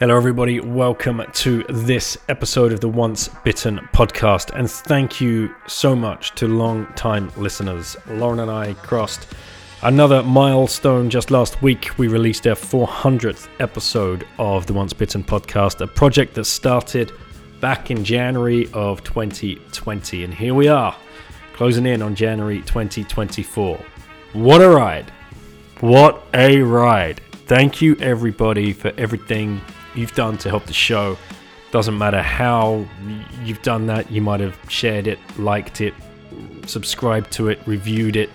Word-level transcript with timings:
Hello, 0.00 0.16
everybody. 0.16 0.58
Welcome 0.58 1.22
to 1.34 1.62
this 1.68 2.18
episode 2.28 2.72
of 2.72 2.80
the 2.80 2.88
Once 2.88 3.28
Bitten 3.44 3.78
podcast. 3.92 4.50
And 4.58 4.68
thank 4.68 5.20
you 5.20 5.54
so 5.68 5.94
much 5.94 6.34
to 6.34 6.48
long 6.48 6.86
time 6.96 7.30
listeners. 7.36 7.96
Lauren 8.08 8.40
and 8.40 8.50
I 8.50 8.74
crossed 8.74 9.28
another 9.82 10.20
milestone 10.24 11.10
just 11.10 11.30
last 11.30 11.62
week. 11.62 11.96
We 11.96 12.08
released 12.08 12.44
our 12.48 12.56
400th 12.56 13.46
episode 13.60 14.26
of 14.36 14.66
the 14.66 14.72
Once 14.72 14.92
Bitten 14.92 15.22
podcast, 15.22 15.80
a 15.80 15.86
project 15.86 16.34
that 16.34 16.46
started 16.46 17.12
back 17.60 17.92
in 17.92 18.02
January 18.02 18.68
of 18.72 19.04
2020. 19.04 20.24
And 20.24 20.34
here 20.34 20.54
we 20.54 20.66
are, 20.66 20.96
closing 21.52 21.86
in 21.86 22.02
on 22.02 22.16
January 22.16 22.62
2024. 22.62 23.78
What 24.32 24.60
a 24.60 24.68
ride! 24.70 25.12
What 25.78 26.26
a 26.34 26.62
ride! 26.62 27.20
Thank 27.46 27.80
you, 27.80 27.94
everybody, 28.00 28.72
for 28.72 28.92
everything 28.98 29.60
you've 29.96 30.14
done 30.14 30.38
to 30.38 30.48
help 30.48 30.66
the 30.66 30.72
show. 30.72 31.16
Doesn't 31.70 31.98
matter 31.98 32.22
how 32.22 32.86
you've 33.42 33.62
done 33.62 33.86
that, 33.86 34.10
you 34.10 34.20
might 34.20 34.40
have 34.40 34.58
shared 34.68 35.06
it, 35.06 35.18
liked 35.38 35.80
it, 35.80 35.94
subscribed 36.66 37.32
to 37.32 37.48
it, 37.48 37.60
reviewed 37.66 38.16
it, 38.16 38.30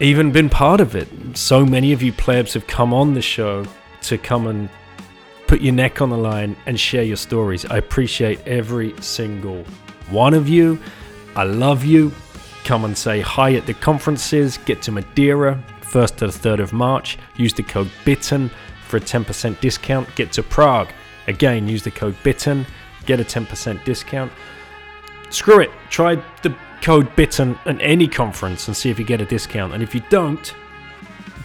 even 0.00 0.32
been 0.32 0.48
part 0.48 0.80
of 0.80 0.96
it. 0.96 1.08
So 1.36 1.64
many 1.64 1.92
of 1.92 2.02
you 2.02 2.12
plebs 2.12 2.54
have 2.54 2.66
come 2.66 2.92
on 2.92 3.14
the 3.14 3.22
show 3.22 3.66
to 4.02 4.18
come 4.18 4.46
and 4.46 4.68
put 5.46 5.60
your 5.60 5.74
neck 5.74 6.00
on 6.00 6.10
the 6.10 6.16
line 6.16 6.56
and 6.66 6.78
share 6.78 7.02
your 7.02 7.16
stories. 7.16 7.64
I 7.66 7.76
appreciate 7.76 8.40
every 8.46 8.94
single 9.00 9.64
one 10.08 10.34
of 10.34 10.48
you. 10.48 10.80
I 11.36 11.44
love 11.44 11.84
you. 11.84 12.12
Come 12.64 12.84
and 12.84 12.96
say 12.96 13.20
hi 13.20 13.54
at 13.54 13.66
the 13.66 13.74
conferences. 13.74 14.58
Get 14.58 14.82
to 14.82 14.92
Madeira, 14.92 15.62
1st 15.82 16.16
to 16.16 16.26
the 16.28 16.32
3rd 16.32 16.60
of 16.60 16.72
March. 16.72 17.18
Use 17.36 17.52
the 17.52 17.62
code 17.62 17.90
BITTEN 18.04 18.50
for 18.90 18.96
a 18.96 19.00
10% 19.00 19.60
discount. 19.60 20.14
Get 20.16 20.32
to 20.32 20.42
Prague. 20.42 20.90
Again, 21.28 21.68
use 21.68 21.82
the 21.82 21.90
code 21.90 22.16
BITTEN. 22.22 22.66
Get 23.06 23.20
a 23.20 23.24
10% 23.24 23.84
discount. 23.84 24.32
Screw 25.30 25.60
it. 25.60 25.70
Try 25.88 26.16
the 26.42 26.54
code 26.82 27.14
BITTEN 27.16 27.58
at 27.66 27.80
any 27.80 28.08
conference 28.08 28.66
and 28.66 28.76
see 28.76 28.90
if 28.90 28.98
you 28.98 29.04
get 29.04 29.20
a 29.20 29.24
discount. 29.24 29.72
And 29.72 29.82
if 29.82 29.94
you 29.94 30.02
don't, 30.10 30.54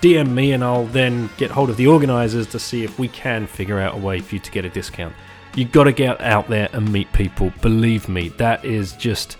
DM 0.01 0.31
me 0.31 0.51
and 0.51 0.63
I'll 0.63 0.85
then 0.85 1.29
get 1.37 1.51
hold 1.51 1.69
of 1.69 1.77
the 1.77 1.87
organizers 1.87 2.47
to 2.47 2.59
see 2.59 2.83
if 2.83 2.99
we 2.99 3.07
can 3.07 3.47
figure 3.47 3.79
out 3.79 3.95
a 3.95 3.97
way 3.97 4.19
for 4.19 4.35
you 4.35 4.39
to 4.41 4.51
get 4.51 4.65
a 4.65 4.69
discount. 4.69 5.15
You've 5.55 5.71
got 5.71 5.85
to 5.85 5.93
get 5.93 6.19
out 6.21 6.49
there 6.49 6.69
and 6.73 6.91
meet 6.91 7.11
people. 7.13 7.53
Believe 7.61 8.09
me, 8.09 8.29
that 8.29 8.65
is 8.65 8.93
just. 8.93 9.37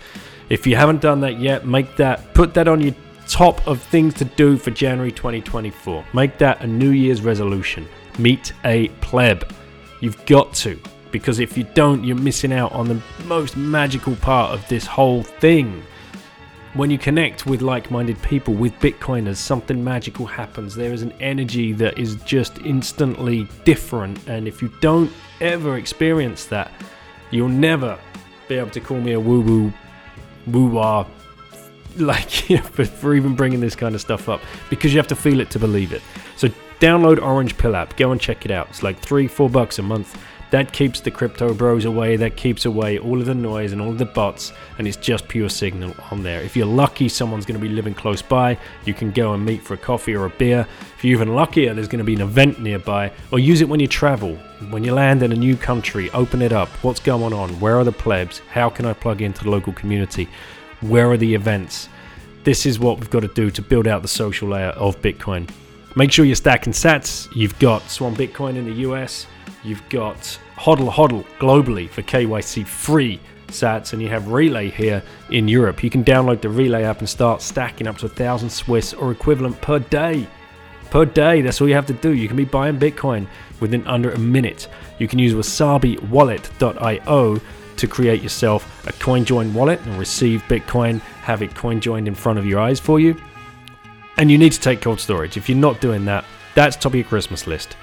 If 0.48 0.66
you 0.66 0.76
haven't 0.76 1.00
done 1.00 1.20
that 1.20 1.40
yet, 1.40 1.66
make 1.66 1.96
that 1.96 2.32
put 2.32 2.54
that 2.54 2.68
on 2.68 2.80
your 2.80 2.94
top 3.28 3.66
of 3.66 3.82
things 3.82 4.14
to 4.14 4.24
do 4.24 4.56
for 4.56 4.70
January 4.70 5.12
2024. 5.12 6.04
Make 6.12 6.38
that 6.38 6.60
a 6.62 6.66
New 6.66 6.90
Year's 6.90 7.22
resolution. 7.22 7.88
Meet 8.18 8.52
a 8.64 8.88
pleb. 9.00 9.52
You've 10.00 10.24
got 10.26 10.54
to, 10.54 10.80
because 11.10 11.38
if 11.38 11.56
you 11.56 11.64
don't, 11.74 12.04
you're 12.04 12.16
missing 12.16 12.52
out 12.52 12.72
on 12.72 12.88
the 12.88 13.00
most 13.24 13.56
magical 13.56 14.16
part 14.16 14.52
of 14.52 14.66
this 14.68 14.86
whole 14.86 15.22
thing. 15.22 15.82
When 16.74 16.90
you 16.90 16.98
connect 16.98 17.46
with 17.46 17.62
like 17.62 17.90
minded 17.90 18.20
people, 18.22 18.52
with 18.52 18.74
Bitcoiners, 18.80 19.36
something 19.36 19.82
magical 19.82 20.26
happens. 20.26 20.74
There 20.74 20.92
is 20.92 21.02
an 21.02 21.12
energy 21.20 21.72
that 21.72 21.98
is 21.98 22.16
just 22.16 22.58
instantly 22.58 23.48
different. 23.64 24.28
And 24.28 24.46
if 24.46 24.60
you 24.60 24.70
don't 24.80 25.10
ever 25.40 25.78
experience 25.78 26.44
that, 26.46 26.70
you'll 27.30 27.48
never 27.48 27.98
be 28.46 28.56
able 28.56 28.70
to 28.70 28.80
call 28.80 29.00
me 29.00 29.12
a 29.12 29.20
woo 29.20 29.40
woo, 29.40 29.72
woo 30.46 30.66
wah 30.66 31.06
like 32.00 32.48
you 32.48 32.56
know, 32.56 32.62
for, 32.62 32.84
for 32.84 33.14
even 33.14 33.34
bringing 33.34 33.60
this 33.60 33.74
kind 33.74 33.94
of 33.94 34.00
stuff 34.00 34.28
up 34.28 34.40
because 34.70 34.92
you 34.92 34.98
have 34.98 35.08
to 35.08 35.16
feel 35.16 35.40
it 35.40 35.50
to 35.50 35.58
believe 35.58 35.92
it. 35.92 36.02
So 36.36 36.48
download 36.80 37.22
Orange 37.22 37.56
Pill 37.56 37.74
app, 37.74 37.96
go 37.96 38.12
and 38.12 38.20
check 38.20 38.44
it 38.44 38.50
out. 38.50 38.68
It's 38.68 38.82
like 38.82 38.98
three, 38.98 39.26
four 39.26 39.48
bucks 39.48 39.78
a 39.78 39.82
month. 39.82 40.18
That 40.50 40.72
keeps 40.72 41.00
the 41.00 41.10
crypto 41.10 41.52
bros 41.52 41.86
away. 41.86 42.16
That 42.16 42.36
keeps 42.36 42.66
away 42.66 42.98
all 42.98 43.18
of 43.18 43.26
the 43.26 43.34
noise 43.34 43.72
and 43.72 43.82
all 43.82 43.90
of 43.90 43.98
the 43.98 44.04
bots, 44.04 44.52
and 44.78 44.86
it's 44.86 44.96
just 44.96 45.26
pure 45.26 45.48
signal 45.48 45.92
on 46.12 46.22
there. 46.22 46.40
If 46.40 46.56
you're 46.56 46.66
lucky, 46.66 47.08
someone's 47.08 47.44
going 47.44 47.60
to 47.60 47.66
be 47.66 47.72
living 47.72 47.94
close 47.94 48.22
by. 48.22 48.56
You 48.84 48.94
can 48.94 49.10
go 49.10 49.34
and 49.34 49.44
meet 49.44 49.62
for 49.62 49.74
a 49.74 49.76
coffee 49.78 50.14
or 50.14 50.26
a 50.26 50.30
beer. 50.30 50.64
If 50.96 51.04
you're 51.04 51.16
even 51.16 51.34
luckier, 51.34 51.74
there's 51.74 51.88
going 51.88 51.98
to 51.98 52.04
be 52.04 52.14
an 52.14 52.20
event 52.20 52.60
nearby, 52.60 53.10
or 53.32 53.40
use 53.40 53.60
it 53.60 53.68
when 53.68 53.80
you 53.80 53.88
travel. 53.88 54.36
When 54.70 54.84
you 54.84 54.94
land 54.94 55.24
in 55.24 55.32
a 55.32 55.36
new 55.36 55.56
country, 55.56 56.10
open 56.12 56.40
it 56.40 56.52
up. 56.52 56.68
What's 56.84 57.00
going 57.00 57.32
on? 57.32 57.58
Where 57.58 57.76
are 57.76 57.84
the 57.84 57.92
plebs? 57.92 58.38
How 58.50 58.70
can 58.70 58.86
I 58.86 58.92
plug 58.92 59.22
into 59.22 59.42
the 59.42 59.50
local 59.50 59.72
community? 59.72 60.28
Where 60.80 61.10
are 61.10 61.16
the 61.16 61.34
events? 61.34 61.88
This 62.44 62.66
is 62.66 62.78
what 62.78 63.00
we've 63.00 63.10
got 63.10 63.20
to 63.20 63.28
do 63.28 63.50
to 63.50 63.62
build 63.62 63.86
out 63.86 64.02
the 64.02 64.08
social 64.08 64.48
layer 64.48 64.68
of 64.68 65.00
Bitcoin. 65.00 65.48
Make 65.96 66.12
sure 66.12 66.26
you're 66.26 66.36
stacking 66.36 66.74
sats. 66.74 67.34
You've 67.34 67.58
got 67.58 67.88
Swan 67.88 68.14
Bitcoin 68.14 68.56
in 68.56 68.66
the 68.66 68.74
US. 68.88 69.26
You've 69.64 69.86
got 69.88 70.38
Hodl 70.56 70.90
Hodl 70.90 71.24
globally 71.38 71.88
for 71.88 72.02
KYC 72.02 72.66
free 72.66 73.18
sats, 73.48 73.94
and 73.94 74.02
you 74.02 74.08
have 74.08 74.24
Relai 74.24 74.70
here 74.70 75.02
in 75.30 75.48
Europe. 75.48 75.82
You 75.82 75.88
can 75.88 76.04
download 76.04 76.42
the 76.42 76.48
Relai 76.48 76.82
app 76.82 76.98
and 76.98 77.08
start 77.08 77.40
stacking 77.40 77.86
up 77.86 77.96
to 77.98 78.06
a 78.06 78.10
thousand 78.10 78.50
Swiss 78.50 78.92
or 78.92 79.10
equivalent 79.10 79.58
per 79.62 79.78
day. 79.78 80.26
Per 80.90 81.06
day, 81.06 81.40
that's 81.40 81.60
all 81.60 81.68
you 81.68 81.74
have 81.74 81.86
to 81.86 81.94
do. 81.94 82.12
You 82.12 82.28
can 82.28 82.36
be 82.36 82.44
buying 82.44 82.78
Bitcoin 82.78 83.26
within 83.60 83.86
under 83.86 84.12
a 84.12 84.18
minute. 84.18 84.68
You 84.98 85.08
can 85.08 85.18
use 85.18 85.34
wasabiwallet.io 85.34 87.40
to 87.76 87.86
create 87.86 88.22
yourself 88.22 88.75
a 88.86 88.92
CoinJoin 88.92 89.52
wallet 89.52 89.80
and 89.82 89.98
receive 89.98 90.42
Bitcoin, 90.48 91.00
have 91.22 91.42
it 91.42 91.54
CoinJoined 91.54 92.06
in 92.06 92.14
front 92.14 92.38
of 92.38 92.46
your 92.46 92.60
eyes 92.60 92.80
for 92.80 93.00
you. 93.00 93.20
And 94.16 94.30
you 94.30 94.38
need 94.38 94.52
to 94.52 94.60
take 94.60 94.80
cold 94.80 95.00
storage. 95.00 95.36
If 95.36 95.48
you're 95.48 95.58
not 95.58 95.80
doing 95.80 96.04
that, 96.06 96.24
that's 96.54 96.76
top 96.76 96.92
of 96.92 96.94
your 96.94 97.04
Christmas 97.04 97.46
list. 97.46 97.76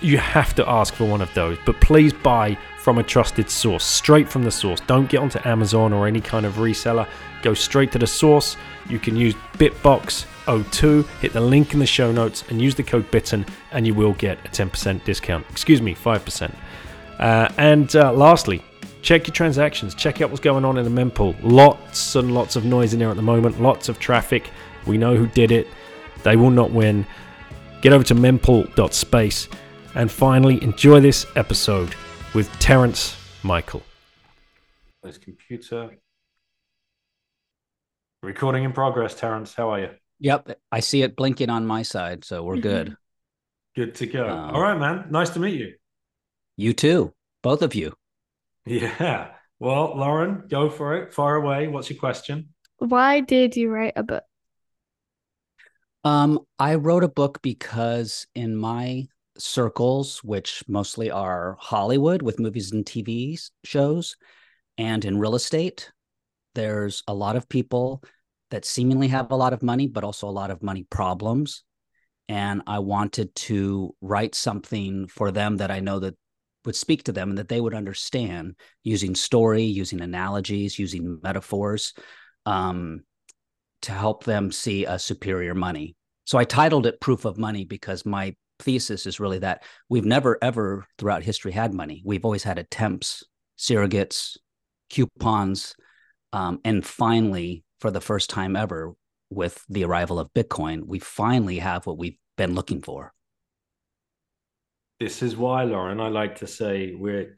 You 0.00 0.16
have 0.16 0.54
to 0.54 0.68
ask 0.68 0.94
for 0.94 1.04
one 1.04 1.20
of 1.20 1.32
those, 1.34 1.58
but 1.66 1.80
please 1.80 2.12
buy 2.12 2.56
from 2.78 2.98
a 2.98 3.02
trusted 3.02 3.50
source, 3.50 3.84
straight 3.84 4.28
from 4.28 4.42
the 4.42 4.50
source. 4.50 4.80
Don't 4.80 5.10
get 5.10 5.20
onto 5.20 5.38
Amazon 5.44 5.92
or 5.92 6.06
any 6.06 6.20
kind 6.20 6.46
of 6.46 6.54
reseller. 6.54 7.06
Go 7.42 7.52
straight 7.52 7.92
to 7.92 7.98
the 7.98 8.06
source. 8.06 8.56
You 8.88 8.98
can 8.98 9.16
use 9.16 9.34
Bitbox02, 9.54 11.06
hit 11.20 11.32
the 11.34 11.40
link 11.40 11.74
in 11.74 11.80
the 11.80 11.86
show 11.86 12.10
notes, 12.12 12.44
and 12.48 12.62
use 12.62 12.74
the 12.74 12.82
code 12.82 13.10
BITTEN, 13.10 13.44
and 13.72 13.86
you 13.86 13.92
will 13.92 14.14
get 14.14 14.38
a 14.46 14.48
10% 14.48 15.04
discount. 15.04 15.44
Excuse 15.50 15.82
me, 15.82 15.94
5%. 15.94 16.54
Uh, 17.18 17.48
and 17.58 17.94
uh, 17.96 18.12
lastly, 18.12 18.64
check 19.02 19.26
your 19.26 19.34
transactions, 19.34 19.94
check 19.94 20.20
out 20.20 20.30
what's 20.30 20.40
going 20.40 20.64
on 20.64 20.78
in 20.78 20.84
the 20.84 21.04
mempool. 21.04 21.36
Lots 21.42 22.14
and 22.16 22.34
lots 22.34 22.56
of 22.56 22.64
noise 22.64 22.92
in 22.92 22.98
there 23.00 23.10
at 23.10 23.16
the 23.16 23.22
moment, 23.22 23.60
lots 23.60 23.88
of 23.88 23.98
traffic. 23.98 24.50
We 24.86 24.98
know 24.98 25.16
who 25.16 25.26
did 25.26 25.50
it. 25.52 25.66
They 26.22 26.36
will 26.36 26.50
not 26.50 26.70
win. 26.70 27.06
Get 27.82 27.92
over 27.92 28.04
to 28.04 28.14
mempool.space 28.14 29.48
and 29.94 30.10
finally 30.10 30.62
enjoy 30.62 31.00
this 31.00 31.26
episode 31.36 31.94
with 32.34 32.50
Terence 32.58 33.16
Michael. 33.42 33.82
His 35.04 35.18
computer. 35.18 35.90
Recording 38.22 38.64
in 38.64 38.72
progress, 38.72 39.14
Terence. 39.14 39.54
How 39.54 39.70
are 39.70 39.80
you? 39.80 39.90
Yep, 40.20 40.58
I 40.70 40.80
see 40.80 41.02
it 41.02 41.16
blinking 41.16 41.48
on 41.48 41.66
my 41.66 41.82
side, 41.82 42.24
so 42.24 42.42
we're 42.42 42.58
good. 42.58 42.96
Good 43.76 43.94
to 43.96 44.06
go. 44.06 44.28
Um, 44.28 44.54
All 44.54 44.60
right, 44.60 44.78
man. 44.78 45.06
Nice 45.10 45.30
to 45.30 45.38
meet 45.38 45.58
you. 45.58 45.74
You 46.56 46.72
too, 46.74 47.14
both 47.42 47.62
of 47.62 47.74
you. 47.74 47.94
Yeah. 48.70 49.32
Well, 49.58 49.96
Lauren, 49.96 50.44
go 50.48 50.70
for 50.70 50.94
it. 50.94 51.12
Far 51.12 51.34
away. 51.34 51.66
What's 51.66 51.90
your 51.90 51.98
question? 51.98 52.50
Why 52.78 53.18
did 53.18 53.56
you 53.56 53.68
write 53.68 53.94
a 53.96 54.04
book? 54.04 54.22
Um, 56.04 56.38
I 56.56 56.76
wrote 56.76 57.02
a 57.02 57.08
book 57.08 57.42
because 57.42 58.28
in 58.36 58.56
my 58.56 59.08
circles, 59.36 60.22
which 60.22 60.62
mostly 60.68 61.10
are 61.10 61.56
Hollywood 61.58 62.22
with 62.22 62.38
movies 62.38 62.70
and 62.70 62.86
TV 62.86 63.38
shows, 63.64 64.16
and 64.78 65.04
in 65.04 65.18
real 65.18 65.34
estate, 65.34 65.90
there's 66.54 67.02
a 67.08 67.14
lot 67.14 67.34
of 67.34 67.48
people 67.48 68.04
that 68.52 68.64
seemingly 68.64 69.08
have 69.08 69.32
a 69.32 69.36
lot 69.36 69.52
of 69.52 69.64
money, 69.64 69.88
but 69.88 70.04
also 70.04 70.28
a 70.28 70.30
lot 70.30 70.52
of 70.52 70.62
money 70.62 70.86
problems. 70.90 71.64
And 72.28 72.62
I 72.68 72.78
wanted 72.78 73.34
to 73.34 73.96
write 74.00 74.36
something 74.36 75.08
for 75.08 75.32
them 75.32 75.56
that 75.56 75.72
I 75.72 75.80
know 75.80 75.98
that 75.98 76.14
would 76.64 76.76
speak 76.76 77.04
to 77.04 77.12
them 77.12 77.30
and 77.30 77.38
that 77.38 77.48
they 77.48 77.60
would 77.60 77.74
understand 77.74 78.56
using 78.82 79.14
story, 79.14 79.64
using 79.64 80.00
analogies, 80.00 80.78
using 80.78 81.18
metaphors 81.22 81.94
um, 82.46 83.02
to 83.82 83.92
help 83.92 84.24
them 84.24 84.52
see 84.52 84.84
a 84.84 84.98
superior 84.98 85.54
money. 85.54 85.96
So 86.24 86.38
I 86.38 86.44
titled 86.44 86.86
it 86.86 87.00
Proof 87.00 87.24
of 87.24 87.38
Money 87.38 87.64
because 87.64 88.04
my 88.04 88.34
thesis 88.58 89.06
is 89.06 89.20
really 89.20 89.38
that 89.38 89.64
we've 89.88 90.04
never 90.04 90.38
ever 90.42 90.86
throughout 90.98 91.22
history 91.22 91.52
had 91.52 91.72
money. 91.72 92.02
We've 92.04 92.24
always 92.24 92.42
had 92.42 92.58
attempts, 92.58 93.24
surrogates, 93.58 94.36
coupons, 94.90 95.74
um, 96.32 96.60
and 96.64 96.84
finally, 96.84 97.64
for 97.80 97.90
the 97.90 98.00
first 98.00 98.30
time 98.30 98.54
ever, 98.54 98.92
with 99.30 99.64
the 99.68 99.84
arrival 99.84 100.18
of 100.18 100.32
Bitcoin, 100.34 100.84
we 100.86 100.98
finally 100.98 101.58
have 101.58 101.86
what 101.86 101.98
we've 101.98 102.18
been 102.36 102.54
looking 102.54 102.82
for. 102.82 103.12
This 105.00 105.22
is 105.22 105.34
why, 105.36 105.64
Lauren, 105.64 105.98
I 105.98 106.08
like 106.08 106.36
to 106.36 106.46
say 106.46 106.94
we're 106.94 107.36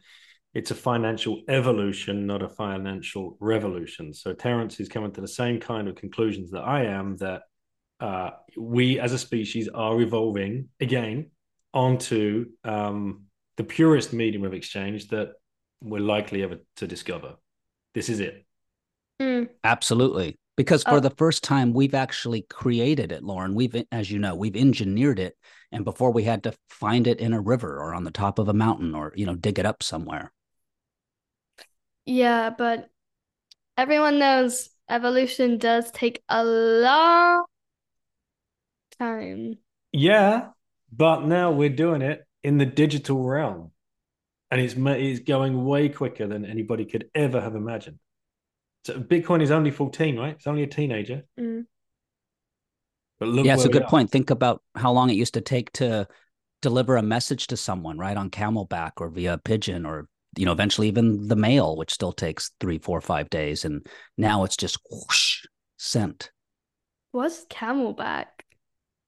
it's 0.55 0.71
a 0.71 0.75
financial 0.75 1.43
evolution, 1.49 2.27
not 2.27 2.43
a 2.43 2.49
financial 2.49 3.39
revolution. 3.41 4.13
So 4.13 4.35
Terence 4.35 4.81
is 4.81 4.89
coming 4.89 5.13
to 5.13 5.21
the 5.21 5.29
same 5.29 5.59
kind 5.61 5.89
of 5.89 5.95
conclusions 5.95 6.51
that 6.51 6.61
I 6.61 6.85
am 6.85 7.17
that 7.19 7.43
uh, 8.01 8.31
we 8.57 9.01
as 9.01 9.13
a 9.13 9.19
species 9.19 9.69
are 9.69 9.99
evolving 10.01 10.69
again 10.81 11.31
onto 11.73 12.47
um, 12.65 13.23
the 13.57 13.65
purest 13.65 14.13
medium 14.13 14.45
of 14.45 14.53
exchange 14.53 15.09
that 15.09 15.33
we're 15.81 16.01
likely 16.01 16.43
ever 16.43 16.59
to 16.77 16.87
discover. 16.87 17.37
This 17.95 18.09
is 18.09 18.21
it. 18.21 18.45
Mm. 19.21 19.49
Absolutely. 19.65 20.37
Because 20.57 20.83
for 20.83 20.97
Oh. 20.97 21.01
the 21.01 21.11
first 21.11 21.43
time, 21.43 21.73
we've 21.73 21.95
actually 21.95 22.43
created 22.43 23.11
it, 23.11 23.23
Lauren. 23.23 23.55
We've, 23.55 23.75
as 23.91 24.11
you 24.11 24.19
know, 24.19 24.35
we've 24.35 24.57
engineered 24.57 25.19
it. 25.19 25.37
And 25.71 25.85
before 25.85 26.13
we 26.13 26.25
had 26.25 26.43
to 26.43 26.53
find 26.69 27.07
it 27.07 27.21
in 27.21 27.33
a 27.33 27.41
river 27.41 27.79
or 27.79 27.95
on 27.95 28.05
the 28.05 28.11
top 28.11 28.39
of 28.39 28.49
a 28.49 28.53
mountain 28.53 28.95
or, 28.95 29.13
you 29.17 29.25
know, 29.25 29.35
dig 29.35 29.59
it 29.59 29.65
up 29.67 29.83
somewhere. 29.83 30.31
Yeah, 32.05 32.51
but 32.51 32.91
everyone 33.79 34.19
knows 34.19 34.69
evolution 34.91 35.57
does 35.59 35.91
take 35.91 36.23
a 36.29 36.45
long 36.45 37.45
time. 38.99 39.59
Yeah, 39.93 40.51
but 40.93 41.25
now 41.25 41.53
we're 41.53 41.71
doing 41.71 42.03
it 42.03 42.27
in 42.43 42.59
the 42.59 42.67
digital 42.67 43.23
realm, 43.23 43.71
and 44.51 44.61
it's 44.61 44.75
it's 44.77 45.21
going 45.21 45.65
way 45.65 45.89
quicker 45.89 46.27
than 46.27 46.45
anybody 46.45 46.85
could 46.85 47.09
ever 47.15 47.41
have 47.41 47.55
imagined. 47.55 47.99
So 48.85 48.99
Bitcoin 48.99 49.43
is 49.43 49.51
only 49.51 49.71
14, 49.71 50.19
right? 50.19 50.35
It's 50.35 50.47
only 50.47 50.63
a 50.63 50.67
teenager. 50.67 51.23
Mm. 51.39 51.67
But 53.21 53.29
look 53.29 53.47
yeah, 53.47 53.55
it's 53.55 53.65
a 53.65 53.69
good 53.69 53.85
are. 53.85 53.89
point. 53.89 54.11
Think 54.11 54.31
about 54.31 54.63
how 54.75 54.91
long 54.93 55.09
it 55.09 55.15
used 55.15 55.35
to 55.35 55.41
take 55.41 55.73
to 55.75 56.09
deliver 56.61 56.97
a 56.97 57.03
message 57.03 57.47
to 57.49 57.57
someone, 57.57 57.99
right? 57.99 58.17
On 58.17 58.31
camelback 58.31 58.93
or 58.99 59.09
via 59.09 59.39
pigeon 59.39 59.87
or, 59.87 60.09
you 60.37 60.45
know, 60.45 60.53
eventually 60.53 60.89
even 60.89 61.29
the 61.29 61.37
mail, 61.37 61.77
which 61.77 61.93
still 61.93 62.13
takes 62.13 62.51
three, 62.59 62.79
four, 62.79 63.01
five 63.01 63.31
days. 63.31 63.65
And 63.65 63.87
now 64.19 64.43
it's 64.43 64.57
just 64.57 64.79
whoosh, 64.91 65.45
sent. 65.77 66.33
What's 67.13 67.45
camelback? 67.47 68.27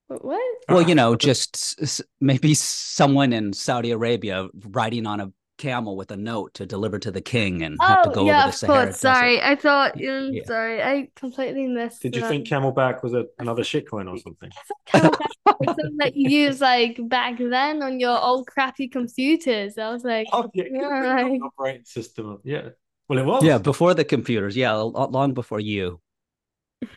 What? 0.07 0.21
what? 0.23 0.41
Well, 0.69 0.83
you 0.83 0.95
know, 0.95 1.17
just 1.17 1.57
s- 1.57 1.77
s- 1.81 2.01
maybe 2.21 2.55
someone 2.55 3.33
in 3.33 3.53
Saudi 3.53 3.91
Arabia 3.91 4.49
riding 4.71 5.07
on 5.07 5.21
a 5.21 5.33
camel 5.59 5.97
with 5.97 6.11
a 6.11 6.17
note 6.17 6.55
to 6.55 6.67
deliver 6.67 6.99
to 6.99 7.11
the 7.11 7.21
king 7.21 7.63
and 7.63 7.79
have 7.81 8.03
to 8.03 8.11
Oh, 8.11 8.15
go 8.15 8.27
yeah, 8.27 8.43
over 8.43 8.51
the 8.51 8.57
Sahara 8.57 8.85
course. 8.87 9.01
Desert. 9.01 9.01
Sorry, 9.01 9.43
I 9.43 9.57
thought. 9.57 10.01
Yeah. 10.01 10.11
mm, 10.11 10.35
Yeah. 10.35 10.45
Sorry, 10.45 10.83
I 10.83 11.09
completely 11.17 11.67
missed. 11.67 12.03
Did 12.03 12.17
you 12.17 12.23
that. 12.23 12.29
think 12.29 12.47
Camelback 12.47 13.03
was 13.03 13.15
a, 13.15 13.27
another 13.39 13.63
shitcoin 13.63 14.11
or 14.11 14.19
something? 14.19 14.51
Camelback 14.89 15.59
was 15.61 15.69
something 15.69 15.97
that 15.99 16.17
you 16.17 16.29
used 16.47 16.61
like 16.61 16.99
back 17.09 17.39
then 17.39 17.83
on 17.83 18.01
your 18.01 18.21
old 18.21 18.47
crappy 18.47 18.89
computers? 18.89 19.79
I 19.79 19.91
was 19.91 20.05
like, 20.05 20.27
Oh, 20.33 20.51
yeah, 20.55 20.65
Yeah, 20.71 20.89
right. 20.89 21.41
operating 21.41 21.85
system. 21.85 22.39
Yeah. 22.45 22.71
Well, 23.09 23.19
it 23.19 23.25
was. 23.25 23.45
Yeah, 23.45 23.59
before 23.59 23.95
the 23.95 24.05
computers. 24.05 24.57
Yeah, 24.57 24.73
long 24.73 25.35
before 25.35 25.61
you. 25.61 26.01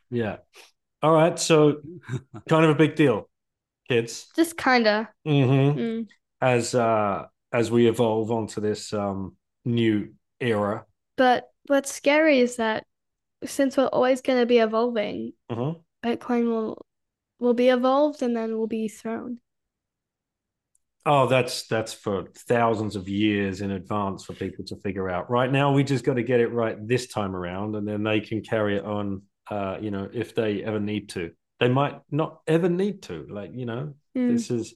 Yeah. 0.10 0.38
All 1.02 1.14
right. 1.14 1.38
So, 1.38 1.82
kind 2.50 2.66
of 2.66 2.72
a 2.72 2.76
big 2.76 2.96
deal, 2.96 3.30
kids. 3.90 4.28
just 4.36 4.58
kinda. 4.58 5.10
Mm-hmm. 5.28 5.80
Mm. 5.80 6.08
As 6.42 6.76
uh, 6.76 7.26
as 7.58 7.72
we 7.72 7.88
evolve 7.88 8.30
onto 8.32 8.62
this 8.62 8.94
um 8.94 9.36
new 9.66 10.14
era. 10.40 10.86
But 11.16 11.50
what's 11.66 11.92
scary 11.92 12.40
is 12.40 12.58
that 12.58 12.84
since 13.44 13.78
we're 13.78 13.88
always 13.98 14.22
going 14.22 14.40
to 14.40 14.46
be 14.46 14.60
evolving, 14.60 15.34
Mhm. 15.52 15.82
Bitcoin 16.06 16.46
will 16.54 16.86
will 17.40 17.54
be 17.54 17.70
evolved 17.70 18.22
and 18.22 18.36
then 18.36 18.58
will 18.58 18.68
be 18.68 18.88
thrown. 18.88 19.40
Oh, 21.06 21.26
that's 21.28 21.68
that's 21.68 21.94
for 21.94 22.26
thousands 22.48 22.96
of 22.96 23.08
years 23.08 23.62
in 23.62 23.72
advance 23.72 24.26
for 24.26 24.34
people 24.34 24.66
to 24.66 24.76
figure 24.78 25.10
out. 25.10 25.30
Right 25.30 25.52
now, 25.52 25.74
we 25.74 25.84
just 25.84 26.04
got 26.04 26.16
to 26.16 26.24
get 26.24 26.42
it 26.42 26.52
right 26.52 26.76
this 26.94 27.08
time 27.08 27.34
around, 27.36 27.76
and 27.76 27.88
then 27.88 28.04
they 28.04 28.20
can 28.20 28.42
carry 28.42 28.78
it 28.78 28.86
on. 28.86 29.22
Uh, 29.50 29.78
you 29.80 29.92
know, 29.92 30.10
if 30.14 30.36
they 30.36 30.62
ever 30.64 30.80
need 30.80 31.08
to, 31.10 31.32
they 31.62 31.70
might 31.70 31.96
not 32.12 32.42
ever 32.48 32.68
need 32.68 33.02
to. 33.04 33.26
Like, 33.30 33.52
you 33.54 33.66
know, 33.66 33.94
Mm. 34.18 34.32
this 34.34 34.52
is 34.52 34.76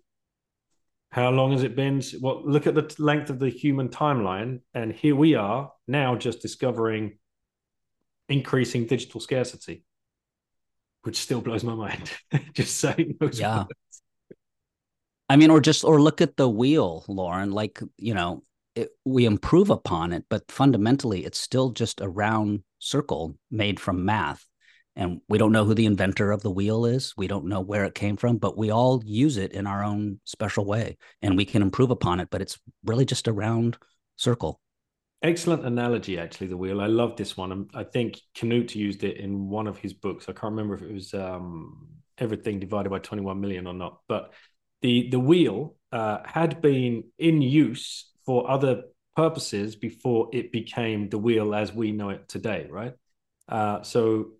how 1.12 1.30
long 1.30 1.52
has 1.52 1.64
it 1.64 1.76
been? 1.76 2.02
Well, 2.22 2.42
look 2.46 2.68
at 2.68 2.74
the 2.76 2.94
length 2.98 3.30
of 3.30 3.38
the 3.40 3.50
human 3.50 3.90
timeline, 3.90 4.62
and 4.74 4.94
here 4.94 5.16
we 5.16 5.36
are 5.36 5.72
now, 5.88 6.16
just 6.16 6.42
discovering 6.42 7.18
increasing 8.30 8.86
digital 8.88 9.20
scarcity, 9.20 9.84
which 11.04 11.18
still 11.18 11.42
blows 11.42 11.64
my 11.66 11.76
mind. 11.76 12.10
just 12.54 12.78
saying 12.78 13.18
those 13.20 13.40
Yeah. 13.40 13.60
words. 13.64 14.02
I 15.28 15.36
mean, 15.36 15.50
or 15.50 15.60
just 15.62 15.84
or 15.84 16.02
look 16.02 16.22
at 16.22 16.38
the 16.38 16.50
wheel, 16.50 17.06
Lauren. 17.08 17.52
Like 17.52 17.82
you 17.98 18.14
know, 18.14 18.44
it, 18.76 18.90
we 19.06 19.26
improve 19.26 19.70
upon 19.70 20.14
it, 20.14 20.26
but 20.30 20.50
fundamentally, 20.50 21.26
it's 21.26 21.40
still 21.40 21.72
just 21.72 22.00
a 22.02 22.08
round 22.08 22.64
circle 22.80 23.36
made 23.50 23.80
from 23.80 24.06
math. 24.06 24.46
And 24.96 25.22
we 25.30 25.38
don't 25.38 25.54
know 25.54 25.64
who 25.64 25.74
the 25.74 25.86
inventor 25.86 26.32
of 26.32 26.42
the 26.42 26.52
wheel 26.52 26.86
is. 26.86 27.14
We 27.16 27.28
don't 27.28 27.46
know 27.46 27.62
where 27.62 27.86
it 27.86 27.96
came 27.96 28.18
from, 28.18 28.38
but 28.38 28.58
we 28.58 28.72
all 28.72 29.02
use 29.06 29.38
it 29.38 29.54
in 29.54 29.66
our 29.66 29.84
own 29.84 30.20
special 30.26 30.66
way, 30.66 30.98
and 31.22 31.38
we 31.38 31.46
can 31.46 31.62
improve 31.62 31.92
upon 31.92 32.20
it. 32.20 32.30
But 32.30 32.42
it's 32.42 32.60
really 32.84 33.06
just 33.06 33.28
a 33.28 33.34
round 33.34 33.78
circle. 34.18 34.60
Excellent 35.24 35.66
analogy, 35.66 36.18
actually, 36.18 36.48
the 36.48 36.58
wheel. 36.58 36.82
I 36.82 36.88
love 36.88 37.16
this 37.16 37.38
one. 37.38 37.70
I 37.74 37.84
think 37.84 38.20
Knut 38.36 38.74
used 38.74 39.04
it 39.04 39.18
in 39.18 39.50
one 39.50 39.68
of 39.68 39.78
his 39.78 39.94
books. 39.94 40.26
I 40.28 40.34
can't 40.34 40.52
remember 40.52 40.74
if 40.74 40.82
it 40.82 40.92
was 40.92 41.14
um, 41.14 41.88
Everything 42.18 42.60
Divided 42.60 42.90
by 42.90 43.00
21 43.00 43.40
Million 43.40 43.68
or 43.68 43.74
not. 43.74 44.00
But 44.08 44.34
the, 44.82 45.10
the 45.10 45.20
wheel 45.20 45.76
uh, 45.92 46.20
had 46.26 46.62
been 46.62 47.04
in 47.20 47.42
use 47.42 48.10
for 48.26 48.50
other 48.50 48.84
purposes 49.16 49.76
before 49.76 50.30
it 50.34 50.52
became 50.52 51.10
the 51.10 51.18
wheel 51.18 51.54
as 51.54 51.72
we 51.72 51.92
know 51.92 52.10
it 52.10 52.28
today, 52.28 52.68
right? 52.70 52.94
Uh, 53.48 53.84
so, 53.84 54.32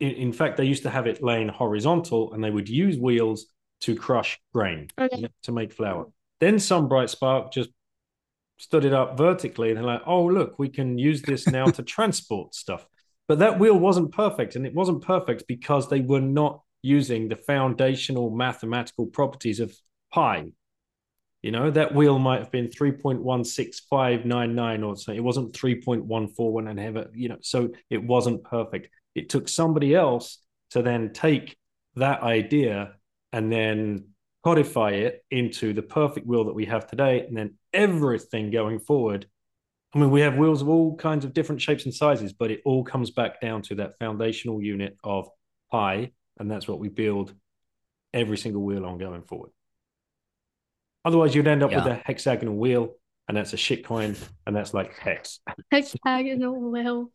in, 0.00 0.10
in 0.10 0.32
fact, 0.32 0.56
they 0.56 0.64
used 0.64 0.82
to 0.82 0.90
have 0.90 1.06
it 1.06 1.22
laying 1.22 1.48
horizontal 1.48 2.32
and 2.32 2.42
they 2.42 2.50
would 2.50 2.68
use 2.68 2.98
wheels 2.98 3.46
to 3.82 3.94
crush 3.94 4.40
grain 4.52 4.88
Okay. 4.98 5.28
to 5.42 5.52
make 5.52 5.72
flour. 5.72 6.06
Then 6.40 6.58
some 6.58 6.88
bright 6.88 7.10
spark 7.10 7.52
just 7.52 7.70
stood 8.58 8.84
it 8.84 8.92
up 8.92 9.16
vertically 9.16 9.68
and 9.68 9.78
they're 9.78 9.84
like, 9.84 10.02
oh, 10.06 10.24
look, 10.24 10.58
we 10.58 10.68
can 10.68 10.98
use 10.98 11.22
this 11.22 11.46
now 11.46 11.66
to 11.66 11.82
transport 11.82 12.54
stuff. 12.54 12.86
But 13.28 13.38
that 13.38 13.58
wheel 13.58 13.78
wasn't 13.78 14.12
perfect. 14.12 14.56
And 14.56 14.66
it 14.66 14.74
wasn't 14.74 15.02
perfect 15.02 15.44
because 15.46 15.88
they 15.88 16.00
were 16.00 16.20
not 16.20 16.60
using 16.82 17.28
the 17.28 17.36
foundational 17.36 18.30
mathematical 18.30 19.06
properties 19.06 19.60
of 19.60 19.74
pi. 20.12 20.52
You 21.42 21.52
know, 21.52 21.70
that 21.70 21.94
wheel 21.94 22.18
might 22.18 22.40
have 22.40 22.50
been 22.50 22.68
3.16599 22.68 24.86
or 24.86 24.96
something. 24.96 25.16
It 25.16 25.24
wasn't 25.24 25.54
3.141 25.54 26.68
and 26.68 26.78
have 26.78 26.96
it, 26.96 27.10
you 27.14 27.30
know, 27.30 27.38
so 27.40 27.70
it 27.88 28.02
wasn't 28.02 28.44
perfect. 28.44 28.90
It 29.20 29.28
took 29.28 29.50
somebody 29.50 29.94
else 29.94 30.38
to 30.70 30.80
then 30.80 31.12
take 31.12 31.58
that 31.96 32.22
idea 32.22 32.94
and 33.34 33.52
then 33.52 34.06
codify 34.42 34.92
it 34.92 35.22
into 35.30 35.74
the 35.74 35.82
perfect 35.82 36.26
wheel 36.26 36.44
that 36.44 36.54
we 36.54 36.64
have 36.64 36.86
today. 36.86 37.20
And 37.26 37.36
then 37.36 37.58
everything 37.74 38.50
going 38.50 38.80
forward. 38.80 39.26
I 39.94 39.98
mean, 39.98 40.10
we 40.10 40.22
have 40.22 40.38
wheels 40.38 40.62
of 40.62 40.70
all 40.70 40.96
kinds 40.96 41.26
of 41.26 41.34
different 41.34 41.60
shapes 41.60 41.84
and 41.84 41.94
sizes, 41.94 42.32
but 42.32 42.50
it 42.50 42.62
all 42.64 42.82
comes 42.82 43.10
back 43.10 43.42
down 43.42 43.60
to 43.62 43.74
that 43.74 43.98
foundational 43.98 44.62
unit 44.62 44.96
of 45.04 45.28
pi. 45.70 46.12
And 46.38 46.50
that's 46.50 46.66
what 46.66 46.78
we 46.78 46.88
build 46.88 47.34
every 48.14 48.38
single 48.38 48.62
wheel 48.62 48.86
on 48.86 48.96
going 48.96 49.24
forward. 49.24 49.50
Otherwise, 51.04 51.34
you'd 51.34 51.46
end 51.46 51.62
up 51.62 51.72
with 51.72 51.86
a 51.86 52.00
hexagonal 52.06 52.56
wheel, 52.56 52.94
and 53.28 53.36
that's 53.36 53.52
a 53.52 53.58
shit 53.58 53.84
coin, 53.84 54.16
and 54.46 54.56
that's 54.56 54.72
like 54.72 54.98
hex. 54.98 55.40
Hexagonal 55.70 56.58
wheel. 56.58 57.10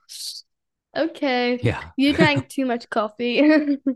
Okay. 0.96 1.60
Yeah. 1.62 1.82
You 1.98 2.14
drank 2.14 2.48
too 2.56 2.66
much 2.66 2.90
coffee. 2.90 3.78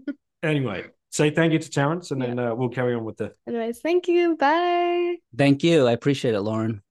Anyway, 0.41 0.85
say 1.09 1.31
thank 1.31 1.51
you 1.51 1.59
to 1.59 1.69
Terence, 1.69 2.11
and 2.11 2.21
then 2.21 2.39
uh, 2.39 2.55
we'll 2.55 2.69
carry 2.69 2.93
on 2.95 3.03
with 3.03 3.17
the. 3.17 3.33
Anyways, 3.45 3.81
thank 3.81 4.07
you. 4.07 4.37
Bye. 4.37 5.17
Thank 5.37 5.63
you. 5.63 5.85
I 5.85 5.91
appreciate 5.91 6.33
it, 6.33 6.39
Lauren. 6.39 6.81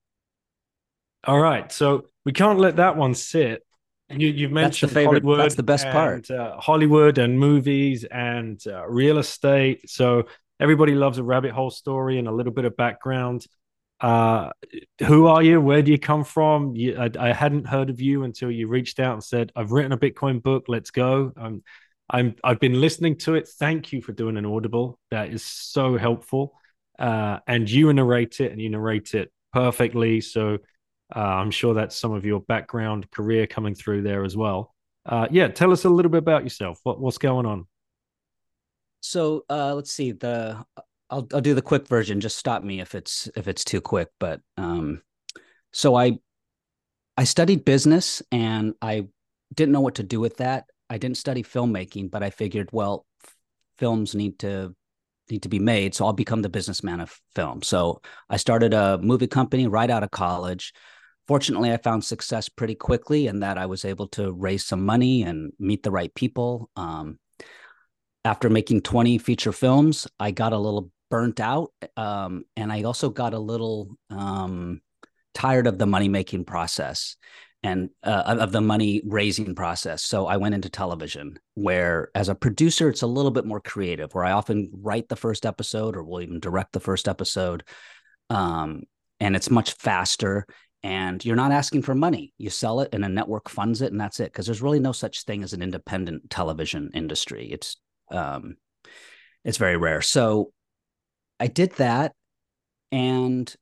All 1.25 1.39
right, 1.41 1.73
so 1.73 2.05
we 2.27 2.33
can't 2.33 2.59
let 2.59 2.77
that 2.77 2.97
one 2.99 3.15
sit. 3.15 3.63
You, 4.11 4.29
you've 4.29 4.51
That's 4.51 4.53
the 4.53 4.87
mentioned 4.87 4.93
favorite- 4.93 5.23
Hollywood. 5.23 5.41
that's 5.41 5.55
the 5.55 5.63
best 5.63 5.87
part. 5.89 6.31
Uh, 6.31 6.59
Hollywood 6.59 7.17
and 7.17 7.39
movies 7.39 8.05
and 8.05 8.63
uh, 8.67 8.87
real 8.87 9.17
estate. 9.17 9.89
So 9.89 10.25
everybody 10.61 10.95
loves 10.95 11.17
a 11.17 11.23
rabbit 11.23 11.53
hole 11.53 11.71
story 11.71 12.19
and 12.19 12.29
a 12.29 12.33
little 12.33 12.53
bit 12.53 12.67
of 12.67 12.77
background. 12.77 13.47
Uh, 14.01 14.51
who 15.07 15.27
are 15.27 15.43
you? 15.43 15.61
Where 15.61 15.83
do 15.83 15.91
you 15.91 15.99
come 15.99 16.25
from? 16.25 16.77
You, 16.77 16.97
I, 16.99 17.11
I 17.19 17.33
hadn't 17.33 17.67
heard 17.67 17.91
of 17.91 18.01
you 18.01 18.23
until 18.25 18.51
you 18.51 18.69
reached 18.69 19.01
out 19.01 19.15
and 19.15 19.25
said, 19.25 19.53
"I've 19.57 19.73
written 19.73 19.93
a 19.93 19.99
Bitcoin 19.99 20.43
book. 20.43 20.65
Let's 20.69 20.91
go." 20.91 21.33
Um, 21.37 21.63
I'm 22.11 22.37
I've 22.45 22.61
been 22.61 22.81
listening 22.81 23.17
to 23.19 23.35
it. 23.35 23.49
Thank 23.49 23.93
you 23.93 24.01
for 24.03 24.13
doing 24.13 24.37
an 24.37 24.47
audible. 24.47 24.99
That 25.11 25.31
is 25.31 25.43
so 25.45 25.97
helpful. 25.99 26.55
uh, 26.99 27.39
and 27.47 27.71
you 27.71 27.93
narrate 27.93 28.41
it, 28.41 28.53
and 28.53 28.61
you 28.61 28.71
narrate 28.71 29.15
it 29.15 29.33
perfectly. 29.53 30.21
So 30.21 30.59
uh, 31.15 31.19
I'm 31.19 31.51
sure 31.51 31.75
that's 31.75 31.97
some 31.97 32.13
of 32.13 32.25
your 32.25 32.41
background 32.41 33.11
career 33.11 33.47
coming 33.47 33.75
through 33.75 34.03
there 34.03 34.25
as 34.25 34.37
well. 34.37 34.75
Uh, 35.07 35.29
yeah, 35.31 35.49
tell 35.49 35.73
us 35.73 35.85
a 35.85 35.89
little 35.89 36.11
bit 36.11 36.19
about 36.19 36.43
yourself. 36.45 36.81
What, 36.83 37.01
what's 37.01 37.19
going 37.19 37.47
on? 37.47 37.67
So 39.01 39.45
uh, 39.49 39.75
let's 39.75 39.93
see. 39.93 40.13
The 40.13 40.65
I'll 41.11 41.27
I'll 41.33 41.41
do 41.41 41.55
the 41.55 41.63
quick 41.63 41.89
version. 41.89 42.21
Just 42.21 42.37
stop 42.37 42.63
me 42.63 42.81
if 42.81 42.95
it's 42.95 43.29
if 43.37 43.49
it's 43.49 43.65
too 43.65 43.81
quick. 43.81 44.09
But 44.19 44.41
um, 44.57 45.03
so 45.73 45.95
I 45.95 46.19
I 47.17 47.25
studied 47.25 47.65
business 47.65 48.23
and 48.31 48.75
I 48.81 49.09
didn't 49.55 49.73
know 49.73 49.81
what 49.81 49.97
to 49.97 50.03
do 50.03 50.21
with 50.21 50.37
that. 50.39 50.67
I 50.91 50.99
didn't 50.99 51.17
study 51.17 51.43
filmmaking, 51.43 52.11
but 52.11 52.23
I 52.23 52.31
figured, 52.31 52.71
well, 52.73 53.07
f- 53.25 53.35
films 53.79 54.15
need 54.15 54.39
to 54.41 54.75
need 55.31 55.43
to 55.43 55.49
be 55.49 55.59
made, 55.59 55.95
so 55.95 56.07
I'll 56.07 56.15
become 56.15 56.41
the 56.41 56.49
businessman 56.49 57.01
of 57.01 57.21
film. 57.35 57.63
So 57.63 58.01
I 58.31 58.39
started 58.39 58.73
a 58.73 58.99
movie 58.99 59.27
company 59.27 59.67
right 59.67 59.91
out 59.91 60.03
of 60.03 60.11
college. 60.11 60.73
Fortunately, 61.27 61.71
I 61.71 61.77
found 61.77 62.05
success 62.05 62.49
pretty 62.49 62.75
quickly 62.75 63.27
in 63.27 63.41
that 63.41 63.59
I 63.59 63.67
was 63.67 63.85
able 63.85 64.09
to 64.09 64.33
raise 64.33 64.65
some 64.65 64.87
money 64.87 65.23
and 65.23 65.53
meet 65.59 65.83
the 65.83 65.91
right 65.91 66.15
people. 66.15 66.71
Um, 66.77 67.19
after 68.25 68.49
making 68.49 68.83
20 68.83 69.19
feature 69.19 69.53
films, 69.53 70.07
I 70.19 70.31
got 70.31 70.53
a 70.55 70.59
little 70.59 70.91
burnt 71.11 71.41
out. 71.41 71.73
Um, 71.97 72.45
and 72.57 72.73
I 72.73 72.83
also 72.83 73.11
got 73.11 73.35
a 73.35 73.39
little 73.39 73.97
um, 74.11 74.81
tired 75.35 75.67
of 75.67 75.79
the 75.79 75.87
money 75.87 76.09
making 76.09 76.45
process 76.45 77.17
and 77.63 77.91
uh, 78.05 78.37
of 78.41 78.53
the 78.53 78.61
money 78.61 79.03
raising 79.05 79.55
process. 79.55 80.05
So 80.05 80.27
I 80.27 80.37
went 80.37 80.55
into 80.55 80.69
television, 80.69 81.39
where 81.55 82.11
as 82.15 82.29
a 82.29 82.35
producer, 82.35 82.89
it's 82.89 83.03
a 83.03 83.07
little 83.07 83.33
bit 83.33 83.45
more 83.45 83.61
creative, 83.61 84.15
where 84.15 84.25
I 84.25 84.33
often 84.33 84.71
write 84.73 85.09
the 85.09 85.17
first 85.17 85.45
episode 85.45 85.97
or 85.97 86.05
will 86.05 86.21
even 86.21 86.41
direct 86.41 86.73
the 86.73 86.81
first 86.81 87.09
episode. 87.09 87.65
Um, 88.31 88.85
and 89.19 89.35
it's 89.35 89.51
much 89.51 89.73
faster. 89.73 90.47
And 90.85 91.25
you're 91.25 91.35
not 91.35 91.51
asking 91.51 91.83
for 91.83 91.97
money. 91.97 92.33
You 92.39 92.51
sell 92.51 92.81
it 92.81 92.91
and 92.93 93.05
a 93.05 93.09
network 93.09 93.49
funds 93.49 93.83
it, 93.83 93.91
and 93.91 94.01
that's 94.01 94.21
it. 94.21 94.33
Because 94.33 94.47
there's 94.47 94.63
really 94.63 94.79
no 94.79 94.93
such 94.93 95.25
thing 95.25 95.43
as 95.43 95.53
an 95.53 95.61
independent 95.61 96.31
television 96.31 96.91
industry. 96.95 97.49
It's 97.51 97.77
um, 98.13 98.57
it's 99.45 99.59
very 99.59 99.77
rare. 99.77 100.01
So 100.01 100.53
I 101.41 101.47
did 101.47 101.73
that, 101.73 102.15
and 102.91 103.55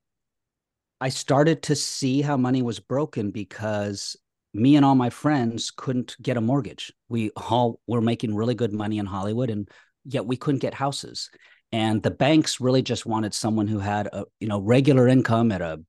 I 1.01 1.11
started 1.11 1.63
to 1.65 1.77
see 1.77 2.23
how 2.23 2.37
money 2.37 2.63
was 2.63 2.81
broken 2.81 3.31
because 3.31 4.17
me 4.55 4.77
and 4.77 4.85
all 4.85 4.95
my 4.95 5.11
friends 5.11 5.71
couldn't 5.71 6.17
get 6.23 6.39
a 6.39 6.41
mortgage. 6.41 6.93
We 7.09 7.31
all 7.37 7.81
were 7.87 8.01
making 8.01 8.35
really 8.35 8.55
good 8.55 8.73
money 8.73 8.99
in 8.99 9.07
Hollywood 9.07 9.51
and 9.51 9.69
yet 10.05 10.27
we 10.27 10.37
couldn't 10.37 10.61
get 10.61 10.73
houses. 10.73 11.31
And 11.73 12.03
the 12.03 12.11
banks 12.11 12.61
really 12.61 12.81
just 12.81 13.05
wanted 13.05 13.35
someone 13.35 13.67
who 13.67 13.79
had 13.79 14.07
a, 14.07 14.25
you 14.41 14.49
know, 14.49 14.61
regular 14.61 15.09
income 15.09 15.53
at 15.53 15.61
a 15.61 15.81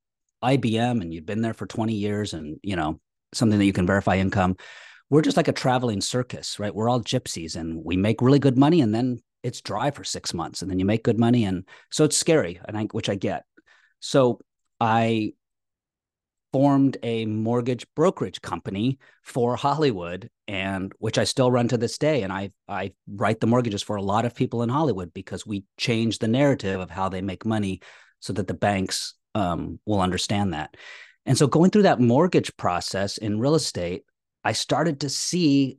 IBM 0.44 1.02
and 1.02 1.14
you'd 1.14 1.26
been 1.26 1.42
there 1.42 1.54
for 1.54 1.66
20 1.66 1.94
years 1.94 2.34
and, 2.34 2.60
you 2.62 2.76
know, 2.76 3.00
something 3.34 3.60
that 3.60 3.66
you 3.66 3.74
can 3.74 3.88
verify 3.88 4.18
income. 4.18 4.58
We're 5.10 5.22
just 5.22 5.38
like 5.38 5.48
a 5.48 5.54
traveling 5.54 6.02
circus, 6.02 6.60
right? 6.60 6.76
We're 6.76 6.90
all 6.90 7.02
gypsies 7.02 7.56
and 7.56 7.84
we 7.86 7.96
make 7.96 8.22
really 8.22 8.40
good 8.40 8.58
money 8.58 8.82
and 8.82 8.94
then 8.94 9.20
it's 9.48 9.62
dry 9.62 9.92
for 9.92 10.04
6 10.04 10.34
months 10.34 10.62
and 10.62 10.70
then 10.70 10.80
you 10.80 10.86
make 10.86 11.04
good 11.04 11.20
money 11.20 11.46
and 11.46 11.64
so 11.90 12.04
it's 12.04 12.18
scary 12.18 12.60
and 12.66 12.78
I 12.78 12.84
which 12.86 13.10
I 13.10 13.16
get. 13.16 13.46
So 14.00 14.40
I 14.80 15.34
formed 16.54 16.98
a 17.04 17.26
mortgage 17.26 17.86
brokerage 17.96 18.42
company 18.42 19.00
for 19.24 19.56
Hollywood 19.56 20.30
and 20.48 20.94
which 21.00 21.18
I 21.18 21.24
still 21.24 21.52
run 21.52 21.68
to 21.70 21.78
this 21.78 21.98
day 21.98 22.24
and 22.24 22.32
I 22.32 22.52
I 22.68 22.94
write 23.08 23.40
the 23.40 23.48
mortgages 23.48 23.84
for 23.84 23.96
a 23.96 24.02
lot 24.02 24.26
of 24.26 24.36
people 24.36 24.64
in 24.64 24.70
Hollywood 24.70 25.14
because 25.14 25.46
we 25.46 25.64
change 25.78 26.20
the 26.20 26.28
narrative 26.28 26.80
of 26.80 26.90
how 26.90 27.10
they 27.10 27.22
make 27.22 27.46
money 27.46 27.82
so 28.20 28.34
that 28.34 28.48
the 28.48 28.54
banks 28.54 29.14
um, 29.36 29.80
will 29.86 30.02
understand 30.02 30.54
that. 30.54 30.76
And 31.26 31.38
so 31.38 31.48
going 31.48 31.72
through 31.72 31.84
that 31.84 32.00
mortgage 32.00 32.56
process 32.58 33.18
in 33.18 33.40
real 33.40 33.56
estate, 33.56 34.04
I 34.44 34.54
started 34.54 35.02
to 35.02 35.10
see 35.10 35.78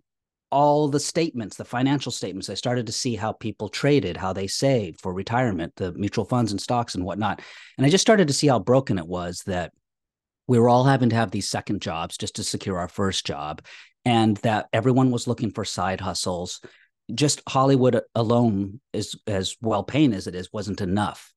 all 0.50 0.88
the 0.88 1.00
statements, 1.00 1.56
the 1.56 1.64
financial 1.64 2.10
statements. 2.10 2.48
I 2.48 2.54
started 2.54 2.86
to 2.86 2.92
see 2.92 3.16
how 3.16 3.32
people 3.32 3.68
traded, 3.68 4.16
how 4.16 4.32
they 4.32 4.46
saved 4.46 5.00
for 5.00 5.12
retirement, 5.12 5.74
the 5.76 5.92
mutual 5.92 6.24
funds 6.24 6.52
and 6.52 6.60
stocks 6.60 6.94
and 6.94 7.04
whatnot. 7.04 7.42
And 7.76 7.86
I 7.86 7.90
just 7.90 8.02
started 8.02 8.28
to 8.28 8.34
see 8.34 8.46
how 8.46 8.58
broken 8.58 8.98
it 8.98 9.06
was 9.06 9.42
that 9.46 9.72
we 10.46 10.58
were 10.58 10.68
all 10.68 10.84
having 10.84 11.10
to 11.10 11.16
have 11.16 11.30
these 11.30 11.48
second 11.48 11.82
jobs 11.82 12.16
just 12.16 12.36
to 12.36 12.44
secure 12.44 12.78
our 12.78 12.88
first 12.88 13.26
job, 13.26 13.62
and 14.04 14.38
that 14.38 14.68
everyone 14.72 15.10
was 15.10 15.26
looking 15.26 15.50
for 15.50 15.64
side 15.64 16.00
hustles. 16.00 16.60
Just 17.14 17.42
Hollywood 17.46 18.00
alone, 18.14 18.80
is 18.92 19.14
as 19.26 19.56
well 19.60 19.82
paying 19.82 20.14
as 20.14 20.26
it 20.26 20.34
is, 20.34 20.52
wasn't 20.52 20.80
enough. 20.80 21.32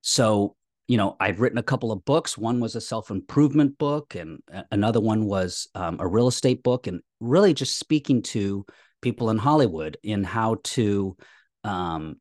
So 0.00 0.56
you 0.88 0.96
know, 0.96 1.16
I'd 1.20 1.38
written 1.38 1.58
a 1.58 1.62
couple 1.62 1.92
of 1.92 2.04
books. 2.06 2.38
One 2.38 2.60
was 2.60 2.74
a 2.74 2.80
self 2.80 3.10
improvement 3.10 3.76
book, 3.76 4.14
and 4.14 4.40
another 4.72 5.00
one 5.00 5.26
was 5.26 5.68
um, 5.74 5.98
a 6.00 6.08
real 6.08 6.28
estate 6.28 6.62
book, 6.62 6.86
and 6.86 7.00
really 7.20 7.52
just 7.52 7.78
speaking 7.78 8.22
to 8.22 8.64
people 9.02 9.28
in 9.30 9.36
Hollywood 9.36 9.98
in 10.02 10.24
how 10.24 10.56
to 10.64 11.16
um, 11.62 12.16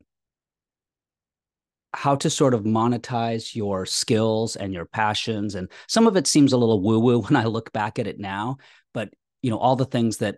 how 1.93 2.15
to 2.15 2.29
sort 2.29 2.53
of 2.53 2.63
monetize 2.63 3.55
your 3.55 3.85
skills 3.85 4.57
and 4.57 4.73
your 4.73 4.85
passions. 4.85 5.55
And 5.55 5.71
some 5.87 6.05
of 6.05 6.17
it 6.17 6.27
seems 6.27 6.51
a 6.51 6.57
little 6.57 6.81
woo 6.81 6.99
woo 6.99 7.19
when 7.21 7.37
I 7.37 7.45
look 7.45 7.71
back 7.71 7.97
at 7.99 8.07
it 8.07 8.19
now, 8.19 8.57
but 8.93 9.09
you 9.41 9.49
know, 9.49 9.57
all 9.57 9.77
the 9.77 9.85
things 9.85 10.17
that 10.17 10.37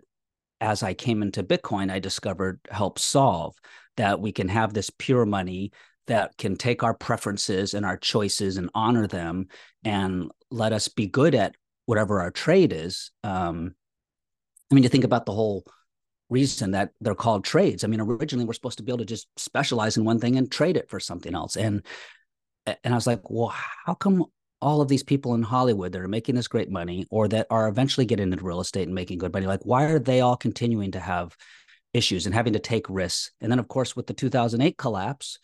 as 0.60 0.82
I 0.82 0.94
came 0.94 1.22
into 1.22 1.42
Bitcoin, 1.42 1.90
I 1.90 1.98
discovered 1.98 2.60
help 2.70 2.98
solve 2.98 3.56
that 3.96 4.20
we 4.20 4.30
can 4.30 4.48
have 4.48 4.72
this 4.72 4.90
pure 4.90 5.26
money 5.26 5.72
that 6.10 6.36
can 6.36 6.56
take 6.56 6.82
our 6.82 6.92
preferences 6.92 7.72
and 7.72 7.86
our 7.86 7.96
choices 7.96 8.56
and 8.56 8.68
honor 8.74 9.06
them 9.06 9.46
and 9.84 10.28
let 10.50 10.72
us 10.72 10.88
be 10.88 11.06
good 11.06 11.36
at 11.36 11.54
whatever 11.86 12.20
our 12.20 12.32
trade 12.32 12.72
is. 12.72 13.12
Um, 13.22 13.76
I 14.70 14.74
mean, 14.74 14.82
you 14.82 14.88
think 14.88 15.04
about 15.04 15.26
the 15.26 15.32
whole 15.32 15.64
reason 16.28 16.72
that 16.72 16.90
they're 17.00 17.14
called 17.14 17.44
trades. 17.44 17.84
I 17.84 17.86
mean, 17.86 18.00
originally 18.00 18.44
we're 18.44 18.54
supposed 18.54 18.78
to 18.78 18.82
be 18.82 18.90
able 18.90 18.98
to 18.98 19.04
just 19.04 19.28
specialize 19.36 19.96
in 19.96 20.04
one 20.04 20.18
thing 20.18 20.36
and 20.36 20.50
trade 20.50 20.76
it 20.76 20.90
for 20.90 20.98
something 20.98 21.32
else. 21.32 21.56
And 21.56 21.86
and 22.66 22.92
I 22.92 22.96
was 22.96 23.06
like, 23.06 23.30
well, 23.30 23.54
how 23.86 23.94
come 23.94 24.26
all 24.60 24.80
of 24.80 24.88
these 24.88 25.04
people 25.04 25.34
in 25.34 25.42
Hollywood 25.42 25.92
that 25.92 26.02
are 26.02 26.08
making 26.08 26.34
this 26.34 26.48
great 26.48 26.70
money 26.70 27.06
or 27.10 27.28
that 27.28 27.46
are 27.50 27.68
eventually 27.68 28.04
getting 28.04 28.32
into 28.32 28.44
real 28.44 28.60
estate 28.60 28.86
and 28.86 28.94
making 28.94 29.18
good 29.18 29.32
money, 29.32 29.46
like 29.46 29.64
why 29.64 29.84
are 29.84 30.00
they 30.00 30.20
all 30.20 30.36
continuing 30.36 30.90
to 30.90 31.00
have 31.00 31.36
issues 31.94 32.26
and 32.26 32.34
having 32.34 32.52
to 32.52 32.58
take 32.58 32.90
risks? 32.90 33.30
And 33.40 33.50
then 33.50 33.60
of 33.60 33.68
course 33.68 33.94
with 33.94 34.08
the 34.08 34.14
2008 34.14 34.76
collapse, 34.76 35.38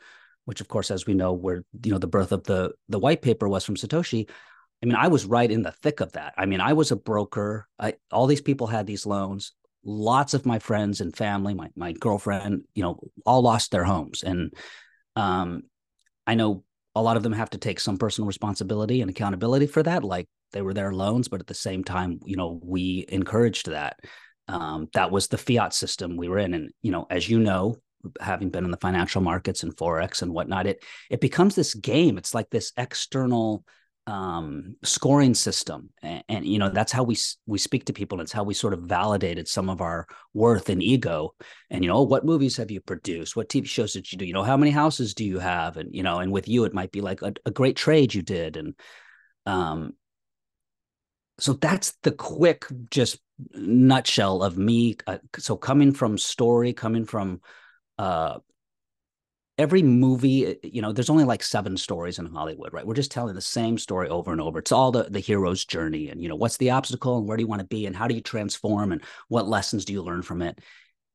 which 0.46 0.60
of 0.60 0.68
course, 0.68 0.90
as 0.90 1.06
we 1.06 1.14
know, 1.14 1.32
where 1.32 1.64
you 1.84 1.92
know 1.92 1.98
the 1.98 2.06
birth 2.06 2.32
of 2.32 2.44
the 2.44 2.72
the 2.88 2.98
white 2.98 3.20
paper 3.20 3.48
was 3.48 3.64
from 3.64 3.76
Satoshi. 3.76 4.28
I 4.82 4.86
mean, 4.86 4.96
I 4.96 5.08
was 5.08 5.26
right 5.26 5.50
in 5.50 5.62
the 5.62 5.72
thick 5.72 6.00
of 6.00 6.12
that. 6.12 6.34
I 6.38 6.46
mean, 6.46 6.60
I 6.60 6.72
was 6.72 6.90
a 6.90 6.96
broker. 6.96 7.66
I, 7.78 7.94
all 8.12 8.26
these 8.26 8.40
people 8.40 8.66
had 8.66 8.86
these 8.86 9.06
loans. 9.06 9.52
Lots 9.84 10.34
of 10.34 10.46
my 10.46 10.58
friends 10.58 11.00
and 11.00 11.14
family, 11.14 11.54
my 11.54 11.70
my 11.76 11.92
girlfriend, 11.92 12.62
you 12.74 12.82
know, 12.82 13.00
all 13.24 13.42
lost 13.42 13.70
their 13.70 13.84
homes, 13.84 14.22
and 14.22 14.52
um, 15.14 15.62
I 16.26 16.34
know 16.34 16.64
a 16.94 17.02
lot 17.02 17.16
of 17.16 17.22
them 17.22 17.32
have 17.32 17.50
to 17.50 17.58
take 17.58 17.78
some 17.78 17.98
personal 17.98 18.26
responsibility 18.26 19.02
and 19.02 19.10
accountability 19.10 19.66
for 19.66 19.82
that. 19.82 20.02
Like 20.02 20.28
they 20.52 20.62
were 20.62 20.74
their 20.74 20.92
loans, 20.92 21.28
but 21.28 21.40
at 21.40 21.46
the 21.46 21.54
same 21.54 21.84
time, 21.84 22.20
you 22.24 22.36
know, 22.36 22.58
we 22.62 23.04
encouraged 23.08 23.70
that. 23.70 24.00
Um, 24.48 24.88
that 24.94 25.10
was 25.10 25.26
the 25.26 25.38
fiat 25.38 25.74
system 25.74 26.16
we 26.16 26.28
were 26.28 26.38
in, 26.38 26.54
and 26.54 26.70
you 26.80 26.92
know, 26.92 27.06
as 27.10 27.28
you 27.28 27.40
know, 27.40 27.76
having 28.20 28.50
been 28.50 28.64
in 28.64 28.70
the 28.70 28.76
financial 28.76 29.22
markets 29.22 29.62
and 29.62 29.76
forex 29.76 30.22
and 30.22 30.32
whatnot 30.32 30.66
it 30.66 30.82
it 31.10 31.20
becomes 31.20 31.54
this 31.54 31.74
game. 31.74 32.18
It's 32.18 32.34
like 32.34 32.50
this 32.50 32.72
external 32.76 33.64
um, 34.06 34.76
scoring 34.84 35.34
system. 35.34 35.90
And, 36.02 36.22
and, 36.28 36.46
you 36.46 36.58
know 36.58 36.68
that's 36.68 36.92
how 36.92 37.02
we 37.02 37.16
we 37.46 37.58
speak 37.58 37.86
to 37.86 37.92
people 37.92 38.18
and 38.18 38.26
it's 38.26 38.32
how 38.32 38.44
we 38.44 38.54
sort 38.54 38.72
of 38.72 38.80
validated 38.80 39.48
some 39.48 39.68
of 39.68 39.80
our 39.80 40.06
worth 40.32 40.68
and 40.68 40.82
ego. 40.82 41.34
And 41.70 41.82
you 41.82 41.90
know 41.90 42.02
what 42.02 42.24
movies 42.24 42.56
have 42.56 42.70
you 42.70 42.80
produced? 42.80 43.36
What 43.36 43.48
tv 43.48 43.66
shows 43.66 43.92
did 43.92 44.10
you 44.10 44.18
do? 44.18 44.24
You 44.24 44.32
know 44.32 44.44
how 44.44 44.56
many 44.56 44.70
houses 44.70 45.14
do 45.14 45.24
you 45.24 45.38
have? 45.38 45.76
And 45.76 45.94
you 45.94 46.02
know 46.02 46.18
and 46.18 46.30
with 46.30 46.48
you 46.48 46.64
it 46.64 46.74
might 46.74 46.92
be 46.92 47.00
like 47.00 47.22
a, 47.22 47.34
a 47.44 47.50
great 47.50 47.76
trade 47.76 48.14
you 48.14 48.22
did. 48.22 48.56
And 48.56 48.74
um 49.44 49.92
so 51.38 51.52
that's 51.54 51.92
the 52.02 52.12
quick 52.12 52.64
just 52.90 53.18
nutshell 53.52 54.42
of 54.42 54.56
me 54.56 54.96
uh, 55.06 55.18
so 55.36 55.56
coming 55.56 55.92
from 55.92 56.16
story 56.16 56.72
coming 56.72 57.04
from 57.04 57.40
uh, 57.98 58.38
every 59.58 59.82
movie, 59.82 60.46
uh, 60.46 60.54
you 60.62 60.82
know, 60.82 60.92
there's 60.92 61.10
only 61.10 61.24
like 61.24 61.42
seven 61.42 61.76
stories 61.76 62.18
in 62.18 62.26
Hollywood, 62.26 62.72
right? 62.72 62.86
We're 62.86 62.94
just 62.94 63.10
telling 63.10 63.34
the 63.34 63.40
same 63.40 63.78
story 63.78 64.08
over 64.08 64.32
and 64.32 64.40
over. 64.40 64.58
It's 64.58 64.72
all 64.72 64.92
the 64.92 65.04
the 65.04 65.20
hero's 65.20 65.64
journey, 65.64 66.08
and 66.08 66.22
you 66.22 66.28
know, 66.28 66.36
what's 66.36 66.56
the 66.56 66.70
obstacle, 66.70 67.18
and 67.18 67.26
where 67.26 67.36
do 67.36 67.42
you 67.42 67.48
want 67.48 67.60
to 67.60 67.66
be, 67.66 67.86
and 67.86 67.96
how 67.96 68.06
do 68.06 68.14
you 68.14 68.20
transform, 68.20 68.92
and 68.92 69.02
what 69.28 69.48
lessons 69.48 69.84
do 69.84 69.92
you 69.92 70.02
learn 70.02 70.22
from 70.22 70.42
it? 70.42 70.58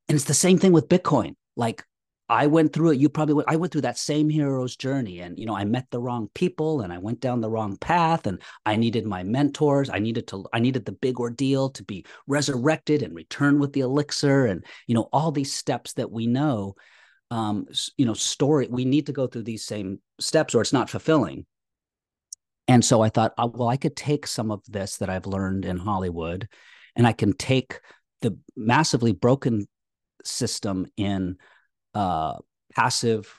And 0.08 0.16
it's 0.16 0.24
the 0.24 0.34
same 0.34 0.58
thing 0.58 0.72
with 0.72 0.88
Bitcoin. 0.88 1.34
Like 1.56 1.84
I 2.32 2.46
went 2.48 2.72
through 2.72 2.92
it. 2.92 3.00
You 3.00 3.08
probably 3.08 3.34
went, 3.34 3.48
I 3.48 3.56
went 3.56 3.72
through 3.72 3.82
that 3.82 3.98
same 3.98 4.28
hero's 4.30 4.76
journey, 4.76 5.20
and 5.20 5.38
you 5.38 5.46
know, 5.46 5.56
I 5.56 5.64
met 5.64 5.86
the 5.90 6.00
wrong 6.00 6.28
people, 6.34 6.80
and 6.82 6.92
I 6.92 6.98
went 6.98 7.20
down 7.20 7.40
the 7.40 7.50
wrong 7.50 7.76
path, 7.76 8.26
and 8.26 8.40
I 8.66 8.76
needed 8.76 9.06
my 9.06 9.22
mentors. 9.22 9.90
I 9.90 9.98
needed 9.98 10.26
to, 10.28 10.44
I 10.52 10.60
needed 10.60 10.84
the 10.86 10.92
big 10.92 11.20
ordeal 11.20 11.70
to 11.70 11.84
be 11.84 12.04
resurrected 12.26 13.02
and 13.02 13.14
return 13.14 13.58
with 13.60 13.72
the 13.72 13.80
elixir, 13.80 14.46
and 14.46 14.64
you 14.86 14.94
know, 14.94 15.08
all 15.12 15.32
these 15.32 15.52
steps 15.52 15.94
that 15.94 16.10
we 16.10 16.26
know. 16.26 16.74
um, 17.30 17.66
you 17.96 18.04
know, 18.04 18.14
story. 18.14 18.68
We 18.70 18.84
need 18.84 19.06
to 19.06 19.12
go 19.12 19.26
through 19.26 19.44
these 19.44 19.64
same 19.64 20.00
steps, 20.20 20.54
or 20.54 20.60
it's 20.60 20.72
not 20.72 20.90
fulfilling. 20.90 21.46
And 22.68 22.84
so 22.84 23.00
I 23.00 23.08
thought, 23.08 23.32
oh, 23.38 23.46
well, 23.48 23.68
I 23.68 23.76
could 23.78 23.96
take 23.96 24.26
some 24.26 24.50
of 24.50 24.62
this 24.68 24.98
that 24.98 25.08
I've 25.10 25.26
learned 25.26 25.64
in 25.64 25.78
Hollywood, 25.78 26.48
and 26.94 27.06
I 27.06 27.12
can 27.12 27.32
take 27.32 27.80
the 28.20 28.38
massively 28.54 29.12
broken 29.12 29.66
system 30.24 30.86
in 30.96 31.36
uh, 31.94 32.38
passive 32.74 33.32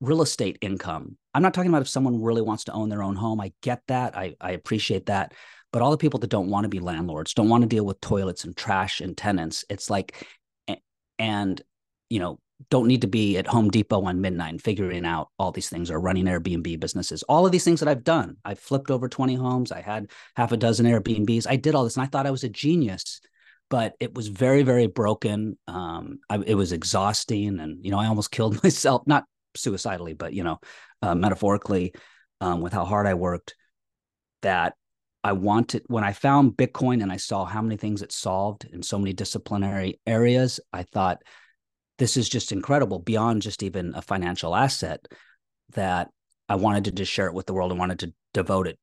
real 0.00 0.22
estate 0.22 0.58
income. 0.60 1.16
I'm 1.34 1.42
not 1.42 1.54
talking 1.54 1.70
about 1.70 1.82
if 1.82 1.88
someone 1.88 2.22
really 2.22 2.42
wants 2.42 2.64
to 2.64 2.72
own 2.72 2.88
their 2.88 3.02
own 3.02 3.16
home. 3.16 3.40
I 3.40 3.52
get 3.62 3.82
that. 3.88 4.16
I, 4.16 4.34
I 4.40 4.52
appreciate 4.52 5.06
that. 5.06 5.34
But 5.72 5.82
all 5.82 5.90
the 5.90 5.98
people 5.98 6.18
that 6.20 6.30
don't 6.30 6.50
want 6.50 6.64
to 6.64 6.68
be 6.68 6.80
landlords, 6.80 7.34
don't 7.34 7.48
want 7.48 7.62
to 7.62 7.68
deal 7.68 7.86
with 7.86 8.00
toilets 8.00 8.44
and 8.44 8.56
trash 8.56 9.00
and 9.00 9.16
tenants, 9.16 9.64
it's 9.68 9.88
like, 9.88 10.26
and, 11.18 11.60
you 12.08 12.18
know, 12.18 12.40
don't 12.68 12.88
need 12.88 13.02
to 13.02 13.06
be 13.06 13.38
at 13.38 13.46
Home 13.46 13.70
Depot 13.70 14.02
on 14.02 14.20
midnight 14.20 14.60
figuring 14.60 15.06
out 15.06 15.28
all 15.38 15.52
these 15.52 15.68
things 15.68 15.90
or 15.90 16.00
running 16.00 16.26
Airbnb 16.26 16.78
businesses. 16.78 17.22
All 17.22 17.46
of 17.46 17.52
these 17.52 17.64
things 17.64 17.80
that 17.80 17.88
I've 17.88 18.04
done. 18.04 18.36
I've 18.44 18.58
flipped 18.58 18.90
over 18.90 19.08
20 19.08 19.34
homes. 19.34 19.72
I 19.72 19.80
had 19.80 20.10
half 20.36 20.52
a 20.52 20.56
dozen 20.56 20.86
Airbnbs. 20.86 21.46
I 21.48 21.56
did 21.56 21.74
all 21.74 21.84
this 21.84 21.96
and 21.96 22.04
I 22.04 22.06
thought 22.06 22.26
I 22.26 22.30
was 22.30 22.44
a 22.44 22.48
genius, 22.48 23.20
but 23.70 23.94
it 24.00 24.14
was 24.14 24.28
very, 24.28 24.62
very 24.62 24.88
broken. 24.88 25.56
Um, 25.66 26.18
I, 26.28 26.38
it 26.44 26.56
was 26.56 26.72
exhausting. 26.72 27.60
And, 27.60 27.82
you 27.82 27.90
know, 27.90 27.98
I 27.98 28.06
almost 28.06 28.30
killed 28.32 28.62
myself, 28.62 29.02
not 29.06 29.24
suicidally, 29.56 30.12
but, 30.12 30.34
you 30.34 30.44
know, 30.44 30.58
uh, 31.00 31.14
metaphorically 31.14 31.94
um, 32.40 32.60
with 32.60 32.72
how 32.72 32.84
hard 32.84 33.06
I 33.06 33.14
worked 33.14 33.54
that 34.42 34.74
I 35.22 35.32
wanted 35.32 35.84
when 35.86 36.02
I 36.02 36.12
found 36.12 36.56
Bitcoin 36.56 37.02
and 37.02 37.12
I 37.12 37.18
saw 37.18 37.44
how 37.44 37.62
many 37.62 37.76
things 37.76 38.02
it 38.02 38.10
solved 38.10 38.66
in 38.70 38.82
so 38.82 38.98
many 38.98 39.12
disciplinary 39.12 40.00
areas, 40.06 40.60
I 40.72 40.82
thought 40.82 41.22
this 41.98 42.16
is 42.16 42.28
just 42.28 42.52
incredible 42.52 42.98
beyond 42.98 43.42
just 43.42 43.62
even 43.62 43.94
a 43.94 44.00
financial 44.00 44.56
asset 44.56 45.06
that 45.74 46.08
I 46.48 46.54
wanted 46.56 46.86
to 46.86 46.92
just 46.92 47.12
share 47.12 47.26
it 47.26 47.34
with 47.34 47.46
the 47.46 47.52
world 47.52 47.70
and 47.70 47.78
wanted 47.78 47.98
to 48.00 48.14
devote 48.32 48.66
it 48.66 48.78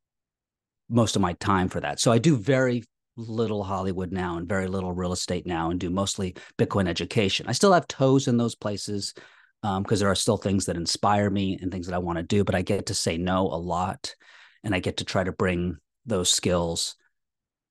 most 0.90 1.16
of 1.16 1.22
my 1.22 1.34
time 1.34 1.70
for 1.70 1.80
that. 1.82 2.00
So 2.00 2.12
I 2.12 2.20
do 2.20 2.38
very 2.38 2.84
little 3.18 3.64
Hollywood 3.64 4.12
now 4.12 4.38
and 4.38 4.48
very 4.48 4.68
little 4.68 4.94
real 4.94 5.12
estate 5.12 5.46
now 5.46 5.72
and 5.72 5.80
do 5.80 5.90
mostly 5.90 6.36
Bitcoin 6.58 6.88
education. 6.88 7.48
I 7.48 7.52
still 7.52 7.74
have 7.74 7.88
toes 7.88 8.28
in 8.28 8.38
those 8.38 8.56
places 8.56 9.14
because 9.62 9.76
um, 9.78 10.00
there 10.00 10.12
are 10.12 10.16
still 10.16 10.38
things 10.38 10.66
that 10.66 10.78
inspire 10.78 11.30
me 11.30 11.58
and 11.62 11.72
things 11.72 11.88
that 11.88 11.96
I 11.96 12.00
want 12.00 12.18
to 12.18 12.24
do, 12.24 12.44
but 12.44 12.56
I 12.56 12.62
get 12.62 12.86
to 12.86 12.94
say 12.94 13.18
no 13.18 13.48
a 13.48 13.58
lot 13.58 14.16
and 14.64 14.74
I 14.74 14.80
get 14.80 14.98
to 14.98 15.06
try 15.06 15.24
to 15.24 15.32
bring 15.32 15.78
those 16.06 16.30
skills 16.30 16.96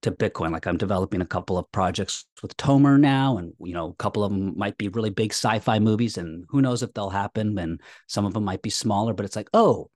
to 0.02 0.12
Bitcoin. 0.12 0.52
Like 0.52 0.66
I'm 0.66 0.76
developing 0.76 1.20
a 1.20 1.26
couple 1.26 1.58
of 1.58 1.70
projects 1.72 2.26
with 2.42 2.56
Tomer 2.56 2.98
now, 2.98 3.38
and 3.38 3.52
you 3.60 3.72
know, 3.72 3.88
a 3.88 3.94
couple 3.94 4.24
of 4.24 4.32
them 4.32 4.56
might 4.56 4.78
be 4.78 4.88
really 4.88 5.10
big 5.10 5.32
sci-fi 5.32 5.78
movies, 5.78 6.18
and 6.18 6.44
who 6.48 6.62
knows 6.62 6.82
if 6.82 6.92
they'll 6.92 7.10
happen. 7.10 7.58
And 7.58 7.80
some 8.06 8.24
of 8.24 8.34
them 8.34 8.44
might 8.44 8.62
be 8.62 8.70
smaller, 8.70 9.14
but 9.14 9.24
it's 9.24 9.36
like, 9.36 9.48
oh, 9.52 9.90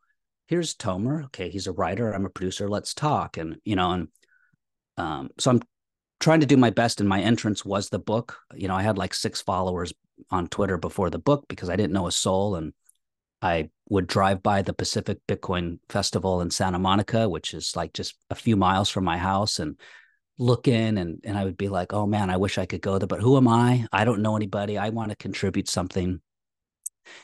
here's 0.46 0.74
Tomer. 0.74 1.24
Okay, 1.26 1.48
he's 1.48 1.66
a 1.66 1.72
writer. 1.72 2.12
I'm 2.12 2.26
a 2.26 2.30
producer. 2.30 2.68
Let's 2.68 2.94
talk. 2.94 3.36
And 3.36 3.56
you 3.64 3.76
know, 3.76 3.90
and 3.92 4.08
um, 5.00 5.30
so 5.38 5.50
I'm 5.50 5.62
trying 6.20 6.40
to 6.40 6.46
do 6.46 6.56
my 6.56 6.70
best. 6.70 7.00
And 7.00 7.08
my 7.08 7.20
entrance 7.20 7.64
was 7.64 7.88
the 7.88 7.98
book. 7.98 8.38
You 8.54 8.68
know, 8.68 8.74
I 8.74 8.82
had 8.82 8.98
like 8.98 9.14
six 9.14 9.40
followers 9.40 9.92
on 10.30 10.48
Twitter 10.48 10.76
before 10.76 11.10
the 11.10 11.18
book 11.18 11.46
because 11.48 11.70
I 11.70 11.76
didn't 11.76 11.92
know 11.92 12.06
a 12.06 12.12
soul, 12.12 12.56
and 12.56 12.72
I 13.42 13.70
would 13.88 14.06
drive 14.06 14.42
by 14.42 14.62
the 14.62 14.74
Pacific 14.74 15.18
Bitcoin 15.26 15.78
Festival 15.88 16.40
in 16.42 16.50
Santa 16.50 16.78
Monica, 16.78 17.28
which 17.28 17.54
is 17.54 17.74
like 17.74 17.92
just 17.94 18.14
a 18.28 18.34
few 18.34 18.56
miles 18.56 18.90
from 18.90 19.04
my 19.04 19.16
house, 19.16 19.58
and 19.58 19.76
look 20.38 20.66
in 20.68 20.96
and 20.96 21.20
and 21.24 21.36
I 21.36 21.44
would 21.44 21.56
be 21.56 21.68
like, 21.68 21.92
oh 21.92 22.06
man, 22.06 22.30
I 22.30 22.36
wish 22.36 22.58
I 22.58 22.66
could 22.66 22.82
go 22.82 22.98
there, 22.98 23.06
but 23.06 23.20
who 23.20 23.36
am 23.36 23.48
I? 23.48 23.86
I 23.92 24.04
don't 24.04 24.22
know 24.22 24.36
anybody. 24.36 24.78
I 24.78 24.90
want 24.90 25.10
to 25.10 25.16
contribute 25.16 25.68
something. 25.68 26.20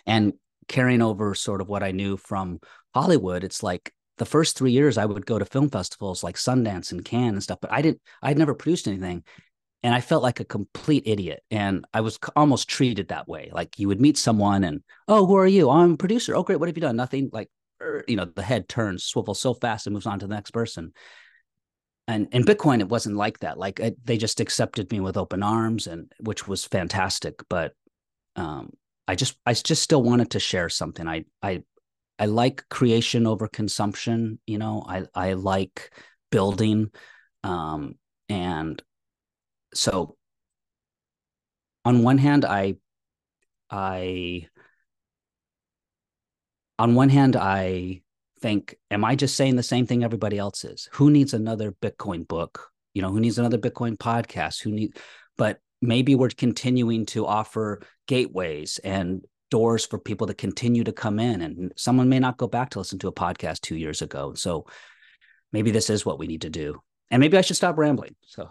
And 0.07 0.35
carrying 0.69 1.03
over 1.03 1.35
sort 1.35 1.61
of 1.61 1.69
what 1.69 1.83
I 1.83 1.93
knew 1.93 2.17
from 2.17 2.61
Hollywood, 2.95 3.45
it's 3.45 3.63
like 3.63 3.93
the 4.19 4.27
first 4.27 4.57
three 4.57 4.73
years 4.73 4.99
I 4.99 5.05
would 5.05 5.27
go 5.27 5.39
to 5.39 5.45
film 5.45 5.71
festivals 5.71 6.23
like 6.23 6.37
Sundance 6.37 6.93
and 6.93 7.05
Cannes 7.05 7.35
and 7.35 7.43
stuff, 7.43 7.59
but 7.61 7.73
I 7.73 7.83
didn't, 7.83 8.01
I'd 8.23 8.39
never 8.39 8.55
produced 8.55 8.89
anything 8.89 9.25
and 9.83 9.95
I 9.95 10.01
felt 10.01 10.23
like 10.23 10.41
a 10.41 10.45
complete 10.45 11.05
idiot. 11.07 11.43
And 11.51 11.85
I 11.95 12.01
was 12.01 12.19
almost 12.35 12.69
treated 12.69 13.09
that 13.09 13.29
way. 13.29 13.51
Like 13.53 13.79
you 13.79 13.89
would 13.89 14.01
meet 14.01 14.19
someone 14.19 14.65
and, 14.65 14.83
oh, 15.07 15.27
who 15.27 15.37
are 15.37 15.47
you? 15.47 15.71
I'm 15.71 15.93
a 15.93 15.97
producer. 15.97 16.35
Oh, 16.35 16.43
great. 16.43 16.59
What 16.59 16.69
have 16.69 16.77
you 16.77 16.81
done? 16.81 16.97
Nothing. 16.97 17.31
Like, 17.33 17.51
er, 17.81 18.05
you 18.09 18.17
know, 18.17 18.25
the 18.25 18.43
head 18.43 18.69
turns, 18.69 19.05
swivels 19.05 19.39
so 19.39 19.55
fast 19.55 19.87
and 19.87 19.95
moves 19.95 20.07
on 20.07 20.19
to 20.19 20.27
the 20.27 20.35
next 20.35 20.51
person. 20.51 20.93
And 22.09 22.29
in 22.33 22.45
Bitcoin, 22.45 22.81
it 22.81 22.89
wasn't 22.89 23.17
like 23.17 23.41
that. 23.41 23.59
Like 23.59 23.81
they 24.05 24.17
just 24.17 24.41
accepted 24.41 24.91
me 24.91 25.01
with 25.01 25.17
open 25.17 25.43
arms, 25.43 25.87
and 25.87 26.11
which 26.21 26.47
was 26.47 26.65
fantastic. 26.65 27.43
But 27.49 27.73
um, 28.37 28.71
I 29.09 29.15
just, 29.15 29.37
I 29.45 29.55
just 29.55 29.83
still 29.83 30.03
wanted 30.03 30.31
to 30.33 30.41
share 30.41 30.69
something. 30.69 31.07
I, 31.07 31.25
I, 31.43 31.63
I 32.19 32.27
like 32.27 32.69
creation 32.69 33.27
over 33.27 33.49
consumption. 33.49 34.39
You 34.47 34.59
know, 34.59 34.85
I, 34.89 35.05
I 35.15 35.33
like 35.35 35.93
building, 36.31 36.91
um, 37.43 37.95
and 38.29 38.83
so 39.75 40.17
on 41.85 42.03
one 42.03 42.19
hand 42.19 42.45
i 42.45 42.75
i 43.71 44.47
on 46.79 46.95
one 46.95 47.09
hand 47.09 47.37
i 47.37 48.01
think 48.41 48.75
am 48.91 49.05
i 49.05 49.15
just 49.15 49.37
saying 49.37 49.57
the 49.57 49.63
same 49.63 49.87
thing 49.87 50.03
everybody 50.03 50.39
else 50.39 50.65
is 50.65 50.89
who 50.93 51.11
needs 51.11 51.33
another 51.35 51.73
bitcoin 51.73 52.27
book 52.27 52.71
you 52.95 53.03
know 53.03 53.11
who 53.11 53.21
needs 53.21 53.39
another 53.39 53.59
bitcoin 53.59 53.97
podcast 53.97 54.63
who 54.63 54.73
need 54.73 54.97
but 55.39 55.59
maybe 55.83 56.15
we're 56.15 56.29
continuing 56.31 57.07
to 57.07 57.27
offer 57.27 57.81
gateways 58.09 58.79
and 58.83 59.25
doors 59.51 59.87
for 59.87 59.99
people 59.99 60.27
to 60.27 60.35
continue 60.35 60.85
to 60.85 60.93
come 60.93 61.19
in 61.19 61.41
and 61.41 61.73
someone 61.77 62.09
may 62.09 62.19
not 62.19 62.37
go 62.37 62.47
back 62.47 62.71
to 62.71 62.79
listen 62.79 62.99
to 62.99 63.09
a 63.09 63.13
podcast 63.13 63.61
2 63.61 63.77
years 63.77 64.03
ago 64.03 64.35
so 64.35 64.67
maybe 65.53 65.71
this 65.71 65.89
is 65.89 66.05
what 66.05 66.19
we 66.19 66.27
need 66.27 66.43
to 66.43 66.51
do 66.51 66.81
and 67.11 67.21
maybe 67.21 67.39
i 67.39 67.41
should 67.41 67.57
stop 67.57 67.79
rambling 67.79 68.15
so 68.27 68.51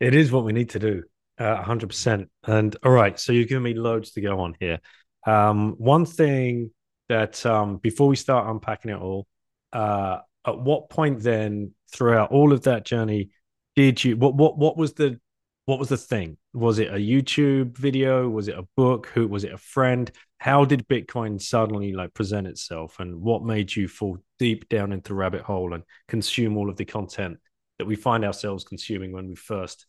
it 0.00 0.14
is 0.14 0.30
what 0.30 0.44
we 0.44 0.52
need 0.52 0.70
to 0.70 0.78
do, 0.78 1.02
uh, 1.38 1.62
100%. 1.62 2.28
And 2.46 2.76
all 2.84 2.92
right, 2.92 3.18
so 3.18 3.32
you're 3.32 3.44
giving 3.44 3.62
me 3.62 3.74
loads 3.74 4.12
to 4.12 4.20
go 4.20 4.40
on 4.40 4.54
here. 4.60 4.80
Um, 5.26 5.74
one 5.78 6.04
thing 6.04 6.70
that 7.08 7.44
um, 7.46 7.78
before 7.78 8.08
we 8.08 8.16
start 8.16 8.48
unpacking 8.48 8.90
it 8.90 9.00
all, 9.00 9.26
uh, 9.72 10.18
at 10.46 10.58
what 10.58 10.90
point 10.90 11.22
then 11.22 11.72
throughout 11.92 12.30
all 12.30 12.52
of 12.52 12.62
that 12.62 12.84
journey 12.84 13.30
did 13.74 14.02
you 14.02 14.16
what 14.16 14.34
what 14.34 14.56
what 14.56 14.76
was 14.76 14.92
the 14.94 15.20
what 15.66 15.78
was 15.78 15.88
the 15.88 15.96
thing? 15.96 16.36
Was 16.54 16.78
it 16.78 16.88
a 16.88 16.96
YouTube 16.96 17.76
video? 17.76 18.28
Was 18.28 18.48
it 18.48 18.58
a 18.58 18.66
book? 18.76 19.08
Who 19.08 19.28
was 19.28 19.44
it 19.44 19.52
a 19.52 19.58
friend? 19.58 20.10
How 20.38 20.64
did 20.64 20.88
Bitcoin 20.88 21.40
suddenly 21.40 21.92
like 21.92 22.14
present 22.14 22.46
itself 22.46 22.98
and 23.00 23.20
what 23.20 23.44
made 23.44 23.74
you 23.74 23.88
fall 23.88 24.18
deep 24.38 24.68
down 24.68 24.92
into 24.92 25.14
rabbit 25.14 25.42
hole 25.42 25.74
and 25.74 25.82
consume 26.08 26.56
all 26.56 26.70
of 26.70 26.76
the 26.76 26.84
content 26.84 27.38
that 27.78 27.86
we 27.86 27.96
find 27.96 28.24
ourselves 28.24 28.64
consuming 28.64 29.12
when 29.12 29.28
we 29.28 29.34
first 29.34 29.86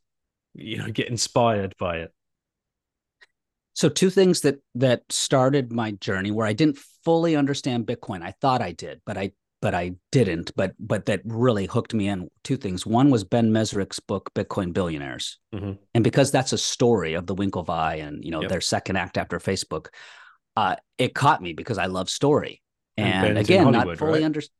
you 0.53 0.77
know 0.77 0.89
get 0.89 1.07
inspired 1.07 1.75
by 1.77 1.97
it 1.97 2.13
so 3.73 3.89
two 3.89 4.09
things 4.09 4.41
that 4.41 4.59
that 4.75 5.03
started 5.09 5.71
my 5.71 5.91
journey 5.91 6.31
where 6.31 6.47
i 6.47 6.53
didn't 6.53 6.77
fully 7.03 7.35
understand 7.35 7.85
bitcoin 7.85 8.21
i 8.21 8.33
thought 8.41 8.61
i 8.61 8.71
did 8.71 9.01
but 9.05 9.17
i 9.17 9.31
but 9.61 9.73
i 9.73 9.91
didn't 10.11 10.51
but 10.55 10.73
but 10.79 11.05
that 11.05 11.21
really 11.25 11.65
hooked 11.65 11.93
me 11.93 12.07
in 12.07 12.29
two 12.43 12.57
things 12.57 12.85
one 12.85 13.09
was 13.09 13.23
ben 13.23 13.51
mezrich's 13.51 13.99
book 13.99 14.31
bitcoin 14.33 14.73
billionaires 14.73 15.39
mm-hmm. 15.53 15.73
and 15.93 16.03
because 16.03 16.31
that's 16.31 16.53
a 16.53 16.57
story 16.57 17.13
of 17.13 17.27
the 17.27 17.35
winklevi 17.35 18.05
and 18.05 18.23
you 18.23 18.31
know 18.31 18.41
yep. 18.41 18.49
their 18.49 18.61
second 18.61 18.95
act 18.95 19.17
after 19.17 19.39
facebook 19.39 19.87
uh 20.55 20.75
it 20.97 21.13
caught 21.13 21.41
me 21.41 21.53
because 21.53 21.77
i 21.77 21.85
love 21.85 22.09
story 22.09 22.61
and, 22.97 23.27
and 23.27 23.37
again 23.37 23.71
not 23.71 23.97
fully 23.97 24.19
right? 24.19 24.23
understand 24.23 24.53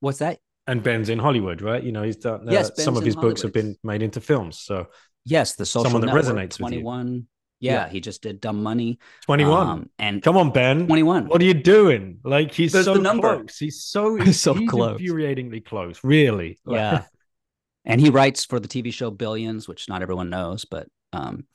what's 0.00 0.18
that 0.18 0.38
and 0.66 0.82
Ben's 0.82 1.08
in 1.08 1.18
Hollywood, 1.18 1.60
right? 1.60 1.82
You 1.82 1.92
know, 1.92 2.02
he's 2.02 2.16
done. 2.16 2.48
Uh, 2.48 2.52
yes, 2.52 2.70
some 2.82 2.96
of 2.96 3.04
his 3.04 3.16
books 3.16 3.42
have 3.42 3.52
been 3.52 3.76
made 3.82 4.02
into 4.02 4.20
films. 4.20 4.60
So 4.60 4.86
yes, 5.24 5.54
the 5.54 5.66
social 5.66 5.90
someone 5.90 6.02
that 6.02 6.14
network, 6.14 6.36
resonates 6.36 6.58
21, 6.58 7.26
Yeah, 7.62 7.84
yeah, 7.84 7.88
he 7.88 8.00
just 8.00 8.22
did 8.22 8.40
Dumb 8.40 8.60
Money. 8.60 8.98
21. 9.26 9.66
Um, 9.68 9.90
and 9.96 10.20
come 10.20 10.36
on, 10.36 10.50
Ben. 10.50 10.86
21. 10.86 11.28
What 11.28 11.40
are 11.40 11.44
you 11.44 11.54
doing? 11.54 12.18
Like 12.24 12.52
he's 12.52 12.72
There's 12.72 12.86
so 12.86 13.00
close. 13.00 13.56
He's 13.56 13.84
so 13.84 14.16
he's, 14.20 14.40
so 14.40 14.54
he's 14.54 14.68
close. 14.68 15.00
Infuriatingly 15.00 15.64
close, 15.64 16.00
really. 16.02 16.58
Yeah. 16.66 17.04
and 17.84 18.00
he 18.00 18.10
writes 18.10 18.44
for 18.44 18.58
the 18.58 18.66
TV 18.66 18.92
show 18.92 19.12
Billions, 19.12 19.68
which 19.68 19.88
not 19.88 20.02
everyone 20.02 20.28
knows, 20.28 20.64
but 20.64 20.88
um 21.12 21.46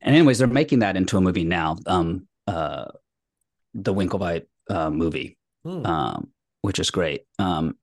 and 0.00 0.14
anyways, 0.14 0.38
they're 0.38 0.46
making 0.46 0.80
that 0.80 0.96
into 0.96 1.16
a 1.16 1.20
movie 1.20 1.44
now. 1.44 1.76
Um 1.86 2.28
uh 2.46 2.84
the 3.74 3.92
Winklevi 3.92 4.42
uh 4.70 4.90
movie. 4.90 5.36
Hmm. 5.64 5.84
Um 5.84 6.30
which 6.60 6.78
is 6.78 6.92
great. 6.92 7.22
Um 7.40 7.76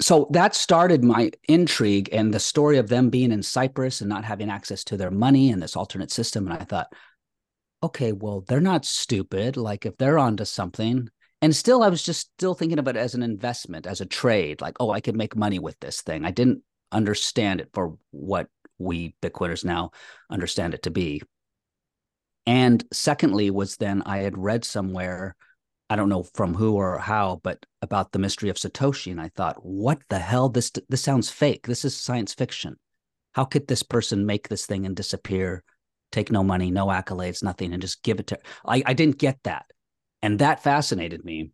so 0.00 0.28
that 0.30 0.54
started 0.54 1.02
my 1.02 1.30
intrigue 1.48 2.08
and 2.12 2.32
the 2.32 2.40
story 2.40 2.78
of 2.78 2.88
them 2.88 3.10
being 3.10 3.32
in 3.32 3.42
Cyprus 3.42 4.00
and 4.00 4.08
not 4.08 4.24
having 4.24 4.50
access 4.50 4.84
to 4.84 4.96
their 4.96 5.10
money 5.10 5.50
and 5.50 5.60
this 5.60 5.76
alternate 5.76 6.10
system. 6.10 6.46
And 6.46 6.56
I 6.56 6.64
thought, 6.64 6.92
okay, 7.82 8.12
well, 8.12 8.44
they're 8.46 8.60
not 8.60 8.84
stupid. 8.84 9.56
Like 9.56 9.86
if 9.86 9.96
they're 9.96 10.18
onto 10.18 10.44
something, 10.44 11.08
and 11.40 11.54
still 11.54 11.82
I 11.82 11.88
was 11.88 12.02
just 12.02 12.32
still 12.32 12.54
thinking 12.54 12.78
about 12.78 12.96
it 12.96 13.00
as 13.00 13.14
an 13.14 13.22
investment, 13.22 13.86
as 13.86 14.00
a 14.00 14.06
trade, 14.06 14.60
like, 14.60 14.76
oh, 14.80 14.90
I 14.90 15.00
could 15.00 15.16
make 15.16 15.36
money 15.36 15.58
with 15.58 15.78
this 15.80 16.02
thing. 16.02 16.24
I 16.24 16.30
didn't 16.30 16.62
understand 16.90 17.60
it 17.60 17.70
for 17.72 17.96
what 18.10 18.48
we 18.78 19.14
Bitcoiners 19.22 19.64
now 19.64 19.90
understand 20.30 20.74
it 20.74 20.82
to 20.84 20.90
be. 20.90 21.22
And 22.46 22.84
secondly, 22.92 23.50
was 23.50 23.76
then 23.76 24.02
I 24.06 24.18
had 24.18 24.38
read 24.38 24.64
somewhere, 24.64 25.36
I 25.90 25.96
don't 25.96 26.08
know 26.08 26.22
from 26.34 26.54
who 26.54 26.74
or 26.74 26.98
how, 26.98 27.40
but 27.42 27.64
about 27.80 28.12
the 28.12 28.18
mystery 28.18 28.50
of 28.50 28.56
Satoshi. 28.56 29.10
And 29.10 29.20
I 29.20 29.28
thought, 29.28 29.64
what 29.64 30.00
the 30.10 30.18
hell? 30.18 30.48
This 30.48 30.70
this 30.88 31.02
sounds 31.02 31.30
fake. 31.30 31.66
This 31.66 31.84
is 31.84 31.96
science 31.96 32.34
fiction. 32.34 32.76
How 33.32 33.44
could 33.44 33.66
this 33.66 33.82
person 33.82 34.26
make 34.26 34.48
this 34.48 34.66
thing 34.66 34.84
and 34.84 34.94
disappear, 34.96 35.62
take 36.12 36.30
no 36.30 36.42
money, 36.42 36.70
no 36.70 36.86
accolades, 36.86 37.42
nothing, 37.42 37.72
and 37.72 37.80
just 37.80 38.02
give 38.02 38.20
it 38.20 38.26
to 38.28 38.38
I, 38.66 38.82
I 38.84 38.92
didn't 38.92 39.18
get 39.18 39.38
that. 39.44 39.66
And 40.22 40.40
that 40.40 40.62
fascinated 40.62 41.24
me. 41.24 41.52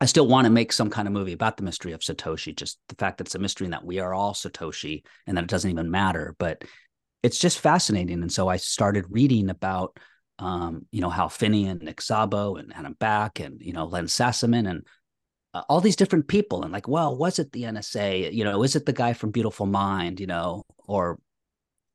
I 0.00 0.06
still 0.06 0.26
want 0.26 0.46
to 0.46 0.50
make 0.50 0.72
some 0.72 0.90
kind 0.90 1.06
of 1.06 1.14
movie 1.14 1.32
about 1.32 1.56
the 1.56 1.62
mystery 1.62 1.92
of 1.92 2.00
Satoshi, 2.00 2.54
just 2.54 2.78
the 2.88 2.96
fact 2.96 3.18
that 3.18 3.28
it's 3.28 3.34
a 3.36 3.38
mystery 3.38 3.66
and 3.66 3.72
that 3.72 3.84
we 3.84 4.00
are 4.00 4.12
all 4.12 4.34
Satoshi 4.34 5.04
and 5.26 5.36
that 5.36 5.44
it 5.44 5.50
doesn't 5.50 5.70
even 5.70 5.90
matter. 5.90 6.34
But 6.38 6.64
it's 7.22 7.38
just 7.38 7.60
fascinating. 7.60 8.20
And 8.20 8.32
so 8.32 8.48
I 8.48 8.56
started 8.56 9.06
reading 9.08 9.48
about, 9.48 9.98
um, 10.38 10.86
you 10.90 11.00
know, 11.00 11.10
Hal 11.10 11.28
Finney 11.28 11.66
and 11.66 11.82
Nick 11.82 12.00
Szabo 12.00 12.58
and 12.58 12.74
Adam 12.74 12.96
Back 12.98 13.40
and, 13.40 13.60
you 13.60 13.72
know, 13.72 13.86
Len 13.86 14.06
Sassaman 14.06 14.68
and 14.68 14.86
uh, 15.52 15.62
all 15.68 15.80
these 15.80 15.96
different 15.96 16.28
people. 16.28 16.62
And 16.62 16.72
like, 16.72 16.88
well, 16.88 17.16
was 17.16 17.38
it 17.38 17.52
the 17.52 17.62
NSA? 17.62 18.32
You 18.32 18.44
know, 18.44 18.62
is 18.62 18.76
it 18.76 18.86
the 18.86 18.92
guy 18.92 19.12
from 19.12 19.30
Beautiful 19.30 19.66
Mind, 19.66 20.20
you 20.20 20.26
know, 20.26 20.64
or 20.86 21.18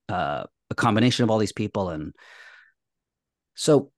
uh, 0.08 0.46
a 0.70 0.76
combination 0.76 1.24
of 1.24 1.30
all 1.30 1.38
these 1.38 1.52
people? 1.52 1.90
And 1.90 2.16
so 3.56 3.92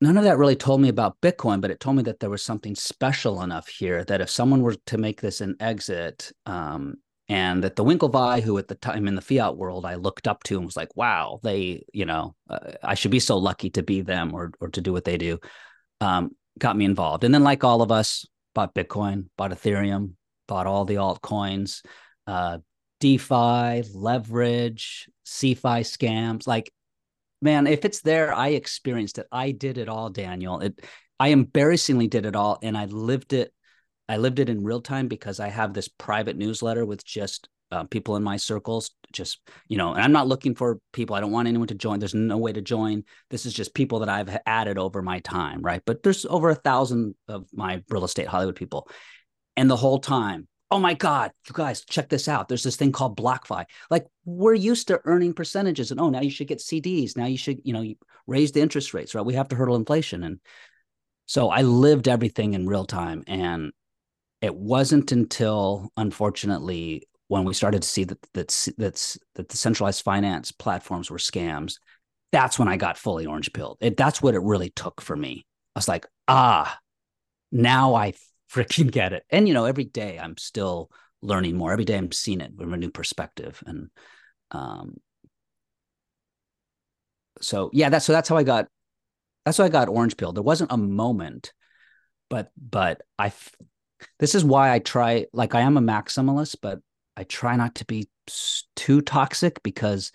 none 0.00 0.16
of 0.16 0.24
that 0.24 0.38
really 0.38 0.56
told 0.56 0.80
me 0.80 0.88
about 0.88 1.20
Bitcoin, 1.20 1.60
but 1.60 1.70
it 1.70 1.78
told 1.78 1.96
me 1.96 2.02
that 2.04 2.20
there 2.20 2.30
was 2.30 2.42
something 2.42 2.74
special 2.74 3.42
enough 3.42 3.68
here 3.68 4.04
that 4.04 4.20
if 4.20 4.30
someone 4.30 4.62
were 4.62 4.74
to 4.86 4.98
make 4.98 5.20
this 5.20 5.40
an 5.40 5.56
exit, 5.60 6.32
um, 6.46 6.96
and 7.30 7.62
that 7.62 7.76
the 7.76 7.84
Winklevi, 7.84 8.42
who 8.42 8.58
at 8.58 8.66
the 8.66 8.74
time 8.74 9.06
in 9.06 9.14
the 9.14 9.20
fiat 9.20 9.56
world 9.56 9.86
I 9.86 9.94
looked 9.94 10.26
up 10.26 10.42
to 10.44 10.56
and 10.56 10.66
was 10.66 10.76
like, 10.76 10.96
wow, 10.96 11.38
they, 11.44 11.84
you 11.92 12.04
know, 12.04 12.34
uh, 12.50 12.72
I 12.82 12.94
should 12.96 13.12
be 13.12 13.20
so 13.20 13.38
lucky 13.38 13.70
to 13.70 13.84
be 13.84 14.00
them 14.00 14.34
or 14.34 14.50
or 14.60 14.68
to 14.70 14.80
do 14.80 14.92
what 14.92 15.04
they 15.04 15.16
do, 15.16 15.38
um, 16.00 16.32
got 16.58 16.76
me 16.76 16.84
involved. 16.84 17.22
And 17.22 17.32
then, 17.32 17.44
like 17.44 17.62
all 17.62 17.82
of 17.82 17.92
us, 17.92 18.26
bought 18.52 18.74
Bitcoin, 18.74 19.28
bought 19.36 19.52
Ethereum, 19.52 20.14
bought 20.48 20.66
all 20.66 20.84
the 20.84 20.96
altcoins, 20.96 21.84
uh, 22.26 22.58
DeFi, 22.98 23.84
leverage, 23.94 25.08
CeFi 25.24 25.82
scams, 25.82 26.48
like 26.48 26.72
man, 27.40 27.68
if 27.68 27.84
it's 27.84 28.00
there, 28.00 28.34
I 28.34 28.48
experienced 28.48 29.18
it. 29.18 29.26
I 29.30 29.52
did 29.52 29.78
it 29.78 29.88
all, 29.88 30.10
Daniel. 30.10 30.58
It 30.58 30.80
I 31.20 31.28
embarrassingly 31.28 32.08
did 32.08 32.26
it 32.26 32.34
all 32.34 32.58
and 32.60 32.76
I 32.76 32.86
lived 32.86 33.34
it 33.34 33.52
I 34.10 34.16
lived 34.16 34.40
it 34.40 34.48
in 34.48 34.64
real 34.64 34.80
time 34.80 35.06
because 35.06 35.38
I 35.38 35.50
have 35.50 35.72
this 35.72 35.86
private 35.86 36.36
newsletter 36.36 36.84
with 36.84 37.04
just 37.04 37.48
uh, 37.70 37.84
people 37.84 38.16
in 38.16 38.24
my 38.24 38.36
circles 38.36 38.90
just 39.12 39.40
you 39.68 39.76
know 39.76 39.92
and 39.92 40.02
i'm 40.02 40.10
not 40.10 40.26
looking 40.26 40.56
for 40.56 40.80
people. 40.92 41.14
I 41.14 41.20
don't 41.20 41.30
want 41.30 41.46
anyone 41.46 41.68
to 41.68 41.76
join. 41.76 42.00
There's 42.00 42.12
no 42.12 42.36
way 42.36 42.52
to 42.52 42.60
join. 42.60 43.04
This 43.30 43.46
is 43.46 43.54
just 43.54 43.72
people 43.72 44.00
that 44.00 44.08
i've 44.08 44.36
added 44.46 44.78
over 44.78 45.00
my 45.00 45.20
time 45.20 45.62
right? 45.62 45.80
But 45.86 46.02
there's 46.02 46.26
over 46.26 46.50
a 46.50 46.56
thousand 46.56 47.14
of 47.28 47.46
my 47.52 47.84
real 47.88 48.04
estate 48.04 48.26
hollywood 48.26 48.56
people. 48.56 48.88
And 49.56 49.70
the 49.70 49.76
whole 49.76 50.00
time 50.00 50.48
oh 50.72 50.80
my 50.80 50.94
god 50.94 51.30
you 51.46 51.54
guys 51.54 51.84
check 51.84 52.08
this 52.08 52.26
out. 52.26 52.48
There's 52.48 52.64
this 52.64 52.74
thing 52.74 52.90
called 52.90 53.16
blockfi. 53.16 53.64
Like 53.90 54.06
we're 54.24 54.54
used 54.54 54.88
to 54.88 55.00
earning 55.04 55.34
percentages 55.34 55.92
and 55.92 56.00
oh 56.00 56.10
now 56.10 56.20
you 56.20 56.30
should 56.30 56.48
get 56.48 56.58
cds 56.58 57.16
now 57.16 57.26
you 57.26 57.38
should 57.38 57.60
you 57.62 57.72
know 57.72 57.84
raise 58.26 58.50
the 58.50 58.60
interest 58.60 58.92
rates 58.92 59.14
right? 59.14 59.24
We 59.24 59.34
have 59.34 59.50
to 59.50 59.56
hurdle 59.56 59.76
inflation. 59.76 60.24
And 60.24 60.40
so 61.26 61.48
i 61.48 61.62
lived 61.62 62.08
everything 62.08 62.54
in 62.54 62.66
real 62.66 62.84
time 62.84 63.22
and 63.28 63.70
it 64.42 64.54
wasn't 64.54 65.12
until 65.12 65.90
unfortunately 65.96 67.06
when 67.28 67.44
we 67.44 67.54
started 67.54 67.82
to 67.82 67.88
see 67.88 68.04
that 68.04 68.18
that's 68.34 68.68
that's 68.76 69.18
that 69.34 69.48
the 69.48 69.56
centralized 69.56 70.02
finance 70.02 70.52
platforms 70.52 71.10
were 71.10 71.18
scams 71.18 71.78
that's 72.32 72.58
when 72.58 72.68
i 72.68 72.76
got 72.76 72.98
fully 72.98 73.26
orange 73.26 73.52
pilled 73.52 73.78
it, 73.80 73.96
that's 73.96 74.22
what 74.22 74.34
it 74.34 74.42
really 74.42 74.70
took 74.70 75.00
for 75.00 75.16
me 75.16 75.46
i 75.74 75.78
was 75.78 75.88
like 75.88 76.06
ah 76.28 76.78
now 77.52 77.94
i 77.94 78.12
freaking 78.52 78.90
get 78.90 79.12
it. 79.12 79.24
And 79.30 79.46
you 79.48 79.54
know, 79.54 79.64
every 79.64 79.84
day 79.84 80.18
I'm 80.18 80.36
still 80.36 80.90
learning 81.22 81.56
more. 81.56 81.72
Every 81.72 81.84
day 81.84 81.96
I'm 81.96 82.12
seeing 82.12 82.40
it 82.40 82.52
from 82.56 82.74
a 82.74 82.76
new 82.76 82.90
perspective. 82.90 83.62
And 83.66 83.90
um 84.50 84.96
so 87.40 87.70
yeah, 87.72 87.88
that's 87.88 88.04
so 88.04 88.12
that's 88.12 88.28
how 88.28 88.36
I 88.36 88.42
got 88.42 88.66
that's 89.44 89.58
how 89.58 89.64
I 89.64 89.68
got 89.68 89.88
orange 89.88 90.16
pill. 90.16 90.32
There 90.32 90.42
wasn't 90.42 90.72
a 90.72 90.76
moment, 90.76 91.52
but 92.28 92.50
but 92.56 93.02
I 93.18 93.32
this 94.18 94.34
is 94.34 94.44
why 94.44 94.72
I 94.72 94.78
try 94.78 95.26
like 95.32 95.54
I 95.54 95.60
am 95.60 95.76
a 95.76 95.82
maximalist, 95.82 96.56
but 96.62 96.80
I 97.16 97.24
try 97.24 97.56
not 97.56 97.76
to 97.76 97.84
be 97.84 98.08
too 98.76 99.00
toxic 99.00 99.62
because 99.62 100.12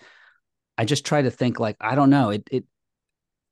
I 0.78 0.84
just 0.84 1.06
try 1.06 1.22
to 1.22 1.30
think 1.30 1.60
like 1.60 1.76
I 1.80 1.94
don't 1.94 2.10
know, 2.10 2.30
it 2.30 2.48
it 2.50 2.64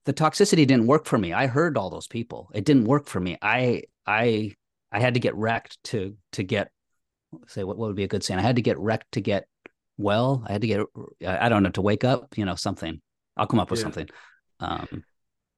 the 0.04 0.12
toxicity 0.12 0.66
didn't 0.66 0.86
work 0.86 1.06
for 1.06 1.18
me. 1.18 1.32
I 1.32 1.46
heard 1.46 1.78
all 1.78 1.90
those 1.90 2.06
people. 2.06 2.50
It 2.54 2.64
didn't 2.64 2.84
work 2.84 3.06
for 3.06 3.20
me. 3.20 3.38
I 3.40 3.84
I 4.06 4.54
I 4.92 5.00
had 5.00 5.14
to 5.14 5.20
get 5.20 5.34
wrecked 5.34 5.82
to 5.84 6.16
to 6.32 6.42
get 6.42 6.70
say 7.46 7.64
what, 7.64 7.76
what 7.76 7.88
would 7.88 7.96
be 7.96 8.04
a 8.04 8.08
good 8.08 8.22
saying? 8.22 8.38
I 8.38 8.42
had 8.42 8.56
to 8.56 8.62
get 8.62 8.78
wrecked 8.78 9.12
to 9.12 9.20
get 9.20 9.46
well. 9.96 10.44
I 10.46 10.52
had 10.52 10.60
to 10.60 10.66
get 10.66 10.80
I 11.26 11.48
don't 11.48 11.62
know 11.62 11.70
to 11.70 11.82
wake 11.82 12.04
up. 12.04 12.36
You 12.36 12.44
know 12.44 12.54
something. 12.54 13.00
I'll 13.36 13.46
come 13.46 13.60
up 13.60 13.70
with 13.70 13.80
yeah. 13.80 13.84
something. 13.84 14.08
Um, 14.60 15.04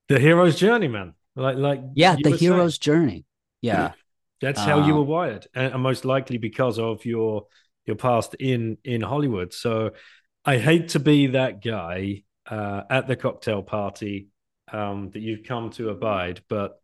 the 0.08 0.18
hero's 0.18 0.56
journey, 0.56 0.88
man. 0.88 1.14
Like 1.34 1.56
like 1.56 1.80
yeah, 1.94 2.16
the 2.22 2.30
hero's 2.30 2.74
saying. 2.74 2.80
journey. 2.80 3.24
Yeah, 3.60 3.92
that's 4.40 4.60
how 4.60 4.80
um, 4.80 4.88
you 4.88 4.94
were 4.94 5.02
wired, 5.02 5.46
and, 5.54 5.80
most 5.82 6.04
likely 6.04 6.38
because 6.38 6.78
of 6.78 7.04
your 7.04 7.46
your 7.86 7.96
past 7.96 8.34
in 8.34 8.78
in 8.84 9.00
Hollywood. 9.00 9.52
So 9.52 9.90
I 10.44 10.58
hate 10.58 10.90
to 10.90 11.00
be 11.00 11.28
that 11.28 11.62
guy 11.62 12.22
uh, 12.48 12.82
at 12.90 13.08
the 13.08 13.16
cocktail 13.16 13.62
party 13.62 14.28
um, 14.72 15.10
that 15.10 15.20
you've 15.20 15.44
come 15.44 15.70
to 15.70 15.90
abide, 15.90 16.42
but 16.48 16.80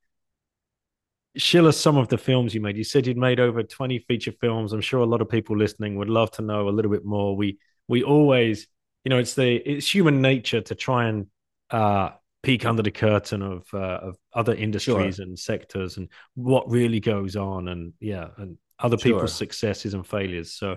us 1.34 1.76
some 1.76 1.96
of 1.96 2.08
the 2.08 2.18
films 2.18 2.54
you 2.54 2.60
made. 2.60 2.76
You 2.76 2.84
said 2.84 3.06
you'd 3.06 3.16
made 3.16 3.40
over 3.40 3.62
20 3.62 3.98
feature 4.00 4.32
films. 4.32 4.72
I'm 4.72 4.80
sure 4.80 5.00
a 5.00 5.06
lot 5.06 5.22
of 5.22 5.28
people 5.28 5.56
listening 5.56 5.96
would 5.96 6.10
love 6.10 6.30
to 6.32 6.42
know 6.42 6.68
a 6.68 6.70
little 6.70 6.90
bit 6.90 7.04
more. 7.04 7.36
We 7.36 7.58
we 7.88 8.02
always, 8.02 8.66
you 9.04 9.10
know, 9.10 9.18
it's 9.18 9.34
the 9.34 9.56
it's 9.56 9.92
human 9.92 10.20
nature 10.20 10.60
to 10.60 10.74
try 10.74 11.06
and 11.06 11.26
uh 11.70 12.10
peek 12.42 12.66
under 12.66 12.82
the 12.82 12.90
curtain 12.90 13.42
of 13.42 13.66
uh, 13.72 13.98
of 14.02 14.16
other 14.32 14.54
industries 14.54 15.16
sure. 15.16 15.24
and 15.24 15.38
sectors 15.38 15.96
and 15.96 16.08
what 16.34 16.68
really 16.68 17.00
goes 17.00 17.36
on 17.36 17.68
and 17.68 17.92
yeah, 18.00 18.28
and 18.38 18.58
other 18.78 18.98
sure. 18.98 19.14
people's 19.14 19.34
successes 19.34 19.94
and 19.94 20.06
failures. 20.06 20.52
So 20.52 20.76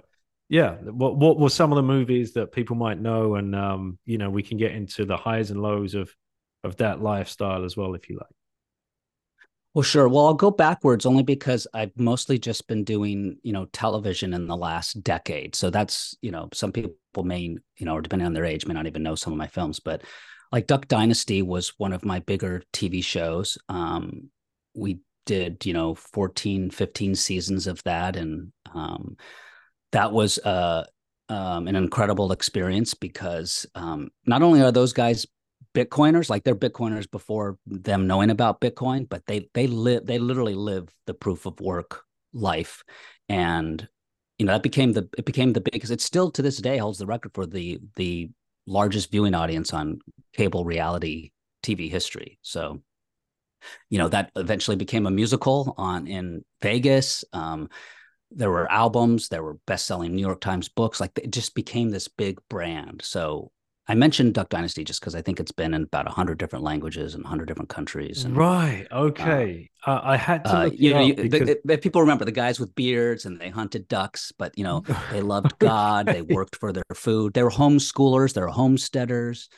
yeah, 0.50 0.76
what 0.76 1.18
what 1.18 1.40
were 1.40 1.50
some 1.50 1.72
of 1.72 1.76
the 1.76 1.84
movies 1.84 2.34
that 2.34 2.52
people 2.52 2.76
might 2.76 3.00
know 3.00 3.36
and 3.36 3.56
um, 3.56 3.98
you 4.06 4.18
know, 4.18 4.30
we 4.30 4.44
can 4.44 4.58
get 4.58 4.74
into 4.74 5.06
the 5.06 5.18
highs 5.18 5.52
and 5.52 5.62
lows 5.62 5.96
of 5.96 6.14
of 6.64 6.76
that 6.78 7.02
lifestyle 7.02 7.64
as 7.64 7.76
well 7.76 7.96
if 7.96 8.10
you 8.10 8.18
like. 8.18 8.28
Well, 9.76 9.84
sure. 9.84 10.08
Well, 10.08 10.28
I'll 10.28 10.34
go 10.34 10.52
backwards 10.52 11.06
only 11.06 11.24
because 11.24 11.68
I've 11.74 11.92
mostly 12.00 12.40
just 12.40 12.66
been 12.66 12.86
doing, 12.86 13.38
you 13.44 13.52
know, 13.52 13.66
television 13.66 14.34
in 14.34 14.48
the 14.48 14.56
last 14.56 15.04
decade. 15.04 15.54
So 15.54 15.70
that's, 15.70 16.16
you 16.22 16.32
know, 16.32 16.48
some 16.54 16.72
people 16.72 16.96
may, 17.26 17.42
you 17.42 17.86
know, 17.86 17.96
or 17.96 18.02
depending 18.02 18.26
on 18.26 18.32
their 18.32 18.46
age, 18.46 18.66
may 18.66 18.74
not 18.74 18.88
even 18.88 19.04
know 19.04 19.16
some 19.16 19.34
of 19.34 19.38
my 19.38 19.48
films. 19.48 19.82
But 19.82 20.04
like 20.52 20.68
Duck 20.68 20.88
Dynasty 20.88 21.42
was 21.42 21.74
one 21.78 21.94
of 21.94 22.06
my 22.06 22.20
bigger 22.20 22.64
TV 22.74 23.04
shows. 23.04 23.58
Um, 23.70 24.30
we 24.76 25.00
did, 25.26 25.66
you 25.66 25.74
know, 25.74 25.96
14, 25.96 26.70
15 26.70 27.16
seasons 27.16 27.68
of 27.68 27.82
that. 27.84 28.16
And 28.16 28.52
um, 28.74 29.18
that 29.92 30.12
was 30.12 30.38
uh, 30.40 30.86
um, 31.30 31.68
an 31.68 31.76
incredible 31.76 32.32
experience 32.32 32.94
because 32.94 33.66
um, 33.76 34.10
not 34.26 34.42
only 34.42 34.62
are 34.62 34.72
those 34.72 34.94
guys 34.94 35.26
Bitcoiners, 35.74 36.30
like 36.30 36.44
they're 36.44 36.56
Bitcoiners 36.56 37.10
before 37.10 37.58
them 37.68 38.08
knowing 38.08 38.30
about 38.30 38.62
Bitcoin, 38.62 39.08
but 39.10 39.24
they 39.28 39.50
they 39.54 39.68
live 39.68 40.06
they 40.06 40.18
literally 40.20 40.56
live 40.56 40.88
the 41.06 41.14
proof 41.14 41.46
of 41.46 41.60
work 41.60 42.04
life, 42.34 42.84
and 43.28 43.86
you 44.40 44.46
know 44.46 44.54
that 44.54 44.64
became 44.64 44.94
the 44.94 45.10
it 45.18 45.26
became 45.26 45.52
the 45.52 45.60
because 45.60 45.92
it 45.92 46.00
still 46.00 46.32
to 46.32 46.42
this 46.42 46.58
day 46.58 46.78
holds 46.78 46.98
the 46.98 47.06
record 47.06 47.34
for 47.34 47.46
the 47.46 47.80
the 47.98 48.30
largest 48.68 49.12
viewing 49.12 49.34
audience 49.34 49.74
on 49.74 50.00
cable 50.34 50.66
reality 50.66 51.32
TV 51.64 51.90
history. 51.90 52.40
So, 52.42 52.82
you 53.90 53.98
know 53.98 54.10
that 54.10 54.32
eventually 54.36 54.78
became 54.78 55.06
a 55.06 55.12
musical 55.12 55.74
on 55.78 56.08
in 56.08 56.44
Vegas. 56.62 57.24
Um, 57.34 57.70
there 58.32 58.50
were 58.50 58.72
albums, 58.72 59.30
there 59.30 59.44
were 59.44 59.58
best-selling 59.66 60.14
New 60.14 60.22
York 60.22 60.42
Times 60.42 60.70
books. 60.70 61.00
Like 61.00 61.12
it 61.18 61.32
just 61.32 61.56
became 61.56 61.90
this 61.90 62.08
big 62.08 62.40
brand. 62.50 63.02
So 63.04 63.52
I 63.88 63.94
mentioned 63.94 64.34
Duck 64.34 64.50
Dynasty 64.50 64.84
just 64.84 65.00
because 65.00 65.14
I 65.14 65.22
think 65.22 65.40
it's 65.40 65.52
been 65.52 65.74
in 65.76 65.84
about 65.84 66.08
hundred 66.08 66.40
different 66.40 66.66
languages 66.66 67.14
and 67.14 67.24
hundred 67.24 67.46
different 67.46 67.70
countries. 67.70 68.24
And, 68.24 68.36
right. 68.36 68.88
Okay. 68.92 69.70
Uh, 69.86 69.92
uh, 69.92 70.02
I 70.04 70.18
had 70.18 70.44
to. 70.46 70.58
Uh, 70.58 70.70
you 70.74 70.94
know, 70.94 71.14
because... 71.14 71.56
the, 71.64 71.78
people 71.78 72.02
remember 72.02 72.26
the 72.26 72.32
guys 72.32 72.60
with 72.60 72.74
beards 72.74 73.26
and 73.26 73.40
they 73.40 73.50
hunted 73.50 73.88
ducks, 73.88 74.32
but 74.38 74.58
you 74.58 74.64
know 74.64 74.84
they 75.12 75.22
loved 75.22 75.58
God. 75.60 76.08
they 76.08 76.24
worked 76.24 76.56
for 76.56 76.74
their 76.74 76.84
food. 76.96 77.34
They 77.34 77.44
were 77.44 77.52
homeschoolers. 77.52 78.34
They 78.34 78.42
were 78.42 78.48
homesteaders, 78.48 79.50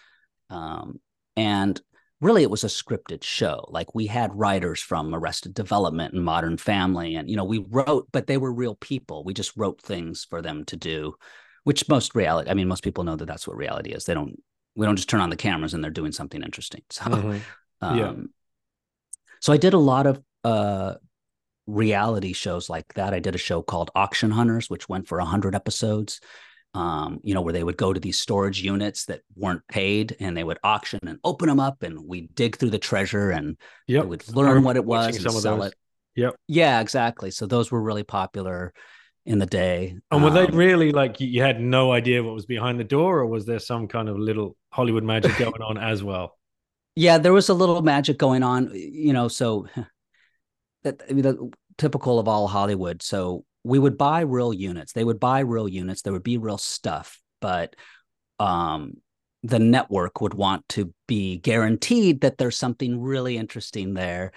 um, 0.49 0.99
and 1.37 1.79
really 2.19 2.43
it 2.43 2.51
was 2.51 2.65
a 2.65 2.67
scripted 2.67 3.23
show. 3.23 3.65
Like 3.69 3.95
we 3.95 4.07
had 4.07 4.37
writers 4.37 4.81
from 4.81 5.15
Arrested 5.15 5.53
Development 5.53 6.13
and 6.13 6.25
Modern 6.25 6.57
Family, 6.57 7.15
and 7.15 7.29
you 7.29 7.37
know 7.37 7.45
we 7.45 7.59
wrote, 7.69 8.09
but 8.11 8.27
they 8.27 8.37
were 8.37 8.51
real 8.51 8.75
people. 8.75 9.23
We 9.23 9.33
just 9.33 9.55
wrote 9.55 9.81
things 9.81 10.27
for 10.29 10.41
them 10.41 10.65
to 10.65 10.75
do 10.75 11.13
which 11.67 11.89
most 11.89 12.15
reality, 12.15 12.49
I 12.49 12.53
mean, 12.53 12.69
most 12.69 12.81
people 12.83 13.03
know 13.03 13.17
that 13.17 13.25
that's 13.25 13.45
what 13.47 13.57
reality 13.57 13.91
is. 13.91 14.05
They 14.05 14.13
don't 14.13 14.41
we 14.75 14.85
don't 14.85 14.95
just 14.95 15.09
turn 15.09 15.21
on 15.21 15.29
the 15.29 15.35
cameras 15.35 15.73
and 15.73 15.83
they're 15.83 15.99
doing 15.99 16.13
something 16.13 16.41
interesting. 16.41 16.83
So, 16.91 17.03
Mhm. 17.05 17.41
Yeah. 17.81 18.09
um, 18.09 18.29
so 19.41 19.51
I 19.53 19.57
did 19.57 19.73
a 19.73 19.77
lot 19.93 20.05
of 20.07 20.21
uh, 20.43 20.93
reality 21.65 22.31
shows 22.33 22.69
like 22.69 22.93
that. 22.93 23.13
I 23.13 23.19
did 23.19 23.35
a 23.35 23.39
show 23.49 23.61
called 23.61 23.91
Auction 23.95 24.31
Hunters, 24.31 24.69
which 24.69 24.87
went 24.87 25.07
for 25.07 25.19
hundred 25.19 25.55
episodes. 25.55 26.19
Um, 26.73 27.19
you 27.23 27.33
know, 27.33 27.41
where 27.41 27.53
they 27.53 27.63
would 27.63 27.77
go 27.77 27.91
to 27.91 27.99
these 27.99 28.19
storage 28.19 28.61
units 28.61 29.05
that 29.05 29.21
weren't 29.35 29.67
paid, 29.67 30.15
and 30.19 30.37
they 30.37 30.43
would 30.43 30.59
auction 30.63 30.99
and 31.07 31.17
open 31.23 31.47
them 31.49 31.59
up, 31.59 31.81
and 31.81 31.95
we 32.07 32.27
dig 32.41 32.55
through 32.57 32.69
the 32.69 32.77
treasure, 32.91 33.31
and 33.31 33.57
Yep. 33.87 34.03
we 34.03 34.09
would 34.11 34.35
learn 34.35 34.63
what 34.63 34.75
it 34.75 34.85
was 34.85 35.15
and 35.17 35.31
sell 35.31 35.57
those. 35.57 35.67
it. 35.67 35.75
Yep. 36.15 36.35
Yeah, 36.47 36.79
exactly. 36.81 37.31
So 37.31 37.47
those 37.47 37.71
were 37.71 37.81
really 37.81 38.03
popular 38.03 38.73
in 39.27 39.39
the 39.39 39.45
day. 39.45 39.95
And 40.09 40.23
were 40.23 40.31
they 40.31 40.45
Um, 40.45 40.55
really 40.55 40.91
like 40.91 41.19
you, 41.19 41.27
you 41.27 41.41
had 41.41 41.59
no 41.59 41.91
idea 41.91 42.23
what 42.23 42.33
was 42.33 42.45
behind 42.45 42.79
the 42.79 42.85
door, 42.85 43.19
or 43.19 43.27
was 43.27 43.45
there 43.45 43.59
some 43.59 43.87
kind 43.87 44.07
of 44.07 44.17
little 44.17 44.55
Hollywood 44.71 45.03
magic 45.03 45.37
going 45.37 45.61
on 45.61 45.77
as 45.77 46.01
well? 46.01 46.37
Yeah, 46.95 47.17
there 47.19 47.33
was 47.33 47.49
a 47.49 47.53
little 47.53 47.81
magic 47.81 48.17
going 48.17 48.41
on, 48.41 48.71
you 48.73 49.13
know. 49.13 49.27
So 49.27 49.67
that 50.83 51.03
I 51.09 51.13
mean, 51.13 51.23
the, 51.23 51.51
typical 51.77 52.19
of 52.19 52.27
all 52.27 52.47
Hollywood. 52.47 53.03
So 53.03 53.43
we 53.63 53.77
would 53.77 53.97
buy 53.97 54.21
real 54.21 54.53
units. 54.53 54.93
They 54.93 55.03
would 55.03 55.19
buy 55.19 55.41
real 55.41 55.67
units. 55.67 56.01
There 56.01 56.13
would 56.13 56.23
be 56.23 56.37
real 56.37 56.57
stuff, 56.57 57.21
but 57.41 57.75
um, 58.39 58.93
the 59.43 59.59
network 59.59 60.21
would 60.21 60.33
want 60.33 60.67
to 60.69 60.93
be 61.07 61.37
guaranteed 61.37 62.21
that 62.21 62.37
there's 62.37 62.57
something 62.57 62.99
really 63.01 63.37
interesting 63.37 63.93
there. 63.93 64.31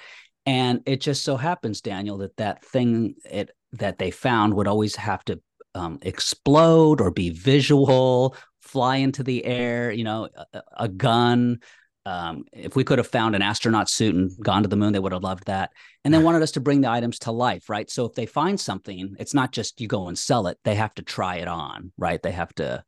And 0.47 0.81
it 0.85 1.01
just 1.01 1.23
so 1.23 1.37
happens, 1.37 1.81
Daniel, 1.81 2.19
that 2.19 2.37
that 2.39 2.65
thing 2.65 3.15
it 3.25 3.51
that 3.73 3.99
they 3.99 4.11
found 4.11 4.55
would 4.55 4.69
always 4.69 4.97
have 4.97 5.25
to 5.27 5.41
um, 5.75 5.99
explode 6.03 7.01
or 7.01 7.11
be 7.11 7.31
visual, 7.31 8.37
fly 8.61 8.97
into 8.97 9.23
the 9.23 9.45
air. 9.45 9.91
You 9.93 10.05
know, 10.05 10.29
a, 10.53 10.63
a 10.79 10.89
gun. 10.89 11.61
Um, 12.07 12.45
if 12.53 12.75
we 12.75 12.83
could 12.83 12.99
have 12.99 13.07
found 13.07 13.37
an 13.37 13.43
astronaut 13.43 13.91
suit 13.91 14.15
and 14.15 14.31
gone 14.43 14.63
to 14.63 14.69
the 14.69 14.77
moon, 14.77 14.93
they 14.93 14.99
would 14.99 15.13
have 15.13 15.23
loved 15.23 15.47
that. 15.47 15.71
And 16.05 16.15
they 16.15 16.19
wanted 16.19 16.43
us 16.43 16.53
to 16.53 16.61
bring 16.61 16.81
the 16.81 16.91
items 16.91 17.19
to 17.21 17.31
life, 17.31 17.69
right? 17.69 17.91
So 17.91 18.07
if 18.07 18.15
they 18.15 18.25
find 18.25 18.59
something, 18.59 19.17
it's 19.19 19.35
not 19.35 19.53
just 19.53 19.81
you 19.81 19.87
go 19.87 20.09
and 20.09 20.19
sell 20.19 20.47
it; 20.47 20.59
they 20.65 20.75
have 20.77 20.95
to 20.95 21.03
try 21.03 21.37
it 21.37 21.49
on, 21.49 21.93
right? 21.99 22.23
They 22.23 22.33
have 22.33 22.55
to 22.55 22.83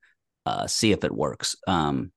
uh, 0.46 0.66
see 0.66 0.92
if 0.92 1.04
it 1.04 1.14
works. 1.14 1.56
Um, 1.66 2.10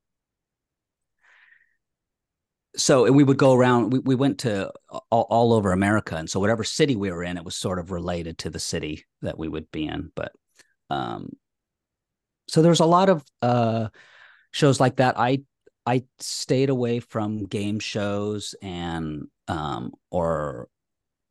so 2.77 3.11
we 3.11 3.23
would 3.23 3.37
go 3.37 3.53
around. 3.53 3.93
We, 3.93 3.99
we 3.99 4.15
went 4.15 4.39
to 4.39 4.71
all, 5.11 5.27
all 5.29 5.53
over 5.53 5.71
America, 5.71 6.15
and 6.15 6.29
so 6.29 6.39
whatever 6.39 6.63
city 6.63 6.95
we 6.95 7.11
were 7.11 7.23
in, 7.23 7.37
it 7.37 7.45
was 7.45 7.55
sort 7.55 7.79
of 7.79 7.91
related 7.91 8.37
to 8.39 8.49
the 8.49 8.59
city 8.59 9.05
that 9.21 9.37
we 9.37 9.47
would 9.47 9.71
be 9.71 9.85
in. 9.85 10.11
But 10.15 10.31
um, 10.89 11.29
so 12.47 12.61
there's 12.61 12.79
a 12.79 12.85
lot 12.85 13.09
of 13.09 13.23
uh, 13.41 13.89
shows 14.51 14.79
like 14.79 14.97
that. 14.97 15.19
I 15.19 15.43
I 15.85 16.03
stayed 16.19 16.69
away 16.69 16.99
from 16.99 17.45
game 17.45 17.79
shows 17.79 18.55
and 18.61 19.27
um, 19.47 19.91
or 20.11 20.67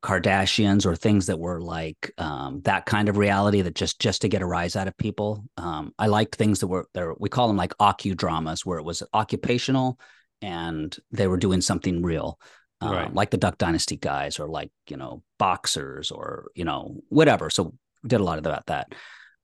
Kardashians 0.03 0.85
or 0.85 0.95
things 0.95 1.27
that 1.27 1.39
were 1.39 1.61
like 1.61 2.13
um, 2.19 2.61
that 2.65 2.85
kind 2.85 3.09
of 3.09 3.17
reality 3.17 3.63
that 3.63 3.75
just 3.75 4.01
just 4.01 4.23
to 4.23 4.29
get 4.29 4.43
a 4.43 4.47
rise 4.47 4.77
out 4.77 4.89
of 4.89 4.97
people. 4.97 5.45
Um, 5.57 5.95
I 5.99 6.07
liked 6.09 6.35
things 6.35 6.61
that 6.61 6.67
were 6.67 6.87
there. 6.95 7.15
We 7.19 7.29
call 7.29 7.49
them 7.49 7.57
like 7.57 7.77
occudramas, 7.79 8.67
where 8.67 8.79
it 8.79 8.85
was 8.85 9.03
occupational 9.13 9.99
and 10.45 10.97
they 11.11 11.27
were 11.27 11.39
doing 11.39 11.61
something 11.63 12.03
real, 12.03 12.39
um, 12.81 12.93
Right. 12.93 13.15
like 13.15 13.31
the 13.31 13.39
Duck 13.39 13.57
Dynasty 13.59 13.97
guys, 13.97 14.39
or 14.39 14.47
like 14.49 14.71
you 14.91 14.97
know 14.97 15.23
boxers, 15.39 16.11
or 16.11 16.51
you 16.55 16.65
know 16.65 17.01
whatever. 17.09 17.51
So 17.51 17.75
we 18.03 18.09
did 18.09 18.21
a 18.21 18.25
lot 18.25 18.39
of 18.39 18.45
that. 18.45 18.67
That 18.67 18.95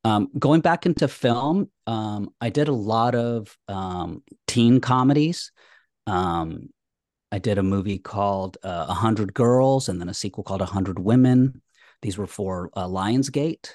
um, 0.04 0.28
going 0.38 0.60
back 0.60 0.86
into 0.86 1.08
film, 1.08 1.70
um, 1.86 2.30
I 2.40 2.50
did 2.50 2.68
a 2.68 2.72
lot 2.94 3.14
of 3.14 3.56
um, 3.68 4.22
teen 4.46 4.80
comedies. 4.80 5.52
Um, 6.06 6.68
I 7.32 7.38
did 7.38 7.58
a 7.58 7.62
movie 7.62 7.98
called 7.98 8.56
uh, 8.62 8.86
A 8.88 8.94
Hundred 8.94 9.32
Girls, 9.34 9.88
and 9.88 10.00
then 10.00 10.08
a 10.08 10.14
sequel 10.14 10.44
called 10.44 10.62
A 10.62 10.66
Hundred 10.76 10.98
Women. 10.98 11.62
These 12.02 12.18
were 12.18 12.26
for 12.26 12.70
uh, 12.74 12.86
Lionsgate. 12.88 13.70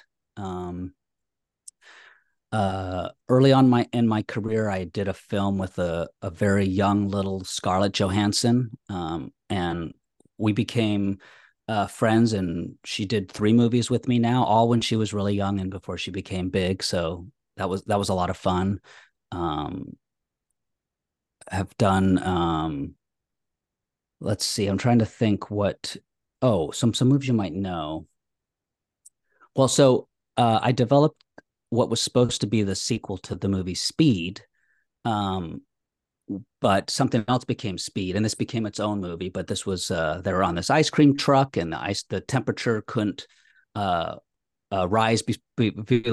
Uh, 2.52 3.10
early 3.28 3.52
on 3.52 3.68
my 3.68 3.86
in 3.92 4.06
my 4.06 4.22
career, 4.22 4.68
I 4.68 4.84
did 4.84 5.08
a 5.08 5.14
film 5.14 5.58
with 5.58 5.78
a 5.78 6.08
a 6.22 6.30
very 6.30 6.64
young 6.64 7.08
little 7.08 7.44
Scarlett 7.44 7.92
Johansson, 7.92 8.70
um, 8.88 9.32
and 9.50 9.92
we 10.38 10.52
became 10.52 11.18
uh, 11.68 11.86
friends. 11.86 12.32
And 12.32 12.76
she 12.84 13.04
did 13.04 13.30
three 13.30 13.52
movies 13.52 13.90
with 13.90 14.08
me 14.08 14.18
now, 14.18 14.44
all 14.44 14.68
when 14.68 14.80
she 14.80 14.96
was 14.96 15.12
really 15.12 15.34
young 15.34 15.60
and 15.60 15.70
before 15.70 15.98
she 15.98 16.10
became 16.10 16.50
big. 16.50 16.82
So 16.82 17.26
that 17.56 17.68
was 17.68 17.82
that 17.84 17.98
was 17.98 18.08
a 18.08 18.14
lot 18.14 18.30
of 18.30 18.36
fun. 18.36 18.80
Um, 19.32 19.96
have 21.50 21.76
done 21.78 22.18
um, 22.22 22.94
let's 24.20 24.44
see 24.44 24.66
i'm 24.66 24.78
trying 24.78 24.98
to 24.98 25.06
think 25.06 25.50
what 25.50 25.96
oh 26.42 26.70
some 26.70 26.94
some 26.94 27.08
movies 27.08 27.28
you 27.28 27.34
might 27.34 27.52
know 27.52 28.06
well 29.54 29.68
so 29.68 30.08
uh, 30.36 30.58
i 30.62 30.72
developed 30.72 31.22
what 31.76 31.90
was 31.90 32.00
supposed 32.00 32.40
to 32.40 32.46
be 32.46 32.62
the 32.62 32.74
sequel 32.74 33.18
to 33.18 33.34
the 33.34 33.48
movie 33.48 33.74
speed 33.74 34.40
um, 35.04 35.62
but 36.60 36.90
something 36.90 37.24
else 37.28 37.44
became 37.44 37.78
speed 37.78 38.16
and 38.16 38.24
this 38.24 38.34
became 38.34 38.66
its 38.66 38.80
own 38.80 39.00
movie 39.00 39.28
but 39.28 39.46
this 39.46 39.64
was 39.64 39.90
uh, 39.90 40.20
they 40.24 40.32
were 40.32 40.42
on 40.42 40.54
this 40.54 40.70
ice 40.70 40.90
cream 40.90 41.16
truck 41.16 41.56
and 41.56 41.72
the 41.72 41.80
ice 41.80 42.02
the 42.04 42.20
temperature 42.20 42.82
couldn't 42.86 43.26
uh, 43.74 44.16
uh, 44.72 44.88
rise 44.88 45.22
be, 45.22 45.36
be, 45.56 45.70
be 45.70 46.12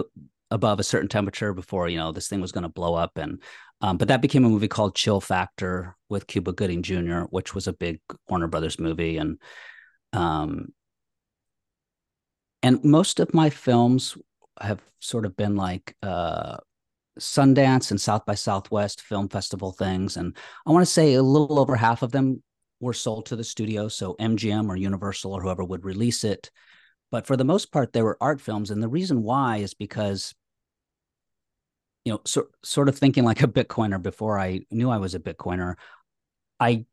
above 0.52 0.80
a 0.80 0.84
certain 0.84 1.10
temperature 1.10 1.54
before 1.54 1.90
you 1.90 1.98
know 1.98 2.12
this 2.12 2.28
thing 2.28 2.42
was 2.42 2.52
going 2.52 2.64
to 2.64 2.70
blow 2.70 2.94
up 2.94 3.18
and 3.18 3.42
um, 3.84 3.98
but 3.98 4.08
that 4.08 4.22
became 4.22 4.46
a 4.46 4.50
movie 4.50 4.70
called 4.70 4.96
Chill 4.96 5.20
Factor 5.20 5.98
with 6.08 6.26
Cuba 6.26 6.54
Gooding 6.54 6.84
Jr., 6.84 7.24
which 7.24 7.54
was 7.54 7.68
a 7.68 7.74
big 7.74 8.00
Warner 8.30 8.48
Brothers 8.48 8.80
movie, 8.80 9.18
and 9.18 9.38
um, 10.14 10.70
and 12.64 12.82
most 12.82 13.20
of 13.20 13.34
my 13.34 13.50
films 13.50 14.16
have 14.62 14.82
sort 15.00 15.26
of 15.26 15.36
been 15.36 15.56
like 15.56 15.96
uh, 16.04 16.58
Sundance 17.20 17.92
and 17.92 18.00
South 18.00 18.26
by 18.26 18.36
Southwest 18.36 19.02
film 19.02 19.30
festival 19.30 19.72
things, 19.72 20.18
and 20.18 20.36
I 20.66 20.72
want 20.72 20.86
to 20.86 20.92
say 20.92 21.14
a 21.14 21.24
little 21.24 21.60
over 21.60 21.76
half 21.76 22.02
of 22.02 22.12
them 22.12 22.42
were 22.80 22.94
sold 22.94 23.26
to 23.28 23.36
the 23.36 23.44
studio, 23.44 23.88
so 23.88 24.16
MGM 24.20 24.70
or 24.70 24.76
Universal 24.76 25.34
or 25.34 25.42
whoever 25.42 25.64
would 25.64 25.86
release 25.86 26.24
it. 26.24 26.52
But 27.12 27.28
for 27.28 27.38
the 27.38 27.46
most 27.46 27.72
part, 27.72 27.94
they 27.94 28.02
were 28.02 28.18
art 28.20 28.42
films, 28.42 28.72
and 28.72 28.82
the 28.82 28.88
reason 28.88 29.24
why 29.24 29.58
is 29.58 29.74
because 29.74 30.34
you 32.06 32.12
know, 32.12 32.22
so, 32.26 32.48
sort 32.64 32.90
of 32.90 32.98
thinking 32.98 33.24
like 33.24 33.42
a 33.42 33.48
Bitcoiner 33.48 34.02
before 34.02 34.38
I 34.40 34.62
knew 34.72 34.90
I 34.90 34.98
was 34.98 35.16
a 35.16 35.20
Bitcoiner, 35.20 35.76
I 36.60 36.86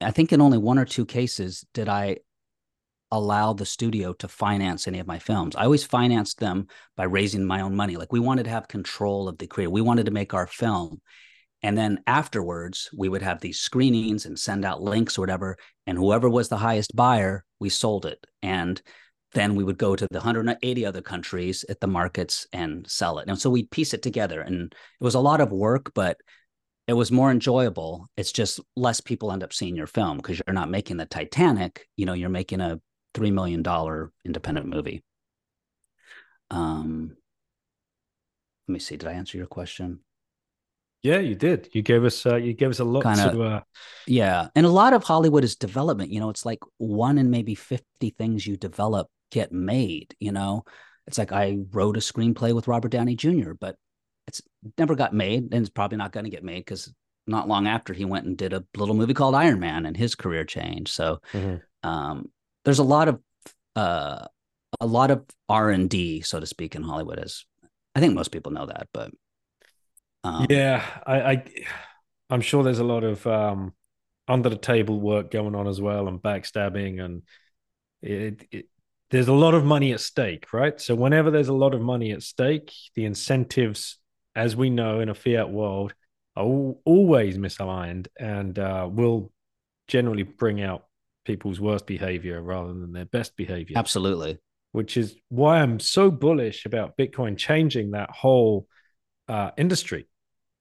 I 0.00 0.10
think 0.10 0.32
in 0.32 0.40
only 0.40 0.58
one 0.58 0.78
or 0.78 0.84
two 0.84 1.06
cases 1.06 1.64
did 1.74 1.88
I 1.88 2.18
allow 3.14 3.52
the 3.52 3.64
studio 3.64 4.12
to 4.14 4.28
finance 4.28 4.88
any 4.88 4.98
of 4.98 5.06
my 5.06 5.18
films. 5.18 5.54
I 5.54 5.64
always 5.64 5.84
financed 5.84 6.40
them 6.40 6.66
by 6.96 7.04
raising 7.04 7.44
my 7.44 7.60
own 7.60 7.74
money. 7.76 7.96
Like 7.96 8.12
we 8.12 8.20
wanted 8.20 8.44
to 8.44 8.50
have 8.50 8.68
control 8.68 9.28
of 9.28 9.38
the 9.38 9.46
creator. 9.46 9.70
We 9.70 9.80
wanted 9.80 10.06
to 10.06 10.12
make 10.12 10.34
our 10.34 10.46
film. 10.46 11.00
And 11.62 11.78
then 11.78 12.00
afterwards, 12.06 12.90
we 12.96 13.08
would 13.08 13.22
have 13.22 13.40
these 13.40 13.60
screenings 13.60 14.26
and 14.26 14.38
send 14.38 14.64
out 14.64 14.82
links 14.82 15.16
or 15.16 15.22
whatever. 15.22 15.56
And 15.86 15.96
whoever 15.96 16.28
was 16.28 16.48
the 16.48 16.58
highest 16.58 16.94
buyer, 16.94 17.44
we 17.60 17.70
sold 17.70 18.04
it. 18.04 18.26
And 18.42 18.82
then 19.32 19.54
we 19.54 19.64
would 19.64 19.78
go 19.78 19.96
to 19.96 20.06
the 20.10 20.18
180 20.18 20.84
other 20.84 21.00
countries 21.00 21.64
at 21.68 21.80
the 21.80 21.86
markets 21.86 22.46
and 22.52 22.88
sell 22.90 23.18
it. 23.18 23.28
And 23.28 23.38
so 23.38 23.48
we'd 23.48 23.70
piece 23.70 23.94
it 23.94 24.02
together. 24.02 24.40
And 24.40 24.72
it 24.72 25.04
was 25.04 25.14
a 25.14 25.20
lot 25.20 25.40
of 25.40 25.52
work, 25.52 25.92
but 25.94 26.18
it 26.86 26.92
was 26.92 27.10
more 27.10 27.30
enjoyable. 27.30 28.08
It's 28.16 28.32
just 28.32 28.60
less 28.76 29.00
people 29.00 29.32
end 29.32 29.42
up 29.42 29.52
seeing 29.52 29.76
your 29.76 29.86
film 29.86 30.18
because 30.18 30.42
you're 30.46 30.54
not 30.54 30.70
making 30.70 30.98
the 30.98 31.06
Titanic, 31.06 31.86
you 31.96 32.04
know, 32.04 32.12
you're 32.12 32.28
making 32.28 32.60
a 32.60 32.80
$3 33.14 33.32
million 33.32 33.62
independent 34.24 34.66
movie. 34.66 35.02
Um, 36.50 37.16
let 38.68 38.72
me 38.72 38.78
see. 38.78 38.96
Did 38.96 39.08
I 39.08 39.12
answer 39.12 39.38
your 39.38 39.46
question? 39.46 40.00
Yeah, 41.02 41.18
you 41.18 41.34
did. 41.34 41.68
You 41.72 41.82
gave 41.82 42.02
us 42.04 42.24
uh, 42.24 42.36
you 42.36 42.54
gave 42.54 42.70
us 42.70 42.78
a 42.80 42.84
lot 42.84 43.02
Kinda- 43.02 43.32
to 43.32 43.42
uh, 43.42 43.60
Yeah. 44.06 44.48
And 44.54 44.64
a 44.64 44.70
lot 44.70 44.94
of 44.94 45.04
Hollywood 45.04 45.44
is 45.44 45.54
development. 45.56 46.10
You 46.10 46.20
know, 46.20 46.30
it's 46.30 46.46
like 46.46 46.60
one 46.78 47.18
in 47.18 47.30
maybe 47.30 47.54
50 47.54 47.84
things 48.16 48.46
you 48.46 48.56
develop 48.56 49.08
get 49.30 49.52
made. 49.52 50.14
You 50.18 50.32
know, 50.32 50.64
it's 51.06 51.18
like 51.18 51.30
I 51.32 51.58
wrote 51.72 51.96
a 51.98 52.00
screenplay 52.00 52.54
with 52.54 52.68
Robert 52.68 52.90
Downey 52.90 53.16
Jr., 53.16 53.52
but 53.52 53.76
it's 54.26 54.40
never 54.78 54.94
got 54.94 55.12
made 55.12 55.42
and 55.52 55.54
it's 55.54 55.68
probably 55.68 55.98
not 55.98 56.12
going 56.12 56.24
to 56.24 56.30
get 56.30 56.42
made 56.42 56.60
because 56.60 56.90
not 57.26 57.48
long 57.48 57.66
after 57.66 57.92
he 57.92 58.06
went 58.06 58.24
and 58.26 58.38
did 58.38 58.54
a 58.54 58.64
little 58.74 58.94
movie 58.94 59.12
called 59.14 59.34
Iron 59.34 59.60
Man 59.60 59.84
and 59.84 59.94
his 59.96 60.14
career 60.14 60.44
changed. 60.44 60.92
So 60.94 61.20
Mhm. 61.34 61.60
um, 61.82 62.30
there's 62.64 62.78
a 62.78 62.84
lot 62.84 63.08
of, 63.08 63.20
uh, 63.76 64.26
a 64.80 64.86
lot 64.86 65.10
of 65.10 65.24
R 65.48 65.70
and 65.70 65.88
D, 65.88 66.20
so 66.22 66.40
to 66.40 66.46
speak, 66.46 66.74
in 66.74 66.82
Hollywood. 66.82 67.18
As 67.18 67.44
I 67.94 68.00
think 68.00 68.14
most 68.14 68.32
people 68.32 68.52
know 68.52 68.66
that, 68.66 68.88
but 68.92 69.12
um, 70.24 70.46
yeah, 70.50 70.84
I, 71.06 71.20
I 71.20 71.44
I'm 72.30 72.40
sure 72.40 72.64
there's 72.64 72.80
a 72.80 72.84
lot 72.84 73.04
of 73.04 73.26
um, 73.26 73.74
under 74.26 74.48
the 74.48 74.56
table 74.56 75.00
work 75.00 75.30
going 75.30 75.54
on 75.54 75.68
as 75.68 75.80
well, 75.80 76.08
and 76.08 76.20
backstabbing, 76.20 77.00
and 77.00 77.22
it, 78.02 78.46
it 78.50 78.66
there's 79.10 79.28
a 79.28 79.32
lot 79.32 79.54
of 79.54 79.64
money 79.64 79.92
at 79.92 80.00
stake, 80.00 80.52
right? 80.52 80.80
So 80.80 80.94
whenever 80.94 81.30
there's 81.30 81.48
a 81.48 81.54
lot 81.54 81.74
of 81.74 81.80
money 81.80 82.10
at 82.10 82.22
stake, 82.22 82.72
the 82.96 83.04
incentives, 83.04 83.98
as 84.34 84.56
we 84.56 84.70
know 84.70 85.00
in 85.00 85.08
a 85.08 85.14
fiat 85.14 85.50
world, 85.50 85.94
are 86.34 86.74
always 86.84 87.38
misaligned 87.38 88.08
and 88.18 88.58
uh, 88.58 88.88
will 88.90 89.30
generally 89.86 90.24
bring 90.24 90.60
out 90.60 90.86
people's 91.24 91.60
worst 91.60 91.86
behavior 91.86 92.40
rather 92.40 92.72
than 92.72 92.92
their 92.92 93.06
best 93.06 93.36
behavior. 93.36 93.76
Absolutely. 93.78 94.38
Which 94.72 94.96
is 94.96 95.16
why 95.28 95.60
I'm 95.60 95.80
so 95.80 96.10
bullish 96.10 96.66
about 96.66 96.96
Bitcoin 96.96 97.38
changing 97.38 97.92
that 97.92 98.10
whole 98.10 98.66
uh, 99.28 99.50
industry 99.56 100.06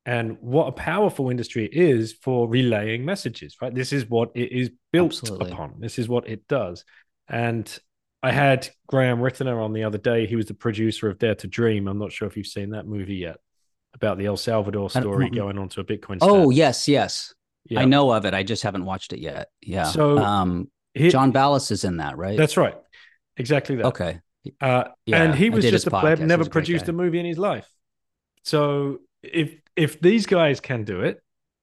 and 0.06 0.38
what 0.42 0.68
a 0.68 0.72
powerful 0.74 1.30
industry 1.30 1.66
it 1.66 1.74
is 1.74 2.14
for 2.14 2.48
relaying 2.48 3.06
messages, 3.06 3.56
right? 3.62 3.74
This 3.74 3.94
is 3.94 4.10
what 4.10 4.32
it 4.36 4.52
is 4.52 4.70
built 4.92 5.14
Absolutely. 5.14 5.52
upon. 5.52 5.76
This 5.80 5.98
is 5.98 6.10
what 6.10 6.28
it 6.28 6.48
does. 6.48 6.84
And 7.30 7.80
I 8.22 8.32
had 8.32 8.70
Graham 8.88 9.20
Rittner 9.20 9.64
on 9.64 9.74
the 9.74 9.86
other 9.86 9.98
day. 9.98 10.28
He 10.28 10.36
was 10.36 10.48
the 10.48 10.54
producer 10.54 11.10
of 11.10 11.20
Dare 11.20 11.36
to 11.36 11.48
Dream. 11.48 11.88
I'm 11.88 12.00
not 12.00 12.12
sure 12.12 12.28
if 12.28 12.36
you've 12.36 12.48
seen 12.48 12.72
that 12.72 12.86
movie 12.86 13.16
yet 13.16 13.38
about 13.94 14.18
the 14.18 14.26
El 14.26 14.38
Salvador 14.38 14.90
story 14.90 15.30
going 15.30 15.58
on 15.58 15.70
to 15.70 15.82
a 15.82 15.86
Bitcoin. 15.86 16.18
Oh, 16.22 16.50
yes, 16.50 16.88
yes. 16.88 17.34
Yeah. 17.70 17.82
I 17.82 17.86
know 17.86 18.12
of 18.12 18.26
it. 18.26 18.34
I 18.34 18.44
just 18.44 18.64
haven't 18.64 18.86
watched 18.86 19.14
it 19.14 19.20
yet. 19.20 19.48
Yeah. 19.62 19.86
So 19.86 20.18
um, 20.18 20.70
he, 20.94 21.10
John 21.10 21.32
Ballas 21.32 21.72
is 21.72 21.84
in 21.84 21.98
that, 21.98 22.18
right? 22.18 22.38
That's 22.38 22.58
right. 22.58 22.76
Exactly 23.38 23.78
that. 23.78 23.86
Okay. 23.86 24.20
Uh, 24.60 24.86
yeah, 25.06 25.24
and 25.24 25.36
he 25.36 25.50
was 25.50 25.64
just 25.64 25.88
a 25.88 25.90
pleb, 25.90 26.20
never 26.20 26.46
produced 26.46 26.90
a 26.90 26.94
movie 26.94 27.20
in 27.20 27.26
his 27.26 27.38
life. 27.38 27.68
So 28.44 29.00
if 29.22 29.56
if 29.76 30.02
these 30.02 30.26
guys 30.26 30.60
can 30.60 30.84
do 30.84 31.02
it, 31.02 31.22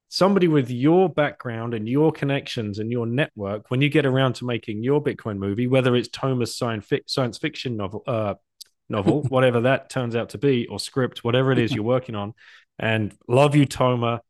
somebody 0.08 0.48
with 0.48 0.70
your 0.70 1.08
background 1.08 1.74
and 1.74 1.88
your 1.88 2.10
connections 2.10 2.78
and 2.78 2.90
your 2.90 3.06
network, 3.06 3.70
when 3.70 3.82
you 3.82 3.88
get 3.88 4.06
around 4.06 4.34
to 4.34 4.44
making 4.44 4.82
your 4.82 5.02
Bitcoin 5.02 5.36
movie, 5.36 5.66
whether 5.66 5.94
it's 5.94 6.08
Toma's 6.08 6.56
science, 6.56 6.90
science 7.06 7.38
fiction 7.38 7.76
novel, 7.76 8.02
uh, 8.06 8.34
novel, 8.88 9.22
whatever 9.28 9.62
that 9.62 9.90
turns 9.90 10.16
out 10.16 10.30
to 10.30 10.38
be, 10.38 10.66
or 10.66 10.80
script, 10.80 11.22
whatever 11.22 11.52
it 11.52 11.58
is 11.58 11.72
you're 11.72 11.84
working 11.84 12.14
on, 12.14 12.34
and 12.78 13.14
love 13.28 13.54
you, 13.54 13.66
Toma. 13.66 14.22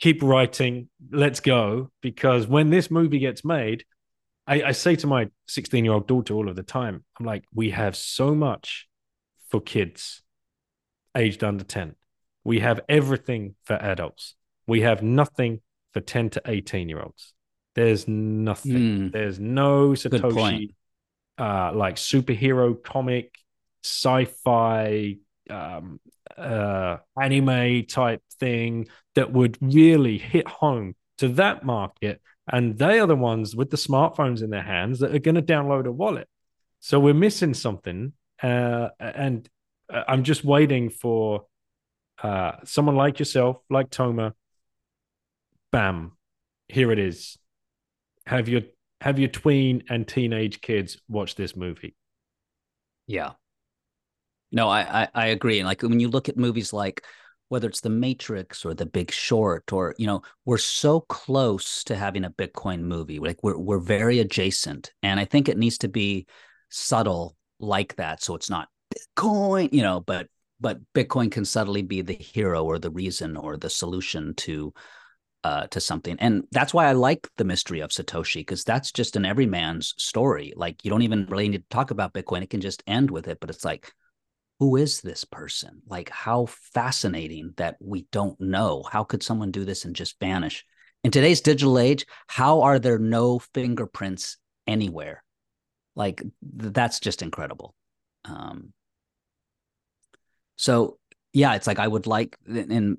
Keep 0.00 0.22
writing. 0.22 0.88
Let's 1.10 1.40
go. 1.40 1.90
Because 2.00 2.46
when 2.46 2.70
this 2.70 2.90
movie 2.90 3.18
gets 3.18 3.44
made, 3.44 3.84
I, 4.46 4.62
I 4.62 4.72
say 4.72 4.96
to 4.96 5.06
my 5.06 5.28
16 5.46 5.84
year 5.84 5.94
old 5.94 6.08
daughter 6.08 6.34
all 6.34 6.48
of 6.48 6.56
the 6.56 6.62
time, 6.62 7.04
I'm 7.18 7.26
like, 7.26 7.44
we 7.54 7.70
have 7.70 7.96
so 7.96 8.34
much 8.34 8.88
for 9.48 9.60
kids 9.60 10.22
aged 11.14 11.42
under 11.44 11.64
10 11.64 11.94
we 12.44 12.60
have 12.60 12.80
everything 12.88 13.54
for 13.64 13.74
adults. 13.74 14.34
We 14.66 14.80
have 14.82 15.02
nothing 15.02 15.60
for 15.92 16.00
10 16.00 16.30
to 16.30 16.42
18 16.46 16.88
year 16.88 17.00
olds. 17.00 17.34
There's 17.74 18.08
nothing. 18.08 18.72
Mm. 18.72 19.12
There's 19.12 19.38
no 19.38 19.90
Satoshi 19.90 20.74
uh, 21.38 21.72
like 21.74 21.96
superhero 21.96 22.82
comic, 22.82 23.36
sci-fi, 23.84 25.16
um, 25.50 26.00
uh, 26.36 26.98
anime 27.20 27.86
type 27.86 28.22
thing 28.38 28.88
that 29.14 29.32
would 29.32 29.58
really 29.60 30.18
hit 30.18 30.46
home 30.48 30.94
to 31.18 31.28
that 31.28 31.64
market. 31.64 32.20
And 32.50 32.78
they 32.78 32.98
are 32.98 33.06
the 33.06 33.16
ones 33.16 33.54
with 33.54 33.70
the 33.70 33.76
smartphones 33.76 34.42
in 34.42 34.50
their 34.50 34.62
hands 34.62 35.00
that 35.00 35.14
are 35.14 35.20
going 35.20 35.34
to 35.36 35.42
download 35.42 35.86
a 35.86 35.92
wallet. 35.92 36.28
So 36.80 36.98
we're 36.98 37.14
missing 37.14 37.54
something. 37.54 38.12
Uh, 38.42 38.88
and 38.98 39.48
uh, 39.92 40.04
I'm 40.08 40.24
just 40.24 40.44
waiting 40.44 40.90
for 40.90 41.46
uh, 42.22 42.52
someone 42.64 42.96
like 42.96 43.18
yourself, 43.18 43.58
like 43.68 43.90
Toma, 43.90 44.34
bam, 45.70 46.12
here 46.68 46.90
it 46.90 46.98
is. 46.98 47.36
Have 48.26 48.48
your 48.48 48.62
have 49.00 49.18
your 49.18 49.28
tween 49.28 49.84
and 49.88 50.06
teenage 50.06 50.60
kids 50.60 50.98
watch 51.08 51.34
this 51.34 51.56
movie. 51.56 51.94
Yeah. 53.06 53.32
No, 54.52 54.68
I, 54.68 55.02
I, 55.02 55.08
I 55.14 55.26
agree. 55.28 55.58
And 55.58 55.66
like 55.68 55.82
when 55.82 56.00
you 56.00 56.08
look 56.08 56.28
at 56.28 56.36
movies 56.36 56.72
like 56.72 57.04
whether 57.50 57.68
it's 57.68 57.80
The 57.80 57.90
Matrix 57.90 58.64
or 58.64 58.74
The 58.74 58.86
Big 58.86 59.10
Short, 59.10 59.72
or 59.72 59.94
you 59.98 60.06
know, 60.06 60.22
we're 60.44 60.56
so 60.56 61.00
close 61.00 61.82
to 61.84 61.96
having 61.96 62.24
a 62.24 62.30
Bitcoin 62.30 62.82
movie. 62.82 63.18
Like 63.18 63.42
we're 63.42 63.58
we're 63.58 63.80
very 63.80 64.20
adjacent, 64.20 64.92
and 65.02 65.18
I 65.18 65.24
think 65.24 65.48
it 65.48 65.58
needs 65.58 65.78
to 65.78 65.88
be 65.88 66.26
subtle 66.68 67.36
like 67.58 67.96
that, 67.96 68.22
so 68.22 68.36
it's 68.36 68.50
not 68.50 68.68
Bitcoin, 68.94 69.72
you 69.72 69.82
know, 69.82 70.00
but 70.00 70.28
but 70.60 70.78
Bitcoin 70.94 71.30
can 71.30 71.44
subtly 71.44 71.82
be 71.82 72.02
the 72.02 72.14
hero 72.14 72.64
or 72.64 72.78
the 72.78 72.90
reason 72.90 73.36
or 73.36 73.56
the 73.56 73.70
solution 73.70 74.34
to 74.34 74.72
uh, 75.42 75.66
to 75.68 75.80
something. 75.80 76.16
And 76.20 76.44
that's 76.52 76.72
why 76.74 76.86
I 76.86 76.92
like 76.92 77.28
the 77.36 77.44
mystery 77.44 77.80
of 77.80 77.90
Satoshi, 77.90 78.40
because 78.40 78.62
that's 78.62 78.92
just 78.92 79.16
an 79.16 79.24
everyman's 79.24 79.94
story. 79.98 80.52
Like 80.54 80.84
you 80.84 80.90
don't 80.90 81.02
even 81.02 81.26
really 81.26 81.48
need 81.48 81.62
to 81.62 81.74
talk 81.74 81.90
about 81.90 82.12
Bitcoin. 82.12 82.42
It 82.42 82.50
can 82.50 82.60
just 82.60 82.82
end 82.86 83.10
with 83.10 83.26
it. 83.26 83.38
But 83.40 83.50
it's 83.50 83.64
like, 83.64 83.92
who 84.60 84.76
is 84.76 85.00
this 85.00 85.24
person? 85.24 85.80
Like 85.86 86.10
how 86.10 86.46
fascinating 86.46 87.54
that 87.56 87.76
we 87.80 88.06
don't 88.12 88.38
know. 88.38 88.84
How 88.92 89.02
could 89.02 89.22
someone 89.22 89.50
do 89.50 89.64
this 89.64 89.86
and 89.86 89.96
just 89.96 90.20
vanish? 90.20 90.64
In 91.02 91.10
today's 91.10 91.40
digital 91.40 91.78
age, 91.78 92.04
how 92.28 92.60
are 92.60 92.78
there 92.78 92.98
no 92.98 93.38
fingerprints 93.38 94.36
anywhere? 94.66 95.24
Like 95.96 96.20
th- 96.20 96.74
that's 96.74 97.00
just 97.00 97.22
incredible. 97.22 97.74
Um, 98.26 98.74
so 100.56 100.98
yeah, 101.32 101.54
it's 101.54 101.66
like 101.66 101.78
I 101.78 101.88
would 101.88 102.06
like, 102.06 102.36
and 102.46 102.98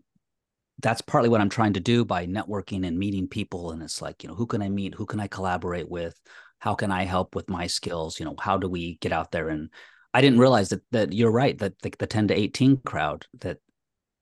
that's 0.81 1.01
partly 1.01 1.29
what 1.29 1.41
I'm 1.41 1.49
trying 1.49 1.73
to 1.73 1.79
do 1.79 2.03
by 2.03 2.25
networking 2.25 2.87
and 2.87 2.97
meeting 2.97 3.27
people. 3.27 3.69
And 3.71 3.83
it's 3.83 4.01
like, 4.01 4.23
you 4.23 4.29
know, 4.29 4.35
who 4.35 4.47
can 4.47 4.63
I 4.63 4.69
meet? 4.69 4.95
Who 4.95 5.05
can 5.05 5.19
I 5.19 5.27
collaborate 5.27 5.89
with? 5.89 6.19
How 6.57 6.73
can 6.73 6.91
I 6.91 7.03
help 7.03 7.35
with 7.35 7.51
my 7.51 7.67
skills? 7.67 8.19
You 8.19 8.25
know, 8.25 8.35
how 8.39 8.57
do 8.57 8.67
we 8.67 8.95
get 8.95 9.11
out 9.11 9.31
there? 9.31 9.49
And 9.49 9.69
I 10.13 10.21
didn't 10.21 10.39
realize 10.39 10.69
that 10.69 10.81
that 10.91 11.13
you're 11.13 11.31
right 11.31 11.57
that 11.59 11.79
the, 11.81 11.91
the 11.97 12.07
10 12.07 12.29
to 12.29 12.33
18 12.33 12.77
crowd 12.77 13.25
that 13.39 13.57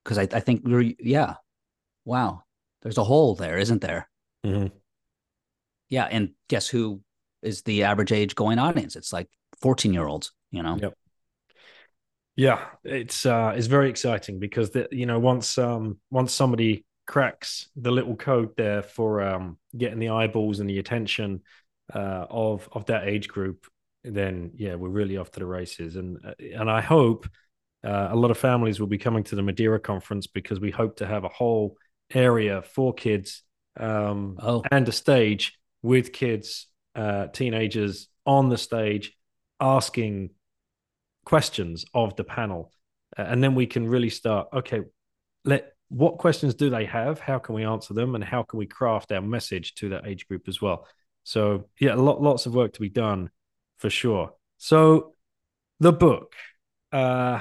because 0.04 0.18
I, 0.18 0.28
I 0.32 0.40
think 0.40 0.62
we're 0.64 0.92
yeah, 0.98 1.34
wow, 2.04 2.42
there's 2.82 2.98
a 2.98 3.04
hole 3.04 3.34
there, 3.34 3.58
isn't 3.58 3.80
there? 3.80 4.08
Mm-hmm. 4.44 4.76
Yeah, 5.88 6.04
and 6.10 6.30
guess 6.48 6.68
who 6.68 7.00
is 7.42 7.62
the 7.62 7.84
average 7.84 8.12
age 8.12 8.34
going 8.34 8.58
audience? 8.58 8.96
It's 8.96 9.12
like 9.12 9.28
14 9.60 9.92
year 9.92 10.06
olds. 10.06 10.32
You 10.50 10.62
know. 10.62 10.78
Yep. 10.80 10.94
Yeah, 12.36 12.64
it's 12.84 13.26
uh, 13.26 13.52
it's 13.56 13.66
very 13.66 13.90
exciting 13.90 14.38
because 14.38 14.70
the, 14.70 14.88
you 14.90 15.06
know 15.06 15.18
once 15.18 15.58
um 15.58 15.98
once 16.10 16.32
somebody 16.32 16.84
cracks 17.06 17.68
the 17.76 17.90
little 17.90 18.16
code 18.16 18.56
there 18.56 18.82
for 18.82 19.20
um 19.20 19.58
getting 19.76 19.98
the 19.98 20.10
eyeballs 20.10 20.60
and 20.60 20.70
the 20.70 20.78
attention 20.78 21.42
uh, 21.92 22.26
of 22.30 22.68
of 22.72 22.86
that 22.86 23.08
age 23.08 23.28
group, 23.28 23.66
then 24.04 24.52
yeah, 24.54 24.74
we're 24.74 24.88
really 24.88 25.16
off 25.16 25.30
to 25.32 25.40
the 25.40 25.46
races. 25.46 25.96
And 25.96 26.18
uh, 26.24 26.34
and 26.40 26.70
I 26.70 26.80
hope 26.80 27.28
uh, 27.84 28.08
a 28.10 28.16
lot 28.16 28.30
of 28.30 28.38
families 28.38 28.80
will 28.80 28.86
be 28.86 28.98
coming 28.98 29.24
to 29.24 29.36
the 29.36 29.42
Madeira 29.42 29.80
conference 29.80 30.26
because 30.26 30.60
we 30.60 30.70
hope 30.70 30.96
to 30.96 31.06
have 31.06 31.24
a 31.24 31.28
whole 31.28 31.76
area 32.12 32.62
for 32.62 32.92
kids 32.92 33.42
um, 33.78 34.36
oh. 34.40 34.62
and 34.70 34.88
a 34.88 34.92
stage 34.92 35.58
with 35.82 36.12
kids, 36.12 36.66
uh, 36.94 37.28
teenagers 37.28 38.08
on 38.26 38.48
the 38.48 38.58
stage 38.58 39.16
asking 39.60 40.30
questions 41.24 41.84
of 41.94 42.16
the 42.16 42.24
panel, 42.24 42.72
uh, 43.16 43.22
and 43.22 43.42
then 43.42 43.54
we 43.54 43.66
can 43.66 43.88
really 43.88 44.10
start. 44.10 44.48
Okay, 44.52 44.80
let 45.44 45.72
what 45.88 46.18
questions 46.18 46.54
do 46.54 46.70
they 46.70 46.84
have? 46.84 47.18
How 47.18 47.38
can 47.38 47.54
we 47.54 47.64
answer 47.64 47.94
them, 47.94 48.14
and 48.14 48.24
how 48.24 48.42
can 48.42 48.58
we 48.58 48.66
craft 48.66 49.12
our 49.12 49.22
message 49.22 49.74
to 49.76 49.90
that 49.90 50.06
age 50.06 50.28
group 50.28 50.48
as 50.48 50.60
well? 50.60 50.86
So 51.24 51.66
yeah, 51.78 51.94
lot, 51.94 52.20
lots 52.20 52.46
of 52.46 52.54
work 52.54 52.72
to 52.74 52.80
be 52.80 52.88
done 52.88 53.30
for 53.80 53.90
sure. 53.90 54.34
So 54.58 55.14
the 55.80 55.92
book, 55.92 56.34
uh, 56.92 57.40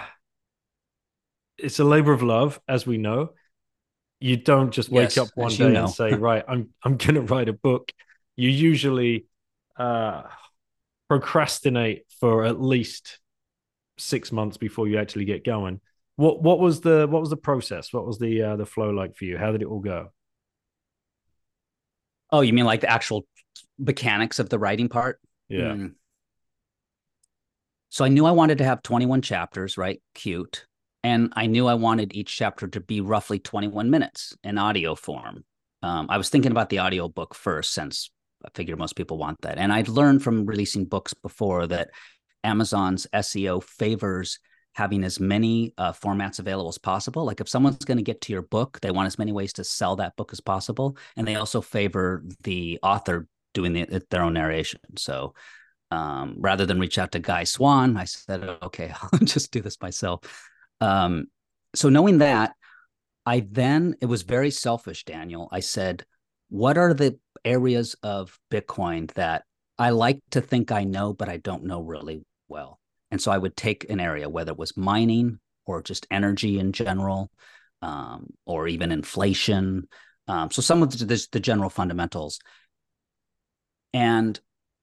it's 1.58 1.80
a 1.80 1.84
labor 1.84 2.14
of 2.14 2.24
love, 2.24 2.60
as 2.68 2.88
we 2.88 2.98
know. 2.98 3.32
You 4.22 4.38
don't 4.38 4.72
just 4.72 4.90
wake 4.90 5.16
yes, 5.16 5.18
up 5.18 5.30
one 5.36 5.54
day 5.54 5.76
and 5.76 5.90
say, 5.90 6.14
"Right, 6.14 6.44
I'm 6.48 6.70
I'm 6.84 6.98
going 6.98 7.16
to 7.16 7.22
write 7.22 7.50
a 7.50 7.54
book." 7.54 7.92
You 8.36 8.50
usually 8.50 9.26
uh, 9.78 10.24
procrastinate 11.10 12.06
for 12.20 12.46
at 12.46 12.60
least 12.60 13.20
six 13.98 14.32
months 14.32 14.58
before 14.58 14.88
you 14.88 14.98
actually 14.98 15.26
get 15.26 15.44
going. 15.44 15.82
What 16.16 16.42
what 16.42 16.60
was 16.60 16.82
the 16.82 17.08
what 17.08 17.20
was 17.20 17.30
the 17.30 17.38
process? 17.38 17.94
What 17.94 18.06
was 18.06 18.18
the 18.18 18.42
uh, 18.42 18.56
the 18.56 18.66
flow 18.66 18.90
like 18.92 19.16
for 19.16 19.26
you? 19.26 19.38
How 19.38 19.52
did 19.52 19.62
it 19.62 19.68
all 19.68 19.80
go? 19.80 20.12
Oh, 22.32 22.42
you 22.42 22.54
mean 22.54 22.66
like 22.66 22.82
the 22.82 22.90
actual 22.90 23.26
mechanics 23.78 24.40
of 24.40 24.50
the 24.50 24.60
writing 24.60 24.88
part? 24.88 25.20
Yeah. 25.50 25.74
Mm. 25.74 25.94
So 27.90 28.06
I 28.06 28.10
knew 28.10 28.26
I 28.26 28.32
wanted 28.32 28.60
to 28.60 28.64
have 28.64 28.84
21 28.84 29.22
chapters, 29.22 29.78
right? 29.78 30.02
Cute. 30.14 30.66
And 31.04 31.32
I 31.36 31.48
knew 31.48 31.68
I 31.68 31.74
wanted 31.76 32.16
each 32.16 32.36
chapter 32.36 32.68
to 32.68 32.80
be 32.80 33.02
roughly 33.02 33.40
21 33.40 33.90
minutes 33.90 34.36
in 34.44 34.58
audio 34.58 34.96
form. 34.96 35.44
Um, 35.82 36.08
I 36.10 36.18
was 36.18 36.30
thinking 36.30 36.52
about 36.52 36.70
the 36.70 36.80
audio 36.80 37.08
book 37.08 37.34
first, 37.34 37.74
since 37.74 38.12
I 38.46 38.50
figure 38.54 38.76
most 38.76 38.96
people 38.96 39.18
want 39.18 39.42
that. 39.42 39.58
And 39.58 39.72
I'd 39.72 39.88
learned 39.88 40.24
from 40.24 40.46
releasing 40.46 40.86
books 40.86 41.14
before 41.14 41.68
that 41.68 41.90
Amazon's 42.44 43.08
SEO 43.14 43.64
favors 43.64 44.40
having 44.74 45.04
as 45.04 45.20
many 45.20 45.74
uh, 45.78 45.92
formats 45.94 46.40
available 46.40 46.70
as 46.70 46.78
possible. 46.78 47.26
Like 47.26 47.42
if 47.42 47.50
someone's 47.50 47.86
going 47.86 47.98
to 47.98 48.04
get 48.04 48.22
to 48.22 48.34
your 48.34 48.44
book, 48.44 48.80
they 48.82 48.92
want 48.92 49.08
as 49.08 49.18
many 49.18 49.32
ways 49.32 49.54
to 49.54 49.64
sell 49.64 49.96
that 49.98 50.16
book 50.16 50.32
as 50.32 50.40
possible, 50.40 50.96
and 51.18 51.28
they 51.28 51.36
also 51.36 51.60
favor 51.60 52.24
the 52.44 52.80
author 52.84 53.28
doing 53.54 53.74
the, 53.74 54.04
their 54.10 54.22
own 54.22 54.34
narration. 54.34 54.80
So 54.98 55.34
um, 55.92 56.36
rather 56.38 56.66
than 56.66 56.80
reach 56.80 56.98
out 56.98 57.12
to 57.14 57.20
Guy 57.20 57.44
Swan, 57.44 57.98
I 57.98 58.06
said, 58.06 58.44
okay, 58.64 58.94
I'll 59.14 59.20
just 59.20 59.52
do 59.52 59.62
this 59.62 59.82
myself. 59.82 60.22
Um, 60.82 61.28
so 61.76 61.90
knowing 61.90 62.20
that, 62.20 62.54
I 63.26 63.46
then, 63.52 63.96
it 64.02 64.06
was 64.06 64.24
very 64.24 64.52
selfish, 64.52 65.04
Daniel. 65.04 65.50
I 65.52 65.60
said, 65.60 66.04
what 66.50 66.78
are 66.78 66.94
the 66.94 67.20
areas 67.46 67.96
of 68.02 68.38
Bitcoin 68.52 69.14
that 69.14 69.44
I 69.78 69.92
like 69.92 70.20
to 70.32 70.42
think 70.42 70.72
I 70.72 70.84
know, 70.84 71.14
but 71.14 71.30
I 71.30 71.38
don't 71.38 71.66
know 71.66 71.82
really 71.82 72.24
well? 72.48 72.80
And 73.12 73.22
so 73.22 73.32
I 73.32 73.38
would 73.38 73.56
take 73.56 73.90
an 73.90 74.00
area, 74.00 74.30
whether 74.30 74.52
it 74.52 74.58
was 74.58 74.78
mining 74.78 75.40
or 75.66 75.82
just 75.84 76.08
energy 76.10 76.60
in 76.60 76.72
general, 76.72 77.30
um, 77.82 78.28
or 78.46 78.68
even 78.68 78.92
inflation. 78.92 79.88
Um, 80.28 80.52
so 80.52 80.62
some 80.62 80.82
of 80.82 80.98
the, 80.98 81.28
the 81.32 81.40
general 81.40 81.70
fundamentals. 81.70 82.40
And 83.94 84.40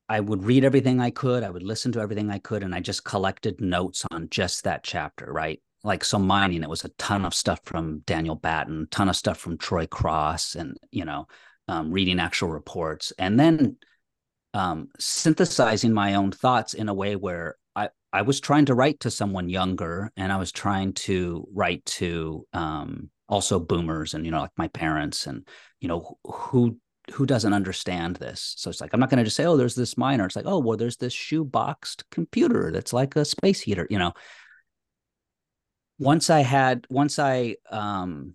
I 0.09 0.21
would 0.21 0.45
read 0.45 0.65
everything 0.65 1.01
I 1.01 1.11
could, 1.11 1.43
I 1.43 1.51
would 1.51 1.63
listen 1.63 1.93
to 1.93 2.01
everything 2.01 2.31
I 2.31 2.39
could, 2.39 2.63
and 2.63 2.75
I 2.75 2.81
just 2.81 3.05
collected 3.05 3.61
notes 3.61 4.05
on 4.11 4.29
just 4.31 4.65
that 4.65 4.85
chapter, 4.85 5.33
right? 5.33 5.61
Like 5.83 6.05
so 6.05 6.19
mining, 6.19 6.63
it 6.63 6.69
was 6.71 6.85
a 6.85 6.91
ton 6.91 7.25
of 7.25 7.35
stuff 7.35 7.61
from 7.65 8.01
Daniel 8.07 8.37
Batten, 8.37 8.89
ton 8.91 9.09
of 9.09 9.17
stuff 9.17 9.39
from 9.39 9.59
Troy 9.59 9.87
Cross, 9.87 10.55
and 10.55 10.77
you 10.91 11.05
know, 11.05 11.27
um, 11.69 11.91
reading 11.91 12.21
actual 12.21 12.49
reports, 12.49 13.13
and 13.19 13.39
then 13.39 13.77
um, 14.55 14.89
synthesizing 14.99 15.93
my 15.93 16.15
own 16.15 16.33
thoughts 16.33 16.75
in 16.75 16.89
a 16.89 16.95
way 16.95 17.17
where 17.17 17.57
I 17.75 17.91
I 18.13 18.23
was 18.23 18.41
trying 18.41 18.67
to 18.67 18.75
write 18.75 19.01
to 19.01 19.11
someone 19.11 19.49
younger, 19.49 20.13
and 20.17 20.33
I 20.33 20.37
was 20.37 20.53
trying 20.53 20.93
to 20.95 21.47
write 21.53 21.85
to 21.87 22.47
um, 22.53 23.11
also 23.29 23.59
boomers, 23.59 24.15
and 24.15 24.25
you 24.25 24.31
know, 24.31 24.41
like 24.41 24.57
my 24.57 24.69
parents, 24.69 25.27
and 25.27 25.47
you 25.81 25.89
know, 25.89 26.17
who 26.25 26.79
who 27.13 27.27
doesn't 27.27 27.53
understand 27.53 28.17
this? 28.17 28.55
So 28.57 28.71
it's 28.71 28.81
like 28.81 28.93
I'm 28.93 29.01
not 29.01 29.11
going 29.11 29.19
to 29.19 29.25
just 29.25 29.37
say, 29.37 29.47
"Oh, 29.47 29.57
there's 29.57 29.75
this 29.75 29.97
miner." 29.97 30.27
It's 30.27 30.37
like, 30.37 30.47
"Oh, 30.47 30.59
well, 30.59 30.77
there's 30.77 30.97
this 30.97 31.13
shoe 31.13 31.45
boxed 31.45 32.05
computer 32.11 32.71
that's 32.73 32.93
like 32.93 33.17
a 33.17 33.25
space 33.25 33.61
heater." 33.61 33.87
You 33.91 33.99
know. 33.99 34.13
Once 35.99 36.29
I 36.29 36.41
had, 36.41 36.87
once 36.91 37.19
I, 37.19 37.57
um, 37.71 38.35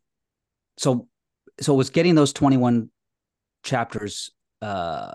so, 0.77 1.07
so 1.59 1.73
it 1.73 1.77
was 1.77 1.91
getting 1.91 2.15
those 2.15 2.33
21 2.33 2.89
chapters. 3.63 4.31
Uh, 4.61 5.13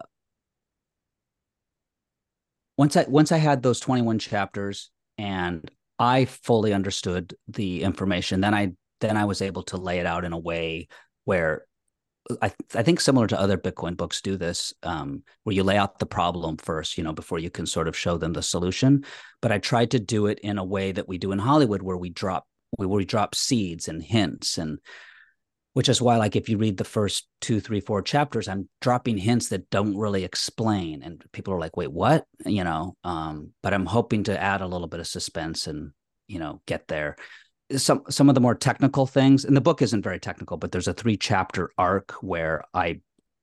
once 2.76 2.96
I 2.96 3.04
once 3.08 3.32
I 3.32 3.38
had 3.38 3.62
those 3.62 3.80
21 3.80 4.18
chapters 4.18 4.90
and 5.18 5.68
I 5.98 6.26
fully 6.26 6.72
understood 6.72 7.34
the 7.48 7.82
information, 7.82 8.40
then 8.40 8.54
I 8.54 8.72
then 9.00 9.16
I 9.16 9.24
was 9.24 9.42
able 9.42 9.62
to 9.64 9.76
lay 9.76 9.98
it 9.98 10.06
out 10.06 10.24
in 10.24 10.32
a 10.32 10.38
way 10.38 10.88
where 11.24 11.66
I, 12.42 12.52
I 12.74 12.82
think 12.82 13.00
similar 13.00 13.26
to 13.28 13.40
other 13.40 13.56
Bitcoin 13.56 13.96
books 13.96 14.20
do 14.20 14.36
this, 14.36 14.74
um, 14.82 15.22
where 15.44 15.54
you 15.54 15.62
lay 15.62 15.76
out 15.76 15.98
the 15.98 16.06
problem 16.06 16.56
first, 16.56 16.98
you 16.98 17.04
know, 17.04 17.12
before 17.12 17.38
you 17.38 17.50
can 17.50 17.66
sort 17.66 17.88
of 17.88 17.96
show 17.96 18.16
them 18.18 18.32
the 18.32 18.42
solution. 18.42 19.04
But 19.42 19.52
I 19.52 19.58
tried 19.58 19.92
to 19.92 20.00
do 20.00 20.26
it 20.26 20.40
in 20.40 20.58
a 20.58 20.64
way 20.64 20.92
that 20.92 21.08
we 21.08 21.18
do 21.18 21.32
in 21.32 21.38
Hollywood, 21.38 21.82
where 21.82 21.96
we 21.96 22.10
drop 22.10 22.46
where 22.72 22.88
we 22.88 23.04
drop 23.04 23.34
seeds 23.34 23.88
and 23.88 24.02
hints, 24.02 24.58
and 24.58 24.78
which 25.72 25.88
is 25.88 26.02
why, 26.02 26.16
like, 26.16 26.36
if 26.36 26.48
you 26.48 26.58
read 26.58 26.78
the 26.78 26.84
first 26.84 27.28
two, 27.40 27.60
three, 27.60 27.80
four 27.80 28.02
chapters, 28.02 28.48
I'm 28.48 28.68
dropping 28.80 29.18
hints 29.18 29.50
that 29.50 29.70
don't 29.70 29.96
really 29.96 30.24
explain, 30.24 31.02
and 31.02 31.24
people 31.32 31.54
are 31.54 31.60
like, 31.60 31.76
"Wait, 31.76 31.92
what?" 31.92 32.24
You 32.44 32.64
know. 32.64 32.96
Um, 33.04 33.52
but 33.62 33.72
I'm 33.72 33.86
hoping 33.86 34.24
to 34.24 34.40
add 34.40 34.62
a 34.62 34.66
little 34.66 34.88
bit 34.88 35.00
of 35.00 35.06
suspense 35.06 35.66
and 35.66 35.92
you 36.28 36.38
know 36.38 36.60
get 36.66 36.88
there 36.88 37.16
some 37.74 38.02
some 38.08 38.28
of 38.28 38.34
the 38.34 38.40
more 38.40 38.54
technical 38.54 39.06
things 39.06 39.44
and 39.44 39.56
the 39.56 39.60
book 39.60 39.82
isn't 39.82 40.02
very 40.02 40.20
technical 40.20 40.56
but 40.56 40.70
there's 40.70 40.88
a 40.88 40.92
three 40.92 41.16
chapter 41.16 41.70
arc 41.76 42.12
where 42.22 42.62
i 42.74 43.00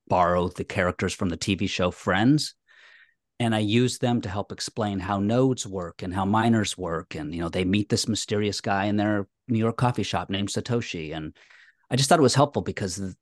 borrow 0.08 0.48
the 0.48 0.64
characters 0.64 1.12
from 1.12 1.28
the 1.28 1.36
tv 1.36 1.68
show 1.68 1.90
friends 1.90 2.54
and 3.38 3.54
i 3.54 3.58
use 3.58 3.98
them 3.98 4.22
to 4.22 4.28
help 4.28 4.50
explain 4.50 4.98
how 4.98 5.18
nodes 5.20 5.66
work 5.66 6.02
and 6.02 6.14
how 6.14 6.24
miners 6.24 6.78
work 6.78 7.14
and 7.14 7.34
you 7.34 7.40
know 7.40 7.50
they 7.50 7.64
meet 7.64 7.90
this 7.90 8.08
mysterious 8.08 8.60
guy 8.62 8.86
in 8.86 8.96
their 8.96 9.26
new 9.48 9.58
york 9.58 9.76
coffee 9.76 10.02
shop 10.02 10.30
named 10.30 10.48
satoshi 10.48 11.14
and 11.14 11.36
i 11.90 11.96
just 11.96 12.08
thought 12.08 12.18
it 12.18 12.22
was 12.22 12.34
helpful 12.34 12.62
because 12.62 13.14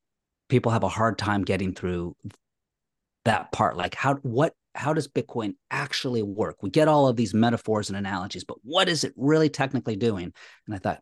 people 0.48 0.70
have 0.70 0.84
a 0.84 0.88
hard 0.88 1.18
time 1.18 1.42
getting 1.42 1.74
through 1.74 2.14
that 3.24 3.50
part 3.50 3.76
like 3.76 3.94
how 3.96 4.14
what 4.22 4.54
how 4.74 4.92
does 4.92 5.08
Bitcoin 5.08 5.54
actually 5.70 6.22
work? 6.22 6.62
We 6.62 6.70
get 6.70 6.88
all 6.88 7.08
of 7.08 7.16
these 7.16 7.34
metaphors 7.34 7.88
and 7.88 7.96
analogies, 7.96 8.44
but 8.44 8.58
what 8.62 8.88
is 8.88 9.04
it 9.04 9.12
really 9.16 9.48
technically 9.48 9.96
doing? 9.96 10.32
And 10.66 10.74
I 10.74 10.78
thought, 10.78 11.00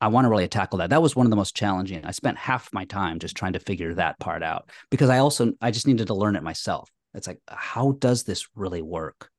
I 0.00 0.08
want 0.08 0.26
to 0.26 0.28
really 0.28 0.48
tackle 0.48 0.78
that. 0.78 0.90
That 0.90 1.00
was 1.00 1.16
one 1.16 1.24
of 1.24 1.30
the 1.30 1.36
most 1.36 1.56
challenging. 1.56 2.04
I 2.04 2.10
spent 2.10 2.36
half 2.36 2.68
my 2.72 2.84
time 2.84 3.18
just 3.18 3.34
trying 3.34 3.54
to 3.54 3.60
figure 3.60 3.94
that 3.94 4.18
part 4.18 4.42
out 4.42 4.70
because 4.90 5.08
I 5.08 5.18
also 5.18 5.52
I 5.62 5.70
just 5.70 5.86
needed 5.86 6.08
to 6.08 6.14
learn 6.14 6.36
it 6.36 6.42
myself. 6.42 6.90
It's 7.14 7.26
like, 7.26 7.40
how 7.48 7.92
does 7.92 8.24
this 8.24 8.46
really 8.54 8.82
work? 8.82 9.30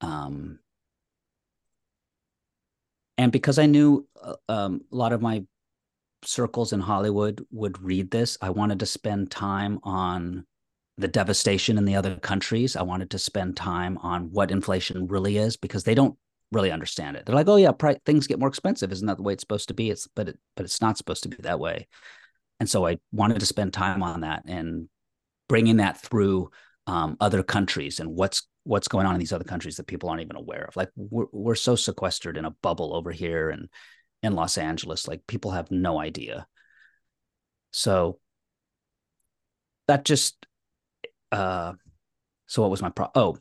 Um, 0.00 0.60
and 3.18 3.32
because 3.32 3.58
I 3.58 3.66
knew 3.66 4.06
uh, 4.22 4.34
um, 4.48 4.82
a 4.92 4.96
lot 4.96 5.12
of 5.12 5.20
my 5.20 5.44
circles 6.24 6.72
in 6.72 6.80
Hollywood 6.80 7.44
would 7.50 7.82
read 7.82 8.10
this, 8.10 8.38
I 8.40 8.50
wanted 8.50 8.80
to 8.80 8.86
spend 8.86 9.32
time 9.32 9.80
on 9.82 10.46
the 11.02 11.08
devastation 11.08 11.76
in 11.76 11.84
the 11.84 11.96
other 11.96 12.16
countries. 12.16 12.76
I 12.76 12.82
wanted 12.82 13.10
to 13.10 13.18
spend 13.18 13.56
time 13.56 13.98
on 13.98 14.30
what 14.32 14.50
inflation 14.50 15.06
really 15.08 15.36
is 15.36 15.56
because 15.56 15.84
they 15.84 15.94
don't 15.94 16.16
really 16.50 16.70
understand 16.70 17.16
it. 17.16 17.26
They're 17.26 17.34
like, 17.34 17.48
"Oh 17.48 17.56
yeah, 17.56 17.72
things 18.06 18.26
get 18.26 18.38
more 18.38 18.48
expensive. 18.48 18.92
Isn't 18.92 19.06
that 19.06 19.16
the 19.16 19.22
way 19.22 19.34
it's 19.34 19.42
supposed 19.42 19.68
to 19.68 19.74
be?" 19.74 19.90
It's 19.90 20.06
but 20.06 20.28
it, 20.30 20.38
but 20.56 20.64
it's 20.64 20.80
not 20.80 20.96
supposed 20.96 21.24
to 21.24 21.28
be 21.28 21.36
that 21.42 21.60
way. 21.60 21.88
And 22.60 22.70
so 22.70 22.86
I 22.86 22.98
wanted 23.10 23.40
to 23.40 23.46
spend 23.46 23.72
time 23.72 24.02
on 24.02 24.20
that 24.20 24.44
and 24.46 24.88
bringing 25.48 25.78
that 25.78 26.00
through 26.00 26.50
um, 26.86 27.16
other 27.20 27.42
countries 27.42 28.00
and 28.00 28.10
what's 28.10 28.46
what's 28.64 28.88
going 28.88 29.06
on 29.06 29.14
in 29.14 29.18
these 29.18 29.32
other 29.32 29.44
countries 29.44 29.76
that 29.76 29.86
people 29.86 30.08
aren't 30.08 30.22
even 30.22 30.36
aware 30.36 30.64
of. 30.64 30.76
Like 30.76 30.90
we're 30.96 31.26
we're 31.32 31.54
so 31.56 31.76
sequestered 31.76 32.36
in 32.36 32.44
a 32.44 32.50
bubble 32.62 32.94
over 32.94 33.10
here 33.10 33.50
and 33.50 33.68
in 34.22 34.34
Los 34.34 34.56
Angeles, 34.56 35.08
like 35.08 35.26
people 35.26 35.50
have 35.50 35.70
no 35.70 35.98
idea. 35.98 36.46
So 37.72 38.20
that 39.88 40.04
just 40.04 40.46
uh, 41.32 41.72
so 42.46 42.62
what 42.62 42.70
was 42.70 42.82
my 42.82 42.90
pro? 42.90 43.08
Oh, 43.14 43.38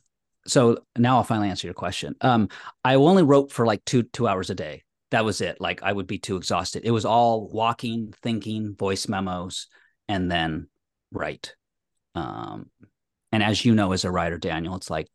so 0.47 0.79
now 0.97 1.17
I'll 1.17 1.23
finally 1.23 1.49
answer 1.49 1.67
your 1.67 1.73
question. 1.73 2.15
Um, 2.21 2.49
I 2.83 2.95
only 2.95 3.23
wrote 3.23 3.51
for 3.51 3.65
like 3.65 3.85
two 3.85 4.03
two 4.03 4.27
hours 4.27 4.49
a 4.49 4.55
day. 4.55 4.83
That 5.11 5.25
was 5.25 5.41
it. 5.41 5.59
Like 5.59 5.83
I 5.83 5.91
would 5.91 6.07
be 6.07 6.17
too 6.17 6.37
exhausted. 6.37 6.83
It 6.85 6.91
was 6.91 7.05
all 7.05 7.49
walking, 7.49 8.13
thinking, 8.23 8.75
voice 8.75 9.07
memos, 9.07 9.67
and 10.07 10.31
then 10.31 10.69
write. 11.11 11.55
Um, 12.15 12.69
and 13.31 13.43
as 13.43 13.63
you 13.63 13.75
know, 13.75 13.91
as 13.91 14.05
a 14.05 14.11
writer, 14.11 14.37
Daniel, 14.37 14.75
it's 14.75 14.89
like 14.89 15.07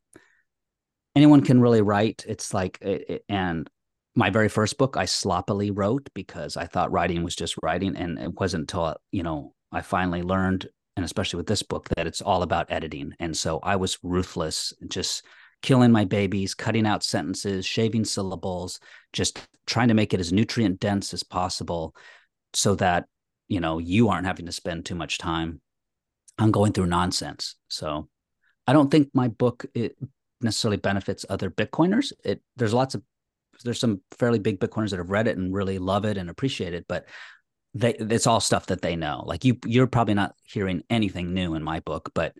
anyone 1.14 1.42
can 1.42 1.60
really 1.60 1.82
write. 1.82 2.24
It's 2.28 2.52
like, 2.54 2.78
it, 2.80 3.04
it, 3.08 3.24
and 3.28 3.68
my 4.14 4.30
very 4.30 4.48
first 4.48 4.78
book, 4.78 4.96
I 4.96 5.06
sloppily 5.06 5.70
wrote 5.70 6.08
because 6.14 6.56
I 6.56 6.66
thought 6.66 6.92
writing 6.92 7.24
was 7.24 7.36
just 7.36 7.56
writing, 7.62 7.96
and 7.96 8.18
it 8.18 8.38
wasn't 8.38 8.62
until 8.62 8.96
you 9.12 9.22
know 9.22 9.54
I 9.72 9.80
finally 9.80 10.22
learned 10.22 10.68
and 10.96 11.04
especially 11.04 11.36
with 11.36 11.46
this 11.46 11.62
book 11.62 11.88
that 11.90 12.06
it's 12.06 12.22
all 12.22 12.42
about 12.42 12.70
editing. 12.70 13.12
And 13.20 13.36
so 13.36 13.60
i 13.62 13.76
was 13.76 13.98
ruthless 14.02 14.72
just 14.88 15.24
killing 15.62 15.92
my 15.92 16.04
babies 16.04 16.54
cutting 16.54 16.86
out 16.86 17.02
sentences 17.02 17.64
shaving 17.64 18.04
syllables 18.04 18.78
just 19.12 19.46
trying 19.66 19.88
to 19.88 19.94
make 19.94 20.12
it 20.12 20.20
as 20.20 20.32
nutrient 20.32 20.78
dense 20.80 21.14
as 21.14 21.22
possible 21.22 21.94
so 22.52 22.74
that 22.74 23.06
you 23.48 23.60
know 23.60 23.78
you 23.78 24.08
aren't 24.08 24.26
having 24.26 24.46
to 24.46 24.52
spend 24.52 24.84
too 24.84 24.94
much 24.94 25.18
time 25.18 25.60
on 26.38 26.50
going 26.50 26.72
through 26.72 26.86
nonsense. 26.86 27.56
So 27.68 28.08
i 28.66 28.72
don't 28.72 28.90
think 28.90 29.10
my 29.14 29.28
book 29.28 29.64
necessarily 30.40 30.76
benefits 30.76 31.24
other 31.28 31.50
bitcoiners. 31.50 32.12
It 32.24 32.42
there's 32.56 32.74
lots 32.74 32.94
of 32.94 33.02
there's 33.64 33.80
some 33.80 34.02
fairly 34.18 34.38
big 34.38 34.60
bitcoiners 34.60 34.90
that 34.90 34.98
have 34.98 35.10
read 35.10 35.28
it 35.28 35.38
and 35.38 35.54
really 35.54 35.78
love 35.78 36.04
it 36.04 36.18
and 36.18 36.28
appreciate 36.28 36.74
it 36.74 36.84
but 36.86 37.06
they 37.76 37.94
it's 37.94 38.26
all 38.26 38.40
stuff 38.40 38.66
that 38.66 38.82
they 38.82 38.96
know. 38.96 39.22
Like 39.26 39.44
you 39.44 39.58
you're 39.64 39.86
probably 39.86 40.14
not 40.14 40.34
hearing 40.44 40.82
anything 40.88 41.34
new 41.34 41.54
in 41.54 41.62
my 41.62 41.80
book, 41.80 42.10
but 42.14 42.34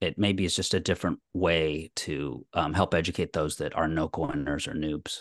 it 0.00 0.18
maybe 0.18 0.44
is 0.44 0.56
just 0.56 0.74
a 0.74 0.80
different 0.80 1.20
way 1.34 1.90
to 1.94 2.44
um, 2.54 2.72
help 2.72 2.94
educate 2.94 3.32
those 3.32 3.56
that 3.56 3.76
are 3.76 3.86
no 3.86 4.08
coiners 4.08 4.66
or 4.66 4.72
noobs. 4.72 5.20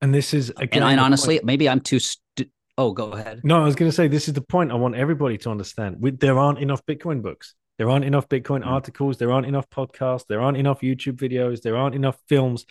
And 0.00 0.14
this 0.14 0.32
is 0.32 0.50
again, 0.50 0.82
and, 0.82 0.92
and 0.92 1.00
honestly, 1.00 1.36
point. 1.36 1.44
maybe 1.44 1.68
I'm 1.68 1.80
too. 1.80 1.98
St- 1.98 2.50
oh, 2.76 2.92
go 2.92 3.12
ahead. 3.12 3.40
No, 3.44 3.60
I 3.60 3.64
was 3.64 3.74
going 3.74 3.90
to 3.90 3.94
say 3.94 4.08
this 4.08 4.28
is 4.28 4.34
the 4.34 4.40
point 4.40 4.72
I 4.72 4.76
want 4.76 4.94
everybody 4.94 5.38
to 5.38 5.50
understand. 5.50 5.96
We, 6.00 6.12
there 6.12 6.38
aren't 6.38 6.60
enough 6.60 6.84
Bitcoin 6.86 7.20
books. 7.22 7.54
There 7.78 7.90
aren't 7.90 8.04
enough 8.04 8.28
Bitcoin 8.28 8.60
mm-hmm. 8.60 8.70
articles. 8.70 9.18
There 9.18 9.32
aren't 9.32 9.46
enough 9.46 9.68
podcasts. 9.70 10.26
There 10.28 10.40
aren't 10.40 10.56
enough 10.56 10.80
YouTube 10.80 11.16
videos. 11.16 11.62
There 11.62 11.76
aren't 11.76 11.94
enough 11.94 12.16
films. 12.28 12.64